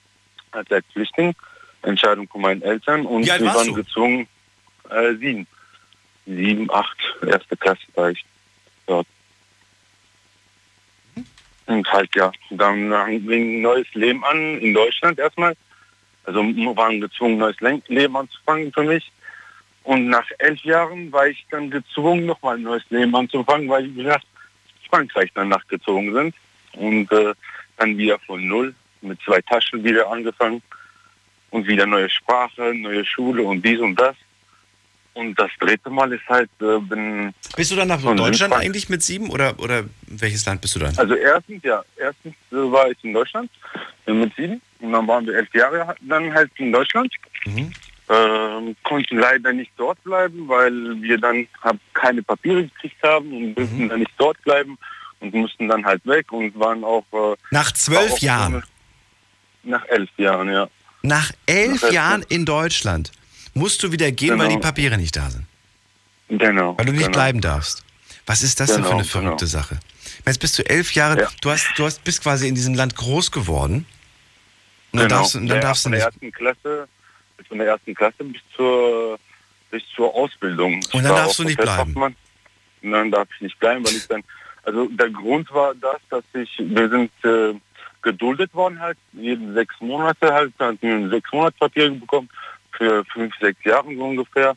als 0.52 0.68
Flüchtling. 0.92 1.34
Entscheidung 1.82 2.28
von 2.28 2.40
meinen 2.40 2.62
Eltern 2.62 3.06
und 3.06 3.24
wir 3.24 3.44
waren 3.54 3.68
du? 3.68 3.74
gezwungen 3.74 4.26
äh, 4.90 5.14
sieben. 5.14 5.46
Sieben, 6.26 6.70
acht, 6.70 6.98
erste 7.26 7.56
Klasse 7.56 7.82
war 7.94 8.10
ich 8.10 8.24
dort. 8.86 9.06
Und 11.66 11.92
halt 11.92 12.14
ja, 12.14 12.32
dann 12.50 12.90
fing 13.26 13.58
ein 13.58 13.62
neues 13.62 13.86
Leben 13.94 14.24
an 14.24 14.58
in 14.58 14.74
Deutschland 14.74 15.18
erstmal. 15.18 15.56
Also 16.24 16.42
wir 16.42 16.76
waren 16.76 17.00
gezwungen, 17.00 17.34
ein 17.34 17.38
neues 17.38 17.60
Le- 17.60 17.82
Leben 17.88 18.16
anzufangen 18.16 18.72
für 18.72 18.82
mich. 18.82 19.10
Und 19.84 20.08
nach 20.08 20.26
elf 20.38 20.60
Jahren 20.64 21.10
war 21.12 21.28
ich 21.28 21.46
dann 21.50 21.70
gezwungen, 21.70 22.26
nochmal 22.26 22.56
ein 22.56 22.62
neues 22.62 22.84
Leben 22.90 23.14
anzufangen, 23.14 23.68
weil 23.68 23.94
wir 23.94 24.04
nach 24.04 24.22
Frankreich 24.88 25.30
dann 25.34 25.48
nachgezogen 25.48 26.12
sind. 26.12 26.34
Und 26.72 27.10
äh, 27.12 27.34
dann 27.76 27.96
wieder 27.96 28.18
von 28.20 28.46
null 28.46 28.74
mit 29.00 29.20
zwei 29.22 29.40
Taschen 29.42 29.84
wieder 29.84 30.10
angefangen. 30.10 30.62
Und 31.50 31.66
wieder 31.66 31.86
neue 31.86 32.10
Sprache, 32.10 32.74
neue 32.74 33.04
Schule 33.04 33.42
und 33.42 33.64
dies 33.64 33.80
und 33.80 33.96
das. 33.96 34.14
Und 35.14 35.36
das 35.36 35.50
dritte 35.58 35.90
Mal 35.90 36.12
ist 36.12 36.26
halt, 36.28 36.50
äh, 36.60 36.78
bin... 36.78 37.32
Bist 37.56 37.72
du 37.72 37.76
dann 37.76 37.88
nach 37.88 38.00
Deutschland 38.02 38.52
eigentlich 38.52 38.88
mit 38.88 39.02
sieben 39.02 39.30
oder, 39.30 39.58
oder 39.58 39.84
welches 40.06 40.46
Land 40.46 40.60
bist 40.60 40.76
du 40.76 40.78
dann? 40.78 40.96
Also 40.96 41.14
erstens, 41.14 41.62
ja, 41.64 41.82
erstens 41.96 42.34
äh, 42.52 42.56
war 42.56 42.88
ich 42.90 42.98
in 43.02 43.14
Deutschland 43.14 43.50
äh, 44.06 44.12
mit 44.12 44.32
sieben 44.36 44.60
und 44.78 44.92
dann 44.92 45.08
waren 45.08 45.26
wir 45.26 45.34
elf 45.34 45.52
Jahre 45.54 45.96
dann 46.02 46.32
halt 46.32 46.52
in 46.56 46.70
Deutschland. 46.70 47.12
Mhm. 47.46 47.72
Ähm, 48.10 48.74
konnten 48.84 49.18
leider 49.18 49.52
nicht 49.52 49.70
dort 49.76 50.02
bleiben, 50.02 50.48
weil 50.48 50.72
wir 51.02 51.18
dann 51.18 51.46
hab 51.60 51.76
keine 51.92 52.22
Papiere 52.22 52.64
gekriegt 52.64 53.02
haben 53.02 53.30
und 53.30 53.54
durften 53.54 53.84
Mhm. 53.84 53.88
dann 53.90 53.98
nicht 53.98 54.12
dort 54.16 54.42
bleiben 54.44 54.78
und 55.20 55.34
mussten 55.34 55.68
dann 55.68 55.84
halt 55.84 56.04
weg 56.06 56.32
und 56.32 56.58
waren 56.58 56.84
auch... 56.84 57.04
Äh, 57.12 57.36
Nach 57.50 57.70
zwölf 57.72 58.12
auch 58.12 58.18
Jahren? 58.20 58.52
so 58.52 58.58
eine- 58.58 58.66
Nach 59.76 59.84
elf 59.88 60.08
Jahren, 60.16 60.50
ja. 60.50 60.68
Nach 61.02 61.30
elf 61.44 61.74
Nach 61.74 61.82
elf 61.82 61.92
Jahren 61.92 62.24
in 62.30 62.46
Deutschland 62.46 63.12
musst 63.52 63.82
du 63.82 63.92
wieder 63.92 64.10
gehen, 64.10 64.38
weil 64.38 64.48
die 64.48 64.54
Genau. 64.54 64.66
Papiere 64.66 64.96
nicht 64.96 65.14
da 65.14 65.28
sind. 65.30 65.44
Genau. 66.30 66.76
Weil 66.78 66.86
du 66.86 66.92
nicht 66.92 67.02
genau. 67.02 67.12
bleiben 67.12 67.40
darfst. 67.42 67.84
Was 68.26 68.42
ist 68.42 68.58
das 68.60 68.68
denn 68.68 68.76
für 68.76 68.82
Genau, 68.84 68.94
eine 68.98 69.04
verrückte 69.04 69.44
genau. 69.46 69.50
Sache? 69.62 69.80
Jetzt 70.26 70.40
bist 70.40 70.58
du 70.58 70.62
elf 70.68 70.92
Jahre, 70.94 71.20
Ja. 71.20 71.28
du, 71.42 71.50
hast, 71.50 71.66
du 71.76 71.84
hast, 71.84 72.04
bist 72.04 72.22
quasi 72.22 72.48
in 72.48 72.54
diesem 72.54 72.74
Land 72.74 72.96
groß 72.96 73.30
geworden. 73.32 73.86
Und 74.92 75.00
dann 75.00 75.08
Genau. 75.08 75.20
darfst, 75.20 75.34
du- 75.34 75.38
und 75.38 75.46
dann 75.48 75.56
Ja, 75.56 75.62
darfst 75.62 75.84
du 75.84 75.90
von 75.90 75.92
der 75.92 76.06
nicht. 76.06 76.14
ersten 76.22 76.32
Klasse, 76.32 76.88
von 77.46 77.58
der 77.58 77.68
ersten 77.68 77.94
Klasse 77.94 78.24
bis 78.24 78.40
zur, 78.54 79.18
bis 79.70 79.82
zur 79.94 80.14
Ausbildung. 80.14 80.74
Und 80.74 80.94
dann 80.94 81.04
war 81.04 81.16
darfst 81.22 81.40
auch 81.40 81.44
du 81.44 81.48
nicht. 81.48 81.58
Und 82.82 82.92
dann 82.92 83.10
darf 83.10 83.28
ich 83.34 83.40
nicht 83.42 83.58
bleiben, 83.58 83.84
weil 83.86 83.94
ich 83.94 84.06
dann, 84.06 84.22
also 84.64 84.86
der 84.88 85.10
Grund 85.10 85.52
war 85.52 85.74
das, 85.74 85.98
dass 86.10 86.24
ich, 86.34 86.50
wir 86.58 86.88
sind 86.88 87.10
äh, 87.24 87.54
geduldet 88.02 88.54
worden 88.54 88.78
halt, 88.80 88.96
jeden 89.12 89.54
sechs 89.54 89.74
Monate 89.80 90.32
halt, 90.32 90.52
hatten 90.58 90.78
wir 90.80 90.94
ein 90.94 91.10
sechs 91.10 91.32
Monat 91.32 91.58
Papier 91.58 91.90
bekommen, 91.90 92.28
für 92.72 93.04
fünf, 93.06 93.34
sechs 93.40 93.62
Jahre 93.64 93.94
so 93.94 94.04
ungefähr. 94.04 94.56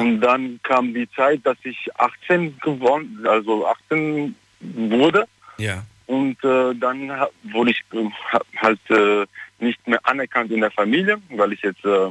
Und 0.00 0.20
dann 0.20 0.60
kam 0.62 0.94
die 0.94 1.10
Zeit, 1.10 1.40
dass 1.44 1.56
ich 1.64 1.88
18 1.98 2.58
geworden, 2.60 3.24
also 3.28 3.66
18 3.66 4.34
wurde. 4.60 5.26
Ja. 5.58 5.82
Und 6.06 6.42
äh, 6.44 6.74
dann 6.74 7.10
ha- 7.10 7.28
wurde 7.42 7.72
ich 7.72 7.82
äh, 7.92 8.08
ha- 8.32 8.40
halt 8.56 8.78
äh, 8.90 9.26
nicht 9.62 9.86
mehr 9.86 10.00
anerkannt 10.04 10.50
in 10.52 10.60
der 10.60 10.70
Familie, 10.70 11.18
weil 11.30 11.52
ich 11.52 11.62
jetzt 11.62 11.84
äh, 11.84 12.10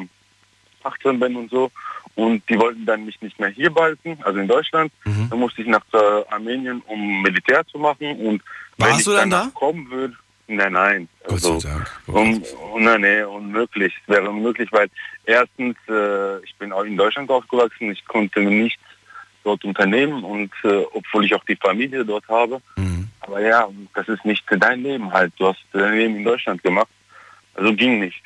18 0.84 1.20
bin 1.20 1.36
und 1.36 1.52
so. 1.52 1.72
Und 2.16 2.44
die 2.50 2.60
wollten 2.60 2.86
dann 2.86 3.06
mich 3.06 3.22
nicht 3.22 3.40
mehr 3.40 3.50
hier 3.50 3.70
behalten, 3.70 4.18
also 4.24 4.40
in 4.40 4.48
Deutschland. 4.48 4.92
Mhm. 5.06 5.30
Dann 5.30 5.40
musste 5.40 5.62
ich 5.62 5.68
nach 5.68 5.84
äh, 5.94 5.98
Armenien, 6.30 6.82
um 6.88 7.22
Militär 7.22 7.66
zu 7.68 7.78
machen. 7.78 8.08
Und 8.20 8.42
wenn 8.78 8.88
Warst 8.88 9.00
ich 9.00 9.06
du 9.06 9.12
dann 9.14 9.30
da? 9.30 9.50
kommen 9.54 9.90
würde, 9.90 10.16
nein, 10.48 10.74
nein. 10.74 11.08
Gott 11.24 11.32
Also, 11.34 11.60
sei 11.60 11.70
Dank. 11.70 11.88
um, 12.08 12.44
nein, 12.84 13.02
nee, 13.02 13.22
unmöglich. 13.24 13.94
Es 14.04 14.14
wäre 14.14 14.30
unmöglich, 14.30 14.70
weil 14.72 14.90
erstens, 15.26 15.78
äh, 15.88 16.44
ich 16.44 16.54
bin 16.56 16.74
auch 16.74 16.84
in 16.84 16.98
Deutschland 16.98 17.30
aufgewachsen, 17.30 17.92
ich 17.92 18.04
konnte 18.06 18.42
nicht 18.42 18.80
dort 19.44 19.64
unternehmen 19.64 20.24
und 20.24 20.52
äh, 20.64 20.84
obwohl 20.94 21.26
ich 21.26 21.34
auch 21.34 21.44
die 21.46 21.56
Familie 21.56 22.04
dort 22.04 22.28
habe. 22.28 22.62
Mhm. 22.76 23.08
Aber 23.22 23.40
ja, 23.40 23.68
das 23.94 24.08
ist 24.10 24.26
nicht 24.26 24.44
dein 24.50 24.84
Leben 24.84 25.12
halt. 25.14 25.32
Du 25.38 25.48
hast 25.48 25.60
dein 25.72 25.94
Leben 25.96 26.16
in 26.18 26.24
Deutschland 26.26 26.62
gemacht. 26.62 26.90
Also 27.56 27.74
ging 27.74 28.00
nicht. 28.00 28.22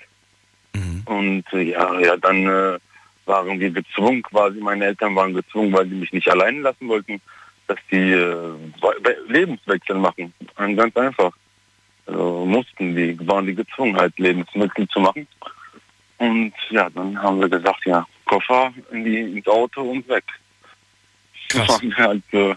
Mhm. 0.73 1.01
Und 1.05 1.43
äh, 1.53 1.61
ja, 1.63 1.99
ja, 1.99 2.17
dann 2.17 2.45
äh, 2.47 2.77
waren 3.25 3.59
wir 3.59 3.71
gezwungen, 3.71 4.21
quasi 4.23 4.59
meine 4.59 4.85
Eltern 4.85 5.15
waren 5.15 5.33
gezwungen, 5.33 5.73
weil 5.73 5.87
sie 5.87 5.95
mich 5.95 6.13
nicht 6.13 6.29
allein 6.29 6.61
lassen 6.61 6.87
wollten, 6.87 7.19
dass 7.67 7.77
die 7.91 8.11
äh, 8.11 8.53
We- 8.81 9.17
Lebenswechsel 9.27 9.95
machen. 9.95 10.33
Ganz 10.55 10.95
einfach. 10.95 11.31
Also 12.05 12.45
mussten 12.45 12.95
die, 12.95 13.17
waren 13.27 13.47
die 13.47 13.55
gezwungen 13.55 13.97
halt 13.97 14.17
Lebenswechsel 14.19 14.87
zu 14.89 14.99
machen. 14.99 15.27
Und 16.17 16.53
ja, 16.69 16.89
dann 16.91 17.21
haben 17.21 17.39
wir 17.41 17.49
gesagt, 17.49 17.85
ja, 17.85 18.05
Koffer 18.25 18.71
in 18.91 19.03
die, 19.03 19.19
ins 19.37 19.47
Auto 19.47 19.81
und 19.81 20.07
weg. 20.07 20.23
Krass. 21.49 21.81
Halt, 21.97 22.23
äh, 22.31 22.55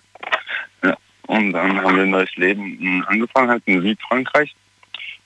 ja. 0.83 0.97
Und 1.27 1.53
dann 1.53 1.83
haben 1.83 1.97
wir 1.97 2.05
ein 2.05 2.11
neues 2.11 2.35
Leben 2.37 2.79
mh, 2.81 3.07
angefangen, 3.07 3.51
halt 3.51 3.63
in 3.67 3.83
Südfrankreich. 3.83 4.55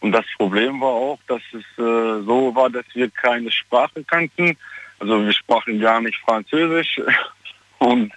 Und 0.03 0.11
das 0.11 0.25
Problem 0.37 0.81
war 0.81 0.89
auch, 0.89 1.19
dass 1.29 1.43
es 1.53 1.65
äh, 1.79 2.23
so 2.27 2.53
war, 2.55 2.69
dass 2.69 2.85
wir 2.93 3.09
keine 3.09 3.51
Sprache 3.53 4.03
kannten. 4.03 4.57
Also 4.99 5.25
wir 5.25 5.33
sprachen 5.33 5.79
gar 5.81 6.01
nicht 6.01 6.19
Französisch 6.19 7.01
und 7.79 8.13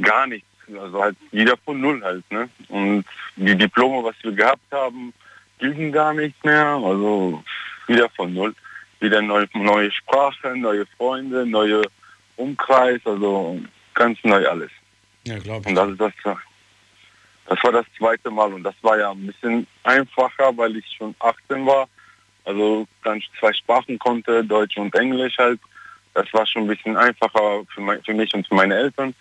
gar 0.00 0.28
nichts. 0.28 0.46
Also 0.68 1.02
halt 1.02 1.16
wieder 1.32 1.56
von 1.64 1.80
Null 1.80 2.00
halt. 2.02 2.24
Ne? 2.30 2.48
Und 2.68 3.04
die 3.34 3.56
Diplome, 3.56 4.04
was 4.04 4.14
wir 4.22 4.32
gehabt 4.32 4.70
haben, 4.70 5.12
liegen 5.58 5.90
gar 5.90 6.14
nicht 6.14 6.44
mehr. 6.44 6.64
Also 6.64 7.42
wieder 7.88 8.08
von 8.10 8.32
Null. 8.32 8.54
Wieder 9.00 9.20
neue, 9.20 9.48
neue 9.54 9.90
Sprache, 9.90 10.56
neue 10.56 10.86
Freunde, 10.96 11.44
neue 11.44 11.82
Umkreis, 12.36 13.00
also 13.04 13.60
ganz 13.94 14.18
neu 14.22 14.46
alles. 14.48 14.70
Ja, 15.24 15.38
glaube 15.38 15.68
Und 15.68 15.74
das 15.74 15.90
ist 15.90 16.00
das, 16.00 16.12
das 17.48 17.62
war 17.62 17.72
das 17.72 17.86
zweite 17.96 18.30
Mal 18.30 18.52
und 18.52 18.62
das 18.62 18.74
war 18.82 18.98
ja 18.98 19.10
ein 19.10 19.26
bisschen 19.26 19.66
einfacher, 19.84 20.56
weil 20.56 20.76
ich 20.76 20.86
schon 20.96 21.14
18 21.18 21.64
war. 21.66 21.88
Also 22.44 22.86
dann 23.02 23.22
zwei 23.40 23.52
Sprachen 23.52 23.98
konnte, 23.98 24.44
Deutsch 24.44 24.76
und 24.76 24.94
Englisch 24.94 25.36
halt. 25.38 25.60
Das 26.14 26.32
war 26.32 26.46
schon 26.46 26.62
ein 26.62 26.68
bisschen 26.68 26.96
einfacher 26.96 27.62
für, 27.74 27.80
mein, 27.80 28.02
für 28.02 28.14
mich 28.14 28.32
und 28.34 28.46
für 28.46 28.54
meine 28.54 28.76
Eltern. 28.76 29.14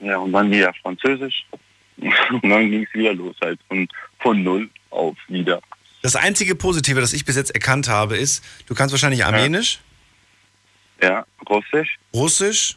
Ja, 0.00 0.18
und 0.18 0.32
dann 0.32 0.50
wieder 0.50 0.72
Französisch. 0.82 1.46
Und 2.42 2.48
dann 2.48 2.70
ging 2.70 2.84
es 2.84 2.94
wieder 2.94 3.12
los 3.12 3.36
halt 3.42 3.60
von, 3.68 3.86
von 4.18 4.42
null 4.42 4.68
auf 4.90 5.14
wieder. 5.28 5.60
Das 6.00 6.16
einzige 6.16 6.56
Positive, 6.56 7.00
das 7.00 7.12
ich 7.12 7.24
bis 7.24 7.36
jetzt 7.36 7.54
erkannt 7.54 7.88
habe, 7.88 8.16
ist, 8.16 8.42
du 8.66 8.74
kannst 8.74 8.92
wahrscheinlich 8.92 9.24
Armenisch, 9.24 9.78
Ja, 11.00 11.24
Russisch, 11.48 11.98
Russisch, 12.12 12.76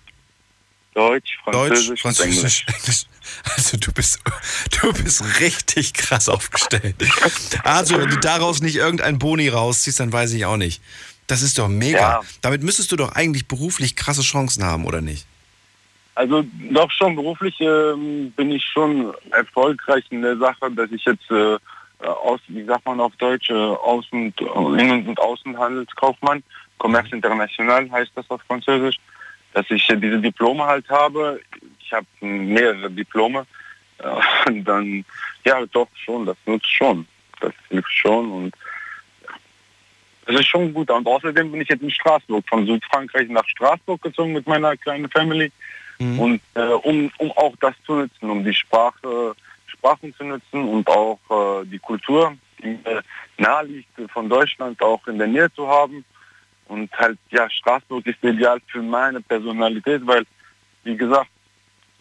Deutsch, 0.96 1.38
Französisch, 1.44 1.88
Deutsch, 1.88 2.02
Französisch, 2.02 2.66
Englisch. 2.68 3.06
Also 3.56 3.78
du 3.78 3.92
bist, 3.92 4.20
du 4.82 4.94
bist 4.94 5.40
richtig 5.40 5.94
krass 5.94 6.30
aufgestellt. 6.30 6.96
Also 7.64 8.00
wenn 8.00 8.10
du 8.10 8.18
daraus 8.18 8.62
nicht 8.62 8.76
irgendein 8.76 9.20
Boni 9.20 9.50
rausziehst, 9.50 10.00
dann 10.00 10.14
weiß 10.14 10.34
ich 10.34 10.46
auch 10.46 10.58
nicht. 10.58 10.82
Das 11.28 11.42
ist 11.42 11.58
doch 11.58 11.68
mega. 11.68 12.00
Ja. 12.00 12.22
Damit 12.42 12.64
müsstest 12.64 12.92
du 12.92 12.96
doch 12.96 13.12
eigentlich 13.14 13.48
beruflich 13.48 13.96
krasse 13.96 14.22
Chancen 14.22 14.64
haben, 14.64 14.86
oder 14.86 15.02
nicht? 15.02 15.26
Also 16.14 16.46
doch 16.72 16.90
schon 16.92 17.16
beruflich 17.16 17.60
ähm, 17.60 18.32
bin 18.32 18.52
ich 18.52 18.64
schon 18.64 19.14
erfolgreich 19.32 20.06
in 20.12 20.22
der 20.22 20.38
Sache, 20.38 20.72
dass 20.72 20.90
ich 20.92 21.04
jetzt 21.04 21.30
äh, 21.30 21.58
aus, 22.00 22.40
wie 22.48 22.64
sagt 22.64 22.86
man 22.86 23.02
auf 23.02 23.14
Deutsch, 23.18 23.50
äh, 23.50 23.54
Außen, 23.54 24.34
Innen- 24.40 25.08
und 25.08 25.20
Außenhandelskaufmann, 25.20 26.42
Commerce 26.80 27.14
International 27.14 27.90
heißt 27.92 28.12
das 28.16 28.30
auf 28.30 28.42
Französisch, 28.48 28.98
dass 29.56 29.66
ich 29.72 29.90
äh, 29.90 29.96
diese 29.96 30.20
Diplome 30.20 30.64
halt 30.64 30.88
habe. 30.90 31.40
Ich 31.80 31.92
habe 31.92 32.06
mehrere 32.20 32.92
Diplome. 32.92 33.48
Äh, 34.00 34.48
und 34.50 34.64
dann, 34.66 35.06
ja 35.46 35.66
doch 35.72 35.88
schon, 35.96 36.26
das 36.26 36.38
nutzt 36.46 36.70
schon. 36.70 37.08
Das 37.42 37.54
hilft 37.70 37.92
schon 37.92 38.32
und 38.32 38.56
das 40.26 40.40
ist 40.40 40.48
schon 40.48 40.74
gut. 40.74 40.90
Und 40.92 41.08
außerdem 41.08 41.52
bin 41.52 41.62
ich 41.62 41.70
jetzt 41.70 41.84
in 41.84 41.92
Straßburg, 41.92 42.48
von 42.48 42.66
Südfrankreich 42.66 43.30
nach 43.30 43.48
Straßburg 43.48 44.02
gezogen 44.02 44.34
mit 44.34 44.48
meiner 44.48 44.76
kleinen 44.76 45.10
Family. 45.10 45.52
Und 45.98 46.42
äh, 46.56 46.62
um, 46.62 47.10
um 47.20 47.32
auch 47.34 47.54
das 47.62 47.74
zu 47.86 47.94
nutzen, 47.94 48.30
um 48.30 48.44
die 48.44 48.54
Sprache, 48.54 49.34
Sprachen 49.68 50.14
zu 50.16 50.26
nutzen 50.26 50.68
und 50.68 50.88
auch 50.90 51.20
äh, 51.30 51.66
die 51.66 51.80
Kultur, 51.80 52.36
die 52.62 52.78
mir 52.84 53.02
nahe 53.38 53.66
liegt, 53.66 54.00
äh, 54.00 54.08
von 54.10 54.28
Deutschland 54.28 54.82
auch 54.82 55.08
in 55.08 55.18
der 55.18 55.28
Nähe 55.28 55.54
zu 55.54 55.68
haben. 55.68 56.04
Und 56.68 56.92
halt, 56.94 57.18
ja, 57.30 57.50
Straßburg 57.50 58.06
ist 58.08 58.24
ideal 58.24 58.60
für 58.68 58.82
meine 58.82 59.22
Personalität, 59.22 60.02
weil, 60.06 60.26
wie 60.84 60.98
gesagt, 60.98 61.30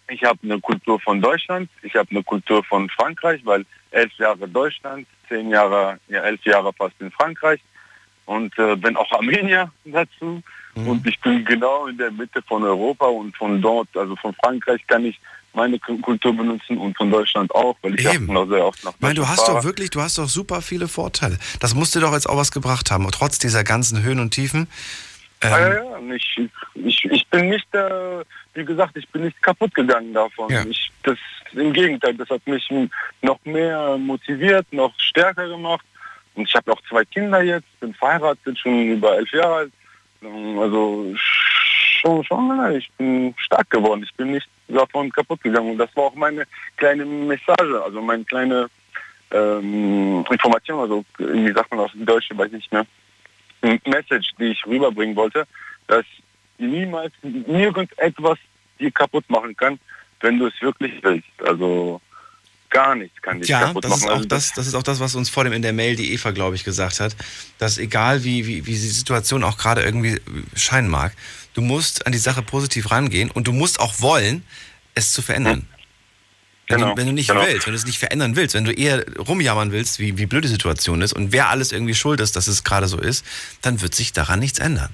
ich 0.08 0.22
habe 0.24 0.38
eine 0.42 0.60
Kultur 0.60 1.00
von 1.00 1.20
Deutschland, 1.20 1.70
ich 1.82 1.94
habe 1.94 2.10
eine 2.10 2.22
Kultur 2.22 2.62
von 2.64 2.88
Frankreich, 2.90 3.40
weil 3.44 3.64
elf 3.90 4.12
Jahre 4.18 4.48
Deutschland, 4.48 5.06
zehn 5.28 5.50
Jahre, 5.50 5.98
ja, 6.08 6.22
elf 6.22 6.44
Jahre 6.44 6.72
fast 6.72 6.94
in 7.00 7.10
Frankreich 7.10 7.60
und 8.26 8.56
äh, 8.58 8.76
bin 8.76 8.96
auch 8.96 9.10
Armenier 9.12 9.70
dazu. 9.84 10.42
Und 10.74 11.06
ich 11.06 11.20
bin 11.20 11.44
genau 11.44 11.86
in 11.86 11.96
der 11.96 12.10
Mitte 12.10 12.42
von 12.42 12.64
Europa 12.64 13.06
und 13.06 13.36
von 13.36 13.62
dort, 13.62 13.96
also 13.96 14.16
von 14.16 14.34
Frankreich, 14.34 14.84
kann 14.88 15.04
ich 15.04 15.20
meine 15.54 15.78
Ku- 15.78 15.98
Kultur 15.98 16.36
benutzen 16.36 16.76
und 16.78 16.96
von 16.96 17.10
Deutschland 17.10 17.54
auch, 17.54 17.76
weil 17.82 17.98
ich 17.98 18.06
Eben. 18.12 18.36
auch 18.36 18.46
sehr 18.48 18.64
oft 18.66 18.84
nach 18.84 18.92
meine, 19.00 19.14
du 19.14 19.26
hast 19.28 19.40
fahre. 19.46 19.58
doch 19.58 19.64
wirklich, 19.64 19.90
du 19.90 20.00
hast 20.00 20.18
doch 20.18 20.28
super 20.28 20.60
viele 20.62 20.88
Vorteile. 20.88 21.38
Das 21.60 21.74
muss 21.74 21.92
dir 21.92 22.00
doch 22.00 22.12
jetzt 22.12 22.28
auch 22.28 22.36
was 22.36 22.50
gebracht 22.52 22.90
haben, 22.90 23.08
trotz 23.12 23.38
dieser 23.38 23.64
ganzen 23.64 24.02
Höhen 24.02 24.18
und 24.20 24.32
Tiefen. 24.32 24.68
Ja, 25.42 25.58
Ähm, 25.58 25.72
ja, 25.72 25.74
ja. 25.84 25.96
Und 25.96 26.12
Ich, 26.12 26.40
ich, 26.74 27.04
ich 27.04 27.26
bin 27.28 27.48
nicht, 27.50 27.72
äh, 27.74 28.24
wie 28.54 28.64
gesagt, 28.64 28.96
ich 28.96 29.08
bin 29.08 29.22
nicht 29.24 29.40
kaputt 29.42 29.74
gegangen 29.74 30.12
davon. 30.12 30.50
Ich, 30.70 30.90
das, 31.02 31.18
Im 31.52 31.72
Gegenteil, 31.72 32.14
das 32.14 32.28
hat 32.30 32.46
mich 32.46 32.68
noch 33.22 33.38
mehr 33.44 33.96
motiviert, 33.98 34.66
noch 34.72 34.92
stärker 34.98 35.48
gemacht. 35.48 35.84
Und 36.34 36.48
ich 36.48 36.54
habe 36.56 36.72
auch 36.72 36.80
zwei 36.88 37.04
Kinder 37.04 37.42
jetzt, 37.42 37.78
bin 37.78 37.94
verheiratet, 37.94 38.58
schon 38.58 38.88
über 38.88 39.16
elf 39.18 39.30
Jahre 39.32 39.54
alt. 39.54 39.72
Ähm, 40.22 40.58
Also 40.58 41.14
schon, 42.04 42.24
schon, 42.24 42.76
ich 42.76 42.90
bin 42.92 43.34
stark 43.38 43.70
geworden. 43.70 44.02
Ich 44.02 44.14
bin 44.14 44.32
nicht 44.32 44.48
davon 44.68 45.10
kaputt 45.10 45.42
gegangen. 45.42 45.72
Und 45.72 45.78
das 45.78 45.94
war 45.96 46.04
auch 46.04 46.14
meine 46.14 46.44
kleine 46.76 47.04
Message, 47.04 47.74
also 47.84 48.02
meine 48.02 48.24
kleine 48.24 48.68
ähm, 49.30 50.24
Information, 50.30 50.80
also 50.80 51.04
wie 51.18 51.52
sagt 51.52 51.70
man 51.70 51.80
auf 51.80 51.90
Deutsch, 51.94 52.28
weiß 52.32 52.48
ich 52.48 52.52
nicht 52.52 52.72
mehr. 52.72 52.86
Message, 53.86 54.32
die 54.38 54.52
ich 54.52 54.66
rüberbringen 54.66 55.16
wollte, 55.16 55.46
dass 55.86 56.04
niemals 56.58 57.12
irgendetwas 57.22 58.38
dir 58.78 58.90
kaputt 58.90 59.28
machen 59.28 59.56
kann, 59.56 59.78
wenn 60.20 60.38
du 60.38 60.46
es 60.46 60.60
wirklich 60.60 61.02
willst. 61.02 61.28
Also 61.44 62.00
gar 62.74 62.94
nichts 62.94 63.22
kann 63.22 63.40
dich 63.40 63.48
Ja, 63.48 63.60
kaputt 63.68 63.84
das 63.84 63.90
machen. 63.90 64.02
ist, 64.02 64.08
auch 64.08 64.14
Also 64.16 64.28
das, 64.28 64.52
das 64.52 64.66
ist 64.66 64.74
auch 64.74 64.82
das, 64.82 65.00
was 65.00 65.14
uns 65.14 65.30
vor 65.30 65.44
dem 65.44 65.54
in 65.54 65.62
der 65.62 65.72
Mail 65.72 65.96
die 65.96 66.12
Eva, 66.12 66.32
glaube 66.32 66.56
ich, 66.56 66.64
gesagt 66.64 67.00
hat, 67.00 67.16
dass 67.58 67.78
egal 67.78 68.24
wie, 68.24 68.46
wie, 68.46 68.66
wie 68.66 68.72
die 68.72 68.76
Situation 68.76 69.42
auch 69.44 69.56
gerade 69.56 69.82
irgendwie 69.82 70.20
scheinen 70.54 70.88
mag, 70.88 71.12
du 71.54 71.62
musst 71.62 72.06
an 72.06 72.12
die 72.12 72.18
Sache 72.18 72.42
positiv 72.42 72.90
rangehen 72.90 73.30
und 73.30 73.46
du 73.46 73.52
musst 73.52 73.80
auch 73.80 74.00
wollen, 74.00 74.44
es 74.94 75.12
zu 75.12 75.22
verändern. 75.22 75.66
Wenn, 76.68 76.78
Genau, 76.78 76.92
du, 76.92 76.96
wenn 76.96 77.06
du 77.06 77.12
nicht 77.12 77.28
genau. 77.28 77.42
willst, 77.46 77.66
wenn 77.66 77.74
du 77.74 77.78
es 77.78 77.86
nicht 77.86 77.98
verändern 77.98 78.36
willst, 78.36 78.54
wenn 78.54 78.64
du 78.64 78.72
eher 78.72 79.04
rumjammern 79.18 79.70
willst, 79.70 79.98
wie, 79.98 80.16
wie 80.18 80.26
blöd 80.26 80.44
die 80.44 80.48
Situation 80.48 81.02
ist 81.02 81.12
und 81.12 81.30
wer 81.32 81.50
alles 81.50 81.72
irgendwie 81.72 81.94
schuld 81.94 82.20
ist, 82.20 82.36
dass 82.36 82.46
es 82.48 82.64
gerade 82.64 82.88
so 82.88 82.98
ist, 82.98 83.24
dann 83.62 83.82
wird 83.82 83.94
sich 83.94 84.12
daran 84.14 84.40
nichts 84.40 84.58
ändern. 84.58 84.90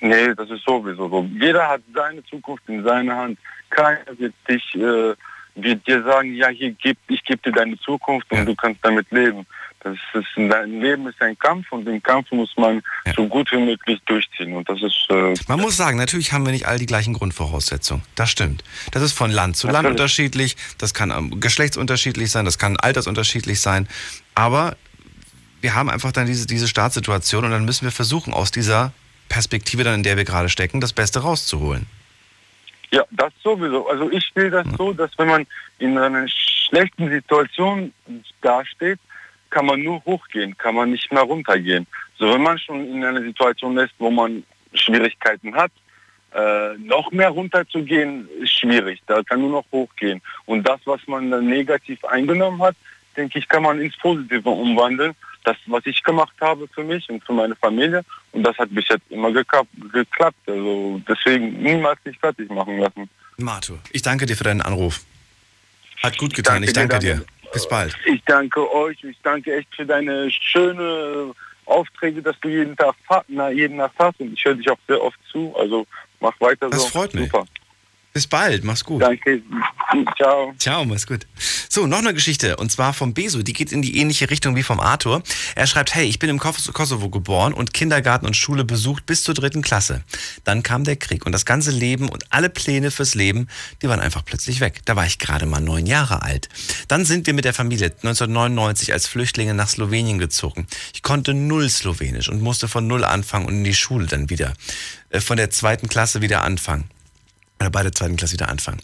Nee, 0.00 0.34
das 0.34 0.48
ist 0.50 0.64
sowieso 0.64 1.08
so. 1.08 1.28
Jeder 1.40 1.68
hat 1.68 1.82
seine 1.94 2.24
Zukunft 2.24 2.62
in 2.68 2.84
seiner 2.84 3.16
Hand. 3.16 3.38
Keiner 3.70 3.98
wird 4.18 4.32
dich, 4.48 4.62
äh, 4.76 5.14
wird 5.62 5.86
dir 5.86 6.02
sagen, 6.02 6.34
ja, 6.34 6.48
hier 6.48 6.72
gib, 6.72 6.98
ich 7.08 7.24
gebe 7.24 7.38
dir 7.42 7.52
deine 7.52 7.78
Zukunft 7.78 8.30
und 8.30 8.46
du 8.46 8.54
kannst 8.54 8.84
damit 8.84 9.10
leben. 9.10 9.46
Das 9.80 9.96
ist, 10.14 10.26
dein 10.36 10.80
Leben 10.80 11.06
ist 11.06 11.22
ein 11.22 11.38
Kampf 11.38 11.70
und 11.70 11.84
den 11.84 12.02
Kampf 12.02 12.30
muss 12.32 12.52
man 12.56 12.82
so 13.14 13.26
gut 13.28 13.50
wie 13.52 13.58
möglich 13.58 14.00
durchziehen. 14.06 14.54
Und 14.54 14.68
das 14.68 14.82
ist, 14.82 15.06
äh, 15.08 15.34
Man 15.46 15.60
muss 15.60 15.76
sagen, 15.76 15.98
natürlich 15.98 16.32
haben 16.32 16.44
wir 16.44 16.52
nicht 16.52 16.66
all 16.66 16.78
die 16.78 16.86
gleichen 16.86 17.14
Grundvoraussetzungen. 17.14 18.02
Das 18.16 18.28
stimmt. 18.30 18.64
Das 18.90 19.02
ist 19.02 19.12
von 19.12 19.30
Land 19.30 19.56
zu 19.56 19.68
Land 19.68 19.76
Natürlich. 19.76 19.92
unterschiedlich, 19.92 20.56
das 20.78 20.94
kann 20.94 21.10
ähm, 21.10 21.40
geschlechtsunterschiedlich 21.40 22.30
sein, 22.30 22.44
das 22.44 22.58
kann 22.58 22.76
altersunterschiedlich 22.76 23.60
sein. 23.60 23.86
Aber 24.34 24.76
wir 25.60 25.74
haben 25.74 25.90
einfach 25.90 26.10
dann 26.10 26.26
diese, 26.26 26.46
diese 26.46 26.66
Startsituation 26.66 27.44
und 27.44 27.50
dann 27.52 27.64
müssen 27.64 27.84
wir 27.84 27.92
versuchen, 27.92 28.32
aus 28.32 28.50
dieser 28.50 28.92
Perspektive, 29.28 29.84
dann, 29.84 29.94
in 29.94 30.02
der 30.02 30.16
wir 30.16 30.24
gerade 30.24 30.48
stecken, 30.48 30.80
das 30.80 30.92
Beste 30.92 31.20
rauszuholen. 31.20 31.86
Ja, 32.90 33.04
das 33.10 33.32
sowieso. 33.42 33.88
Also 33.88 34.10
ich 34.10 34.30
sehe 34.34 34.50
das 34.50 34.66
so, 34.76 34.92
dass 34.92 35.10
wenn 35.18 35.28
man 35.28 35.46
in 35.78 35.98
einer 35.98 36.26
schlechten 36.28 37.10
Situation 37.10 37.92
dasteht, 38.40 38.98
kann 39.50 39.66
man 39.66 39.82
nur 39.82 40.02
hochgehen, 40.04 40.56
kann 40.56 40.74
man 40.74 40.90
nicht 40.90 41.10
mehr 41.12 41.22
runtergehen. 41.22 41.86
So 42.18 42.32
wenn 42.32 42.42
man 42.42 42.58
schon 42.58 42.86
in 42.86 43.04
einer 43.04 43.22
Situation 43.22 43.76
ist, 43.78 43.94
wo 43.98 44.10
man 44.10 44.42
Schwierigkeiten 44.74 45.54
hat, 45.54 45.72
äh, 46.34 46.74
noch 46.78 47.10
mehr 47.10 47.30
runterzugehen, 47.30 48.28
ist 48.40 48.58
schwierig. 48.58 49.00
Da 49.06 49.22
kann 49.22 49.40
nur 49.40 49.50
noch 49.50 49.64
hochgehen. 49.72 50.20
Und 50.46 50.68
das, 50.68 50.80
was 50.84 51.00
man 51.06 51.30
dann 51.30 51.46
negativ 51.46 52.04
eingenommen 52.04 52.62
hat, 52.62 52.76
denke 53.16 53.38
ich, 53.38 53.48
kann 53.48 53.62
man 53.62 53.80
ins 53.80 53.96
Positive 53.96 54.48
umwandeln. 54.48 55.14
Das, 55.48 55.56
was 55.66 55.86
ich 55.86 56.02
gemacht 56.02 56.34
habe 56.42 56.68
für 56.74 56.84
mich 56.84 57.08
und 57.08 57.24
für 57.24 57.32
meine 57.32 57.56
Familie. 57.56 58.04
Und 58.32 58.42
das 58.42 58.56
hat 58.58 58.68
bis 58.70 58.86
jetzt 58.88 59.10
immer 59.10 59.32
geklappt. 59.32 60.36
Also 60.46 61.00
deswegen 61.08 61.62
niemals 61.62 61.98
sich 62.04 62.18
fertig 62.18 62.50
machen 62.50 62.76
lassen. 62.78 63.08
Marto, 63.38 63.78
ich 63.90 64.02
danke 64.02 64.26
dir 64.26 64.36
für 64.36 64.44
deinen 64.44 64.60
Anruf. 64.60 65.00
Hat 66.02 66.18
gut 66.18 66.34
getan, 66.34 66.62
ich 66.62 66.74
danke 66.74 66.98
dir. 66.98 67.24
Bis 67.50 67.66
bald. 67.66 67.96
Ich 68.04 68.22
danke 68.26 68.60
euch. 68.74 69.02
Ich 69.04 69.16
danke 69.22 69.56
echt 69.56 69.74
für 69.74 69.86
deine 69.86 70.30
schöne 70.30 71.32
Aufträge, 71.64 72.20
dass 72.20 72.38
du 72.40 72.48
jeden 72.50 72.76
Tag 72.76 72.94
na, 73.28 73.48
jeden 73.48 73.78
Tag 73.78 73.92
hast. 73.98 74.20
Und 74.20 74.34
ich 74.34 74.44
höre 74.44 74.54
dich 74.54 74.70
auch 74.70 74.78
sehr 74.86 75.02
oft 75.02 75.18
zu. 75.32 75.54
Also 75.58 75.86
mach 76.20 76.38
weiter 76.40 76.68
Das 76.68 76.82
so. 76.82 76.88
freut 76.88 77.14
mich. 77.14 77.30
Super. 77.30 77.46
Bis 78.18 78.26
bald, 78.26 78.64
mach's 78.64 78.82
gut. 78.82 79.00
Danke. 79.00 79.40
Ciao. 80.16 80.52
Ciao, 80.58 80.84
mach's 80.84 81.06
gut. 81.06 81.24
So, 81.68 81.86
noch 81.86 81.98
eine 81.98 82.12
Geschichte. 82.12 82.56
Und 82.56 82.72
zwar 82.72 82.92
vom 82.92 83.14
Besu. 83.14 83.44
Die 83.44 83.52
geht 83.52 83.70
in 83.70 83.80
die 83.80 83.96
ähnliche 83.98 84.28
Richtung 84.28 84.56
wie 84.56 84.64
vom 84.64 84.80
Arthur. 84.80 85.22
Er 85.54 85.68
schreibt, 85.68 85.94
hey, 85.94 86.04
ich 86.08 86.18
bin 86.18 86.28
im 86.28 86.40
Kos- 86.40 86.72
Kosovo 86.72 87.10
geboren 87.10 87.52
und 87.52 87.72
Kindergarten 87.72 88.26
und 88.26 88.34
Schule 88.36 88.64
besucht 88.64 89.06
bis 89.06 89.22
zur 89.22 89.34
dritten 89.34 89.62
Klasse. 89.62 90.02
Dann 90.42 90.64
kam 90.64 90.82
der 90.82 90.96
Krieg 90.96 91.26
und 91.26 91.30
das 91.30 91.44
ganze 91.44 91.70
Leben 91.70 92.08
und 92.08 92.24
alle 92.30 92.50
Pläne 92.50 92.90
fürs 92.90 93.14
Leben, 93.14 93.46
die 93.82 93.88
waren 93.88 94.00
einfach 94.00 94.24
plötzlich 94.24 94.58
weg. 94.58 94.80
Da 94.84 94.96
war 94.96 95.06
ich 95.06 95.20
gerade 95.20 95.46
mal 95.46 95.60
neun 95.60 95.86
Jahre 95.86 96.22
alt. 96.22 96.48
Dann 96.88 97.04
sind 97.04 97.28
wir 97.28 97.34
mit 97.34 97.44
der 97.44 97.54
Familie 97.54 97.86
1999 98.02 98.92
als 98.92 99.06
Flüchtlinge 99.06 99.54
nach 99.54 99.68
Slowenien 99.68 100.18
gezogen. 100.18 100.66
Ich 100.92 101.04
konnte 101.04 101.34
null 101.34 101.70
Slowenisch 101.70 102.28
und 102.28 102.42
musste 102.42 102.66
von 102.66 102.88
null 102.88 103.04
anfangen 103.04 103.46
und 103.46 103.54
in 103.54 103.62
die 103.64 103.74
Schule 103.74 104.08
dann 104.08 104.28
wieder. 104.28 104.54
Äh, 105.10 105.20
Von 105.20 105.36
der 105.36 105.50
zweiten 105.50 105.88
Klasse 105.88 106.20
wieder 106.20 106.42
anfangen 106.42 106.90
oder 107.60 107.70
bei 107.70 107.82
der 107.82 107.92
zweiten 107.92 108.16
Klasse 108.16 108.34
wieder 108.34 108.48
anfangen. 108.48 108.80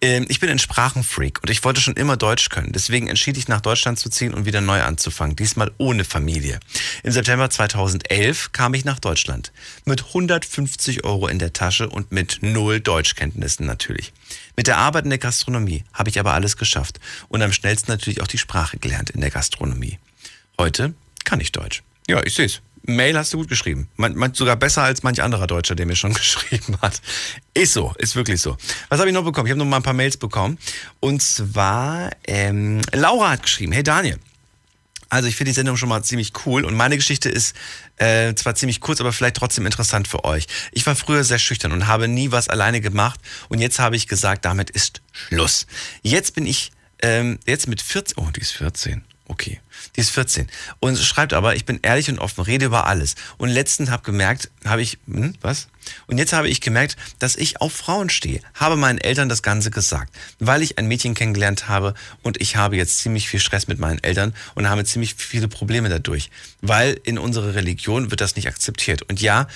Ähm, 0.00 0.26
ich 0.28 0.40
bin 0.40 0.50
ein 0.50 0.58
Sprachenfreak 0.58 1.42
und 1.42 1.50
ich 1.50 1.64
wollte 1.64 1.80
schon 1.80 1.94
immer 1.94 2.16
Deutsch 2.16 2.48
können. 2.48 2.72
Deswegen 2.72 3.08
entschied 3.08 3.36
ich 3.36 3.48
nach 3.48 3.60
Deutschland 3.60 3.98
zu 3.98 4.08
ziehen 4.08 4.34
und 4.34 4.46
wieder 4.46 4.60
neu 4.60 4.82
anzufangen. 4.82 5.36
Diesmal 5.36 5.70
ohne 5.78 6.04
Familie. 6.04 6.60
Im 7.02 7.12
September 7.12 7.48
2011 7.48 8.52
kam 8.52 8.74
ich 8.74 8.84
nach 8.84 8.98
Deutschland. 8.98 9.52
Mit 9.84 10.06
150 10.06 11.04
Euro 11.04 11.28
in 11.28 11.38
der 11.38 11.52
Tasche 11.52 11.88
und 11.88 12.12
mit 12.12 12.38
null 12.42 12.80
Deutschkenntnissen 12.80 13.66
natürlich. 13.66 14.12
Mit 14.56 14.66
der 14.66 14.78
Arbeit 14.78 15.04
in 15.04 15.10
der 15.10 15.18
Gastronomie 15.18 15.84
habe 15.92 16.10
ich 16.10 16.18
aber 16.18 16.34
alles 16.34 16.56
geschafft. 16.56 16.98
Und 17.28 17.42
am 17.42 17.52
schnellsten 17.52 17.90
natürlich 17.90 18.22
auch 18.22 18.26
die 18.26 18.38
Sprache 18.38 18.78
gelernt 18.78 19.10
in 19.10 19.20
der 19.20 19.30
Gastronomie. 19.30 19.98
Heute 20.58 20.94
kann 21.24 21.40
ich 21.40 21.52
Deutsch. 21.52 21.82
Ja, 22.08 22.22
ich 22.24 22.34
sehe 22.34 22.46
es. 22.46 22.60
Mail 22.86 23.18
hast 23.18 23.32
du 23.32 23.38
gut 23.38 23.48
geschrieben. 23.48 23.88
Man, 23.96 24.14
man, 24.14 24.34
sogar 24.34 24.56
besser 24.56 24.82
als 24.82 25.02
manch 25.02 25.22
anderer 25.22 25.46
Deutscher, 25.46 25.74
der 25.74 25.86
mir 25.86 25.96
schon 25.96 26.14
geschrieben 26.14 26.76
hat. 26.82 27.00
Ist 27.54 27.72
so, 27.72 27.94
ist 27.98 28.16
wirklich 28.16 28.40
so. 28.40 28.56
Was 28.88 28.98
habe 28.98 29.08
ich 29.08 29.14
noch 29.14 29.24
bekommen? 29.24 29.46
Ich 29.46 29.50
habe 29.50 29.58
noch 29.58 29.66
mal 29.66 29.78
ein 29.78 29.82
paar 29.82 29.92
Mails 29.92 30.16
bekommen. 30.16 30.58
Und 31.00 31.22
zwar, 31.22 32.10
ähm, 32.26 32.80
Laura 32.92 33.30
hat 33.30 33.42
geschrieben, 33.42 33.72
hey 33.72 33.82
Daniel. 33.82 34.18
Also 35.08 35.28
ich 35.28 35.36
finde 35.36 35.50
die 35.50 35.54
Sendung 35.54 35.76
schon 35.76 35.88
mal 35.88 36.02
ziemlich 36.02 36.32
cool 36.44 36.64
und 36.64 36.74
meine 36.74 36.96
Geschichte 36.96 37.28
ist 37.28 37.54
äh, 37.96 38.34
zwar 38.34 38.56
ziemlich 38.56 38.80
kurz, 38.80 39.00
aber 39.00 39.12
vielleicht 39.12 39.36
trotzdem 39.36 39.64
interessant 39.64 40.08
für 40.08 40.24
euch. 40.24 40.46
Ich 40.72 40.84
war 40.84 40.96
früher 40.96 41.22
sehr 41.22 41.38
schüchtern 41.38 41.70
und 41.70 41.86
habe 41.86 42.08
nie 42.08 42.32
was 42.32 42.48
alleine 42.48 42.80
gemacht 42.80 43.20
und 43.48 43.60
jetzt 43.60 43.78
habe 43.78 43.94
ich 43.94 44.08
gesagt, 44.08 44.44
damit 44.44 44.68
ist 44.70 45.02
Schluss. 45.12 45.68
Jetzt 46.02 46.34
bin 46.34 46.44
ich 46.44 46.72
ähm, 47.02 47.38
jetzt 47.46 47.68
mit 47.68 47.82
14, 47.82 48.18
oh 48.18 48.30
die 48.34 48.40
ist 48.40 48.52
14. 48.52 49.04
Okay. 49.28 49.60
Die 49.96 50.00
ist 50.00 50.10
14. 50.10 50.48
Und 50.78 50.98
schreibt 50.98 51.32
aber, 51.32 51.56
ich 51.56 51.64
bin 51.64 51.80
ehrlich 51.82 52.08
und 52.08 52.18
offen, 52.18 52.42
rede 52.42 52.66
über 52.66 52.86
alles. 52.86 53.16
Und 53.38 53.48
letztens 53.48 53.90
habe 53.90 54.02
gemerkt, 54.04 54.50
habe 54.64 54.82
ich, 54.82 54.98
hm, 55.06 55.34
was? 55.40 55.68
Und 56.06 56.18
jetzt 56.18 56.32
habe 56.32 56.48
ich 56.48 56.60
gemerkt, 56.60 56.96
dass 57.18 57.36
ich 57.36 57.60
auf 57.60 57.72
Frauen 57.72 58.08
stehe. 58.08 58.40
Habe 58.54 58.76
meinen 58.76 58.98
Eltern 58.98 59.28
das 59.28 59.42
Ganze 59.42 59.70
gesagt, 59.70 60.14
weil 60.38 60.62
ich 60.62 60.78
ein 60.78 60.86
Mädchen 60.86 61.14
kennengelernt 61.14 61.68
habe 61.68 61.94
und 62.22 62.40
ich 62.40 62.56
habe 62.56 62.76
jetzt 62.76 62.98
ziemlich 62.98 63.28
viel 63.28 63.40
Stress 63.40 63.68
mit 63.68 63.78
meinen 63.78 64.02
Eltern 64.02 64.34
und 64.54 64.68
habe 64.68 64.84
ziemlich 64.84 65.14
viele 65.14 65.48
Probleme 65.48 65.88
dadurch. 65.88 66.30
Weil 66.60 67.00
in 67.04 67.18
unserer 67.18 67.54
Religion 67.54 68.10
wird 68.10 68.20
das 68.20 68.36
nicht 68.36 68.48
akzeptiert. 68.48 69.02
Und 69.02 69.20
ja, 69.20 69.48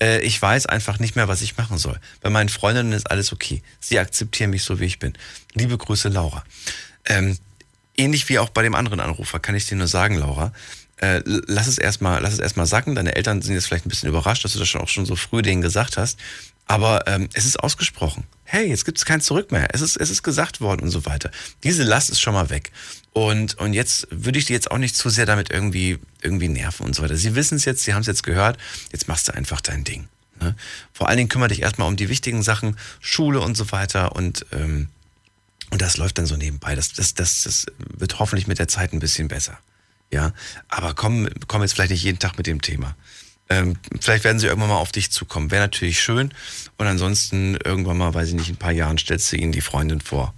äh, 0.00 0.20
ich 0.20 0.40
weiß 0.40 0.66
einfach 0.66 0.98
nicht 0.98 1.16
mehr, 1.16 1.28
was 1.28 1.42
ich 1.42 1.56
machen 1.56 1.78
soll. 1.78 1.98
Bei 2.20 2.30
meinen 2.30 2.48
Freundinnen 2.48 2.92
ist 2.92 3.10
alles 3.10 3.32
okay. 3.32 3.62
Sie 3.80 3.98
akzeptieren 3.98 4.50
mich 4.50 4.62
so, 4.62 4.80
wie 4.80 4.86
ich 4.86 4.98
bin. 4.98 5.14
Liebe 5.54 5.76
Grüße, 5.78 6.08
Laura. 6.08 6.44
Ähm, 7.06 7.38
ähnlich 7.96 8.28
wie 8.28 8.38
auch 8.38 8.48
bei 8.48 8.62
dem 8.62 8.74
anderen 8.74 9.00
Anrufer, 9.00 9.38
kann 9.38 9.54
ich 9.54 9.66
dir 9.66 9.76
nur 9.76 9.88
sagen, 9.88 10.16
Laura. 10.16 10.52
Äh, 10.98 11.20
lass 11.24 11.66
es 11.66 11.76
erstmal, 11.76 12.22
lass 12.22 12.32
es 12.32 12.38
erstmal 12.38 12.66
sacken. 12.66 12.94
Deine 12.94 13.16
Eltern 13.16 13.42
sind 13.42 13.54
jetzt 13.54 13.66
vielleicht 13.66 13.84
ein 13.84 13.90
bisschen 13.90 14.08
überrascht, 14.08 14.44
dass 14.44 14.54
du 14.54 14.58
das 14.58 14.68
schon 14.68 14.80
auch 14.80 14.88
schon 14.88 15.04
so 15.04 15.14
früh 15.14 15.42
denen 15.42 15.60
gesagt 15.60 15.96
hast. 15.98 16.18
Aber 16.66 17.06
ähm, 17.06 17.28
es 17.34 17.44
ist 17.44 17.60
ausgesprochen. 17.60 18.24
Hey, 18.44 18.68
jetzt 18.68 18.84
gibt 18.84 18.98
es 18.98 19.04
kein 19.04 19.20
Zurück 19.20 19.52
mehr. 19.52 19.68
Es 19.72 19.82
ist, 19.82 19.96
es 19.96 20.10
ist 20.10 20.22
gesagt 20.22 20.60
worden 20.60 20.82
und 20.82 20.90
so 20.90 21.04
weiter. 21.06 21.30
Diese 21.64 21.84
Last 21.84 22.10
ist 22.10 22.20
schon 22.20 22.34
mal 22.34 22.50
weg. 22.50 22.72
Und, 23.12 23.58
und 23.58 23.72
jetzt 23.72 24.08
würde 24.10 24.38
ich 24.38 24.46
die 24.46 24.52
jetzt 24.52 24.70
auch 24.70 24.78
nicht 24.78 24.96
zu 24.96 25.08
sehr 25.10 25.26
damit 25.26 25.50
irgendwie, 25.50 25.98
irgendwie 26.22 26.48
nerven 26.48 26.86
und 26.86 26.94
so 26.94 27.02
weiter. 27.02 27.16
Sie 27.16 27.34
wissen 27.34 27.56
es 27.56 27.64
jetzt, 27.64 27.84
sie 27.84 27.94
haben 27.94 28.00
es 28.00 28.06
jetzt 28.06 28.22
gehört. 28.22 28.58
Jetzt 28.90 29.06
machst 29.06 29.28
du 29.28 29.34
einfach 29.34 29.60
dein 29.60 29.84
Ding. 29.84 30.08
Ne? 30.40 30.54
Vor 30.92 31.08
allen 31.08 31.18
Dingen 31.18 31.28
kümmere 31.28 31.48
dich 31.48 31.62
erstmal 31.62 31.88
um 31.88 31.96
die 31.96 32.08
wichtigen 32.08 32.42
Sachen, 32.42 32.76
Schule 33.00 33.40
und 33.40 33.56
so 33.56 33.70
weiter. 33.70 34.16
Und 34.16 34.46
ähm, 34.52 34.88
und 35.70 35.82
das 35.82 35.96
läuft 35.96 36.18
dann 36.18 36.26
so 36.26 36.36
nebenbei. 36.36 36.74
Das, 36.74 36.92
das, 36.92 37.14
das, 37.14 37.42
das 37.42 37.66
wird 37.78 38.18
hoffentlich 38.18 38.46
mit 38.46 38.58
der 38.58 38.68
Zeit 38.68 38.92
ein 38.92 39.00
bisschen 39.00 39.28
besser. 39.28 39.58
Ja, 40.12 40.32
aber 40.68 40.94
komm, 40.94 41.28
komm 41.48 41.62
jetzt 41.62 41.74
vielleicht 41.74 41.90
nicht 41.90 42.04
jeden 42.04 42.18
Tag 42.18 42.36
mit 42.36 42.46
dem 42.46 42.62
Thema. 42.62 42.96
Ähm, 43.48 43.76
vielleicht 44.00 44.24
werden 44.24 44.38
sie 44.38 44.46
irgendwann 44.46 44.70
mal 44.70 44.76
auf 44.76 44.92
dich 44.92 45.10
zukommen. 45.10 45.50
Wäre 45.50 45.64
natürlich 45.64 46.00
schön. 46.00 46.32
Und 46.78 46.86
ansonsten 46.86 47.56
irgendwann 47.64 47.96
mal, 47.96 48.14
weiß 48.14 48.28
ich 48.28 48.34
nicht, 48.34 48.48
in 48.48 48.54
ein 48.54 48.58
paar 48.58 48.72
Jahren 48.72 48.98
stellst 48.98 49.32
du 49.32 49.36
ihnen 49.36 49.52
die 49.52 49.60
Freundin 49.60 50.00
vor 50.00 50.34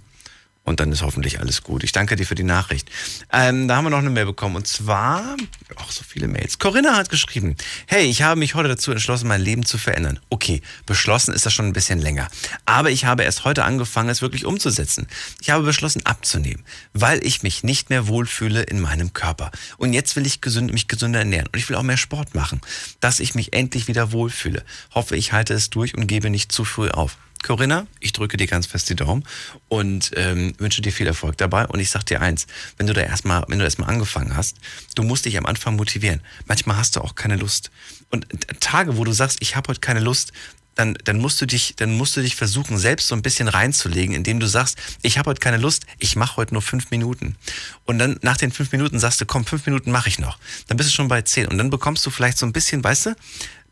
und 0.69 0.79
dann 0.79 0.91
ist 0.91 1.01
hoffentlich 1.01 1.39
alles 1.39 1.63
gut. 1.63 1.83
Ich 1.83 1.91
danke 1.91 2.15
dir 2.15 2.25
für 2.25 2.35
die 2.35 2.43
Nachricht. 2.43 2.89
Ähm, 3.33 3.67
da 3.67 3.75
haben 3.75 3.85
wir 3.85 3.89
noch 3.89 3.97
eine 3.97 4.11
Mail 4.11 4.27
bekommen 4.27 4.55
und 4.55 4.67
zwar, 4.67 5.35
auch 5.75 5.91
so 5.91 6.03
viele 6.07 6.27
Mails. 6.27 6.59
Corinna 6.59 6.95
hat 6.95 7.09
geschrieben, 7.09 7.55
hey, 7.87 8.05
ich 8.05 8.21
habe 8.21 8.39
mich 8.39 8.53
heute 8.53 8.69
dazu 8.69 8.91
entschlossen, 8.91 9.27
mein 9.27 9.41
Leben 9.41 9.65
zu 9.65 9.79
verändern. 9.79 10.19
Okay, 10.29 10.61
beschlossen 10.85 11.33
ist 11.33 11.45
das 11.45 11.53
schon 11.53 11.65
ein 11.65 11.73
bisschen 11.73 11.99
länger. 11.99 12.27
Aber 12.67 12.91
ich 12.91 13.05
habe 13.05 13.23
erst 13.23 13.45
heute 13.45 13.65
angefangen, 13.65 14.09
es 14.09 14.21
wirklich 14.21 14.45
umzusetzen. 14.45 15.07
Ich 15.41 15.49
habe 15.49 15.63
beschlossen 15.63 16.05
abzunehmen, 16.05 16.63
weil 16.93 17.25
ich 17.25 17.41
mich 17.41 17.63
nicht 17.63 17.89
mehr 17.89 18.07
wohlfühle 18.07 18.61
in 18.61 18.79
meinem 18.79 19.11
Körper. 19.11 19.49
Und 19.77 19.93
jetzt 19.93 20.15
will 20.15 20.27
ich 20.27 20.39
gesund, 20.39 20.71
mich 20.71 20.87
gesünder 20.87 21.19
ernähren 21.19 21.47
und 21.51 21.57
ich 21.57 21.67
will 21.67 21.77
auch 21.77 21.83
mehr 21.83 21.97
Sport 21.97 22.35
machen, 22.35 22.61
dass 22.99 23.19
ich 23.19 23.33
mich 23.33 23.53
endlich 23.53 23.87
wieder 23.87 24.11
wohlfühle. 24.11 24.63
Hoffe, 24.93 25.15
ich 25.15 25.33
halte 25.33 25.55
es 25.55 25.71
durch 25.71 25.97
und 25.97 26.05
gebe 26.05 26.29
nicht 26.29 26.51
zu 26.51 26.63
früh 26.63 26.89
auf. 26.89 27.17
Corinna, 27.43 27.87
ich 27.99 28.13
drücke 28.13 28.37
dir 28.37 28.47
ganz 28.47 28.67
fest 28.67 28.89
die 28.89 28.95
Daumen 28.95 29.23
und 29.67 30.11
ähm, 30.15 30.53
wünsche 30.57 30.81
dir 30.81 30.91
viel 30.91 31.07
Erfolg 31.07 31.37
dabei. 31.37 31.65
Und 31.67 31.79
ich 31.79 31.89
sag 31.89 32.03
dir 32.05 32.21
eins, 32.21 32.47
wenn 32.77 32.87
du 32.87 32.93
da 32.93 33.01
erstmal, 33.01 33.45
wenn 33.47 33.59
du 33.59 33.65
erstmal 33.65 33.89
angefangen 33.89 34.35
hast, 34.35 34.57
du 34.95 35.03
musst 35.03 35.25
dich 35.25 35.37
am 35.37 35.45
Anfang 35.45 35.75
motivieren. 35.75 36.21
Manchmal 36.47 36.77
hast 36.77 36.95
du 36.95 37.01
auch 37.01 37.15
keine 37.15 37.37
Lust. 37.37 37.71
Und 38.11 38.27
Tage, 38.59 38.97
wo 38.97 39.03
du 39.03 39.11
sagst, 39.11 39.37
ich 39.41 39.55
habe 39.55 39.69
heute 39.69 39.79
keine 39.79 40.01
Lust, 40.01 40.33
dann, 40.79 40.97
dann 41.03 41.17
musst 41.17 41.41
du 41.41 41.45
dich, 41.45 41.75
dann 41.75 41.97
musst 41.97 42.15
du 42.15 42.21
dich 42.21 42.37
versuchen, 42.37 42.77
selbst 42.77 43.07
so 43.07 43.15
ein 43.15 43.21
bisschen 43.21 43.49
reinzulegen, 43.49 44.15
indem 44.15 44.39
du 44.39 44.47
sagst, 44.47 44.77
ich 45.01 45.17
habe 45.17 45.29
heute 45.29 45.41
keine 45.41 45.57
Lust, 45.57 45.85
ich 45.97 46.15
mache 46.15 46.37
heute 46.37 46.53
nur 46.53 46.61
fünf 46.61 46.89
Minuten. 46.89 47.35
Und 47.83 47.99
dann 47.99 48.17
nach 48.21 48.37
den 48.37 48.51
fünf 48.51 48.71
Minuten 48.71 48.97
sagst 48.97 49.19
du, 49.19 49.25
komm, 49.25 49.45
fünf 49.45 49.65
Minuten 49.65 49.91
mache 49.91 50.07
ich 50.07 50.19
noch. 50.19 50.39
Dann 50.67 50.77
bist 50.77 50.89
du 50.89 50.93
schon 50.93 51.09
bei 51.09 51.21
zehn. 51.21 51.47
Und 51.47 51.57
dann 51.57 51.69
bekommst 51.69 52.05
du 52.05 52.09
vielleicht 52.09 52.37
so 52.37 52.45
ein 52.45 52.53
bisschen, 52.53 52.81
weißt 52.81 53.07
du, 53.07 53.15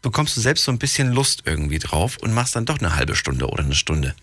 bekommst 0.08 0.38
du 0.38 0.42
selbst 0.42 0.64
so 0.64 0.72
ein 0.72 0.80
bisschen 0.80 1.12
Lust 1.12 1.44
irgendwie 1.46 1.80
drauf 1.80 2.18
und 2.22 2.34
machst 2.34 2.56
dann 2.56 2.66
doch 2.66 2.80
eine 2.80 2.96
halbe 2.96 3.16
Stunde 3.16 3.48
oder 3.48 3.64
eine 3.64 3.76
Stunde. 3.76 4.16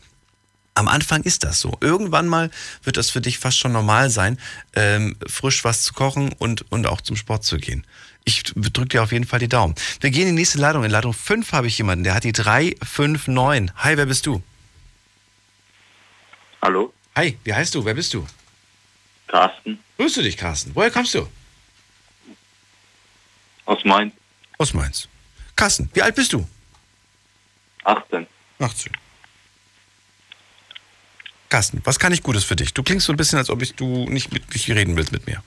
Am 0.74 0.88
Anfang 0.88 1.22
ist 1.22 1.44
das 1.44 1.60
so. 1.60 1.76
Irgendwann 1.80 2.26
mal 2.26 2.50
wird 2.82 2.96
das 2.96 3.10
für 3.10 3.20
dich 3.20 3.38
fast 3.38 3.58
schon 3.58 3.72
normal 3.72 4.08
sein, 4.08 4.38
ähm, 4.74 5.16
frisch 5.26 5.62
was 5.62 5.82
zu 5.82 5.92
kochen 5.92 6.32
und, 6.32 6.70
und 6.72 6.86
auch 6.86 7.00
zum 7.02 7.16
Sport 7.16 7.44
zu 7.44 7.58
gehen. 7.58 7.86
Ich 8.24 8.42
drücke 8.42 8.88
dir 8.88 9.02
auf 9.02 9.12
jeden 9.12 9.26
Fall 9.26 9.38
die 9.38 9.48
Daumen. 9.48 9.74
Wir 10.00 10.10
gehen 10.10 10.22
in 10.22 10.34
die 10.34 10.40
nächste 10.40 10.58
Leitung. 10.58 10.84
In 10.84 10.90
Leitung 10.90 11.12
5 11.12 11.52
habe 11.52 11.66
ich 11.66 11.76
jemanden, 11.76 12.02
der 12.02 12.14
hat 12.14 12.24
die 12.24 12.32
359. 12.32 13.76
Hi, 13.76 13.96
wer 13.96 14.06
bist 14.06 14.24
du? 14.24 14.42
Hallo? 16.62 16.94
Hi, 17.14 17.38
wie 17.44 17.52
heißt 17.52 17.74
du? 17.74 17.84
Wer 17.84 17.94
bist 17.94 18.14
du? 18.14 18.26
Carsten. 19.28 19.78
Grüße 19.98 20.22
dich, 20.22 20.36
Carsten. 20.38 20.74
Woher 20.74 20.90
kommst 20.90 21.14
du? 21.14 21.28
Aus 23.66 23.84
Mainz. 23.84 24.14
Aus 24.56 24.72
Mainz. 24.72 25.08
Carsten, 25.56 25.90
wie 25.94 26.02
alt 26.02 26.14
bist 26.14 26.32
du? 26.32 26.46
18. 27.84 28.26
18. 28.58 28.92
Carsten, 31.48 31.80
was 31.84 31.98
kann 31.98 32.12
ich 32.12 32.22
Gutes 32.22 32.44
für 32.44 32.56
dich? 32.56 32.74
Du 32.74 32.82
klingst 32.82 33.06
so 33.06 33.12
ein 33.12 33.16
bisschen, 33.16 33.38
als 33.38 33.50
ob 33.50 33.62
ich, 33.62 33.74
du 33.74 34.08
nicht 34.08 34.32
mit 34.32 34.52
mich 34.52 34.70
reden 34.70 34.96
willst 34.96 35.12
mit 35.12 35.26
mir. 35.26 35.42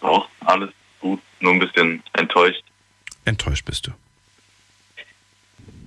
Auch 0.00 0.28
alles 0.40 0.70
gut, 1.00 1.20
nur 1.40 1.54
ein 1.54 1.58
bisschen 1.58 2.02
enttäuscht. 2.12 2.62
Enttäuscht 3.24 3.64
bist 3.64 3.86
du. 3.86 3.92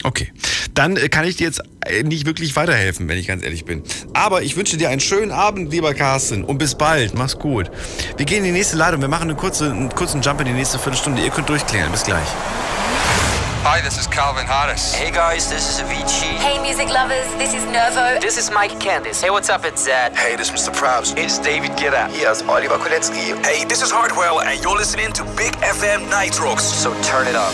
Okay, 0.03 0.31
dann 0.73 0.97
äh, 0.97 1.07
kann 1.09 1.25
ich 1.25 1.37
dir 1.37 1.45
jetzt 1.45 1.61
äh, 1.85 2.03
nicht 2.03 2.25
wirklich 2.25 2.55
weiterhelfen, 2.55 3.07
wenn 3.07 3.17
ich 3.17 3.27
ganz 3.27 3.43
ehrlich 3.43 3.65
bin. 3.65 3.83
Aber 4.13 4.41
ich 4.41 4.57
wünsche 4.57 4.77
dir 4.77 4.89
einen 4.89 4.99
schönen 4.99 5.31
Abend, 5.31 5.71
lieber 5.71 5.93
Carsten, 5.93 6.43
und 6.43 6.57
bis 6.57 6.75
bald. 6.75 7.13
Mach's 7.13 7.37
gut. 7.39 7.71
Wir 8.17 8.25
gehen 8.25 8.39
in 8.39 8.45
die 8.45 8.51
nächste 8.51 8.75
Leitung. 8.75 9.01
Wir 9.01 9.07
machen 9.07 9.29
eine 9.29 9.35
kurze, 9.35 9.71
einen 9.71 9.89
kurzen 9.89 10.21
Jump 10.21 10.41
in 10.41 10.47
die 10.47 10.53
nächste 10.53 10.77
Viertelstunde. 10.77 11.21
Ihr 11.21 11.29
könnt 11.29 11.49
durchklären. 11.49 11.91
Bis 11.91 12.03
gleich. 12.03 12.27
Hi, 13.63 13.79
this 13.79 13.97
is 13.97 14.09
Calvin 14.09 14.45
Harris. 14.45 14.93
Hey 14.93 15.09
guys, 15.09 15.49
this 15.49 15.69
is 15.69 15.79
Avicii. 15.81 16.35
Hey 16.37 16.59
music 16.59 16.89
lovers, 16.89 17.25
this 17.37 17.53
is 17.53 17.63
Nervo. 17.67 18.19
This 18.19 18.37
is 18.37 18.51
Mike 18.51 18.77
Candice. 18.77 19.21
Hey, 19.23 19.29
what's 19.29 19.49
up? 19.49 19.63
It's 19.63 19.85
Zed. 19.85 20.13
Hey, 20.17 20.35
this 20.35 20.51
is 20.51 20.67
Mr. 20.67 20.75
Probs. 20.75 21.17
It's 21.17 21.39
David 21.39 21.71
Guetta. 21.77 22.09
Hier 22.09 22.29
ist 22.29 22.43
Oliver 22.49 22.77
Kolecki. 22.77 23.33
Hey, 23.45 23.63
this 23.63 23.81
is 23.81 23.89
Hardwell 23.89 24.41
and 24.41 24.61
you're 24.61 24.75
listening 24.75 25.13
to 25.13 25.23
Big 25.37 25.53
FM 25.61 26.09
Night 26.09 26.37
Rocks. 26.41 26.65
So 26.65 26.93
turn 27.03 27.25
it 27.25 27.35
up. 27.35 27.53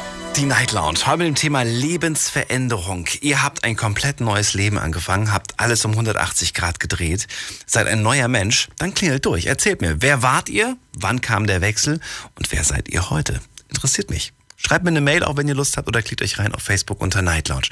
Die 0.37 0.45
Night 0.45 0.71
Lounge. 0.71 1.05
Heute 1.05 1.17
mit 1.17 1.27
dem 1.27 1.35
Thema 1.35 1.63
Lebensveränderung. 1.63 3.05
Ihr 3.19 3.43
habt 3.43 3.63
ein 3.63 3.75
komplett 3.75 4.21
neues 4.21 4.53
Leben 4.53 4.79
angefangen, 4.79 5.33
habt 5.33 5.59
alles 5.59 5.83
um 5.83 5.91
180 5.91 6.53
Grad 6.53 6.79
gedreht, 6.79 7.27
seid 7.65 7.87
ein 7.87 8.01
neuer 8.01 8.29
Mensch. 8.29 8.69
Dann 8.77 8.93
klingelt 8.93 9.25
durch. 9.25 9.47
Erzählt 9.47 9.81
mir, 9.81 10.01
wer 10.01 10.23
wart 10.23 10.47
ihr? 10.47 10.77
Wann 10.93 11.19
kam 11.19 11.47
der 11.47 11.61
Wechsel? 11.61 11.99
Und 12.35 12.51
wer 12.51 12.63
seid 12.63 12.87
ihr 12.87 13.09
heute? 13.09 13.41
Interessiert 13.69 14.09
mich. 14.09 14.31
Schreibt 14.55 14.85
mir 14.85 14.91
eine 14.91 15.01
Mail, 15.01 15.23
auch 15.23 15.37
wenn 15.37 15.47
ihr 15.47 15.55
Lust 15.55 15.75
habt, 15.75 15.87
oder 15.87 16.01
klickt 16.01 16.21
euch 16.21 16.39
rein 16.39 16.55
auf 16.55 16.61
Facebook 16.61 17.01
unter 17.01 17.21
Night 17.21 17.49
Lounge. 17.49 17.67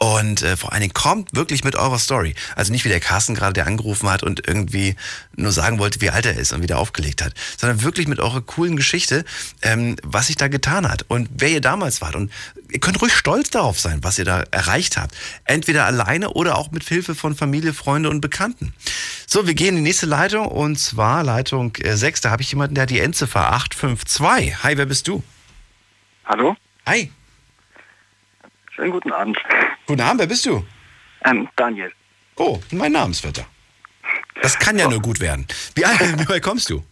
Und 0.00 0.42
äh, 0.42 0.56
vor 0.56 0.72
allen 0.72 0.82
Dingen 0.82 0.94
kommt 0.94 1.34
wirklich 1.34 1.64
mit 1.64 1.74
eurer 1.74 1.98
Story. 1.98 2.36
Also 2.54 2.70
nicht 2.70 2.84
wie 2.84 2.88
der 2.88 3.00
Carsten 3.00 3.34
gerade, 3.34 3.52
der 3.52 3.66
angerufen 3.66 4.08
hat 4.08 4.22
und 4.22 4.46
irgendwie 4.46 4.94
nur 5.34 5.50
sagen 5.50 5.80
wollte, 5.80 6.00
wie 6.00 6.10
alt 6.10 6.24
er 6.24 6.36
ist 6.36 6.52
und 6.52 6.62
wieder 6.62 6.78
aufgelegt 6.78 7.20
hat, 7.20 7.34
sondern 7.56 7.82
wirklich 7.82 8.06
mit 8.06 8.20
eurer 8.20 8.40
coolen 8.40 8.76
Geschichte, 8.76 9.24
ähm, 9.60 9.96
was 10.04 10.28
sich 10.28 10.36
da 10.36 10.46
getan 10.46 10.88
hat 10.88 11.04
und 11.08 11.28
wer 11.32 11.50
ihr 11.50 11.60
damals 11.60 12.00
wart. 12.00 12.14
Und 12.14 12.30
ihr 12.70 12.78
könnt 12.78 13.02
ruhig 13.02 13.12
stolz 13.12 13.50
darauf 13.50 13.80
sein, 13.80 13.98
was 14.02 14.20
ihr 14.20 14.24
da 14.24 14.44
erreicht 14.52 14.96
habt. 14.96 15.16
Entweder 15.44 15.84
alleine 15.84 16.30
oder 16.30 16.58
auch 16.58 16.70
mit 16.70 16.84
Hilfe 16.84 17.16
von 17.16 17.34
Familie, 17.34 17.74
Freunde 17.74 18.08
und 18.08 18.20
Bekannten. 18.20 18.74
So, 19.26 19.48
wir 19.48 19.54
gehen 19.54 19.70
in 19.70 19.76
die 19.76 19.82
nächste 19.82 20.06
Leitung 20.06 20.46
und 20.46 20.78
zwar 20.78 21.24
Leitung 21.24 21.74
äh, 21.76 21.96
6. 21.96 22.20
Da 22.20 22.30
habe 22.30 22.42
ich 22.42 22.52
jemanden, 22.52 22.76
der 22.76 22.82
hat 22.82 22.90
die 22.90 23.00
Endziffer 23.00 23.52
852. 23.52 24.62
Hi, 24.62 24.76
wer 24.76 24.86
bist 24.86 25.08
du? 25.08 25.24
Hallo? 26.24 26.54
Hi. 26.86 27.10
Schönen 28.78 28.92
guten 28.92 29.10
Abend. 29.10 29.36
Guten 29.88 30.00
Abend, 30.00 30.20
wer 30.20 30.28
bist 30.28 30.46
du? 30.46 30.64
Ähm, 31.24 31.48
Daniel. 31.56 31.90
Oh, 32.36 32.60
mein 32.70 32.92
Namensvetter. 32.92 33.44
Das 34.40 34.56
kann 34.56 34.78
ja 34.78 34.88
nur 34.88 35.02
gut 35.02 35.18
werden. 35.18 35.48
Wie, 35.74 35.82
wie 35.82 36.28
weit 36.28 36.44
kommst 36.44 36.70
du? 36.70 36.84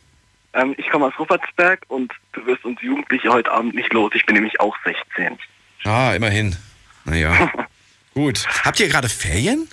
Ähm, 0.52 0.74
ich 0.78 0.90
komme 0.90 1.06
aus 1.06 1.12
Ruppertsberg 1.16 1.82
und 1.86 2.12
du 2.32 2.44
wirst 2.44 2.64
uns 2.64 2.82
Jugendliche 2.82 3.28
heute 3.28 3.52
Abend 3.52 3.76
nicht 3.76 3.92
los. 3.92 4.10
Ich 4.16 4.26
bin 4.26 4.34
nämlich 4.34 4.58
auch 4.58 4.76
16. 4.84 5.38
Ah, 5.84 6.12
immerhin. 6.12 6.56
Naja. 7.04 7.52
gut. 8.14 8.44
Habt 8.64 8.80
ihr 8.80 8.88
gerade 8.88 9.08
Ferien? 9.08 9.68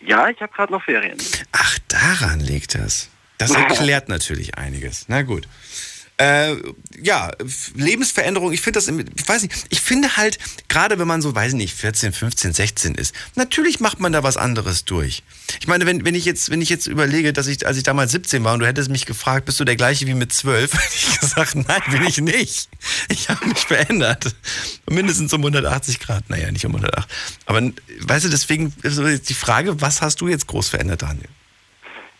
Ja, 0.00 0.30
ich 0.30 0.40
habe 0.40 0.52
gerade 0.52 0.72
noch 0.72 0.82
Ferien. 0.82 1.16
Ach, 1.52 1.78
daran 1.86 2.40
liegt 2.40 2.74
das. 2.74 3.08
Das 3.38 3.52
erklärt 3.52 4.08
natürlich 4.08 4.58
einiges. 4.58 5.04
Na 5.06 5.22
gut. 5.22 5.46
Äh, 6.20 6.56
ja, 7.02 7.30
Lebensveränderung, 7.74 8.52
ich 8.52 8.60
finde 8.60 8.76
das, 8.76 8.88
ich 8.88 9.26
weiß 9.26 9.40
nicht, 9.40 9.66
ich 9.70 9.80
finde 9.80 10.18
halt, 10.18 10.38
gerade 10.68 10.98
wenn 10.98 11.08
man 11.08 11.22
so, 11.22 11.34
weiß 11.34 11.52
ich 11.52 11.58
nicht, 11.58 11.74
14, 11.74 12.12
15, 12.12 12.52
16 12.52 12.94
ist, 12.94 13.14
natürlich 13.36 13.80
macht 13.80 14.00
man 14.00 14.12
da 14.12 14.22
was 14.22 14.36
anderes 14.36 14.84
durch. 14.84 15.22
Ich 15.60 15.66
meine, 15.66 15.86
wenn, 15.86 16.04
wenn 16.04 16.14
ich 16.14 16.26
jetzt, 16.26 16.50
wenn 16.50 16.60
ich 16.60 16.68
jetzt 16.68 16.86
überlege, 16.88 17.32
dass 17.32 17.46
ich, 17.46 17.66
als 17.66 17.78
ich 17.78 17.84
damals 17.84 18.12
17 18.12 18.44
war 18.44 18.52
und 18.52 18.60
du 18.60 18.66
hättest 18.66 18.90
mich 18.90 19.06
gefragt, 19.06 19.46
bist 19.46 19.58
du 19.60 19.64
der 19.64 19.76
gleiche 19.76 20.06
wie 20.06 20.12
mit 20.12 20.30
12, 20.30 20.74
hätte 20.74 20.94
ich 20.94 21.20
gesagt, 21.20 21.54
nein, 21.54 21.80
bin 21.90 22.02
ich 22.02 22.18
nicht. 22.18 22.68
Ich 23.08 23.30
habe 23.30 23.46
mich 23.46 23.60
verändert. 23.60 24.36
Mindestens 24.90 25.32
um 25.32 25.40
180 25.40 26.00
Grad. 26.00 26.28
Naja, 26.28 26.52
nicht 26.52 26.66
um 26.66 26.74
108. 26.74 27.08
Aber 27.46 27.62
weißt 27.62 28.26
du, 28.26 28.28
deswegen 28.28 28.74
ist 28.82 29.30
die 29.30 29.34
Frage, 29.34 29.80
was 29.80 30.02
hast 30.02 30.20
du 30.20 30.28
jetzt 30.28 30.46
groß 30.48 30.68
verändert, 30.68 31.00
Daniel? 31.00 31.30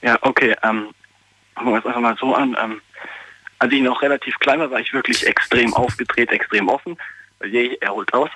Ja, 0.01 0.17
okay. 0.23 0.57
Ähm, 0.63 0.89
fangen 1.55 1.73
wir 1.73 1.81
es 1.81 1.85
einfach 1.85 2.01
mal 2.01 2.17
so 2.19 2.35
an. 2.35 2.57
Ähm, 2.59 2.81
als 3.61 3.73
ich 3.73 3.83
noch 3.83 4.03
relativ 4.03 4.39
klein 4.39 4.59
war, 4.59 4.71
war 4.71 4.81
ich 4.81 4.93
wirklich 4.93 5.27
extrem 5.27 5.75
aufgedreht, 5.75 6.33
extrem 6.33 6.69
offen. 6.69 6.99
Je, 7.45 7.77
er 7.81 7.93
holt 7.93 8.13
aus. 8.15 8.31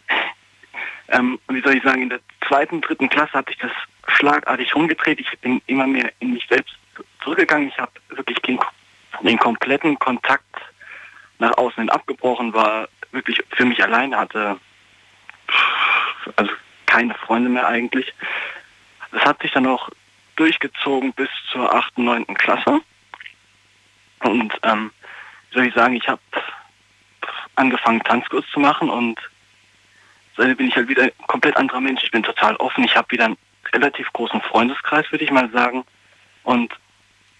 Ähm, 1.08 1.38
und 1.46 1.56
wie 1.56 1.62
soll 1.62 1.76
ich 1.76 1.82
sagen, 1.82 2.02
in 2.02 2.10
der 2.10 2.20
zweiten, 2.46 2.82
dritten 2.82 3.08
Klasse 3.08 3.32
hatte 3.32 3.50
ich 3.50 3.58
das 3.58 3.72
schlagartig 4.06 4.74
rumgedreht. 4.74 5.20
Ich 5.20 5.38
bin 5.40 5.62
immer 5.66 5.86
mehr 5.86 6.12
in 6.20 6.34
mich 6.34 6.46
selbst 6.46 6.76
zurückgegangen. 7.22 7.68
Ich 7.68 7.78
habe 7.78 7.92
wirklich 8.10 8.38
den, 8.40 8.58
den 9.22 9.38
kompletten 9.38 9.98
Kontakt 9.98 10.44
nach 11.38 11.56
außen 11.56 11.82
hin 11.82 11.90
abgebrochen, 11.90 12.52
war 12.52 12.88
wirklich 13.12 13.42
für 13.50 13.64
mich 13.64 13.82
alleine, 13.82 14.18
hatte 14.18 14.60
also 16.36 16.52
keine 16.86 17.14
Freunde 17.14 17.48
mehr 17.48 17.66
eigentlich. 17.66 18.12
Das 19.10 19.24
hat 19.24 19.40
sich 19.40 19.52
dann 19.52 19.66
auch 19.66 19.88
durchgezogen 20.36 21.14
bis 21.14 21.30
zur 21.50 21.74
8., 21.74 21.96
9. 21.98 22.26
Klasse. 22.34 22.80
Und 24.20 24.52
ähm, 24.62 24.90
soll 25.54 25.66
ich 25.66 25.74
sagen, 25.74 25.96
ich 25.96 26.06
habe 26.08 26.20
angefangen 27.54 28.02
Tanzkurs 28.02 28.44
zu 28.52 28.60
machen 28.60 28.90
und 28.90 29.18
seitdem 30.36 30.56
bin 30.56 30.68
ich 30.68 30.76
halt 30.76 30.88
wieder 30.88 31.04
ein 31.04 31.12
komplett 31.26 31.56
anderer 31.56 31.80
Mensch. 31.80 32.02
Ich 32.04 32.10
bin 32.10 32.22
total 32.22 32.56
offen. 32.56 32.84
Ich 32.84 32.96
habe 32.96 33.10
wieder 33.10 33.26
einen 33.26 33.36
relativ 33.72 34.12
großen 34.12 34.40
Freundeskreis, 34.42 35.10
würde 35.10 35.24
ich 35.24 35.30
mal 35.30 35.50
sagen. 35.50 35.84
Und 36.42 36.72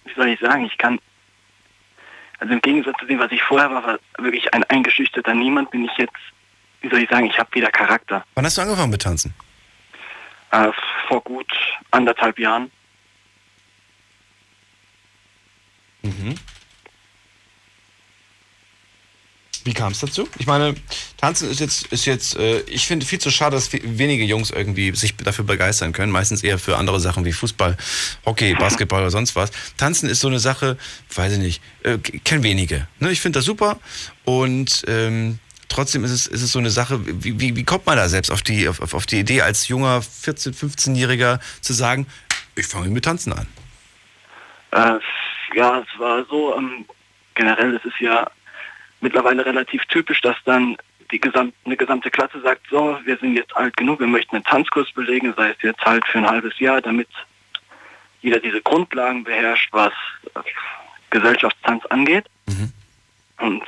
wie 0.05 0.15
soll 0.15 0.28
ich 0.28 0.41
sagen, 0.41 0.65
ich 0.65 0.78
kann, 0.78 0.99
also 2.39 2.53
im 2.53 2.61
Gegensatz 2.61 2.97
zu 2.99 3.07
dem, 3.07 3.19
was 3.19 3.32
ich 3.32 3.43
vorher 3.43 3.70
war, 3.70 3.85
war 3.85 3.99
wirklich 4.19 4.53
ein 4.55 4.65
eingeschüchterter 4.65 5.35
Niemand, 5.35 5.70
bin 5.70 5.85
ich 5.85 5.97
jetzt, 5.97 6.12
wie 6.81 6.89
soll 6.89 7.01
ich 7.01 7.11
sagen, 7.11 7.27
ich 7.27 7.39
habe 7.39 7.53
wieder 7.55 7.70
Charakter. 7.70 8.24
Wann 8.35 8.45
hast 8.45 8.57
du 8.57 8.62
angefangen 8.62 8.91
mit 8.91 9.03
Tanzen? 9.03 9.35
Äh, 10.51 10.70
vor 11.09 11.20
gut 11.23 11.51
anderthalb 11.91 12.39
Jahren. 12.39 12.70
Mhm. 16.03 16.35
Wie 19.65 19.73
kam 19.73 19.93
es 19.93 20.01
dazu? 20.01 20.28
Ich 20.39 20.47
meine, 20.47 20.74
Tanzen 21.16 21.51
ist 21.51 21.59
jetzt, 21.59 21.86
ist 21.86 22.05
jetzt 22.05 22.36
äh, 22.36 22.61
ich 22.66 22.86
finde 22.86 23.07
viel 23.07 23.19
zu 23.19 23.31
schade, 23.31 23.57
dass 23.57 23.73
wenige 23.73 24.23
Jungs 24.24 24.51
irgendwie 24.51 24.95
sich 24.95 25.16
dafür 25.16 25.45
begeistern 25.47 25.93
können. 25.95 26.12
Meistens 26.12 26.43
eher 26.43 26.59
für 26.59 26.77
andere 26.77 27.01
Sachen 27.01 27.24
wie 27.24 27.32
Fußball, 27.32 27.77
Hockey, 28.27 28.55
Basketball 28.55 29.01
oder 29.01 29.11
sonst 29.11 29.35
was. 29.36 29.51
Tanzen 29.78 30.09
ist 30.11 30.20
so 30.20 30.28
eine 30.28 30.39
Sache, 30.39 30.77
weiß 31.15 31.32
ich 31.35 31.39
nicht, 31.39 31.62
äh, 31.82 31.97
kennen 31.99 32.43
wenige. 32.43 32.86
Ne? 33.01 33.11
Ich 33.11 33.23
finde 33.23 33.39
das 33.39 33.47
super 33.47 33.78
und 34.27 34.85
ähm, 34.86 35.39
trotzdem 35.69 36.05
ist 36.05 36.11
es, 36.11 36.27
ist 36.27 36.43
es 36.43 36.53
so 36.53 36.59
eine 36.59 36.70
Sache, 36.70 37.01
wie, 37.24 37.41
wie, 37.41 37.57
wie 37.57 37.65
kommt 37.65 37.86
man 37.86 37.97
da 37.97 38.09
selbst 38.11 38.31
auf 38.31 38.43
die, 38.43 38.69
auf, 38.69 38.93
auf- 38.93 39.07
die 39.07 39.20
Idee, 39.20 39.41
als 39.41 39.69
junger 39.69 40.01
14-, 40.01 40.55
15-Jähriger 40.55 41.41
zu 41.62 41.73
sagen, 41.73 42.07
ich 42.55 42.66
fange 42.66 42.89
mit 42.91 43.07
Tanzen 43.07 43.32
an? 43.32 43.47
Äh, 44.73 44.99
ja, 45.57 45.78
es 45.81 45.99
war 45.99 46.23
so, 46.28 46.55
ähm, 46.59 46.85
generell 47.35 47.74
ist 47.77 47.86
es 47.86 47.93
ja 48.01 48.31
mittlerweile 49.00 49.44
relativ 49.44 49.84
typisch, 49.86 50.20
dass 50.20 50.36
dann 50.44 50.76
die 51.10 51.20
gesam 51.20 51.52
eine 51.64 51.76
gesamte 51.76 52.10
Klasse 52.10 52.40
sagt, 52.40 52.62
so, 52.70 52.98
wir 53.04 53.16
sind 53.18 53.36
jetzt 53.36 53.56
alt 53.56 53.76
genug, 53.76 54.00
wir 54.00 54.06
möchten 54.06 54.36
einen 54.36 54.44
Tanzkurs 54.44 54.90
belegen, 54.92 55.34
sei 55.36 55.50
es 55.50 55.62
jetzt 55.62 55.84
halt 55.84 56.04
für 56.06 56.18
ein 56.18 56.28
halbes 56.28 56.58
Jahr, 56.58 56.80
damit 56.80 57.08
jeder 58.22 58.40
diese 58.40 58.62
Grundlagen 58.62 59.22
beherrscht, 59.22 59.70
was 59.72 59.92
Gesellschaftstanz 61.10 61.84
angeht. 61.86 62.24
Und 63.38 63.64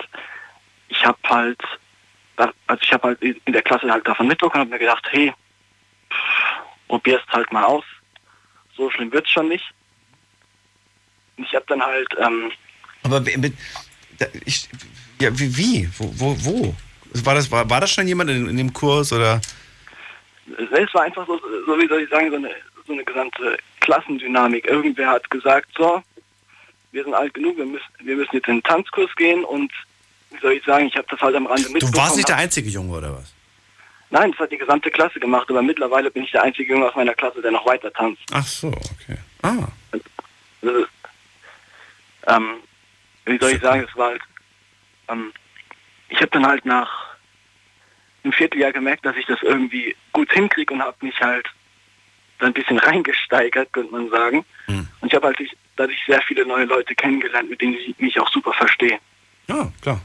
ich 0.89 1.05
habe 1.05 1.19
halt, 1.29 1.61
also 2.37 2.83
ich 2.83 2.93
habe 2.93 3.09
halt 3.09 3.23
in 3.23 3.53
der 3.53 3.63
Klasse 3.63 3.91
halt 3.91 4.07
davon 4.09 4.27
mitbekommen 4.27 4.67
und 4.67 4.73
habe 4.73 4.75
mir 4.75 4.79
gedacht, 4.79 5.07
hey, 5.11 5.33
pff, 6.11 6.19
probier's 6.89 7.23
halt 7.29 7.53
mal 7.53 7.65
aus. 7.65 7.85
So 8.77 8.91
schlimm 8.91 9.13
wird's 9.13 9.31
schon 9.31 9.49
nicht. 9.49 9.65
Und 11.37 11.45
ich 11.45 11.55
habe 11.55 11.65
dann 11.69 11.83
halt, 11.83 12.09
ähm, 12.19 12.51
Aber 13.03 13.23
ich, 14.45 14.69
ja, 15.21 15.39
wie, 15.39 15.57
wie? 15.57 15.89
Wo, 15.99 16.13
wo, 16.17 16.37
wo? 16.45 16.75
War 17.25 17.35
das, 17.35 17.51
war, 17.51 17.69
war 17.69 17.81
das 17.81 17.91
schon 17.91 18.07
jemand 18.07 18.31
in, 18.31 18.49
in 18.49 18.57
dem 18.57 18.73
Kurs 18.73 19.13
oder? 19.13 19.41
es 20.59 20.95
war 20.95 21.03
einfach 21.03 21.27
so, 21.27 21.41
so 21.67 21.79
wie 21.79 21.89
soll 21.89 22.03
ich 22.03 22.11
sagen, 22.11 22.31
so 22.31 22.37
eine, 22.37 22.51
so 22.87 22.93
eine 22.93 23.05
gesamte 23.05 23.59
Klassendynamik. 23.81 24.67
Irgendwer 24.67 25.11
hat 25.11 25.29
gesagt, 25.31 25.69
so, 25.77 26.03
wir 26.93 27.05
sind 27.05 27.15
alt 27.15 27.35
genug, 27.35 27.57
wir 27.57 27.67
müssen, 27.67 27.87
wir 28.01 28.17
müssen 28.17 28.37
jetzt 28.37 28.49
in 28.49 28.57
den 28.57 28.63
Tanzkurs 28.63 29.15
gehen 29.17 29.45
und 29.45 29.73
wie 30.31 30.41
soll 30.41 30.53
ich 30.53 30.65
sagen, 30.65 30.87
ich 30.87 30.97
habe 30.97 31.07
das 31.11 31.21
halt 31.21 31.37
am 31.37 31.47
Rande 31.47 31.63
mitbekommen. 31.65 31.93
Du 31.93 31.99
warst 31.99 32.17
nicht 32.17 32.29
der 32.29 32.37
einzige 32.37 32.69
Junge 32.69 32.97
oder 32.97 33.15
was? 33.15 33.33
Nein, 34.11 34.31
das 34.31 34.41
hat 34.41 34.53
die 34.53 34.59
gesamte 34.59 34.91
Klasse 34.91 35.19
gemacht, 35.19 35.51
aber 35.51 35.63
mittlerweile 35.63 36.11
bin 36.11 36.25
ich 36.25 36.31
der 36.31 36.43
einzige 36.43 36.73
Junge 36.73 36.89
aus 36.89 36.95
meiner 36.95 37.15
Klasse, 37.15 37.43
der 37.43 37.51
noch 37.51 37.67
weiter 37.67 37.93
tanzt. 37.93 38.23
Ach 38.33 38.47
so, 38.47 38.69
okay. 38.69 39.19
Ah. 39.43 39.67
Ist, 40.63 40.89
ähm, 42.29 42.57
wie 43.25 43.39
soll 43.39 43.53
ich 43.53 43.61
sagen, 43.61 43.87
es 43.89 43.97
war 43.97 44.11
halt, 44.11 44.23
ähm, 45.09 45.33
ich 46.09 46.19
habe 46.19 46.31
dann 46.31 46.47
halt 46.47 46.65
nach 46.65 47.17
einem 48.23 48.33
Vierteljahr 48.33 48.73
gemerkt, 48.73 49.05
dass 49.05 49.17
ich 49.17 49.27
das 49.27 49.43
irgendwie 49.43 49.97
gut 50.13 50.33
hinkriege 50.33 50.73
und 50.75 50.83
habe 50.83 50.97
mich 51.05 51.19
halt 51.21 51.47
da 52.39 52.47
ein 52.47 52.53
bisschen 52.53 52.79
reingesteigert, 52.89 53.73
könnte 53.73 53.93
man 53.93 54.11
sagen. 54.11 54.45
Und 55.01 55.09
ich 55.09 55.15
habe 55.15 55.29
halt 55.29 55.39
dadurch 55.77 55.99
sehr 56.07 56.23
viele 56.23 56.47
neue 56.47 56.65
Leute 56.65 56.95
kennengelernt, 56.95 57.51
mit 57.51 57.61
denen 57.61 57.75
ich 57.75 57.99
mich 57.99 58.19
auch 58.21 58.31
super 58.31 58.53
verstehe. 58.53 58.99
Ja, 59.49 59.71
klar. 59.81 60.01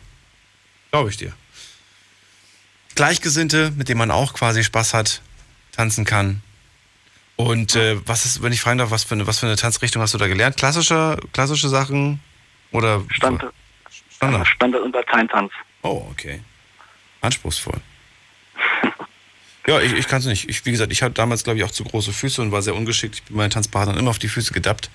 Glaube 0.91 1.09
ich 1.09 1.17
dir. 1.17 1.33
Gleichgesinnte, 2.95 3.71
mit 3.71 3.89
denen 3.89 3.97
man 3.97 4.11
auch 4.11 4.33
quasi 4.33 4.63
Spaß 4.63 4.93
hat, 4.93 5.21
tanzen 5.71 6.05
kann. 6.05 6.41
Und 7.37 7.75
äh, 7.75 7.97
was 8.05 8.25
ist, 8.25 8.43
wenn 8.43 8.53
ich 8.53 8.61
fragen 8.61 8.77
darf, 8.77 8.91
was 8.91 9.03
für 9.03 9.15
eine, 9.15 9.25
was 9.25 9.39
für 9.39 9.47
eine 9.47 9.55
Tanzrichtung 9.55 10.01
hast 10.01 10.13
du 10.13 10.17
da 10.17 10.27
gelernt? 10.27 10.57
Klassische, 10.57 11.17
klassische 11.33 11.69
Sachen 11.69 12.19
oder 12.71 13.03
Standard, 13.09 13.53
Standard? 14.21 14.47
Standard 14.47 14.81
und 14.83 14.93
Lateintanz. 14.93 15.51
Oh, 15.81 16.05
okay. 16.11 16.41
Anspruchsvoll. 17.21 17.79
Ja, 19.67 19.79
ich, 19.79 19.93
ich 19.93 20.07
kann 20.07 20.19
es 20.19 20.25
nicht. 20.25 20.49
Ich, 20.49 20.65
wie 20.65 20.71
gesagt, 20.71 20.91
ich 20.91 21.03
hatte 21.03 21.13
damals, 21.13 21.43
glaube 21.43 21.59
ich, 21.59 21.63
auch 21.63 21.69
zu 21.69 21.83
große 21.83 22.11
Füße 22.11 22.41
und 22.41 22.51
war 22.51 22.63
sehr 22.63 22.73
ungeschickt. 22.73 23.15
Ich 23.17 23.23
bin 23.25 23.37
meinen 23.37 23.51
Tanzpartnern 23.51 23.95
immer 23.95 24.09
auf 24.09 24.17
die 24.17 24.27
Füße 24.27 24.53
gedappt. 24.53 24.89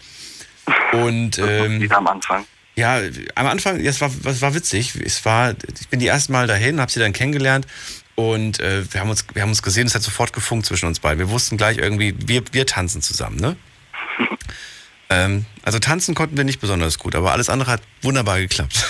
Und 0.91 1.39
ähm, 1.39 1.89
am 1.93 2.07
Anfang. 2.09 2.45
Ja, 2.75 3.01
am 3.37 3.47
Anfang, 3.47 3.81
ja, 3.81 3.91
es 3.91 4.01
war, 4.01 4.11
es 4.25 4.43
war 4.43 4.55
witzig. 4.55 4.97
Es 4.97 5.25
war, 5.25 5.55
ich 5.81 5.89
bin 5.89 6.01
die 6.01 6.09
ersten 6.09 6.33
Mal 6.33 6.49
dahin, 6.49 6.81
habe 6.81 6.91
sie 6.91 6.99
dann 6.99 7.13
kennengelernt 7.13 7.65
und 8.17 8.59
äh, 8.59 8.83
wir 8.93 9.01
haben 9.01 9.09
uns, 9.09 9.25
wir 9.33 9.43
haben 9.43 9.51
uns 9.51 9.63
gesehen. 9.63 9.87
Es 9.87 9.95
hat 9.95 10.03
sofort 10.03 10.33
gefunkt 10.33 10.67
zwischen 10.67 10.87
uns 10.87 10.99
beiden. 10.99 11.21
Wir 11.21 11.31
wussten 11.31 11.57
gleich 11.57 11.79
irgendwie, 11.79 12.17
wir, 12.27 12.43
wir 12.51 12.67
tanzen 12.67 13.03
zusammen, 13.03 13.37
ne? 13.37 13.57
ähm, 15.11 15.45
also 15.63 15.79
tanzen 15.79 16.15
konnten 16.15 16.37
wir 16.37 16.45
nicht 16.45 16.61
besonders 16.61 16.99
gut, 16.99 17.15
aber 17.15 17.33
alles 17.33 17.49
andere 17.49 17.71
hat 17.73 17.83
wunderbar 18.03 18.39
geklappt. 18.39 18.85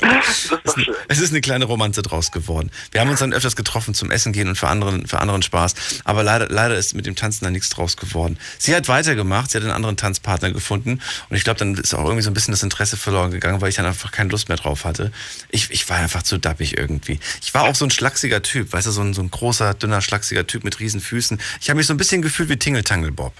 Das 0.00 0.28
ist 0.28 0.52
doch 0.52 0.74
schön. 0.74 0.94
Es 1.08 1.20
ist 1.20 1.30
eine 1.30 1.40
kleine 1.40 1.66
Romanze 1.66 2.02
draus 2.02 2.32
geworden. 2.32 2.70
Wir 2.90 3.00
haben 3.00 3.10
uns 3.10 3.20
dann 3.20 3.32
öfters 3.32 3.54
getroffen 3.54 3.94
zum 3.94 4.10
Essen 4.10 4.32
gehen 4.32 4.48
und 4.48 4.56
für 4.56 4.68
anderen, 4.68 5.06
für 5.06 5.20
anderen 5.20 5.42
Spaß. 5.42 5.74
Aber 6.04 6.22
leider, 6.22 6.48
leider 6.48 6.76
ist 6.76 6.94
mit 6.94 7.06
dem 7.06 7.14
Tanzen 7.14 7.44
da 7.44 7.50
nichts 7.50 7.68
draus 7.70 7.96
geworden. 7.96 8.38
Sie 8.58 8.74
hat 8.74 8.88
weitergemacht, 8.88 9.50
sie 9.50 9.58
hat 9.58 9.62
einen 9.62 9.72
anderen 9.72 9.96
Tanzpartner 9.96 10.50
gefunden. 10.50 11.00
Und 11.28 11.36
ich 11.36 11.44
glaube, 11.44 11.58
dann 11.58 11.74
ist 11.74 11.94
auch 11.94 12.04
irgendwie 12.04 12.22
so 12.22 12.30
ein 12.30 12.34
bisschen 12.34 12.52
das 12.52 12.62
Interesse 12.62 12.96
verloren 12.96 13.30
gegangen, 13.30 13.60
weil 13.60 13.68
ich 13.68 13.76
dann 13.76 13.86
einfach 13.86 14.10
keine 14.10 14.30
Lust 14.30 14.48
mehr 14.48 14.58
drauf 14.58 14.84
hatte. 14.84 15.12
Ich, 15.50 15.70
ich 15.70 15.88
war 15.88 15.98
einfach 15.98 16.22
zu 16.22 16.38
dappig 16.38 16.76
irgendwie. 16.76 17.20
Ich 17.42 17.54
war 17.54 17.64
auch 17.64 17.74
so 17.74 17.84
ein 17.84 17.90
schlachsiger 17.90 18.42
Typ, 18.42 18.72
weißt 18.72 18.86
du, 18.86 18.90
so 18.90 19.00
ein, 19.00 19.14
so 19.14 19.22
ein 19.22 19.30
großer, 19.30 19.74
dünner, 19.74 20.00
schlachsiger 20.00 20.46
Typ 20.46 20.64
mit 20.64 20.80
riesen 20.80 21.00
Füßen. 21.00 21.40
Ich 21.60 21.70
habe 21.70 21.76
mich 21.76 21.86
so 21.86 21.94
ein 21.94 21.98
bisschen 21.98 22.22
gefühlt 22.22 22.48
wie 22.48 22.56
Tingle 22.56 22.82
Tangle 22.82 23.12
Bob. 23.12 23.32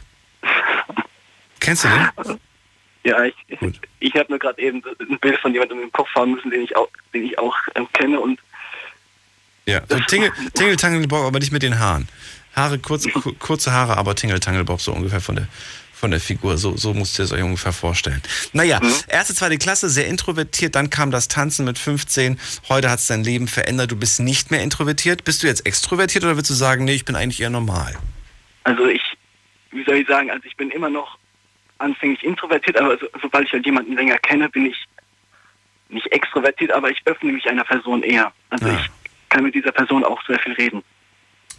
Kennst 1.64 1.84
du 1.84 1.88
den? 1.88 2.38
Ja, 3.04 3.22
ich, 3.24 3.34
ich 4.00 4.14
habe 4.14 4.26
nur 4.30 4.38
gerade 4.38 4.60
eben 4.62 4.82
ein 4.98 5.18
Bild 5.18 5.38
von 5.40 5.52
jemandem 5.52 5.82
im 5.82 5.92
Kopf 5.92 6.08
haben 6.14 6.32
müssen, 6.32 6.50
den 6.50 6.62
ich 6.62 6.74
auch, 6.76 6.88
den 7.12 7.24
ich 7.26 7.38
auch 7.38 7.54
ähm, 7.74 7.86
kenne 7.92 8.18
und 8.20 8.40
Ja, 9.66 9.82
so 9.88 9.98
Tingle, 10.00 10.32
Tingle 10.54 10.76
Tangle 10.76 11.06
Bob, 11.06 11.26
aber 11.26 11.38
nicht 11.38 11.52
mit 11.52 11.62
den 11.62 11.78
Haaren. 11.78 12.08
Haare, 12.56 12.78
kurz, 12.78 13.06
ku- 13.12 13.34
kurze 13.38 13.72
Haare, 13.72 13.96
aber 13.98 14.14
Tingle 14.14 14.40
Tangle 14.40 14.64
Bob, 14.64 14.80
so 14.80 14.92
ungefähr 14.92 15.20
von 15.20 15.36
der, 15.36 15.48
von 15.92 16.12
der 16.12 16.20
Figur. 16.20 16.56
So, 16.56 16.76
so 16.78 16.94
musst 16.94 17.18
du 17.18 17.22
es 17.24 17.32
euch 17.32 17.42
ungefähr 17.42 17.72
vorstellen. 17.74 18.22
Naja, 18.54 18.80
erste, 19.08 19.34
zweite 19.34 19.58
Klasse, 19.58 19.90
sehr 19.90 20.06
introvertiert, 20.06 20.74
dann 20.74 20.88
kam 20.88 21.10
das 21.10 21.28
Tanzen 21.28 21.66
mit 21.66 21.78
15. 21.78 22.38
Heute 22.70 22.88
hat 22.90 23.00
es 23.00 23.06
dein 23.08 23.22
Leben 23.24 23.48
verändert, 23.48 23.90
du 23.90 23.96
bist 23.96 24.18
nicht 24.20 24.50
mehr 24.50 24.62
introvertiert. 24.62 25.24
Bist 25.24 25.42
du 25.42 25.46
jetzt 25.46 25.66
extrovertiert 25.66 26.24
oder 26.24 26.36
würdest 26.36 26.50
du 26.50 26.54
sagen, 26.54 26.84
nee, 26.86 26.94
ich 26.94 27.04
bin 27.04 27.16
eigentlich 27.16 27.40
eher 27.42 27.50
normal? 27.50 27.94
Also 28.62 28.86
ich, 28.86 29.02
wie 29.72 29.84
soll 29.84 29.96
ich 29.96 30.06
sagen, 30.08 30.30
also 30.30 30.42
ich 30.46 30.56
bin 30.56 30.70
immer 30.70 30.88
noch 30.88 31.18
anfänglich 31.78 32.22
introvertiert, 32.24 32.78
aber 32.78 32.96
so, 32.98 33.06
sobald 33.20 33.46
ich 33.46 33.52
halt 33.52 33.66
jemanden 33.66 33.94
länger 33.94 34.18
kenne, 34.18 34.48
bin 34.48 34.66
ich 34.66 34.84
nicht 35.88 36.06
extrovertiert, 36.12 36.72
aber 36.72 36.90
ich 36.90 37.00
öffne 37.04 37.32
mich 37.32 37.46
einer 37.48 37.64
Person 37.64 38.02
eher. 38.02 38.32
Also 38.50 38.68
Ja. 38.68 38.74
ich 38.80 38.90
kann 39.28 39.44
mit 39.44 39.54
dieser 39.54 39.72
Person 39.72 40.04
auch 40.04 40.20
sehr 40.26 40.38
viel 40.38 40.52
reden. 40.54 40.82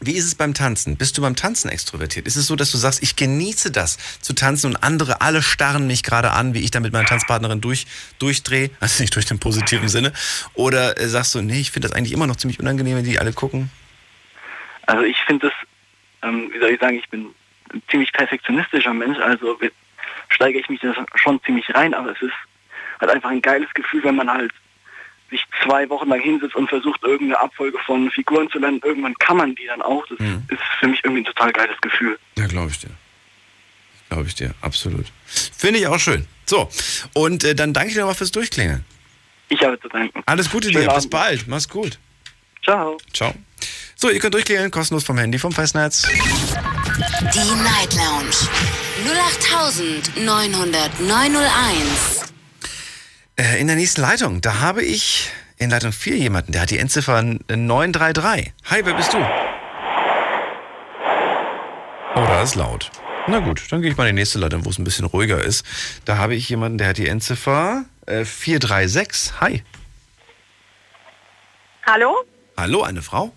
Wie 0.02 0.14
ist 0.18 0.26
es 0.26 0.36
beim 0.36 0.54
Tanzen? 0.54 0.98
Bist 0.98 1.18
du 1.18 1.22
beim 1.22 1.38
Tanzen 1.38 1.70
extrovertiert? 1.70 2.28
Ist 2.28 2.36
es 2.36 2.48
so, 2.48 2.58
dass 2.58 2.70
du 2.72 2.78
sagst, 2.78 3.02
ich 3.02 3.16
genieße 3.16 3.72
das 3.72 3.98
zu 4.20 4.34
tanzen 4.34 4.68
und 4.68 4.84
andere 4.84 5.22
alle 5.22 5.42
starren 5.42 5.88
mich 5.88 6.04
gerade 6.04 6.32
an, 6.32 6.54
wie 6.54 6.60
ich 6.60 6.72
da 6.72 6.82
mit 6.82 6.92
meiner 6.92 7.06
Tanzpartnerin 7.08 7.62
durch, 7.62 7.86
durchdrehe? 8.20 8.72
Also 8.82 9.02
nicht 9.02 9.16
durch 9.16 9.26
den 9.26 9.40
positiven 9.40 9.88
Sinne. 9.88 10.12
Oder 10.54 11.00
äh, 11.00 11.08
sagst 11.08 11.34
du, 11.34 11.42
nee, 11.42 11.62
ich 11.62 11.72
finde 11.72 11.88
das 11.88 11.96
eigentlich 11.96 12.12
immer 12.12 12.28
noch 12.28 12.36
ziemlich 12.36 12.60
unangenehm, 12.60 12.98
wenn 12.98 13.06
die 13.06 13.20
alle 13.20 13.32
gucken? 13.32 13.72
Also 14.86 15.04
ich 15.04 15.18
finde 15.26 15.48
es, 15.48 15.54
ähm, 16.24 16.50
wie 16.54 16.60
soll 16.60 16.72
ich 16.72 16.80
sagen, 16.80 16.98
ich 16.98 17.10
bin 17.10 17.28
ein 17.74 17.82
ziemlich 17.90 18.12
perfektionistischer 18.12 18.94
Mensch, 18.94 19.18
also 19.20 19.58
steige 20.36 20.60
ich 20.60 20.70
mich 20.70 20.82
da 20.82 20.94
schon 21.16 21.42
ziemlich 21.44 21.74
rein, 21.74 21.94
aber 21.94 22.12
es 22.12 22.22
ist 22.22 22.34
halt 23.00 23.12
einfach 23.12 23.30
ein 23.30 23.42
geiles 23.42 23.74
Gefühl, 23.74 24.04
wenn 24.04 24.16
man 24.16 24.30
halt 24.30 24.52
sich 25.32 25.44
zwei 25.64 25.90
Wochen 25.90 26.10
lang 26.10 26.20
hinsetzt 26.22 26.56
und 26.56 26.70
versucht, 26.70 27.02
irgendeine 27.04 27.40
Abfolge 27.40 27.80
von 27.86 28.12
Figuren 28.12 28.50
zu 28.52 28.60
lernen. 28.60 28.80
Irgendwann 28.84 29.16
kann 29.16 29.38
man 29.38 29.56
die 29.56 29.66
dann 29.66 29.82
auch. 29.82 30.06
Das 30.08 30.20
ist 30.20 30.62
für 30.80 30.88
mich 30.88 31.04
irgendwie 31.04 31.24
ein 31.24 31.26
total 31.26 31.52
geiles 31.52 31.80
Gefühl. 31.82 32.20
Ja, 32.38 32.46
glaube 32.46 32.70
ich 32.70 32.80
dir. 32.80 32.92
Glaube 34.10 34.28
ich 34.28 34.36
dir, 34.36 34.54
absolut. 34.62 35.08
Finde 35.26 35.80
ich 35.80 35.88
auch 35.88 36.00
schön. 36.00 36.28
So, 36.46 36.70
und 37.14 37.44
äh, 37.44 37.56
dann 37.56 37.74
danke 37.74 37.90
ich 37.90 37.96
dir 37.96 38.02
nochmal 38.02 38.16
fürs 38.16 38.32
Durchklingeln. 38.32 38.86
Ich 39.50 39.62
habe 39.64 39.80
zu 39.80 39.90
danken. 39.90 40.22
Alles 40.28 40.50
Gute 40.50 40.72
Schönen 40.72 40.86
dir, 40.86 40.94
bis 40.94 41.06
Abend. 41.06 41.10
bald. 41.12 41.48
Mach's 41.48 41.68
gut. 41.68 41.98
Ciao. 42.64 42.98
Ciao. 43.14 43.34
So, 43.98 44.10
ihr 44.10 44.20
könnt 44.20 44.34
durchklingeln, 44.34 44.72
kostenlos 44.72 45.06
vom 45.06 45.18
Handy, 45.18 45.40
vom 45.40 45.54
Festnetz. 45.54 46.02
Die 46.04 47.64
Night 47.64 47.94
Lounge 47.96 48.36
0890901. 50.20 52.26
Äh, 53.38 53.62
in 53.62 53.68
der 53.68 53.78
nächsten 53.78 54.02
Leitung, 54.02 54.42
da 54.42 54.60
habe 54.60 54.84
ich 54.84 55.32
in 55.58 55.70
Leitung 55.70 55.94
4 55.94 56.18
jemanden, 56.18 56.52
der 56.52 56.64
hat 56.64 56.72
die 56.72 56.78
Endziffer 56.78 57.22
933. 57.24 58.52
Hi, 58.70 58.82
wer 58.84 58.94
bist 58.96 59.14
du? 59.14 59.18
Oh, 62.16 62.26
da 62.26 62.42
ist 62.42 62.56
laut. 62.56 62.92
Na 63.28 63.40
gut, 63.40 63.64
dann 63.70 63.82
gehe 63.82 63.92
ich 63.92 63.98
mal 63.98 64.10
in 64.10 64.18
die 64.18 64.22
nächste 64.22 64.40
Leitung, 64.40 64.66
wo 64.66 64.70
es 64.70 64.78
ein 64.78 64.84
bisschen 64.84 65.06
ruhiger 65.06 65.42
ist. 65.42 65.66
Da 66.04 66.18
habe 66.18 66.36
ich 66.36 66.50
jemanden, 66.50 66.78
der 66.78 66.90
hat 66.90 66.98
die 66.98 67.08
Endziffer 67.08 67.86
äh, 68.08 68.26
436. 68.26 69.40
Hi. 69.40 69.64
Hallo? 71.86 72.14
Hallo, 72.58 72.84
eine 72.84 73.02
Frau? 73.02 73.32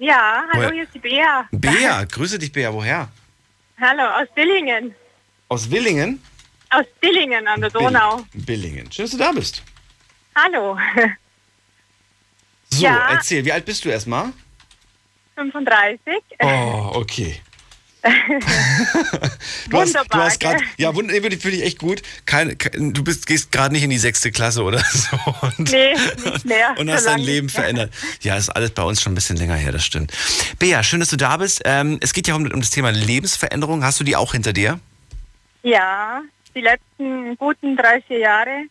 Ja, 0.00 0.44
hallo, 0.50 0.62
Woher- 0.68 0.72
hier 0.72 0.82
ist 0.84 0.94
die 0.94 0.98
Bea. 0.98 1.46
Bea, 1.52 2.04
grüße 2.10 2.38
dich, 2.38 2.50
Bea. 2.50 2.72
Woher? 2.72 3.08
Hallo, 3.78 4.02
aus 4.02 4.28
Dillingen. 4.34 4.94
Aus 5.48 5.70
Willingen? 5.70 6.22
Aus 6.70 6.86
Dillingen 7.02 7.46
an 7.46 7.60
der 7.60 7.68
Donau. 7.70 8.24
Billingen. 8.32 8.90
Schön, 8.90 9.04
dass 9.04 9.10
du 9.12 9.18
da 9.18 9.30
bist. 9.32 9.62
Hallo. 10.34 10.78
So, 12.70 12.84
Ja. 12.86 13.08
erzähl, 13.10 13.44
wie 13.44 13.52
alt 13.52 13.64
bist 13.66 13.84
du 13.84 13.90
erstmal? 13.90 14.32
35. 15.34 16.22
Oh, 16.40 16.92
okay. 16.94 17.40
Du 18.02 18.10
hast, 19.78 19.88
Wunderbar, 19.94 20.06
du 20.18 20.24
hast 20.24 20.40
grad, 20.40 20.62
ja, 20.78 20.92
finde 20.92 21.14
ich- 21.16 21.62
echt 21.62 21.78
gut. 21.78 22.02
Keine, 22.24 22.56
ke- 22.56 22.70
du 22.70 23.04
bist, 23.04 23.26
gehst 23.26 23.52
gerade 23.52 23.74
nicht 23.74 23.82
in 23.82 23.90
die 23.90 23.98
sechste 23.98 24.30
Klasse 24.32 24.62
oder 24.62 24.78
so. 24.92 25.16
Und, 25.42 25.70
Nee, 25.70 25.94
nicht 26.24 26.44
mehr. 26.46 26.74
und 26.78 26.90
hast 26.90 27.06
dein 27.06 27.18
Leben 27.20 27.48
verändert. 27.48 27.92
Ja, 28.22 28.36
ist 28.36 28.48
alles 28.48 28.70
bei 28.70 28.82
uns 28.82 29.02
schon 29.02 29.12
ein 29.12 29.16
bisschen 29.16 29.36
länger 29.36 29.54
her, 29.56 29.72
das 29.72 29.84
stimmt. 29.84 30.12
Bea, 30.58 30.82
schön, 30.82 31.00
dass 31.00 31.10
du 31.10 31.16
da 31.16 31.36
bist. 31.36 31.62
Ähm, 31.64 31.98
es 32.00 32.12
geht 32.14 32.26
ja 32.26 32.34
um, 32.34 32.44
um 32.50 32.60
das 32.60 32.70
Thema 32.70 32.90
Lebensveränderung. 32.90 33.84
Hast 33.84 34.00
du 34.00 34.04
die 34.04 34.16
auch 34.16 34.32
hinter 34.32 34.52
dir? 34.52 34.80
Ja, 35.62 36.22
die 36.54 36.62
letzten 36.62 37.36
guten 37.36 37.76
drei, 37.76 38.00
vier 38.02 38.18
Jahre. 38.18 38.64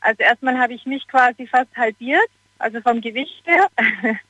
Also 0.00 0.22
erstmal 0.22 0.56
habe 0.58 0.74
ich 0.74 0.86
mich 0.86 1.06
quasi 1.08 1.46
fast 1.48 1.74
halbiert, 1.76 2.20
also 2.58 2.80
vom 2.80 3.00
Gewicht 3.00 3.42
her. 3.46 3.68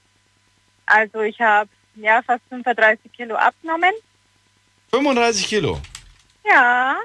Also 0.90 1.20
ich 1.20 1.38
habe 1.38 1.68
ja 2.02 2.22
fast 2.22 2.42
35 2.48 3.12
Kilo 3.12 3.34
abgenommen. 3.34 3.92
35 4.90 5.46
Kilo. 5.46 5.80
Ja, 6.44 6.96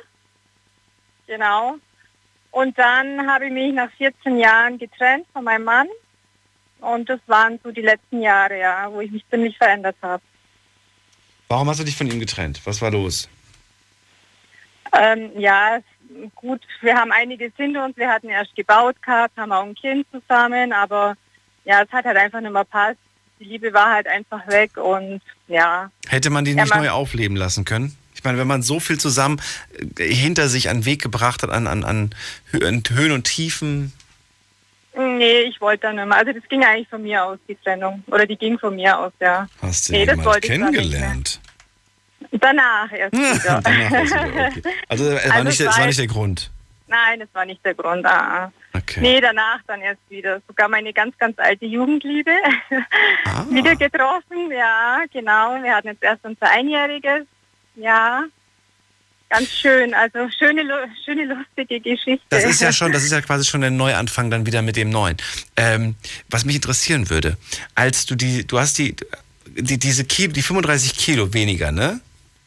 genau. 1.28 1.76
Und 2.52 2.78
dann 2.78 3.28
habe 3.28 3.48
ich 3.48 3.52
mich 3.52 3.74
nach 3.74 3.92
14 3.94 4.38
Jahren 4.38 4.78
getrennt 4.78 5.26
von 5.34 5.44
meinem 5.44 5.66
Mann. 5.66 5.88
Und 6.80 7.10
das 7.10 7.20
waren 7.28 7.60
so 7.64 7.72
die 7.72 7.82
letzten 7.82 8.22
Jahre, 8.22 8.60
ja, 8.60 8.92
wo 8.92 9.02
ich 9.02 9.12
mich 9.12 9.24
ziemlich 9.30 9.58
verändert 9.58 9.96
habe. 10.02 10.22
Warum 11.48 11.70
hast 11.70 11.80
du 11.80 11.84
dich 11.84 11.96
von 11.96 12.08
ihm 12.08 12.20
getrennt? 12.20 12.62
Was 12.66 12.82
war 12.82 12.92
los? 12.92 13.30
Ähm, 14.92 15.32
ja, 15.40 15.80
gut, 16.36 16.62
wir 16.82 16.96
haben 16.96 17.12
einiges 17.12 17.54
hinter 17.56 17.86
uns. 17.86 17.98
Wir 17.98 18.10
hatten 18.10 18.30
erst 18.30 18.56
gebaut 18.56 19.02
gehabt, 19.02 19.38
haben 19.38 19.52
auch 19.52 19.64
ein 19.64 19.76
Kind 19.76 20.06
zusammen, 20.12 20.74
aber 20.74 21.16
ja, 21.66 21.82
es 21.82 21.92
hat 21.92 22.06
halt 22.06 22.18
einfach 22.18 22.42
nicht 22.42 22.52
mehr 22.52 22.66
passt. 22.66 23.00
Die 23.40 23.46
Liebe 23.46 23.74
war 23.74 23.92
halt 23.94 24.08
einfach 24.08 24.48
weg 24.48 24.78
und 24.78 25.22
ja. 25.48 25.90
Hätte 26.08 26.30
man 26.30 26.46
die 26.46 26.52
Ja, 26.52 26.64
nicht 26.64 26.74
man- 26.74 26.84
neu 26.84 26.90
aufleben 26.92 27.36
lassen 27.36 27.66
können? 27.66 27.98
Ich 28.16 28.24
meine, 28.24 28.38
wenn 28.38 28.48
man 28.48 28.62
so 28.64 28.80
viel 28.80 29.00
zusammen 29.00 29.42
äh, 30.00 30.06
hinter 30.14 30.48
sich 30.48 30.70
an 30.70 30.86
Weg 30.86 31.02
gebracht 31.02 31.44
hat, 31.44 31.50
an, 31.50 31.68
an, 31.68 31.84
an 31.84 32.16
Hö- 32.52 32.66
an 32.66 32.84
Höhen 32.90 33.12
und 33.12 33.24
Tiefen, 33.26 33.94
Nee, 34.96 35.40
ich 35.50 35.60
wollte 35.60 35.88
dann 35.88 35.96
nicht 35.96 36.06
mehr. 36.06 36.18
Also 36.18 36.34
das 36.34 36.44
ging 36.50 36.64
eigentlich 36.64 36.88
von 36.88 37.02
mir 37.02 37.26
aus, 37.26 37.40
die 37.48 37.56
Trennung. 37.56 38.04
Oder 38.06 38.28
die 38.28 38.36
ging 38.36 38.60
von 38.60 38.76
mir 38.76 38.96
aus, 39.00 39.12
ja. 39.20 39.48
hast 39.60 39.90
du 39.90 39.94
Nee, 39.94 40.06
das 40.06 40.24
wollte 40.24 40.46
ich 40.46 40.60
nicht 40.60 40.72
kennengelernt? 40.72 41.40
Danach 42.32 42.92
erst 42.92 43.14
wieder. 43.14 43.62
Danach 43.64 43.90
du 43.90 44.04
wieder, 44.04 44.46
okay. 44.46 44.62
Also, 44.88 45.06
es 45.10 45.26
war, 45.26 45.32
Also 45.32 45.44
nicht, 45.46 45.54
es 45.54 45.60
es 45.62 45.66
war 45.66 45.80
war 45.80 45.86
nicht 45.88 46.00
der 46.00 46.06
Grund. 46.08 46.52
Nein, 46.88 47.20
das 47.22 47.30
war 47.34 47.46
nicht 47.46 47.66
der 47.66 47.74
Grund. 47.74 48.06
Ah. 48.06 48.52
Okay. 48.76 49.02
Nee, 49.02 49.22
danach 49.22 49.60
dann 49.68 49.82
erst 49.82 50.02
wieder. 50.10 50.42
Sogar 50.48 50.68
meine 50.68 50.92
ganz, 50.94 51.16
ganz 51.18 51.38
alte 51.38 51.66
Jugendliebe 51.66 52.32
Ah. 53.26 53.46
wieder 53.50 53.76
getroffen. 53.76 54.52
Ja, 54.52 55.04
genau. 55.12 55.62
Wir 55.62 55.76
hatten 55.76 55.90
jetzt 55.90 56.02
erst 56.04 56.24
unser 56.26 56.50
Einjähriges. 56.50 57.28
Ja, 57.76 58.24
ganz 59.30 59.50
schön. 59.52 59.94
Also 59.94 60.28
schöne, 60.38 60.64
schöne 61.06 61.26
lustige 61.26 61.80
Geschichte. 61.80 62.26
Das 62.30 62.44
ist 62.46 62.62
ja 62.62 62.72
schon, 62.72 62.92
das 62.92 63.04
ist 63.06 63.12
ja 63.12 63.22
quasi 63.22 63.46
schon 63.50 63.62
der 63.62 63.72
Neuanfang 63.72 64.32
dann 64.32 64.46
wieder 64.46 64.62
mit 64.64 64.76
dem 64.76 64.90
Neuen. 64.90 65.18
Ähm, 65.56 65.96
was 66.30 66.44
mich 66.46 66.56
interessieren 66.56 67.10
würde, 67.12 67.38
als 67.76 68.06
du 68.08 68.16
die, 68.16 68.46
du 68.48 68.60
hast 68.60 68.78
die, 68.80 68.96
die 69.48 69.78
diese 69.78 70.04
Kilo, 70.06 70.34
die 70.34 70.42
35 70.42 70.96
Kilo 70.96 71.34
weniger, 71.34 71.72
ne? 71.72 72.00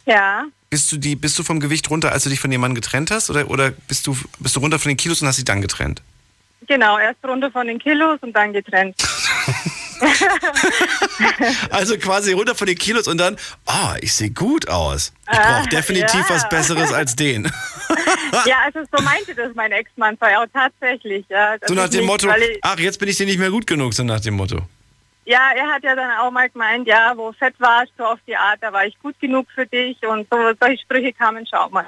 Ja, 0.07 0.45
Bist 0.71 0.91
du 0.93 0.97
die, 0.97 1.17
bist 1.17 1.37
du 1.39 1.43
vom 1.43 1.59
Gewicht 1.59 1.91
runter, 1.91 2.13
als 2.13 2.23
du 2.25 2.31
dich 2.31 2.39
von 2.41 2.51
dem 2.51 2.61
Mann 2.61 2.75
getrennt 2.77 3.11
hast, 3.11 3.29
oder, 3.31 3.51
oder 3.51 3.71
bist 3.71 4.07
du, 4.07 4.17
bist 4.39 4.55
du 4.55 4.61
runter 4.61 4.79
von 4.79 4.89
den 4.91 4.97
Kilos 4.97 5.21
und 5.23 5.27
hast 5.29 5.37
dich 5.37 5.45
dann 5.45 5.61
getrennt? 5.63 6.03
Genau. 6.67 6.99
Erst 6.99 7.25
runter 7.25 7.51
von 7.51 7.67
den 7.67 7.79
Kilos 7.79 8.19
und 8.23 8.33
dann 8.33 8.53
getrennt. 8.53 8.97
Also 11.71 11.97
quasi 11.97 12.33
runter 12.33 12.55
von 12.55 12.67
den 12.67 12.77
Kilos 12.77 13.09
und 13.09 13.19
dann, 13.19 13.37
oh, 13.67 13.95
ich 14.01 14.13
sehe 14.15 14.31
gut 14.31 14.69
aus. 14.69 15.13
Ich 15.31 15.39
Ah, 15.39 15.61
brauche 15.61 15.69
definitiv 15.71 16.29
ja. 16.29 16.35
was 16.35 16.49
Besseres 16.49 16.93
als 16.93 17.17
den. 17.17 17.45
ja, 18.47 18.59
also 18.65 18.81
so 18.95 19.03
meinte 19.03 19.35
das 19.35 19.55
mein 19.55 19.73
Ex-Mann 19.73 20.19
ja 20.21 20.43
auch 20.43 20.47
tatsächlich. 20.53 21.25
Ja, 21.29 21.57
So 21.67 21.75
nach 21.75 21.89
dem 21.89 22.01
nicht, 22.01 22.07
Motto, 22.07 22.29
ach, 22.63 22.79
jetzt 22.79 22.99
bin 22.99 23.09
ich 23.09 23.17
dir 23.17 23.27
nicht 23.27 23.39
mehr 23.39 23.51
gut 23.51 23.67
genug, 23.67 23.95
so 23.95 24.03
nach 24.05 24.21
dem 24.21 24.35
Motto. 24.35 24.61
Ja, 25.25 25.51
er 25.57 25.67
hat 25.67 25.83
ja 25.83 25.97
dann 25.97 26.11
auch 26.19 26.31
mal 26.31 26.49
gemeint, 26.49 26.87
ja, 26.87 27.13
wo 27.17 27.33
fett 27.33 27.55
warst, 27.59 27.93
so 27.99 28.05
auf 28.05 28.19
die 28.27 28.37
Art, 28.37 28.59
da 28.61 28.73
war 28.73 28.87
ich 28.87 28.97
gut 29.01 29.19
genug 29.19 29.49
für 29.53 29.67
dich 29.67 29.97
und 30.07 30.29
so 30.31 30.53
solche 30.61 30.83
Sprüche 30.83 31.13
kamen, 31.13 31.47
schau 31.51 31.69
mal. 31.71 31.87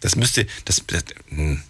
Das 0.00 0.16
müsste, 0.16 0.46
das, 0.64 0.84
das 0.86 1.04
hm, 1.28 1.62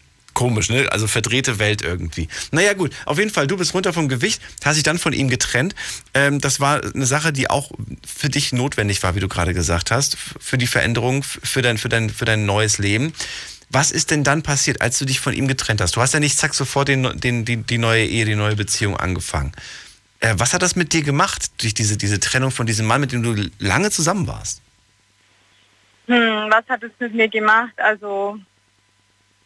komisch, 0.43 0.71
ne? 0.71 0.89
Also 0.91 1.07
verdrehte 1.07 1.61
Welt 1.61 1.83
irgendwie. 1.83 2.27
Naja, 2.51 2.73
gut, 2.73 2.93
auf 3.05 3.17
jeden 3.17 3.31
Fall, 3.31 3.47
du 3.47 3.57
bist 3.57 3.75
runter 3.75 3.93
vom 3.93 4.09
Gewicht, 4.09 4.43
hast 4.65 4.75
dich 4.75 4.83
dann 4.83 4.99
von 4.99 5.13
ihm 5.13 5.29
getrennt. 5.29 5.77
Ähm, 6.15 6.41
das 6.41 6.59
war 6.59 6.83
eine 6.83 7.07
Sache, 7.07 7.33
die 7.33 7.49
auch 7.49 7.71
für 8.05 8.29
dich 8.29 8.53
notwendig 8.53 9.01
war, 9.05 9.15
wie 9.15 9.21
du 9.21 9.29
gerade 9.29 9.55
gesagt 9.55 9.93
hast, 9.93 10.17
für 10.41 10.59
die 10.59 10.67
Veränderung, 10.67 11.23
für 11.23 11.63
dein, 11.63 11.79
für 11.79 11.89
dein, 11.89 12.11
für 12.11 12.25
dein 12.25 12.45
neues 12.45 12.79
Leben. 12.79 13.13
Was 13.71 13.93
ist 13.93 14.11
denn 14.11 14.25
dann 14.25 14.43
passiert, 14.43 14.81
als 14.81 14.99
du 14.99 15.05
dich 15.05 15.21
von 15.21 15.33
ihm 15.33 15.47
getrennt 15.47 15.81
hast? 15.81 15.95
Du 15.95 16.01
hast 16.01 16.13
ja 16.13 16.19
nicht 16.19 16.37
zack 16.37 16.55
sofort 16.55 16.89
den, 16.89 17.21
den, 17.21 17.45
die, 17.45 17.59
die 17.59 17.79
neue 17.79 18.05
Ehe, 18.05 18.25
die 18.25 18.35
neue 18.35 18.57
Beziehung 18.57 18.97
angefangen. 18.97 19.53
Äh, 20.19 20.35
was 20.39 20.55
hat 20.55 20.63
das 20.63 20.75
mit 20.75 20.93
dir 20.93 21.03
gemacht, 21.03 21.53
durch 21.63 21.73
diese, 21.73 21.97
diese 21.97 22.19
Trennung 22.19 22.51
von 22.51 22.67
diesem 22.67 22.87
Mann, 22.87 23.01
mit 23.01 23.13
dem 23.13 23.23
du 23.23 23.49
lange 23.61 23.93
zusammen 23.93 24.27
warst? 24.27 24.61
Hm, 26.09 26.51
was 26.51 26.65
hat 26.69 26.83
es 26.83 26.91
mit 26.99 27.15
mir 27.15 27.29
gemacht? 27.29 27.75
Also 27.77 28.41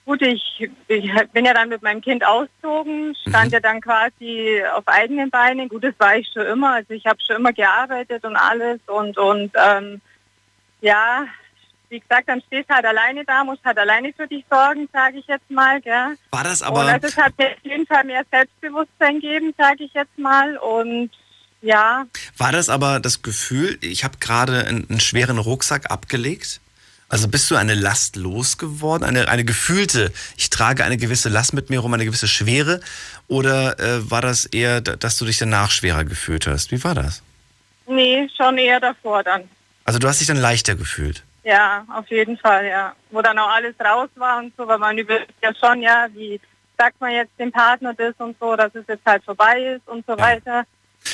gut, 0.06 0.22
ich, 0.22 0.70
ich 0.88 1.10
bin 1.32 1.44
ja 1.44 1.52
dann 1.52 1.68
mit 1.68 1.82
meinem 1.82 2.00
Kind 2.00 2.24
ausgezogen, 2.24 3.14
stand 3.28 3.52
ja 3.52 3.60
dann 3.60 3.80
quasi 3.80 4.62
auf 4.74 4.84
eigenen 4.86 5.30
Beinen. 5.30 5.68
Gut, 5.68 5.84
das 5.84 5.94
war 5.98 6.16
ich 6.16 6.28
schon 6.32 6.46
immer. 6.46 6.74
Also 6.74 6.94
ich 6.94 7.04
habe 7.04 7.18
schon 7.26 7.36
immer 7.36 7.52
gearbeitet 7.52 8.24
und 8.24 8.36
alles 8.36 8.80
und 8.86 9.18
und 9.18 9.52
ähm, 9.54 10.00
ja, 10.80 11.26
wie 11.88 12.00
gesagt, 12.00 12.28
dann 12.28 12.40
stehst 12.46 12.68
halt 12.68 12.84
alleine 12.84 13.24
da, 13.24 13.44
musst 13.44 13.64
halt 13.64 13.78
alleine 13.78 14.12
für 14.12 14.26
dich 14.26 14.44
sorgen, 14.50 14.88
sage 14.92 15.18
ich 15.18 15.26
jetzt 15.26 15.50
mal, 15.50 15.80
gell? 15.80 16.16
War 16.30 16.44
das 16.44 16.62
und 16.62 16.68
aber. 16.68 16.80
also 16.80 17.06
es 17.08 17.16
hat 17.16 17.36
mir 17.38 17.48
auf 17.48 17.64
jeden 17.64 17.86
Fall 17.86 18.04
mehr 18.04 18.24
Selbstbewusstsein 18.30 19.20
gegeben, 19.20 19.54
sage 19.58 19.84
ich 19.84 19.94
jetzt 19.94 20.18
mal. 20.18 20.56
Und 20.56 21.10
ja, 21.62 22.06
War 22.36 22.52
das 22.52 22.68
aber 22.68 23.00
das 23.00 23.22
Gefühl, 23.22 23.78
ich 23.80 24.04
habe 24.04 24.18
gerade 24.18 24.66
einen, 24.66 24.88
einen 24.88 25.00
schweren 25.00 25.38
Rucksack 25.38 25.90
abgelegt 25.90 26.60
Also 27.08 27.28
bist 27.28 27.48
du 27.50 27.56
eine 27.56 27.74
Last 27.74 28.16
losgeworden, 28.16 29.04
eine, 29.06 29.28
eine 29.28 29.44
gefühlte, 29.44 30.12
ich 30.36 30.50
trage 30.50 30.84
eine 30.84 30.96
gewisse 30.96 31.28
Last 31.28 31.52
mit 31.52 31.70
mir 31.70 31.78
rum, 31.78 31.94
eine 31.94 32.04
gewisse 32.04 32.26
Schwere? 32.26 32.80
Oder 33.28 33.78
äh, 33.78 34.10
war 34.10 34.22
das 34.22 34.44
eher, 34.46 34.80
da- 34.80 34.96
dass 34.96 35.16
du 35.18 35.24
dich 35.24 35.38
danach 35.38 35.70
schwerer 35.70 36.04
gefühlt 36.04 36.46
hast? 36.48 36.72
Wie 36.72 36.82
war 36.82 36.94
das? 36.96 37.22
Nee, 37.86 38.28
schon 38.36 38.58
eher 38.58 38.80
davor 38.80 39.22
dann. 39.22 39.44
Also 39.84 40.00
du 40.00 40.08
hast 40.08 40.18
dich 40.20 40.26
dann 40.26 40.36
leichter 40.38 40.74
gefühlt. 40.74 41.22
Ja, 41.44 41.84
auf 41.94 42.08
jeden 42.10 42.36
Fall, 42.38 42.66
ja. 42.66 42.92
Wo 43.12 43.22
dann 43.22 43.38
auch 43.38 43.50
alles 43.50 43.76
raus 43.78 44.08
war 44.16 44.38
und 44.38 44.52
so, 44.56 44.66
weil 44.66 44.78
man 44.78 44.98
überlegt 44.98 45.32
ja 45.40 45.52
schon, 45.54 45.80
ja, 45.82 46.08
wie 46.12 46.40
sagt 46.76 47.00
man 47.00 47.12
jetzt 47.12 47.30
dem 47.38 47.52
Partner 47.52 47.94
das 47.94 48.14
und 48.18 48.36
so, 48.40 48.56
dass 48.56 48.74
es 48.74 48.84
jetzt 48.88 49.06
halt 49.06 49.22
vorbei 49.24 49.76
ist 49.76 49.86
und 49.86 50.04
so 50.06 50.18
weiter. 50.18 50.64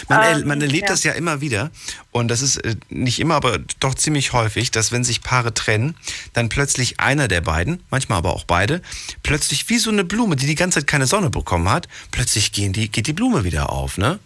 Man, 0.08 0.40
Ähm, 0.40 0.46
man 0.46 0.60
erlebt 0.60 0.84
ja. 0.84 0.88
das 0.88 1.04
ja 1.04 1.12
immer 1.12 1.40
wieder 1.40 1.70
und 2.10 2.28
das 2.28 2.42
ist 2.42 2.56
äh, 2.58 2.76
nicht 2.88 3.20
immer, 3.20 3.34
aber 3.34 3.58
doch 3.80 3.94
ziemlich 3.94 4.32
häufig, 4.32 4.70
dass 4.70 4.92
wenn 4.92 5.04
sich 5.04 5.22
Paare 5.22 5.54
trennen, 5.54 5.94
dann 6.32 6.48
plötzlich 6.48 7.00
einer 7.00 7.28
der 7.28 7.40
beiden, 7.40 7.82
manchmal 7.90 8.18
aber 8.18 8.34
auch 8.34 8.44
beide, 8.44 8.82
plötzlich 9.22 9.68
wie 9.68 9.78
so 9.78 9.90
eine 9.90 10.04
Blume, 10.04 10.36
die 10.36 10.46
die 10.46 10.54
ganze 10.54 10.80
Zeit 10.80 10.86
keine 10.86 11.06
Sonne 11.06 11.30
bekommen 11.30 11.70
hat, 11.70 11.88
plötzlich 12.10 12.52
gehen 12.52 12.72
die, 12.72 12.90
geht 12.90 13.06
die 13.06 13.12
Blume 13.12 13.44
wieder 13.44 13.70
auf, 13.70 13.98
ne? 13.98 14.18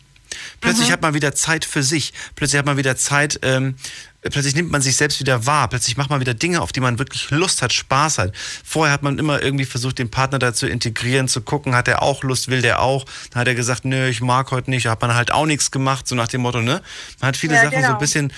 Plötzlich 0.61 0.91
hat 0.91 1.03
man 1.03 1.15
wieder 1.15 1.35
Zeit 1.35 1.65
für 1.65 1.83
sich. 1.83 2.13
Plötzlich 2.35 2.59
hat 2.59 2.67
man 2.67 2.77
wieder 2.77 2.97
Zeit, 2.97 3.39
ähm, 3.43 3.77
plötzlich 4.23 4.55
nimmt 4.55 4.71
man 4.71 4.83
sich 4.83 4.97
selbst 4.97 5.21
wieder 5.21 5.47
wahr. 5.47 5.69
Plötzlich 5.69 5.97
macht 5.97 6.11
man 6.11 6.21
wieder 6.21 6.35
Dinge, 6.35 6.61
auf 6.61 6.73
die 6.73 6.81
man 6.81 6.99
wirklich 6.99 7.31
Lust 7.31 7.63
hat, 7.63 7.73
Spaß 7.73 8.19
hat. 8.19 8.33
Vorher 8.65 8.93
hat 8.93 9.03
man 9.03 9.19
immer 9.19 9.43
irgendwie 9.43 9.65
versucht, 9.65 9.99
den 9.99 10.11
Partner 10.11 10.39
da 10.39 10.53
zu 10.53 10.67
integrieren, 10.67 11.29
zu 11.29 11.41
gucken, 11.41 11.75
hat 11.75 11.89
er 11.89 12.03
auch 12.03 12.23
Lust, 12.23 12.49
will 12.49 12.63
der 12.63 12.81
auch. 12.83 13.05
Dann 13.31 13.41
hat 13.41 13.49
er 13.49 13.55
gesagt, 13.55 13.85
nö, 13.85 14.09
ich 14.09 14.21
mag 14.21 14.51
heute 14.51 14.71
nicht. 14.71 14.87
Da 14.87 14.91
hat 14.91 15.03
man 15.03 15.15
halt 15.15 15.31
auch 15.33 15.47
nichts 15.47 15.71
gemacht, 15.71 16.09
so 16.09 16.15
nach 16.15 16.29
dem 16.29 16.43
Motto, 16.43 16.61
ne? 16.61 16.83
Man 17.21 17.29
hat 17.29 17.37
viele 17.37 17.55
Ja, 17.55 17.63
Sachen 17.63 17.73
so 17.73 17.77
ein 17.77 17.83
genau. 17.85 17.99
bisschen 17.99 18.33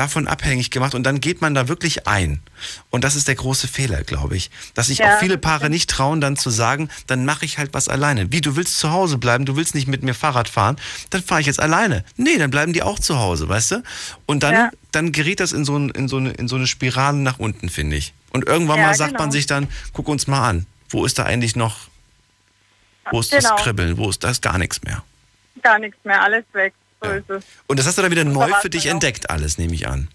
davon 0.00 0.26
abhängig 0.26 0.70
gemacht 0.70 0.94
und 0.94 1.02
dann 1.02 1.20
geht 1.20 1.42
man 1.42 1.54
da 1.54 1.68
wirklich 1.68 2.06
ein. 2.08 2.40
Und 2.88 3.04
das 3.04 3.16
ist 3.16 3.28
der 3.28 3.34
große 3.34 3.68
Fehler, 3.68 4.02
glaube 4.02 4.34
ich. 4.34 4.50
Dass 4.72 4.86
sich 4.86 4.98
Ja, 4.98 5.14
auch 5.14 5.18
viele 5.20 5.36
Paare 5.36 5.68
nicht 5.68 5.90
trauen, 5.90 6.22
dann 6.22 6.38
zu 6.38 6.48
sagen, 6.48 6.88
dann 7.06 7.26
mache 7.26 7.44
ich 7.44 7.58
halt 7.58 7.74
was 7.74 7.86
alleine. 7.88 8.32
Wie, 8.32 8.40
du 8.40 8.56
willst 8.56 8.78
zu 8.78 8.90
Hause 8.92 9.18
bleiben, 9.18 9.44
du 9.44 9.56
willst 9.56 9.74
nicht 9.74 9.88
mit 9.88 10.02
mir 10.02 10.14
Fahrrad 10.14 10.48
fahren, 10.48 10.76
dann 11.10 11.22
fahre 11.22 11.42
ich 11.42 11.46
jetzt 11.46 11.60
alleine. 11.60 12.02
Nee, 12.16 12.38
dann 12.38 12.50
bleiben 12.50 12.72
die 12.72 12.82
auch 12.82 12.98
zu 12.98 13.18
Hause, 13.18 13.46
weißt 13.50 13.72
du? 13.72 13.82
Und 14.24 14.42
dann, 14.42 14.54
Ja. 14.54 14.70
dann 14.90 15.12
gerät 15.12 15.38
das 15.38 15.52
in 15.52 15.66
so, 15.66 15.76
ein, 15.78 15.90
in, 15.90 16.08
so 16.08 16.16
eine, 16.16 16.30
in 16.30 16.48
so 16.48 16.56
eine 16.56 16.66
Spirale 16.66 17.18
nach 17.18 17.38
unten, 17.38 17.68
finde 17.68 17.96
ich. 17.96 18.14
Und 18.30 18.46
irgendwann 18.46 18.78
Ja, 18.78 18.86
mal 18.86 18.94
sagt 18.94 19.10
genau. 19.12 19.24
man 19.24 19.32
sich 19.32 19.44
dann, 19.46 19.68
guck 19.92 20.08
uns 20.08 20.26
mal 20.26 20.48
an, 20.48 20.64
wo 20.88 21.04
ist 21.04 21.18
da 21.18 21.24
eigentlich 21.24 21.56
noch, 21.56 21.76
wo 23.10 23.20
ist 23.20 23.32
Genau. 23.32 23.50
das 23.54 23.62
Kribbeln, 23.62 23.98
wo 23.98 24.08
ist 24.08 24.24
da 24.24 24.30
ist 24.30 24.40
gar 24.40 24.56
nichts 24.56 24.82
mehr. 24.82 25.02
Gar 25.62 25.78
nichts 25.78 25.98
mehr, 26.04 26.22
alles 26.22 26.44
weg. 26.54 26.72
So 27.02 27.10
ist 27.10 27.30
es. 27.30 27.44
Und 27.66 27.78
das 27.78 27.86
hast 27.86 27.98
du 27.98 28.02
dann 28.02 28.10
wieder 28.10 28.24
neu 28.24 28.50
für 28.60 28.70
dich 28.70 28.88
auch. 28.88 28.92
entdeckt, 28.94 29.30
alles, 29.30 29.58
nehme 29.58 29.74
ich 29.74 29.86
an. 29.88 30.08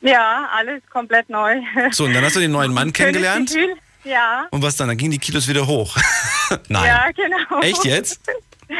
Ja, 0.00 0.48
alles 0.56 0.82
komplett 0.90 1.28
neu. 1.28 1.56
So, 1.90 2.04
und 2.04 2.14
dann 2.14 2.24
hast 2.24 2.36
du 2.36 2.40
den 2.40 2.52
neuen 2.52 2.72
Mann 2.72 2.92
kennengelernt. 2.94 3.48
Gefühl. 3.50 3.74
Ja. 4.04 4.46
Und 4.50 4.62
was 4.62 4.76
dann? 4.76 4.88
Dann 4.88 4.96
gingen 4.96 5.10
die 5.12 5.18
Kilos 5.18 5.46
wieder 5.46 5.66
hoch. 5.66 5.94
Nein. 6.68 6.86
Ja, 6.86 7.10
genau. 7.14 7.60
Echt 7.60 7.84
jetzt? 7.84 8.20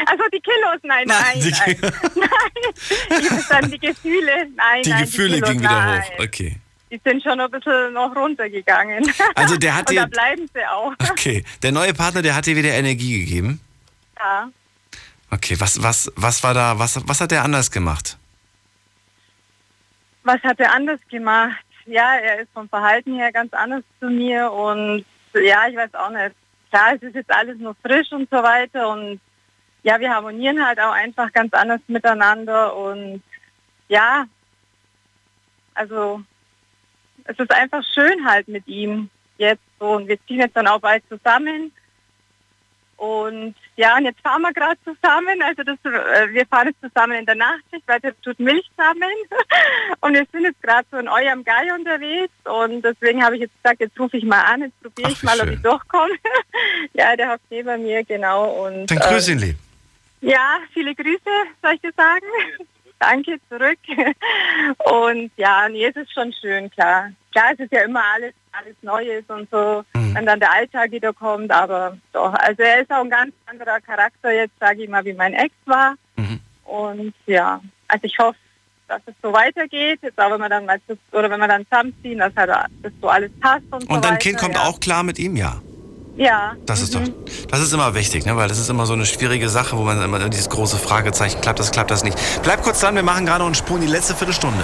Also 0.07 0.23
die 0.33 0.39
Kilos, 0.39 0.79
nein, 0.83 1.05
nein, 1.05 1.41
die 1.41 1.51
nein. 1.51 1.77
nein. 2.15 3.41
Dann 3.49 3.69
die 3.69 3.77
Gefühle, 3.77 4.47
nein, 4.55 4.83
Die 4.83 4.89
nein. 4.89 5.03
Gefühle 5.03 5.33
Kilos, 5.35 5.49
gingen 5.49 5.63
wieder 5.63 5.85
nein. 5.85 6.01
hoch. 6.01 6.23
Okay. 6.23 6.55
Die 6.89 7.01
sind 7.03 7.21
schon 7.21 7.39
ein 7.41 7.51
bisschen 7.51 7.93
noch 7.93 8.15
runtergegangen. 8.15 9.11
Also 9.35 9.57
der 9.57 9.75
hat 9.75 9.89
dir- 9.89 10.01
da 10.01 10.05
bleiben 10.07 10.49
sie 10.53 10.65
auch. 10.65 10.93
Okay. 11.11 11.43
Der 11.61 11.71
neue 11.73 11.93
Partner, 11.93 12.21
der 12.21 12.35
hat 12.35 12.45
dir 12.45 12.55
wieder 12.55 12.69
Energie 12.71 13.19
gegeben. 13.19 13.59
Ja. 14.17 14.49
Okay, 15.33 15.59
was, 15.59 15.81
was, 15.81 16.11
was 16.15 16.43
war 16.43 16.53
da, 16.53 16.77
was, 16.77 17.07
was 17.07 17.21
hat 17.21 17.31
der 17.31 17.43
anders 17.43 17.71
gemacht? 17.71 18.17
Was 20.23 20.41
hat 20.43 20.59
er 20.59 20.73
anders 20.73 20.99
gemacht? 21.09 21.63
Ja, 21.85 22.15
er 22.17 22.41
ist 22.41 22.51
vom 22.53 22.69
Verhalten 22.69 23.15
her 23.15 23.31
ganz 23.31 23.53
anders 23.53 23.83
zu 23.99 24.09
mir 24.09 24.51
und 24.51 25.05
ja, 25.33 25.67
ich 25.67 25.75
weiß 25.75 25.95
auch 25.95 26.09
nicht. 26.09 26.35
Klar, 26.69 26.95
es 26.95 27.01
ist 27.01 27.15
jetzt 27.15 27.33
alles 27.33 27.57
noch 27.59 27.75
frisch 27.81 28.11
und 28.11 28.29
so 28.29 28.37
weiter 28.43 28.89
und 28.89 29.19
ja, 29.83 29.99
wir 29.99 30.13
harmonieren 30.13 30.63
halt 30.63 30.79
auch 30.79 30.91
einfach 30.91 31.31
ganz 31.31 31.53
anders 31.53 31.81
miteinander 31.87 32.75
und 32.75 33.23
ja, 33.87 34.25
also 35.73 36.21
es 37.23 37.39
ist 37.39 37.51
einfach 37.51 37.83
schön 37.93 38.25
halt 38.25 38.47
mit 38.47 38.67
ihm 38.67 39.09
jetzt 39.37 39.63
so 39.79 39.93
und 39.93 40.07
wir 40.07 40.23
ziehen 40.27 40.39
jetzt 40.39 40.55
dann 40.55 40.67
auch 40.67 40.79
bald 40.79 41.03
zusammen 41.09 41.71
und 43.01 43.55
ja, 43.77 43.97
und 43.97 44.05
jetzt 44.05 44.21
fahren 44.21 44.43
wir 44.43 44.53
gerade 44.53 44.77
zusammen. 44.83 45.41
Also 45.41 45.63
das, 45.63 45.75
äh, 45.85 46.31
wir 46.33 46.45
fahren 46.45 46.67
jetzt 46.67 46.81
zusammen 46.81 47.17
in 47.17 47.25
der 47.25 47.33
Nachtschicht, 47.33 47.81
weil 47.87 47.99
der 47.99 48.13
tut 48.21 48.39
Milch 48.39 48.69
sammeln. 48.77 49.17
Und 50.01 50.13
wir 50.13 50.27
sind 50.31 50.43
jetzt 50.43 50.61
gerade 50.61 50.87
so 50.91 50.97
in 50.97 51.07
eurem 51.07 51.43
Guy 51.43 51.71
unterwegs. 51.75 52.33
Und 52.43 52.83
deswegen 52.83 53.23
habe 53.23 53.35
ich 53.35 53.41
jetzt 53.41 53.55
gesagt, 53.55 53.81
jetzt 53.81 53.99
rufe 53.99 54.17
ich 54.17 54.23
mal 54.23 54.41
an, 54.41 54.61
jetzt 54.61 54.79
probiere 54.83 55.11
ich 55.13 55.23
mal, 55.23 55.39
ob 55.39 55.45
schön. 55.45 55.53
ich 55.55 55.61
durchkomme. 55.63 56.13
ja, 56.93 57.15
der 57.15 57.31
hockt 57.31 57.49
neben 57.49 57.81
mir, 57.81 58.03
genau. 58.03 58.67
Und, 58.67 58.91
Dann 58.91 58.99
grüß 58.99 59.29
ihn 59.29 59.39
lieb. 59.39 59.57
ja, 60.21 60.59
viele 60.71 60.93
Grüße, 60.93 61.31
soll 61.63 61.73
ich 61.73 61.81
dir 61.81 61.93
sagen. 61.97 62.25
Danke, 63.01 63.39
zurück. 63.49 63.79
Und 64.85 65.31
ja, 65.35 65.67
nee, 65.67 65.85
es 65.85 65.95
ist 65.95 66.13
schon 66.13 66.31
schön, 66.33 66.69
klar. 66.69 67.11
Klar, 67.31 67.51
es 67.53 67.59
ist 67.59 67.71
ja 67.71 67.81
immer 67.81 68.03
alles, 68.13 68.33
alles 68.51 68.75
Neues 68.81 69.23
und 69.29 69.49
so, 69.49 69.83
wenn 69.93 70.25
dann 70.25 70.39
der 70.41 70.51
Alltag 70.51 70.91
wieder 70.91 71.13
kommt, 71.13 71.49
aber 71.49 71.97
doch. 72.11 72.33
Also 72.33 72.61
er 72.61 72.81
ist 72.81 72.91
auch 72.91 73.03
ein 73.03 73.09
ganz 73.09 73.33
anderer 73.45 73.79
Charakter 73.79 74.31
jetzt, 74.31 74.53
sage 74.59 74.83
ich 74.83 74.89
mal, 74.89 75.05
wie 75.05 75.13
mein 75.13 75.33
Ex 75.33 75.55
war. 75.65 75.95
Und 76.71 77.13
ja, 77.25 77.61
also 77.89 78.05
ich 78.05 78.17
hoffe, 78.17 78.37
dass 78.87 79.01
es 79.05 79.13
so 79.21 79.33
weitergeht, 79.33 79.99
jetzt 80.01 80.17
auch 80.17 80.31
wenn 80.31 80.39
wir 80.39 80.49
dann 80.49 80.65
mal 80.65 80.79
oder 81.11 81.29
wenn 81.29 81.39
wir 81.39 81.47
dann 81.47 81.65
zusammenziehen, 81.65 82.19
dass 82.19 82.33
halt 82.35 82.49
das 82.49 82.93
so 83.01 83.09
alles 83.09 83.31
passt 83.41 83.65
und, 83.71 83.81
so 83.83 83.89
Und 83.89 84.05
dein 84.05 84.13
weiter, 84.13 84.17
Kind 84.17 84.37
kommt 84.37 84.55
ja. 84.55 84.63
auch 84.63 84.79
klar 84.79 85.03
mit 85.03 85.19
ihm, 85.19 85.35
ja. 85.35 85.61
Ja. 86.17 86.53
Das 86.65 86.81
ist 86.81 86.93
doch, 86.93 86.99
mhm. 86.99 87.13
das 87.49 87.61
ist 87.61 87.73
immer 87.73 87.93
wichtig, 87.95 88.25
ne? 88.25 88.35
weil 88.35 88.47
das 88.47 88.59
ist 88.59 88.69
immer 88.69 88.85
so 88.85 88.93
eine 88.93 89.05
schwierige 89.05 89.49
Sache, 89.49 89.77
wo 89.77 89.83
man 89.83 90.01
immer 90.01 90.29
dieses 90.29 90.49
große 90.49 90.77
Fragezeichen, 90.77 91.41
klappt 91.41 91.59
das, 91.59 91.71
klappt 91.71 91.91
das 91.91 92.03
nicht. 92.03 92.17
Bleib 92.43 92.63
kurz 92.63 92.81
dran, 92.81 92.95
wir 92.95 93.03
machen 93.03 93.25
gerade 93.25 93.39
noch 93.39 93.47
einen 93.47 93.55
Sprung 93.55 93.77
in 93.77 93.87
die 93.87 93.91
letzte 93.91 94.15
Viertelstunde. 94.15 94.63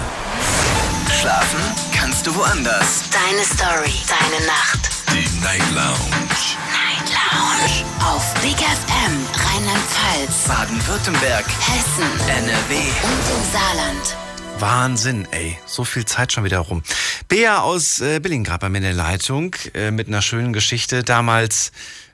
Schlafen 1.20 1.60
kannst 1.94 2.28
du 2.28 2.36
woanders. 2.36 3.04
Deine 3.12 3.44
Story, 3.44 3.94
deine 4.08 4.46
Nacht. 4.46 4.90
Die 5.12 5.44
Night 5.44 5.64
Lounge. 5.74 6.58
Night 6.70 7.10
Lounge. 7.10 7.86
Auf 8.06 8.34
Big 8.42 8.58
FM, 8.58 9.26
Rheinland-Pfalz, 9.34 10.48
Baden-Württemberg, 10.48 11.46
Hessen, 11.48 12.10
NRW. 12.28 12.76
und 12.76 13.36
im 13.36 13.52
Saarland. 13.52 14.27
Wahnsinn, 14.60 15.28
ey. 15.32 15.58
So 15.66 15.84
viel 15.84 16.06
Zeit 16.06 16.34
schon 16.34 16.44
wieder 16.44 16.60
rum. 16.60 16.82
Bea 17.28 17.62
aus 17.62 18.02
äh, 18.02 18.20
Billing 18.20 18.44
gerade 18.44 18.60
bei 18.60 18.70
mir 18.70 18.78
in 18.80 18.84
der 18.84 18.94
Leitung 18.94 19.56
äh, 19.74 19.92
mit 19.92 20.08
einer 20.08 20.22
schönen 20.22 20.52
Geschichte. 20.52 21.04
Damals 21.04 21.72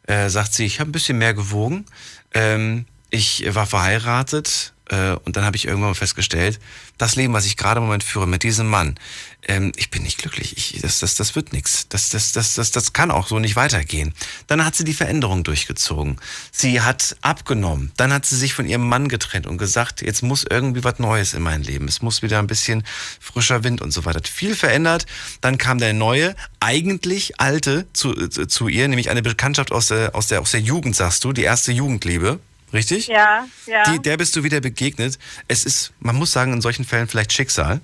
äh, 0.08 0.30
sagt 0.30 0.54
sie, 0.54 0.66
ich 0.66 0.80
habe 0.80 0.90
ein 0.90 0.92
bisschen 0.92 1.18
mehr 1.18 1.34
gewogen. 1.34 1.86
Ähm, 2.34 2.86
ich 3.10 3.46
war 3.56 3.66
verheiratet 3.66 4.73
und 5.24 5.36
dann 5.36 5.46
habe 5.46 5.56
ich 5.56 5.66
irgendwann 5.66 5.90
mal 5.90 5.96
festgestellt, 5.96 6.60
das 6.98 7.16
Leben, 7.16 7.34
was 7.34 7.46
ich 7.46 7.58
gerade 7.58 7.80
im 7.80 7.86
Moment 7.86 8.04
führe 8.04 8.28
mit 8.28 8.44
diesem 8.44 8.68
Mann, 8.68 8.96
ähm, 9.48 9.72
ich 9.76 9.90
bin 9.90 10.04
nicht 10.04 10.20
glücklich. 10.20 10.58
Ich, 10.58 10.82
das, 10.82 11.00
das, 11.00 11.16
das 11.16 11.36
wird 11.36 11.54
nichts. 11.54 11.88
Das, 11.90 12.10
das, 12.10 12.32
das, 12.32 12.54
das, 12.54 12.72
das 12.72 12.94
kann 12.94 13.12
auch 13.12 13.28
so 13.28 13.40
nicht 13.40 13.56
weitergehen. 13.56 14.14
Dann 14.48 14.64
hat 14.64 14.76
sie 14.76 14.84
die 14.84 14.94
Veränderung 14.94 15.44
durchgezogen. 15.44 16.18
Sie 16.52 16.82
hat 16.82 17.18
abgenommen. 17.22 17.92
Dann 17.98 18.14
hat 18.14 18.26
sie 18.26 18.38
sich 18.38 18.54
von 18.54 18.68
ihrem 18.68 18.88
Mann 18.88 19.10
getrennt 19.10 19.48
und 19.48 19.58
gesagt, 19.58 20.02
jetzt 20.02 20.24
muss 20.24 20.46
irgendwie 20.50 20.84
was 20.84 21.00
Neues 21.00 21.34
in 21.34 21.44
mein 21.44 21.64
Leben. 21.64 21.88
Es 21.88 22.02
muss 22.02 22.22
wieder 22.22 22.40
ein 22.40 22.48
bisschen 22.48 22.84
frischer 23.20 23.64
Wind 23.64 23.82
und 23.82 23.92
so 23.92 24.06
weiter. 24.06 24.22
Viel 24.24 24.56
verändert. 24.56 25.06
Dann 25.42 25.58
kam 25.58 25.78
der 25.80 25.94
neue, 25.94 26.36
eigentlich 26.60 27.40
alte 27.40 27.88
zu, 27.94 28.14
zu, 28.30 28.48
zu 28.48 28.68
ihr, 28.68 28.88
nämlich 28.88 29.10
eine 29.10 29.22
Bekanntschaft 29.22 29.72
aus 29.72 29.88
der, 29.88 30.16
aus, 30.16 30.28
der, 30.28 30.42
aus 30.42 30.52
der 30.52 30.62
Jugend, 30.62 30.96
sagst 30.96 31.24
du, 31.24 31.34
die 31.34 31.44
erste 31.44 31.72
Jugendliebe. 31.72 32.40
Richtig? 32.74 33.08
Ja, 33.08 33.48
ja. 33.68 33.84
Die, 33.84 34.00
der 34.00 34.18
bist 34.18 34.36
du 34.36 34.44
wieder 34.44 34.60
begegnet. 34.60 35.20
Es 35.48 35.64
ist, 35.64 35.94
man 36.00 36.16
muss 36.16 36.32
sagen, 36.32 36.54
in 36.54 36.62
solchen 36.62 36.86
Fällen 36.86 37.08
vielleicht 37.08 37.32
Schicksal. 37.32 37.82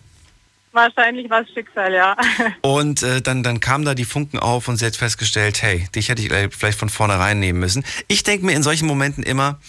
Wahrscheinlich 0.71 1.29
war 1.29 1.41
es 1.41 1.49
Schicksal, 1.53 1.93
ja. 1.93 2.17
Und 2.61 3.03
äh, 3.03 3.21
dann, 3.21 3.43
dann 3.43 3.59
kamen 3.59 3.85
da 3.85 3.95
die 3.95 4.05
Funken 4.05 4.39
auf 4.39 4.67
und 4.67 4.77
sie 4.77 4.85
hat 4.85 4.95
festgestellt, 4.95 5.61
hey, 5.61 5.87
dich 5.95 6.09
hätte 6.09 6.21
ich 6.21 6.31
äh, 6.31 6.49
vielleicht 6.51 6.77
von 6.77 6.89
vornherein 6.89 7.39
nehmen 7.39 7.59
müssen. 7.59 7.83
Ich 8.07 8.23
denke 8.23 8.45
mir 8.45 8.53
in 8.53 8.61
solchen 8.61 8.87
Momenten 8.87 9.23
immer, 9.23 9.59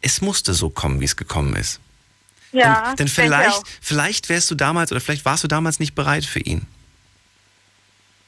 es 0.00 0.22
musste 0.22 0.54
so 0.54 0.70
kommen, 0.70 1.00
wie 1.00 1.04
es 1.04 1.16
gekommen 1.16 1.56
ist. 1.56 1.80
Ja, 2.52 2.94
Denn 2.94 3.06
denke 3.06 3.12
vielleicht, 3.12 3.62
vielleicht 3.82 4.28
wärst 4.28 4.50
du 4.50 4.54
damals 4.54 4.92
oder 4.92 5.00
vielleicht 5.00 5.24
warst 5.26 5.44
du 5.44 5.48
damals 5.48 5.78
nicht 5.78 5.94
bereit 5.94 6.24
für 6.24 6.40
ihn. 6.40 6.66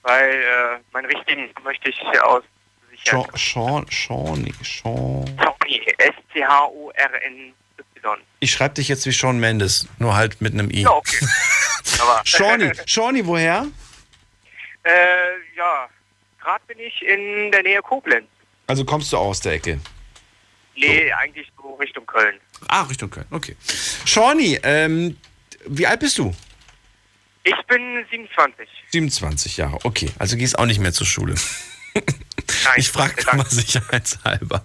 weil 0.02 0.30
äh, 0.30 0.78
meinen 0.92 1.06
richtigen 1.06 1.50
möchte 1.64 1.88
ich 1.90 2.00
aus 2.22 2.42
Sean, 3.04 3.26
Sean, 3.34 3.90
Shawnee, 3.90 4.54
Sean. 4.62 5.26
Shawnee, 5.38 5.94
S-C-H-O-R-N-Y. 5.98 7.54
Ich 8.40 8.52
schreibe 8.52 8.74
dich 8.74 8.88
jetzt 8.88 9.06
wie 9.06 9.12
Sean 9.12 9.40
Mendes, 9.40 9.88
nur 9.98 10.14
halt 10.14 10.40
mit 10.40 10.52
einem 10.52 10.70
I. 10.70 10.82
Ja, 10.82 10.90
okay. 10.90 11.26
Shawnee, 12.24 12.72
Shawnee, 12.86 13.26
woher? 13.26 13.66
Äh, 14.84 15.56
ja, 15.56 15.88
gerade 16.40 16.64
bin 16.66 16.78
ich 16.78 17.02
in 17.02 17.50
der 17.52 17.62
Nähe 17.62 17.80
Koblenz. 17.82 18.26
Also 18.66 18.84
kommst 18.84 19.12
du 19.12 19.16
aus 19.16 19.40
der 19.40 19.54
Ecke? 19.54 19.80
Nee, 20.74 21.12
eigentlich 21.12 21.50
so 21.56 21.74
Richtung 21.74 22.06
Köln. 22.06 22.38
Ah, 22.68 22.82
Richtung 22.82 23.10
Köln, 23.10 23.26
okay. 23.30 23.56
Shawnee, 24.04 24.58
ähm, 24.62 25.18
wie 25.66 25.86
alt 25.86 26.00
bist 26.00 26.18
du? 26.18 26.34
Ich 27.44 27.66
bin 27.66 28.04
27. 28.10 28.68
27 28.90 29.56
Jahre, 29.56 29.78
okay. 29.84 30.10
Also 30.18 30.36
gehst 30.36 30.58
auch 30.58 30.66
nicht 30.66 30.80
mehr 30.80 30.92
zur 30.92 31.06
Schule. 31.06 31.34
Nein, 31.94 32.74
ich 32.76 32.90
frage 32.90 33.14
mal 33.36 33.46
sicherheitshalber. 33.48 34.64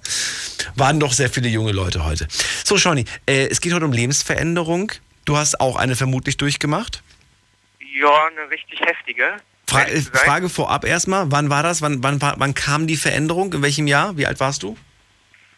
Waren 0.75 0.99
doch 0.99 1.13
sehr 1.13 1.29
viele 1.29 1.49
junge 1.49 1.71
Leute 1.71 2.05
heute. 2.05 2.27
So, 2.63 2.77
Shawnee, 2.77 3.05
äh, 3.25 3.47
es 3.47 3.61
geht 3.61 3.73
heute 3.73 3.85
um 3.85 3.91
Lebensveränderung. 3.91 4.91
Du 5.25 5.37
hast 5.37 5.59
auch 5.59 5.75
eine 5.75 5.95
vermutlich 5.95 6.37
durchgemacht? 6.37 7.03
Ja, 7.79 8.27
eine 8.27 8.49
richtig 8.49 8.79
heftige. 8.79 9.37
Fra 9.69 9.85
Frage 10.13 10.49
vorab 10.49 10.85
erstmal, 10.85 11.31
wann 11.31 11.49
war 11.49 11.61
das? 11.61 11.81
Wann, 11.81 12.01
wann, 12.01 12.21
wann 12.21 12.53
kam 12.53 12.87
die 12.87 12.95
Veränderung? 12.95 13.53
In 13.53 13.61
welchem 13.61 13.87
Jahr? 13.87 14.15
Wie 14.17 14.25
alt 14.25 14.39
warst 14.39 14.63
du? 14.63 14.77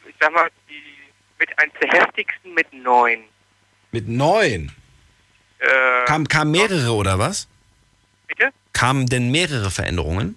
Ich 0.07 0.15
sag 0.19 0.33
mal, 0.33 0.49
die, 0.67 0.81
mit 1.39 1.49
eins 1.59 1.73
der 1.81 1.89
heftigsten 2.01 2.53
mit 2.53 2.71
neun. 2.73 3.19
Mit 3.91 4.07
neun? 4.07 4.71
Äh, 5.59 6.05
Kam, 6.05 6.27
kamen 6.27 6.51
mehrere 6.51 6.91
oder 6.93 7.19
was? 7.19 7.47
Bitte? 8.27 8.49
Kamen 8.73 9.05
denn 9.07 9.29
mehrere 9.29 9.69
Veränderungen? 9.69 10.35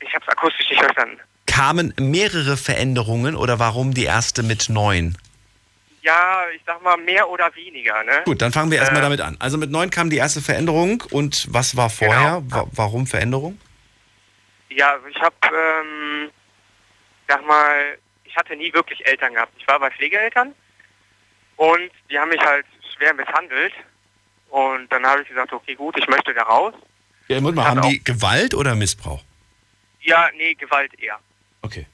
Ich 0.00 0.14
hab's 0.14 0.28
akustisch 0.28 0.68
nicht 0.68 0.82
verstanden. 0.82 1.18
Kamen 1.46 1.94
mehrere 1.98 2.56
Veränderungen 2.56 3.34
oder 3.34 3.58
warum 3.58 3.94
die 3.94 4.04
erste 4.04 4.42
mit 4.42 4.68
neun? 4.68 5.16
Ja, 6.06 6.44
ich 6.54 6.62
sag 6.64 6.80
mal 6.84 6.96
mehr 6.98 7.28
oder 7.28 7.52
weniger, 7.56 8.04
ne? 8.04 8.22
Gut, 8.26 8.40
dann 8.40 8.52
fangen 8.52 8.70
wir 8.70 8.78
erstmal 8.78 9.00
Äh, 9.00 9.02
damit 9.02 9.20
an. 9.20 9.36
Also 9.40 9.58
mit 9.58 9.72
neun 9.72 9.90
kam 9.90 10.08
die 10.08 10.18
erste 10.18 10.40
Veränderung 10.40 11.02
und 11.10 11.52
was 11.52 11.76
war 11.76 11.90
vorher? 11.90 12.42
Genau. 12.42 12.64
Wa 12.64 12.66
warum 12.70 13.08
Veränderung? 13.08 13.58
Ja, 14.68 15.00
ich 15.10 15.20
hab, 15.20 15.34
ähm, 15.46 16.30
sag 17.26 17.44
mal, 17.44 17.98
ich 18.22 18.36
hatte 18.36 18.54
nie 18.54 18.72
wirklich 18.72 19.04
Eltern 19.04 19.34
gehabt. 19.34 19.52
Ich 19.58 19.66
war 19.66 19.80
bei 19.80 19.90
Pflegeeltern 19.90 20.54
und 21.56 21.90
die 22.08 22.16
haben 22.16 22.28
mich 22.28 22.40
halt 22.40 22.66
schwer 22.94 23.12
misshandelt. 23.12 23.72
Und 24.50 24.92
dann 24.92 25.04
habe 25.04 25.22
ich 25.22 25.28
gesagt, 25.28 25.52
okay, 25.52 25.74
gut, 25.74 25.98
ich 25.98 26.06
möchte 26.06 26.32
da 26.32 26.42
raus. 26.44 26.74
Ja, 27.26 27.40
mal, 27.40 27.64
haben 27.64 27.82
die 27.82 28.04
Gewalt 28.04 28.54
oder 28.54 28.76
Missbrauch? 28.76 29.24
Ja, 30.02 30.30
nee, 30.36 30.54
Gewalt 30.54 30.92
eher. 31.00 31.18
Okay. 31.62 31.84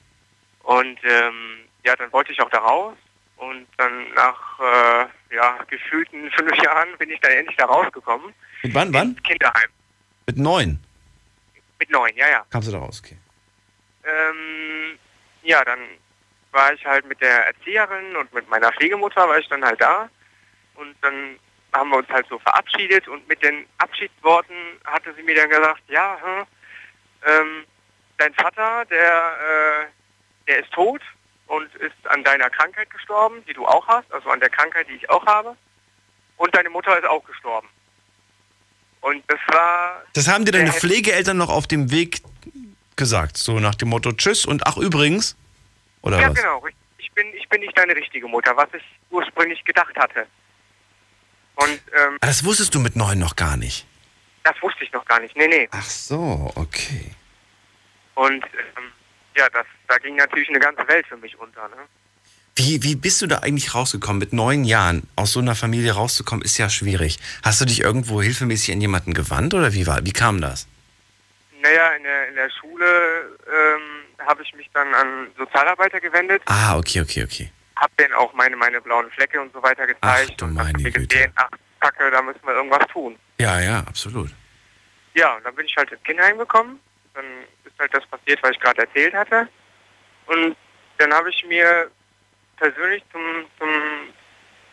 Und 0.61 0.99
ähm, 1.03 1.61
ja, 1.83 1.95
dann 1.95 2.11
wollte 2.13 2.31
ich 2.31 2.39
auch 2.41 2.49
da 2.51 2.59
raus. 2.59 2.93
Und 3.37 3.67
dann 3.77 4.13
nach 4.13 4.59
äh, 4.59 5.35
ja, 5.35 5.57
gefühlten 5.67 6.31
fünf 6.37 6.55
Jahren 6.63 6.97
bin 6.97 7.09
ich 7.09 7.19
dann 7.21 7.31
endlich 7.31 7.57
da 7.57 7.65
rausgekommen. 7.65 8.33
Mit 8.63 8.73
wann? 8.73 8.93
Wann? 8.93 9.21
Kinderheim. 9.23 9.69
Mit 10.27 10.37
neun 10.37 10.79
Mit 11.79 11.89
neun, 11.89 12.15
ja, 12.15 12.29
ja. 12.29 12.45
kamst 12.49 12.69
du 12.69 12.71
da 12.71 12.79
raus, 12.79 13.01
okay. 13.03 13.17
Ähm, 14.05 14.97
ja, 15.43 15.63
dann 15.65 15.79
war 16.51 16.73
ich 16.73 16.85
halt 16.85 17.05
mit 17.07 17.19
der 17.19 17.47
Erzieherin 17.47 18.15
und 18.15 18.33
mit 18.33 18.47
meiner 18.49 18.71
Pflegemutter 18.71 19.27
war 19.27 19.37
ich 19.39 19.47
dann 19.49 19.65
halt 19.65 19.81
da. 19.81 20.09
Und 20.75 20.95
dann 21.01 21.37
haben 21.73 21.89
wir 21.89 21.97
uns 21.97 22.09
halt 22.09 22.27
so 22.29 22.39
verabschiedet 22.39 23.07
und 23.07 23.27
mit 23.27 23.41
den 23.43 23.65
Abschiedsworten 23.79 24.55
hatte 24.85 25.13
sie 25.15 25.23
mir 25.23 25.35
dann 25.35 25.49
gesagt, 25.49 25.81
ja, 25.87 26.17
hm, 26.21 26.45
ähm, 27.25 27.65
dein 28.17 28.33
Vater, 28.35 28.85
der, 28.85 29.87
äh, 29.87 30.47
der 30.47 30.59
ist 30.59 30.71
tot 30.71 31.01
und 31.47 31.73
ist 31.75 32.07
an 32.09 32.23
deiner 32.23 32.49
Krankheit 32.49 32.89
gestorben, 32.89 33.43
die 33.47 33.53
du 33.53 33.65
auch 33.65 33.87
hast, 33.87 34.11
also 34.13 34.29
an 34.29 34.39
der 34.39 34.49
Krankheit, 34.49 34.87
die 34.89 34.93
ich 34.93 35.09
auch 35.09 35.25
habe. 35.25 35.55
Und 36.37 36.55
deine 36.55 36.69
Mutter 36.69 36.97
ist 36.97 37.05
auch 37.05 37.23
gestorben. 37.25 37.67
Und 39.01 39.23
das 39.27 39.39
war... 39.47 40.01
Das 40.13 40.27
haben 40.27 40.45
dir 40.45 40.51
deine 40.51 40.71
Pflegeeltern 40.71 41.37
noch 41.37 41.49
auf 41.49 41.67
dem 41.67 41.91
Weg 41.91 42.21
gesagt, 42.95 43.37
so 43.37 43.59
nach 43.59 43.75
dem 43.75 43.89
Motto 43.89 44.11
Tschüss 44.13 44.45
und 44.45 44.65
ach 44.67 44.77
übrigens, 44.77 45.35
oder 46.01 46.19
ja, 46.19 46.29
was? 46.29 46.35
genau. 46.35 46.63
Ich 46.97 47.11
bin, 47.11 47.27
ich 47.35 47.47
bin 47.49 47.59
nicht 47.61 47.77
deine 47.77 47.95
richtige 47.95 48.27
Mutter, 48.27 48.55
was 48.55 48.69
ich 48.73 48.83
ursprünglich 49.09 49.63
gedacht 49.65 49.95
hatte. 49.97 50.25
Und 51.55 51.69
ähm, 51.69 52.17
Ah, 52.21 52.27
Das 52.27 52.43
wusstest 52.45 52.73
du 52.73 52.79
mit 52.79 52.95
neun 52.95 53.19
noch 53.19 53.35
gar 53.35 53.57
nicht. 53.57 53.85
das 54.43 54.55
wusste 54.61 54.83
ich 54.83 54.91
noch 54.93 55.05
gar 55.05 55.19
nicht. 55.19 55.35
Nee, 55.35 55.47
nee. 55.47 55.67
Ach 55.71 55.83
so, 55.83 56.51
okay. 56.55 57.11
Und 58.15 58.43
ähm, 58.43 58.91
ja, 59.35 59.49
das, 59.49 59.65
da 59.87 59.97
ging 59.97 60.15
natürlich 60.15 60.49
eine 60.49 60.59
ganze 60.59 60.87
Welt 60.87 61.05
für 61.07 61.17
mich 61.17 61.37
unter. 61.39 61.67
Ne? 61.69 61.75
Wie, 62.55 62.83
wie 62.83 62.95
bist 62.95 63.21
du 63.21 63.27
da 63.27 63.39
eigentlich 63.39 63.73
rausgekommen? 63.73 64.19
Mit 64.19 64.31
neun 64.33 64.63
Jahren 64.63 65.07
aus 65.15 65.31
so 65.31 65.39
einer 65.39 65.55
Familie 65.55 65.93
rauszukommen, 65.93 66.43
ist 66.45 66.57
ja 66.57 66.69
schwierig. 66.69 67.19
Hast 67.43 67.59
du 67.61 67.65
dich 67.65 67.81
irgendwo 67.81 68.21
hilfemäßig 68.21 68.73
an 68.75 68.81
jemanden 68.81 69.13
gewandt 69.13 69.53
oder 69.55 69.73
wie 69.73 69.87
war? 69.87 70.05
Wie 70.05 70.11
kam 70.13 70.39
das? 70.41 70.67
Naja, 71.61 71.91
in 71.97 72.03
der, 72.03 72.29
in 72.29 72.35
der 72.35 72.49
Schule 72.51 73.37
ähm, 73.47 74.25
habe 74.27 74.43
ich 74.43 74.53
mich 74.53 74.69
dann 74.73 74.93
an 74.93 75.27
Sozialarbeiter 75.37 75.99
gewendet, 75.99 76.41
Ah, 76.45 76.77
okay, 76.77 77.01
okay, 77.01 77.23
okay. 77.23 77.51
habe 77.77 77.93
denen 77.99 78.13
auch 78.13 78.33
meine, 78.33 78.55
meine 78.57 78.81
blauen 78.81 79.09
Flecke 79.11 79.41
und 79.41 79.51
so 79.53 79.63
weiter 79.63 79.87
gezeigt. 79.87 80.39
du 80.41 80.45
und 80.45 80.57
hab 80.59 80.65
meine 80.65 80.77
mir 80.83 80.91
Güte. 80.91 81.07
gesehen, 81.07 81.31
ach, 81.35 81.49
Kacke, 81.79 82.11
da 82.11 82.21
müssen 82.21 82.39
wir 82.43 82.53
irgendwas 82.53 82.85
tun. 82.91 83.17
Ja, 83.39 83.59
ja, 83.61 83.79
absolut. 83.79 84.29
Ja, 85.15 85.35
und 85.37 85.45
dann 85.45 85.55
bin 85.55 85.65
ich 85.65 85.75
halt 85.77 85.91
ins 85.91 86.03
Kinderheim 86.03 86.37
gekommen. 86.37 86.79
Dann 87.13 87.23
ist 87.73 87.79
halt 87.79 87.93
das 87.93 88.05
passiert, 88.07 88.41
was 88.43 88.51
ich 88.51 88.59
gerade 88.59 88.81
erzählt 88.81 89.13
hatte. 89.13 89.47
Und 90.27 90.55
dann 90.97 91.13
habe 91.13 91.29
ich 91.29 91.43
mir 91.45 91.89
persönlich 92.57 93.03
zum, 93.11 93.21
zum, 93.59 93.69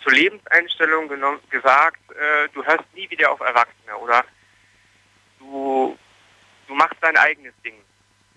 zur 0.02 0.12
Lebenseinstellung 0.12 1.08
genommen, 1.08 1.40
gesagt, 1.50 1.98
äh, 2.12 2.48
du 2.52 2.64
hörst 2.64 2.84
nie 2.94 3.08
wieder 3.10 3.30
auf 3.32 3.40
Erwachsene 3.40 3.96
oder 3.96 4.24
du, 5.38 5.98
du 6.68 6.74
machst 6.74 6.96
dein 7.00 7.16
eigenes 7.16 7.54
Ding. 7.64 7.74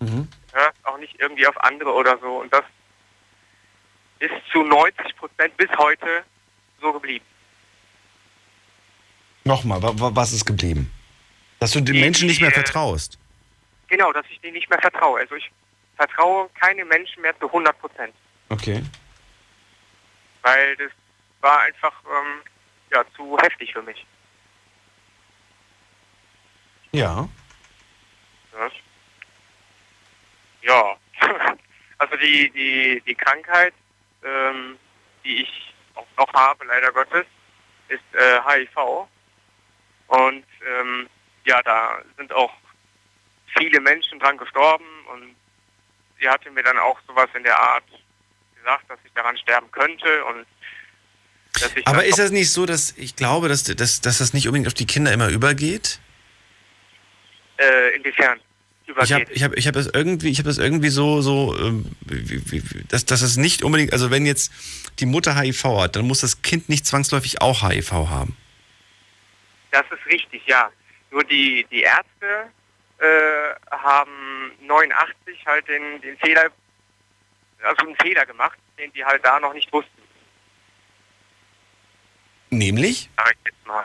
Mhm. 0.00 0.28
Hörst 0.52 0.76
auch 0.84 0.98
nicht 0.98 1.14
irgendwie 1.20 1.46
auf 1.46 1.56
andere 1.62 1.92
oder 1.92 2.18
so. 2.18 2.40
Und 2.40 2.52
das 2.52 2.64
ist 4.20 4.32
zu 4.52 4.62
90 4.62 5.16
Prozent 5.16 5.56
bis 5.56 5.68
heute 5.76 6.24
so 6.80 6.92
geblieben. 6.92 7.24
Nochmal, 9.44 9.82
wa- 9.82 9.92
wa- 9.96 10.10
was 10.14 10.32
ist 10.32 10.46
geblieben? 10.46 10.90
Dass 11.60 11.72
du 11.72 11.80
den 11.80 12.00
Menschen 12.00 12.26
nicht 12.28 12.40
mehr 12.40 12.50
äh, 12.50 12.54
vertraust. 12.54 13.18
Genau, 13.88 14.12
dass 14.12 14.26
ich 14.30 14.40
denen 14.40 14.54
nicht 14.54 14.70
mehr 14.70 14.80
vertraue. 14.80 15.20
Also 15.20 15.34
ich 15.36 15.50
vertraue 15.96 16.48
keine 16.58 16.84
Menschen 16.84 17.22
mehr 17.22 17.38
zu 17.38 17.46
100 17.46 17.78
Prozent. 17.78 18.14
Okay. 18.48 18.82
weil 20.44 20.76
das 20.76 20.90
war 21.40 21.60
einfach 21.62 21.92
ähm, 22.04 22.40
ja, 22.92 23.04
zu 23.16 23.36
heftig 23.38 23.72
für 23.72 23.82
mich. 23.82 24.06
Ja. 26.92 27.28
Ja. 28.52 28.70
Ja. 30.62 30.96
Also 31.96 32.16
die, 32.16 32.50
die, 32.50 33.00
die 33.06 33.14
Krankheit, 33.14 33.72
ähm, 34.24 34.76
die 35.24 35.42
ich 35.42 35.74
auch 35.94 36.06
noch 36.18 36.34
habe, 36.34 36.64
leider 36.66 36.92
Gottes, 36.92 37.24
ist 37.88 38.02
äh, 38.12 38.40
HIV. 38.42 39.06
Und 40.08 40.44
ähm, 40.66 41.08
ja, 41.44 41.62
da 41.62 42.02
sind 42.16 42.32
auch 42.32 42.52
viele 43.58 43.80
Menschen 43.80 44.18
dran 44.18 44.36
gestorben 44.38 44.84
und 45.12 45.34
sie 46.20 46.28
hatte 46.28 46.50
mir 46.50 46.62
dann 46.62 46.78
auch 46.78 46.98
sowas 47.06 47.28
in 47.34 47.42
der 47.44 47.58
Art 47.58 47.84
gesagt, 48.56 48.88
dass 48.90 48.98
ich 49.04 49.12
daran 49.14 49.36
sterben 49.38 49.70
könnte 49.70 50.24
und 50.26 50.46
dass 51.60 51.76
ich 51.76 51.86
Aber 51.86 52.04
ist 52.04 52.18
das 52.18 52.30
nicht 52.30 52.52
so, 52.52 52.66
dass 52.66 52.92
ich 52.96 53.16
glaube, 53.16 53.48
dass, 53.48 53.64
dass, 53.64 54.00
dass 54.00 54.18
das 54.18 54.32
nicht 54.32 54.46
unbedingt 54.48 54.66
auf 54.68 54.74
die 54.74 54.86
Kinder 54.86 55.12
immer 55.12 55.28
übergeht? 55.28 56.00
äh, 57.58 57.94
inwiefern 57.96 58.40
Ich 58.82 58.88
übergeht. 58.88 59.12
habe 59.12 59.32
ich 59.32 59.42
hab, 59.44 59.52
ich 59.56 59.66
hab 59.68 59.74
das 59.74 59.86
irgendwie, 59.86 60.28
ich 60.30 60.38
habe 60.38 60.48
das 60.48 60.58
irgendwie 60.58 60.88
so, 60.88 61.22
so 61.22 61.56
ähm, 61.56 61.92
dass, 62.88 63.04
dass 63.06 63.22
es 63.22 63.36
nicht 63.36 63.62
unbedingt, 63.62 63.92
also 63.92 64.10
wenn 64.10 64.26
jetzt 64.26 64.52
die 64.98 65.06
Mutter 65.06 65.36
HIV 65.38 65.64
hat, 65.80 65.96
dann 65.96 66.06
muss 66.06 66.20
das 66.20 66.42
Kind 66.42 66.68
nicht 66.68 66.86
zwangsläufig 66.86 67.40
auch 67.40 67.62
HIV 67.68 67.92
haben. 67.92 68.36
Das 69.70 69.84
ist 69.90 70.06
richtig, 70.06 70.42
ja. 70.46 70.70
Nur 71.10 71.24
die, 71.24 71.64
die 71.70 71.82
Ärzte 71.82 72.50
äh, 72.98 73.54
haben 73.70 74.52
89 74.66 75.44
halt 75.46 75.68
den, 75.68 76.00
den 76.00 76.16
Fehler, 76.18 76.50
also 77.62 77.86
einen 77.86 77.96
Fehler 77.96 78.24
gemacht, 78.26 78.58
den 78.78 78.92
die 78.92 79.04
halt 79.04 79.24
da 79.24 79.38
noch 79.40 79.52
nicht 79.54 79.72
wussten, 79.72 79.90
Nämlich? 82.50 83.08
sag 83.16 83.32
ich 83.32 83.52
jetzt 83.52 83.66
mal. 83.66 83.84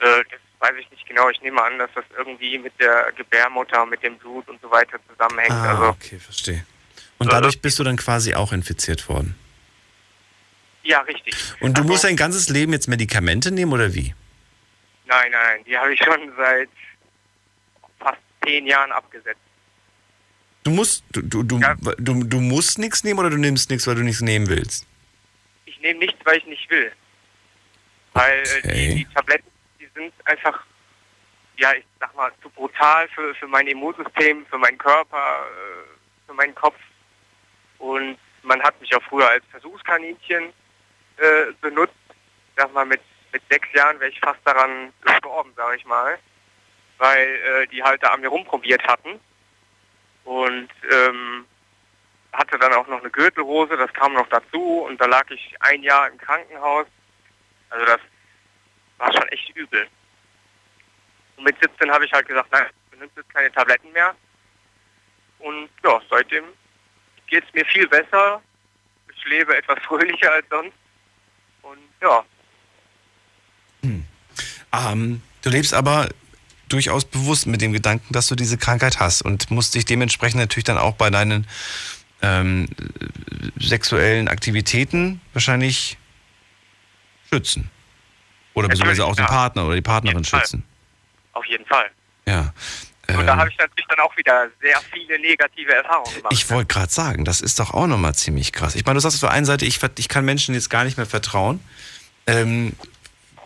Äh, 0.00 0.24
das 0.30 0.40
weiß 0.60 0.74
ich 0.80 0.90
nicht 0.90 1.06
genau. 1.06 1.28
Ich 1.30 1.40
nehme 1.40 1.62
an, 1.62 1.78
dass 1.78 1.90
das 1.94 2.04
irgendwie 2.16 2.58
mit 2.58 2.78
der 2.80 3.12
Gebärmutter, 3.16 3.86
mit 3.86 4.02
dem 4.02 4.18
Blut 4.18 4.48
und 4.48 4.60
so 4.60 4.70
weiter 4.70 4.98
zusammenhängt. 5.08 5.52
Ah, 5.52 5.70
Also 5.70 5.84
okay, 5.88 6.18
verstehe. 6.18 6.66
Und 7.18 7.32
dadurch 7.32 7.60
bist 7.60 7.78
du 7.78 7.84
dann 7.84 7.96
quasi 7.96 8.34
auch 8.34 8.52
infiziert 8.52 9.08
worden. 9.08 9.34
ja, 10.84 11.00
richtig. 11.00 11.34
Und 11.60 11.76
du 11.78 11.82
musst 11.84 12.04
dein 12.04 12.16
ganzes 12.16 12.48
Leben 12.48 12.72
jetzt 12.72 12.88
Medikamente 12.88 13.50
nehmen 13.50 13.72
oder 13.72 13.94
wie? 13.94 14.14
Nein, 15.06 15.30
nein, 15.32 15.64
die 15.64 15.76
habe 15.76 15.92
ich 15.94 16.00
schon 16.00 16.32
seit 16.36 16.68
zehn 18.48 18.66
Jahren 18.66 18.92
abgesetzt. 18.92 19.40
Du 20.64 20.70
musst, 20.70 21.04
du, 21.12 21.22
du, 21.22 21.42
du, 21.42 21.60
du, 21.98 22.24
du 22.24 22.40
musst 22.40 22.78
nichts 22.78 23.04
nehmen 23.04 23.20
oder 23.20 23.30
du 23.30 23.36
nimmst 23.36 23.70
nichts, 23.70 23.86
weil 23.86 23.94
du 23.94 24.02
nichts 24.02 24.20
nehmen 24.20 24.48
willst? 24.48 24.86
Ich 25.66 25.80
nehme 25.80 26.00
nichts, 26.00 26.18
weil 26.24 26.38
ich 26.38 26.46
nicht 26.46 26.68
will. 26.70 26.92
Weil 28.12 28.42
äh, 28.64 28.72
die, 28.74 28.94
die 28.96 29.14
Tabletten, 29.14 29.48
die 29.80 29.88
sind 29.94 30.12
einfach, 30.24 30.64
ja, 31.56 31.72
ich 31.74 31.84
sag 32.00 32.14
mal, 32.16 32.32
zu 32.42 32.50
brutal 32.50 33.08
für, 33.08 33.34
für 33.34 33.46
mein 33.46 33.66
Immunsystem, 33.66 34.44
für 34.46 34.58
meinen 34.58 34.78
Körper, 34.78 35.46
äh, 35.46 36.26
für 36.26 36.34
meinen 36.34 36.54
Kopf. 36.54 36.78
Und 37.78 38.18
man 38.42 38.60
hat 38.62 38.80
mich 38.80 38.94
auch 38.94 39.02
früher 39.04 39.28
als 39.28 39.44
Versuchskaninchen 39.50 40.52
äh, 41.16 41.52
benutzt. 41.60 41.94
Ich 42.08 42.62
sag 42.62 42.72
mal, 42.74 42.84
mit, 42.84 43.00
mit 43.32 43.42
sechs 43.48 43.68
Jahren 43.72 44.00
wäre 44.00 44.10
ich 44.10 44.20
fast 44.20 44.40
daran 44.44 44.92
gestorben, 45.02 45.52
sage 45.56 45.76
ich 45.76 45.84
mal. 45.86 46.18
Weil 46.98 47.28
äh, 47.28 47.66
die 47.68 47.82
halt 47.82 48.02
da 48.02 48.08
an 48.08 48.20
mir 48.20 48.28
rumprobiert 48.28 48.82
hatten. 48.86 49.20
Und 50.24 50.68
ähm, 50.90 51.46
hatte 52.32 52.58
dann 52.58 52.74
auch 52.74 52.86
noch 52.86 53.00
eine 53.00 53.10
Gürtelrose, 53.10 53.76
das 53.76 53.92
kam 53.94 54.12
noch 54.12 54.28
dazu 54.28 54.82
und 54.86 55.00
da 55.00 55.06
lag 55.06 55.28
ich 55.30 55.54
ein 55.60 55.82
Jahr 55.82 56.08
im 56.08 56.18
Krankenhaus. 56.18 56.86
Also 57.70 57.86
das 57.86 58.00
war 58.98 59.12
schon 59.12 59.26
echt 59.28 59.56
übel. 59.56 59.86
Und 61.36 61.44
mit 61.44 61.56
17 61.60 61.90
habe 61.90 62.04
ich 62.04 62.12
halt 62.12 62.28
gesagt, 62.28 62.52
nein, 62.52 62.66
du 62.90 62.98
nimmst 62.98 63.16
jetzt 63.16 63.32
keine 63.32 63.50
Tabletten 63.50 63.90
mehr. 63.92 64.14
Und 65.38 65.70
ja, 65.82 66.00
seitdem 66.10 66.44
geht 67.26 67.44
es 67.44 67.54
mir 67.54 67.64
viel 67.64 67.88
besser. 67.88 68.42
Ich 69.14 69.24
lebe 69.24 69.56
etwas 69.56 69.78
fröhlicher 69.84 70.32
als 70.32 70.46
sonst. 70.50 70.76
Und 71.62 71.80
ja, 72.02 72.24
Ähm, 74.72 75.22
du 75.42 75.50
lebst 75.50 75.74
aber 75.74 76.08
durchaus 76.68 77.04
bewusst 77.04 77.46
mit 77.46 77.60
dem 77.60 77.72
Gedanken, 77.72 78.12
dass 78.12 78.26
du 78.26 78.34
diese 78.34 78.58
Krankheit 78.58 79.00
hast 79.00 79.22
und 79.22 79.50
musst 79.50 79.74
dich 79.74 79.84
dementsprechend 79.84 80.40
natürlich 80.40 80.64
dann 80.64 80.78
auch 80.78 80.94
bei 80.94 81.10
deinen 81.10 81.46
ähm, 82.22 82.68
sexuellen 83.58 84.28
Aktivitäten 84.28 85.20
wahrscheinlich 85.32 85.98
schützen. 87.30 87.70
Oder 88.54 88.68
beziehungsweise 88.68 89.04
auch 89.04 89.14
den. 89.14 89.26
Partner 89.26 89.66
oder 89.66 89.76
die 89.76 89.82
Partnerin 89.82 90.24
Fall. 90.24 90.40
schützen. 90.40 90.64
auf 91.32 91.44
jeden 91.46 91.64
Fall. 91.66 91.90
Ja. 92.26 92.52
Und 93.08 93.26
da 93.26 93.32
Ähm, 93.32 93.38
habe 93.38 93.50
ich 93.50 93.56
natürlich 93.56 93.86
dann 93.88 94.00
auch 94.00 94.14
wieder 94.16 94.48
sehr 94.60 94.78
viele 94.92 95.18
negative 95.18 95.72
Erfahrungen 95.72 96.14
gemacht. 96.14 96.32
Ich 96.32 96.50
wollte 96.50 96.66
gerade 96.66 96.92
sagen, 96.92 97.24
das 97.24 97.40
ist 97.40 97.58
doch 97.58 97.72
auch 97.72 97.86
nochmal 97.86 98.14
ziemlich 98.14 98.52
krass. 98.52 98.74
Ich 98.74 98.84
meine, 98.84 98.96
du 98.96 99.00
sagst 99.00 99.16
auf 99.16 99.28
der 99.28 99.30
einen 99.30 99.46
Seite, 99.46 99.64
ich, 99.64 99.80
ich 99.96 100.08
kann 100.08 100.24
Menschen 100.24 100.54
jetzt 100.54 100.68
gar 100.68 100.84
nicht 100.84 100.96
mehr 100.96 101.06
vertrauen. 101.06 101.60
Ähm, 102.26 102.74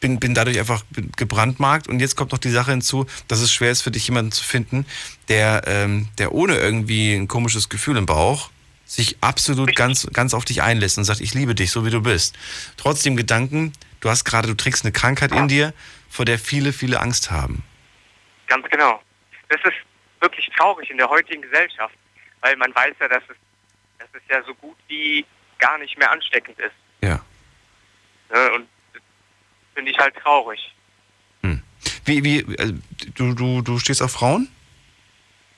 bin, 0.03 0.21
bin 0.21 0.35
dadurch 0.35 0.59
einfach 0.59 0.85
gebrandmarkt 1.17 1.89
und 1.89 2.01
jetzt 2.01 2.17
kommt 2.17 2.33
noch 2.33 2.39
die 2.39 2.51
Sache 2.51 2.73
hinzu, 2.73 3.07
dass 3.29 3.41
es 3.41 3.51
schwer 3.51 3.71
ist 3.71 3.81
für 3.81 3.91
dich 3.91 4.07
jemanden 4.07 4.33
zu 4.33 4.45
finden, 4.45 4.85
der, 5.29 5.63
ähm, 5.67 6.09
der 6.19 6.33
ohne 6.33 6.57
irgendwie 6.57 7.15
ein 7.15 7.29
komisches 7.29 7.71
Gefühl 7.71 7.97
im 7.97 8.05
Bauch 8.05 8.51
sich 8.85 9.17
absolut 9.23 9.75
ganz, 9.75 10.07
ganz 10.13 10.35
auf 10.35 10.45
dich 10.45 10.61
einlässt 10.61 10.99
und 10.99 11.05
sagt, 11.05 11.23
ich 11.23 11.33
liebe 11.33 11.55
dich, 11.55 11.71
so 11.71 11.87
wie 11.87 11.91
du 11.91 12.03
bist. 12.03 12.37
Trotzdem 12.77 13.17
Gedanken, 13.17 13.73
du 14.01 14.11
hast 14.11 14.25
gerade, 14.25 14.49
du 14.49 14.55
trägst 14.55 14.85
eine 14.85 14.93
Krankheit 14.93 15.33
in 15.33 15.49
dir, 15.49 15.73
vor 16.11 16.27
der 16.27 16.39
viele, 16.39 16.75
viele 16.75 17.01
Angst 17.01 17.31
haben. 17.31 17.63
Ganz 18.49 18.69
genau. 18.69 19.01
Das 19.49 19.61
ist 19.65 19.73
wirklich 20.21 20.47
traurig 20.59 20.91
in 20.91 20.99
der 20.99 21.09
heutigen 21.09 21.41
Gesellschaft, 21.41 21.95
weil 22.43 22.55
man 22.57 22.75
weiß 22.75 22.95
ja, 23.01 23.09
dass 23.09 23.23
es, 23.31 23.37
dass 23.99 24.09
es 24.13 24.23
ja 24.29 24.43
so 24.43 24.55
gut 24.57 24.77
wie 24.89 25.25
gar 25.59 25.79
nicht 25.79 25.97
mehr 25.97 26.11
ansteckend 26.11 26.59
ist. 26.59 26.75
Ja. 27.01 27.25
Ne? 28.31 28.53
Und 28.57 28.69
finde 29.75 29.91
ich 29.91 29.99
halt 29.99 30.15
traurig. 30.17 30.73
Wie, 32.05 32.25
wie, 32.25 32.41
äh, 32.41 32.73
du, 33.15 33.35
du, 33.35 33.63
du 33.63 33.79
stehst 33.79 34.03
auf 34.03 34.13
Frauen? 34.13 34.49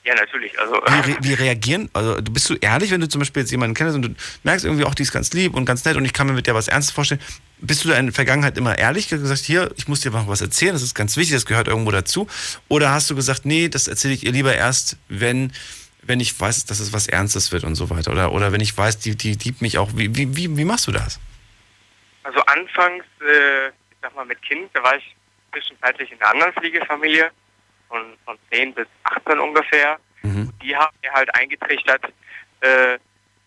Ja, 0.04 0.14
natürlich. 0.14 0.58
Also 0.58 0.74
Wie, 0.74 1.12
re 1.12 1.16
wie 1.20 1.32
reagieren, 1.32 1.88
also 1.94 2.20
bist 2.20 2.50
du 2.50 2.56
ehrlich, 2.56 2.90
wenn 2.90 3.00
du 3.00 3.08
zum 3.08 3.20
Beispiel 3.20 3.40
jetzt 3.42 3.50
jemanden 3.50 3.74
kennst 3.74 3.94
und 3.94 4.02
du 4.02 4.14
merkst 4.42 4.66
irgendwie 4.66 4.84
auch, 4.84 4.94
die 4.94 5.02
ist 5.02 5.12
ganz 5.12 5.32
lieb 5.32 5.54
und 5.54 5.64
ganz 5.64 5.82
nett 5.86 5.96
und 5.96 6.04
ich 6.04 6.12
kann 6.12 6.26
mir 6.26 6.34
mit 6.34 6.46
der 6.46 6.54
was 6.54 6.68
Ernstes 6.68 6.94
vorstellen. 6.94 7.22
Bist 7.58 7.84
du 7.84 7.88
da 7.88 7.96
in 7.96 8.06
der 8.06 8.14
Vergangenheit 8.14 8.58
immer 8.58 8.76
ehrlich 8.76 9.08
gesagt, 9.08 9.40
hier, 9.40 9.72
ich 9.76 9.88
muss 9.88 10.00
dir 10.00 10.10
noch 10.10 10.28
was 10.28 10.42
erzählen, 10.42 10.74
das 10.74 10.82
ist 10.82 10.94
ganz 10.94 11.16
wichtig, 11.16 11.34
das 11.34 11.46
gehört 11.46 11.68
irgendwo 11.68 11.90
dazu? 11.90 12.26
Oder 12.68 12.90
hast 12.90 13.08
du 13.08 13.14
gesagt, 13.14 13.46
nee, 13.46 13.70
das 13.70 13.88
erzähle 13.88 14.12
ich 14.12 14.26
ihr 14.26 14.32
lieber 14.32 14.54
erst, 14.54 14.98
wenn, 15.08 15.54
wenn 16.02 16.20
ich 16.20 16.38
weiß, 16.38 16.66
dass 16.66 16.80
es 16.80 16.92
was 16.92 17.06
Ernstes 17.06 17.50
wird 17.52 17.64
und 17.64 17.74
so 17.74 17.88
weiter? 17.88 18.12
Oder, 18.12 18.32
oder 18.32 18.52
wenn 18.52 18.60
ich 18.60 18.76
weiß, 18.76 18.98
die, 18.98 19.16
die 19.16 19.32
liebt 19.32 19.62
mich 19.62 19.78
auch. 19.78 19.92
Wie, 19.94 20.14
wie, 20.14 20.36
wie, 20.36 20.54
wie 20.54 20.64
machst 20.66 20.86
du 20.86 20.92
das? 20.92 21.18
Also 22.24 22.40
anfangs, 22.40 23.04
äh, 23.20 23.70
sag 24.04 24.14
mal 24.14 24.26
mit 24.26 24.40
Kind, 24.42 24.70
da 24.74 24.82
war 24.82 24.96
ich 24.96 25.16
zwischenzeitlich 25.50 26.12
in 26.12 26.20
einer 26.20 26.30
anderen 26.30 26.52
Pflegefamilie 26.52 27.30
von, 27.88 28.16
von 28.24 28.38
10 28.52 28.74
bis 28.74 28.86
18 29.04 29.38
ungefähr. 29.40 29.98
Und 30.22 30.62
die 30.62 30.76
haben 30.76 30.96
mir 31.02 31.12
halt 31.12 31.34
eingetrichtert, 31.34 32.04
äh, 32.60 32.98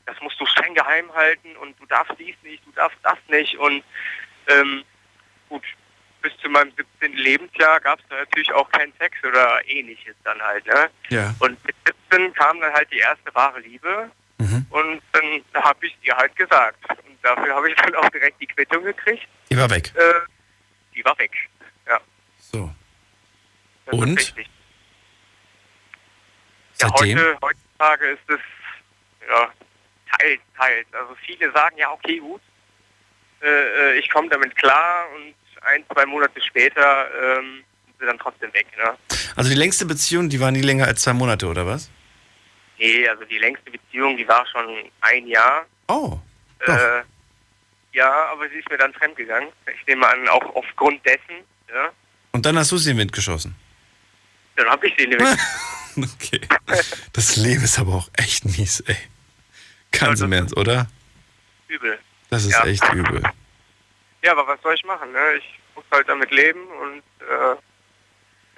das 0.05 0.19
musst 0.21 0.39
du 0.39 0.45
streng 0.45 0.73
geheim 0.73 1.13
halten 1.13 1.55
und 1.57 1.79
du 1.79 1.85
darfst 1.85 2.13
dies 2.17 2.35
nicht, 2.43 2.65
du 2.65 2.71
darfst 2.71 2.97
das 3.03 3.17
nicht. 3.27 3.57
Und 3.57 3.83
ähm, 4.47 4.83
gut, 5.49 5.63
bis 6.21 6.35
zu 6.37 6.49
meinem 6.49 6.71
17. 7.01 7.13
Lebensjahr 7.13 7.79
gab 7.81 7.99
es 7.99 8.05
da 8.09 8.15
natürlich 8.15 8.51
auch 8.53 8.69
keinen 8.71 8.93
Sex 8.99 9.17
oder 9.23 9.61
ähnliches 9.67 10.15
dann 10.23 10.41
halt. 10.41 10.65
Ne? 10.65 10.89
Ja. 11.09 11.35
Und 11.39 11.63
mit 11.65 11.75
17 12.09 12.33
kam 12.33 12.59
dann 12.61 12.73
halt 12.73 12.89
die 12.91 12.99
erste 12.99 13.33
wahre 13.35 13.59
Liebe 13.59 14.09
und 14.69 15.01
dann 15.11 15.63
habe 15.63 15.85
ich 15.85 15.97
ihr 16.03 16.15
halt 16.15 16.35
gesagt. 16.35 16.77
Und 16.89 17.17
dafür 17.23 17.55
habe 17.55 17.69
ich 17.69 17.75
dann 17.75 17.95
auch 17.95 18.09
direkt 18.09 18.39
die 18.41 18.47
Quittung 18.47 18.83
gekriegt. 18.83 19.27
Die 19.49 19.57
war 19.57 19.69
weg. 19.69 19.91
Äh, 19.95 20.36
die 20.97 21.05
war 21.05 21.17
weg. 21.19 21.31
Ja. 21.87 21.99
So. 22.39 22.69
Das 23.85 23.93
Und? 23.95 24.35
Ja, 26.79 26.91
heute, 26.93 27.37
heutzutage 27.41 28.05
ist 28.07 28.29
es 28.29 28.39
ja, 29.27 29.51
teils, 30.17 30.41
teils. 30.57 30.87
Also 30.93 31.15
viele 31.25 31.51
sagen 31.51 31.77
ja, 31.77 31.91
okay, 31.91 32.19
gut, 32.19 32.41
äh, 33.41 33.47
äh, 33.47 33.99
ich 33.99 34.09
komme 34.09 34.29
damit 34.29 34.55
klar 34.55 35.07
und 35.15 35.33
ein, 35.61 35.83
zwei 35.91 36.05
Monate 36.05 36.41
später 36.41 37.09
ähm, 37.39 37.63
sind 37.85 37.99
sie 37.99 38.05
dann 38.05 38.19
trotzdem 38.19 38.53
weg. 38.53 38.67
Ne? 38.77 38.95
Also 39.35 39.49
die 39.49 39.55
längste 39.55 39.85
Beziehung, 39.85 40.29
die 40.29 40.39
war 40.39 40.51
nie 40.51 40.61
länger 40.61 40.85
als 40.85 41.01
zwei 41.01 41.13
Monate, 41.13 41.47
oder 41.47 41.65
was? 41.65 41.89
Nee, 42.77 43.07
also 43.07 43.23
die 43.25 43.39
längste 43.39 43.71
Beziehung, 43.71 44.17
die 44.17 44.27
war 44.27 44.45
schon 44.47 44.91
ein 45.01 45.27
Jahr. 45.27 45.65
Oh. 45.87 46.19
Äh, 46.59 47.01
ja, 47.97 48.25
aber 48.31 48.47
sie 48.49 48.55
ist 48.59 48.69
mir 48.69 48.77
dann 48.77 48.93
fremdgegangen. 48.93 49.49
Ich 49.79 49.85
nehme 49.87 50.07
an, 50.07 50.27
auch 50.29 50.55
aufgrund 50.55 51.03
dessen. 51.05 51.43
Ja, 51.73 51.89
Und 52.31 52.45
dann 52.45 52.57
hast 52.57 52.71
du 52.71 52.77
sie 52.77 52.91
in 52.91 52.97
den 52.97 53.01
Wind 53.01 53.11
geschossen. 53.13 53.55
dann 54.55 54.67
habe 54.67 54.87
ich 54.87 54.93
sie 54.97 55.07
nämlich. 55.07 55.27
Okay. 55.97 56.41
Das 57.13 57.37
Leben 57.37 57.63
ist 57.63 57.79
aber 57.79 57.93
auch 57.95 58.07
echt 58.13 58.45
mies, 58.45 58.81
ey. 58.81 58.95
Ganz 59.91 60.21
im 60.21 60.31
Ernst, 60.31 60.55
oder? 60.55 60.85
übel. 61.67 61.97
Das 62.29 62.43
ist 62.45 62.51
Ja. 62.51 62.65
echt 62.65 62.83
übel. 62.93 63.23
Ja, 64.23 64.33
aber 64.33 64.45
was 64.47 64.61
soll 64.61 64.75
ich 64.75 64.83
machen? 64.85 65.11
Ne? 65.11 65.19
Ich 65.39 65.59
muss 65.73 65.83
halt 65.91 66.07
damit 66.07 66.29
leben 66.29 66.59
und 66.67 67.01
äh, 67.21 67.55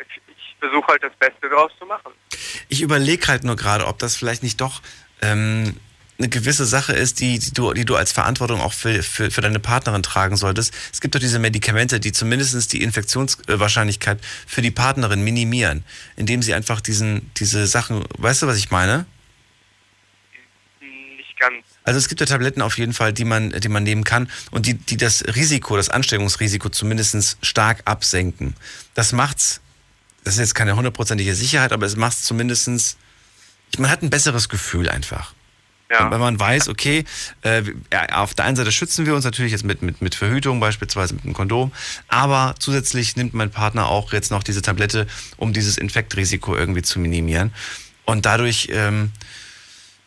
ich, 0.04 0.22
ich 0.36 0.56
versuche 0.60 0.88
halt 0.88 1.02
das 1.02 1.14
Beste 1.16 1.48
draus 1.50 1.72
zu 1.80 1.86
machen. 1.86 2.12
Ich 2.68 2.82
überlege 2.82 3.26
halt 3.30 3.46
nur 3.46 3.56
gerade, 3.56 3.88
ob 3.88 4.00
das 4.00 4.18
vielleicht 4.18 4.44
nicht 4.44 4.60
doch 4.60 4.82
ähm, 5.22 5.80
eine 6.20 6.28
gewisse 6.28 6.66
Sache 6.66 6.94
ist, 6.94 7.22
die, 7.22 7.40
die, 7.40 7.52
du, 7.52 7.74
die 7.74 7.86
du 7.86 7.96
als 7.96 8.12
Verantwortung 8.12 8.60
auch 8.60 8.74
für, 8.74 9.02
für, 9.04 9.32
für 9.32 9.42
deine 9.42 9.60
Partnerin 9.60 10.04
tragen 10.04 10.36
solltest. 10.36 10.74
Es 10.92 11.00
gibt 11.00 11.16
doch 11.16 11.20
diese 11.20 11.40
Medikamente, 11.40 12.00
die 12.02 12.12
zumindest 12.12 12.74
die 12.74 12.84
Infektionswahrscheinlichkeit 12.84 14.20
für 14.46 14.62
die 14.62 14.72
Partnerin 14.72 15.24
minimieren, 15.24 15.86
indem 16.18 16.42
sie 16.42 16.54
einfach 16.54 16.82
diesen, 16.82 17.32
diese 17.38 17.66
Sachen, 17.68 18.04
weißt 18.18 18.42
du, 18.42 18.48
was 18.48 18.58
ich 18.58 18.70
meine? 18.70 19.06
Nicht 20.82 21.40
ganz. 21.40 21.66
Also 21.86 21.98
es 21.98 22.10
gibt 22.10 22.20
ja 22.20 22.28
Tabletten 22.28 22.62
auf 22.62 22.78
jeden 22.78 22.94
Fall, 22.94 23.14
die 23.14 23.26
man, 23.26 23.52
die 23.52 23.70
man 23.70 23.84
nehmen 23.84 24.04
kann 24.04 24.30
und 24.52 24.66
die, 24.66 24.74
die 24.74 24.98
das 24.98 25.24
Risiko, 25.24 25.78
das 25.78 25.90
Ansteckungsrisiko 25.90 26.68
zumindest 26.68 27.38
stark 27.42 27.84
absenken. 27.86 28.56
Das 28.94 29.14
macht's, 29.14 29.62
das 30.26 30.34
ist 30.34 30.40
jetzt 30.42 30.56
keine 30.56 30.76
hundertprozentige 30.76 31.34
Sicherheit, 31.34 31.72
aber 31.72 31.86
es 31.86 31.96
macht's 31.96 32.24
zumindestens, 32.24 32.98
man 33.78 33.90
hat 33.90 34.02
ein 34.02 34.10
besseres 34.10 34.50
Gefühl 34.50 34.90
einfach. 34.90 35.34
Ja. 35.92 36.12
Wenn 36.12 36.20
man 36.20 36.40
weiß, 36.40 36.70
okay, 36.70 37.04
äh, 37.42 37.64
auf 38.12 38.36
der 38.36 38.46
einen 38.46 38.56
Seite 38.56 38.72
schützen 38.72 39.08
wir 39.08 39.16
uns 39.16 39.26
natürlich 39.26 39.52
jetzt 39.52 39.64
mit, 39.64 39.82
mit, 39.82 40.04
mit 40.04 40.14
Verhütung, 40.14 40.60
beispielsweise 40.60 41.16
mit 41.16 41.24
einem 41.24 41.34
Kondom, 41.34 41.72
aber 42.08 42.54
zusätzlich 42.60 43.16
nimmt 43.16 43.34
mein 43.34 43.50
Partner 43.50 43.88
auch 43.88 44.14
jetzt 44.14 44.30
noch 44.30 44.44
diese 44.44 44.62
Tablette, 44.62 45.08
um 45.38 45.52
dieses 45.52 45.80
Infektrisiko 45.80 46.56
irgendwie 46.56 46.84
zu 46.84 47.00
minimieren. 47.00 47.52
Und 48.06 48.28
dadurch, 48.28 48.70
ähm, 48.72 49.12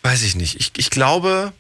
weiß 0.03 0.23
ich 0.23 0.37
nicht, 0.37 0.61
ich, 0.61 0.73
ich 0.77 0.91
glaube, 0.91 1.53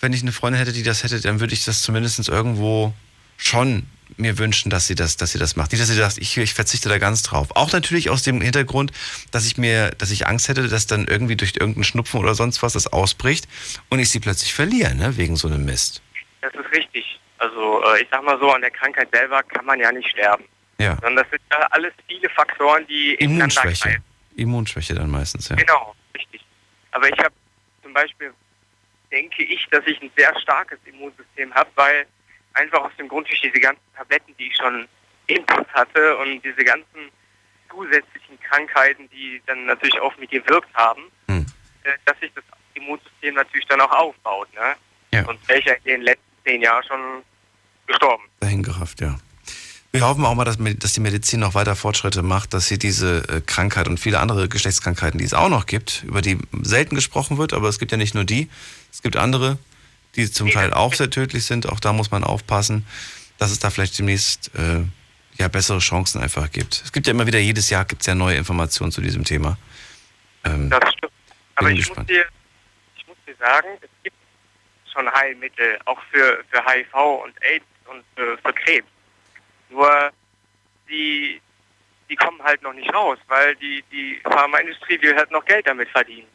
wenn 0.00 0.12
ich 0.12 0.20
eine 0.20 0.32
Freundin 0.32 0.58
hätte, 0.58 0.72
die 0.72 0.82
das 0.82 1.02
hätte, 1.02 1.20
dann 1.20 1.40
würde 1.40 1.54
ich 1.54 1.64
das 1.64 1.80
zumindest 1.80 2.28
irgendwo 2.28 2.92
schon 3.38 3.86
mir 4.16 4.38
wünschen, 4.38 4.70
dass 4.70 4.86
sie 4.86 4.94
das, 4.94 5.16
dass 5.16 5.32
sie 5.32 5.38
das 5.38 5.56
macht. 5.56 5.72
Nicht, 5.72 5.80
dass 5.80 5.88
sie 5.88 5.94
sagt, 5.94 6.18
ich, 6.18 6.36
ich 6.36 6.54
verzichte 6.54 6.88
da 6.88 6.98
ganz 6.98 7.22
drauf. 7.22 7.48
Auch 7.54 7.72
natürlich 7.72 8.10
aus 8.10 8.22
dem 8.22 8.40
Hintergrund, 8.40 8.92
dass 9.30 9.46
ich 9.46 9.56
mir, 9.58 9.90
dass 9.92 10.10
ich 10.10 10.26
Angst 10.26 10.48
hätte, 10.48 10.68
dass 10.68 10.86
dann 10.86 11.06
irgendwie 11.06 11.36
durch 11.36 11.54
irgendeinen 11.58 11.84
Schnupfen 11.84 12.20
oder 12.20 12.34
sonst 12.34 12.62
was 12.62 12.74
das 12.74 12.86
ausbricht 12.86 13.48
und 13.88 13.98
ich 13.98 14.10
sie 14.10 14.20
plötzlich 14.20 14.54
verliere, 14.54 14.94
ne, 14.94 15.16
wegen 15.16 15.36
so 15.36 15.48
einem 15.48 15.64
Mist. 15.64 16.02
Das 16.40 16.52
ist 16.54 16.70
richtig. 16.76 17.20
Also 17.38 17.82
äh, 17.84 18.02
ich 18.02 18.08
sag 18.10 18.22
mal 18.22 18.38
so, 18.38 18.50
an 18.52 18.60
der 18.60 18.70
Krankheit 18.70 19.08
selber 19.12 19.42
kann 19.42 19.64
man 19.64 19.80
ja 19.80 19.90
nicht 19.90 20.08
sterben. 20.10 20.44
Ja. 20.78 20.94
Sondern 20.96 21.16
das 21.16 21.30
sind 21.30 21.42
ja 21.50 21.66
alles 21.70 21.92
viele 22.08 22.28
Faktoren, 22.30 22.86
die 22.86 23.14
Immunschwäche. 23.14 23.96
Immunschwäche 24.36 24.94
dann 24.94 25.10
meistens, 25.10 25.48
ja. 25.48 25.56
Genau, 25.56 25.94
richtig. 26.16 26.44
Aber 26.92 27.08
ich 27.08 27.18
habe 27.18 27.34
zum 27.82 27.92
Beispiel, 27.92 28.32
denke 29.10 29.42
ich, 29.42 29.66
dass 29.70 29.86
ich 29.86 30.00
ein 30.00 30.10
sehr 30.16 30.32
starkes 30.40 30.78
Immunsystem 30.84 31.52
habe, 31.54 31.70
weil 31.74 32.06
einfach 32.54 32.80
aus 32.80 32.92
dem 32.98 33.08
Grund 33.08 33.28
durch 33.28 33.40
diese 33.40 33.60
ganzen 33.60 33.82
Tabletten, 33.96 34.34
die 34.38 34.48
ich 34.48 34.56
schon 34.56 34.86
Input 35.26 35.68
hatte 35.68 36.16
und 36.18 36.42
diese 36.42 36.64
ganzen 36.64 37.10
zusätzlichen 37.70 38.38
Krankheiten, 38.40 39.08
die 39.10 39.40
dann 39.46 39.66
natürlich 39.66 39.98
auf 40.00 40.16
mich 40.18 40.30
gewirkt 40.30 40.72
haben, 40.74 41.02
hm. 41.28 41.46
äh, 41.84 41.92
dass 42.04 42.18
sich 42.20 42.32
das 42.34 42.44
Immunsystem 42.74 43.34
natürlich 43.34 43.66
dann 43.66 43.80
auch 43.80 43.90
aufbaut. 43.90 44.48
Ne? 44.54 44.74
Ja. 45.12 45.26
Und 45.26 45.38
welcher 45.48 45.76
in 45.78 45.84
den 45.84 46.02
letzten 46.02 46.24
zehn 46.44 46.62
Jahren 46.62 46.84
schon 46.84 47.22
gestorben. 47.86 48.24
Dahingerafft, 48.40 49.00
ja. 49.00 49.18
Wir 49.94 50.08
hoffen 50.08 50.24
auch 50.24 50.34
mal, 50.34 50.46
dass, 50.46 50.56
dass, 50.78 50.94
die 50.94 51.00
Medizin 51.00 51.40
noch 51.40 51.54
weiter 51.54 51.76
Fortschritte 51.76 52.22
macht, 52.22 52.54
dass 52.54 52.66
sie 52.66 52.78
diese 52.78 53.28
äh, 53.28 53.42
Krankheit 53.42 53.88
und 53.88 54.00
viele 54.00 54.20
andere 54.20 54.48
Geschlechtskrankheiten, 54.48 55.18
die 55.18 55.24
es 55.26 55.34
auch 55.34 55.50
noch 55.50 55.66
gibt, 55.66 56.02
über 56.04 56.22
die 56.22 56.38
selten 56.62 56.94
gesprochen 56.94 57.36
wird, 57.36 57.52
aber 57.52 57.68
es 57.68 57.78
gibt 57.78 57.92
ja 57.92 57.98
nicht 57.98 58.14
nur 58.14 58.24
die, 58.24 58.48
es 58.90 59.02
gibt 59.02 59.18
andere, 59.18 59.58
die 60.14 60.30
zum 60.30 60.50
Teil 60.50 60.72
auch 60.72 60.94
sehr 60.94 61.10
tödlich 61.10 61.44
sind. 61.44 61.68
Auch 61.68 61.80
da 61.80 61.92
muss 61.92 62.10
man 62.10 62.24
aufpassen, 62.24 62.86
dass 63.38 63.50
es 63.50 63.58
da 63.58 63.70
vielleicht 63.70 63.98
demnächst 63.98 64.54
äh, 64.54 64.82
ja, 65.38 65.48
bessere 65.48 65.78
Chancen 65.78 66.20
einfach 66.20 66.50
gibt. 66.50 66.82
Es 66.84 66.92
gibt 66.92 67.06
ja 67.06 67.12
immer 67.12 67.26
wieder, 67.26 67.38
jedes 67.38 67.70
Jahr 67.70 67.84
gibt 67.84 68.02
es 68.02 68.06
ja 68.06 68.14
neue 68.14 68.36
Informationen 68.36 68.92
zu 68.92 69.00
diesem 69.00 69.24
Thema. 69.24 69.56
Ähm, 70.44 70.70
das 70.70 70.92
stimmt. 70.92 71.12
Aber 71.56 71.70
ich 71.70 71.88
muss, 71.88 72.06
dir, 72.06 72.26
ich 72.96 73.06
muss 73.06 73.16
dir 73.26 73.34
sagen, 73.36 73.68
es 73.80 73.88
gibt 74.02 74.16
schon 74.92 75.10
Heilmittel, 75.10 75.78
auch 75.86 76.00
für, 76.10 76.44
für 76.50 76.64
HIV 76.64 76.94
und 77.24 77.34
AIDS 77.42 77.64
und 77.86 78.04
für, 78.14 78.38
für 78.38 78.52
Krebs. 78.52 78.88
Nur 79.70 80.12
die, 80.88 81.40
die 82.08 82.16
kommen 82.16 82.42
halt 82.42 82.62
noch 82.62 82.74
nicht 82.74 82.92
raus, 82.92 83.18
weil 83.28 83.54
die, 83.56 83.82
die 83.90 84.20
Pharmaindustrie 84.24 85.00
will 85.00 85.16
halt 85.16 85.30
noch 85.30 85.44
Geld 85.44 85.66
damit 85.66 85.88
verdienen. 85.88 86.28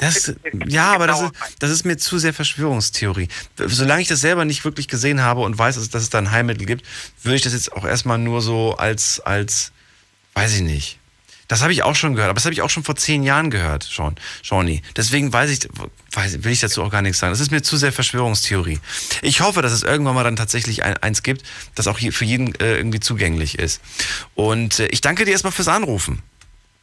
Das, 0.00 0.24
das 0.24 0.34
ja, 0.66 0.92
aber 0.92 1.06
das 1.06 1.20
ist, 1.22 1.32
das 1.58 1.70
ist, 1.70 1.84
mir 1.84 1.96
zu 1.96 2.18
sehr 2.18 2.34
Verschwörungstheorie. 2.34 3.28
Solange 3.56 4.02
ich 4.02 4.08
das 4.08 4.20
selber 4.20 4.44
nicht 4.44 4.64
wirklich 4.64 4.88
gesehen 4.88 5.22
habe 5.22 5.40
und 5.40 5.58
weiß, 5.58 5.76
dass, 5.76 5.90
dass 5.90 6.02
es 6.02 6.10
da 6.10 6.18
ein 6.18 6.30
Heilmittel 6.30 6.66
gibt, 6.66 6.84
würde 7.22 7.36
ich 7.36 7.42
das 7.42 7.52
jetzt 7.52 7.72
auch 7.72 7.84
erstmal 7.84 8.18
nur 8.18 8.40
so 8.40 8.74
als, 8.76 9.20
als, 9.20 9.72
weiß 10.34 10.56
ich 10.56 10.62
nicht. 10.62 10.98
Das 11.48 11.62
habe 11.62 11.72
ich 11.72 11.82
auch 11.82 11.96
schon 11.96 12.14
gehört, 12.14 12.28
aber 12.28 12.36
das 12.36 12.44
habe 12.44 12.52
ich 12.52 12.60
auch 12.60 12.68
schon 12.68 12.84
vor 12.84 12.94
zehn 12.94 13.22
Jahren 13.22 13.50
gehört, 13.50 13.82
Sean, 13.82 14.16
Shawnee. 14.42 14.82
Deswegen 14.96 15.32
weiß 15.32 15.50
ich, 15.50 15.60
weiß, 16.12 16.44
will 16.44 16.52
ich 16.52 16.60
dazu 16.60 16.82
auch 16.82 16.90
gar 16.90 17.00
nichts 17.00 17.18
sagen. 17.18 17.32
Das 17.32 17.40
ist 17.40 17.50
mir 17.50 17.62
zu 17.62 17.78
sehr 17.78 17.90
Verschwörungstheorie. 17.90 18.78
Ich 19.22 19.40
hoffe, 19.40 19.62
dass 19.62 19.72
es 19.72 19.82
irgendwann 19.82 20.14
mal 20.14 20.24
dann 20.24 20.36
tatsächlich 20.36 20.84
ein, 20.84 20.98
eins 20.98 21.22
gibt, 21.22 21.42
das 21.74 21.86
auch 21.86 21.98
hier 21.98 22.12
für 22.12 22.26
jeden 22.26 22.54
äh, 22.60 22.76
irgendwie 22.76 23.00
zugänglich 23.00 23.58
ist. 23.58 23.80
Und 24.34 24.78
äh, 24.78 24.88
ich 24.88 25.00
danke 25.00 25.24
dir 25.24 25.32
erstmal 25.32 25.52
fürs 25.52 25.68
Anrufen. 25.68 26.22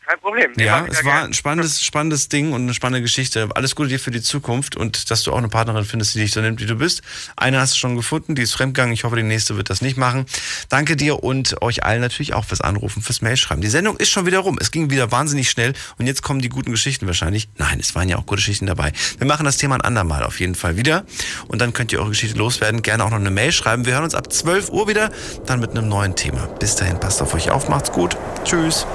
Kein 0.06 0.19
Problem. 0.19 0.52
Ja, 0.57 0.86
es 0.86 1.03
war 1.03 1.23
ein 1.23 1.34
spannendes, 1.34 1.84
spannendes 1.84 2.30
Ding 2.30 2.53
und 2.53 2.61
eine 2.61 2.76
spannende 2.76 3.02
Geschichte. 3.02 3.49
Alles 3.56 3.76
Gute 3.76 3.90
dir 3.90 3.99
für 3.99 4.11
die 4.11 4.22
Zukunft 4.22 4.76
und 4.76 5.10
dass 5.10 5.23
du 5.23 5.32
auch 5.32 5.38
eine 5.38 5.48
Partnerin 5.48 5.84
findest, 5.84 6.14
die 6.14 6.19
dich 6.19 6.32
so 6.32 6.41
nimmt, 6.41 6.61
wie 6.61 6.68
du 6.68 6.76
bist. 6.76 7.02
Eine 7.36 7.60
hast 7.60 7.73
du 7.73 7.80
schon 7.80 7.95
gefunden, 7.95 8.36
die 8.36 8.44
ist 8.44 8.53
fremdgegangen. 8.53 8.94
Ich 8.94 9.03
hoffe, 9.03 9.15
die 9.15 9.23
nächste 9.23 9.57
wird 9.57 9.72
das 9.72 9.82
nicht 9.82 9.98
machen. 9.98 10.27
Danke 10.69 10.95
dir 10.95 11.23
und 11.23 11.60
euch 11.64 11.84
allen 11.84 12.02
natürlich 12.02 12.36
auch 12.36 12.45
fürs 12.45 12.61
Anrufen, 12.61 13.02
fürs 13.02 13.23
Mailschreiben. 13.23 13.61
Die 13.61 13.68
Sendung 13.68 13.98
ist 13.98 14.11
schon 14.11 14.27
wieder 14.27 14.40
rum. 14.40 14.60
Es 14.61 14.69
ging 14.69 14.91
wieder 14.91 15.11
wahnsinnig 15.11 15.49
schnell 15.49 15.73
und 15.98 16.06
jetzt 16.06 16.22
kommen 16.22 16.40
die 16.40 16.49
guten 16.49 16.69
Geschichten 16.69 17.07
wahrscheinlich. 17.07 17.49
Nein, 17.57 17.80
es 17.80 17.95
waren 17.95 18.07
ja 18.07 18.18
auch 18.18 18.27
gute 18.27 18.41
Geschichten 18.41 18.68
dabei. 18.68 18.91
Wir 19.18 19.26
machen 19.26 19.45
das 19.45 19.57
Thema 19.57 19.76
ein 19.76 19.82
andermal 19.82 20.23
auf 20.23 20.40
jeden 20.40 20.56
Fall 20.56 20.77
wieder 20.77 21.06
und 21.48 21.61
dann 21.61 21.73
könnt 21.73 21.91
ihr 21.91 21.99
eure 21.99 22.10
Geschichte 22.10 22.38
loswerden. 22.38 22.84
Gerne 22.84 23.03
auch 23.03 23.10
noch 23.10 23.19
eine 23.19 23.32
Mail 23.32 23.52
schreiben. 23.52 23.88
Wir 23.88 23.94
hören 23.94 24.03
uns 24.03 24.14
ab 24.14 24.32
12 24.32 24.69
Uhr 24.69 24.88
wieder, 24.88 25.11
dann 25.48 25.60
mit 25.60 25.72
einem 25.72 25.88
neuen 25.88 26.15
Thema. 26.15 26.45
Bis 26.60 26.76
dahin, 26.76 26.99
passt 26.99 27.23
auf 27.23 27.34
euch 27.34 27.49
auf, 27.49 27.69
macht's 27.69 27.91
gut. 27.91 28.15
Tschüss. 28.44 28.86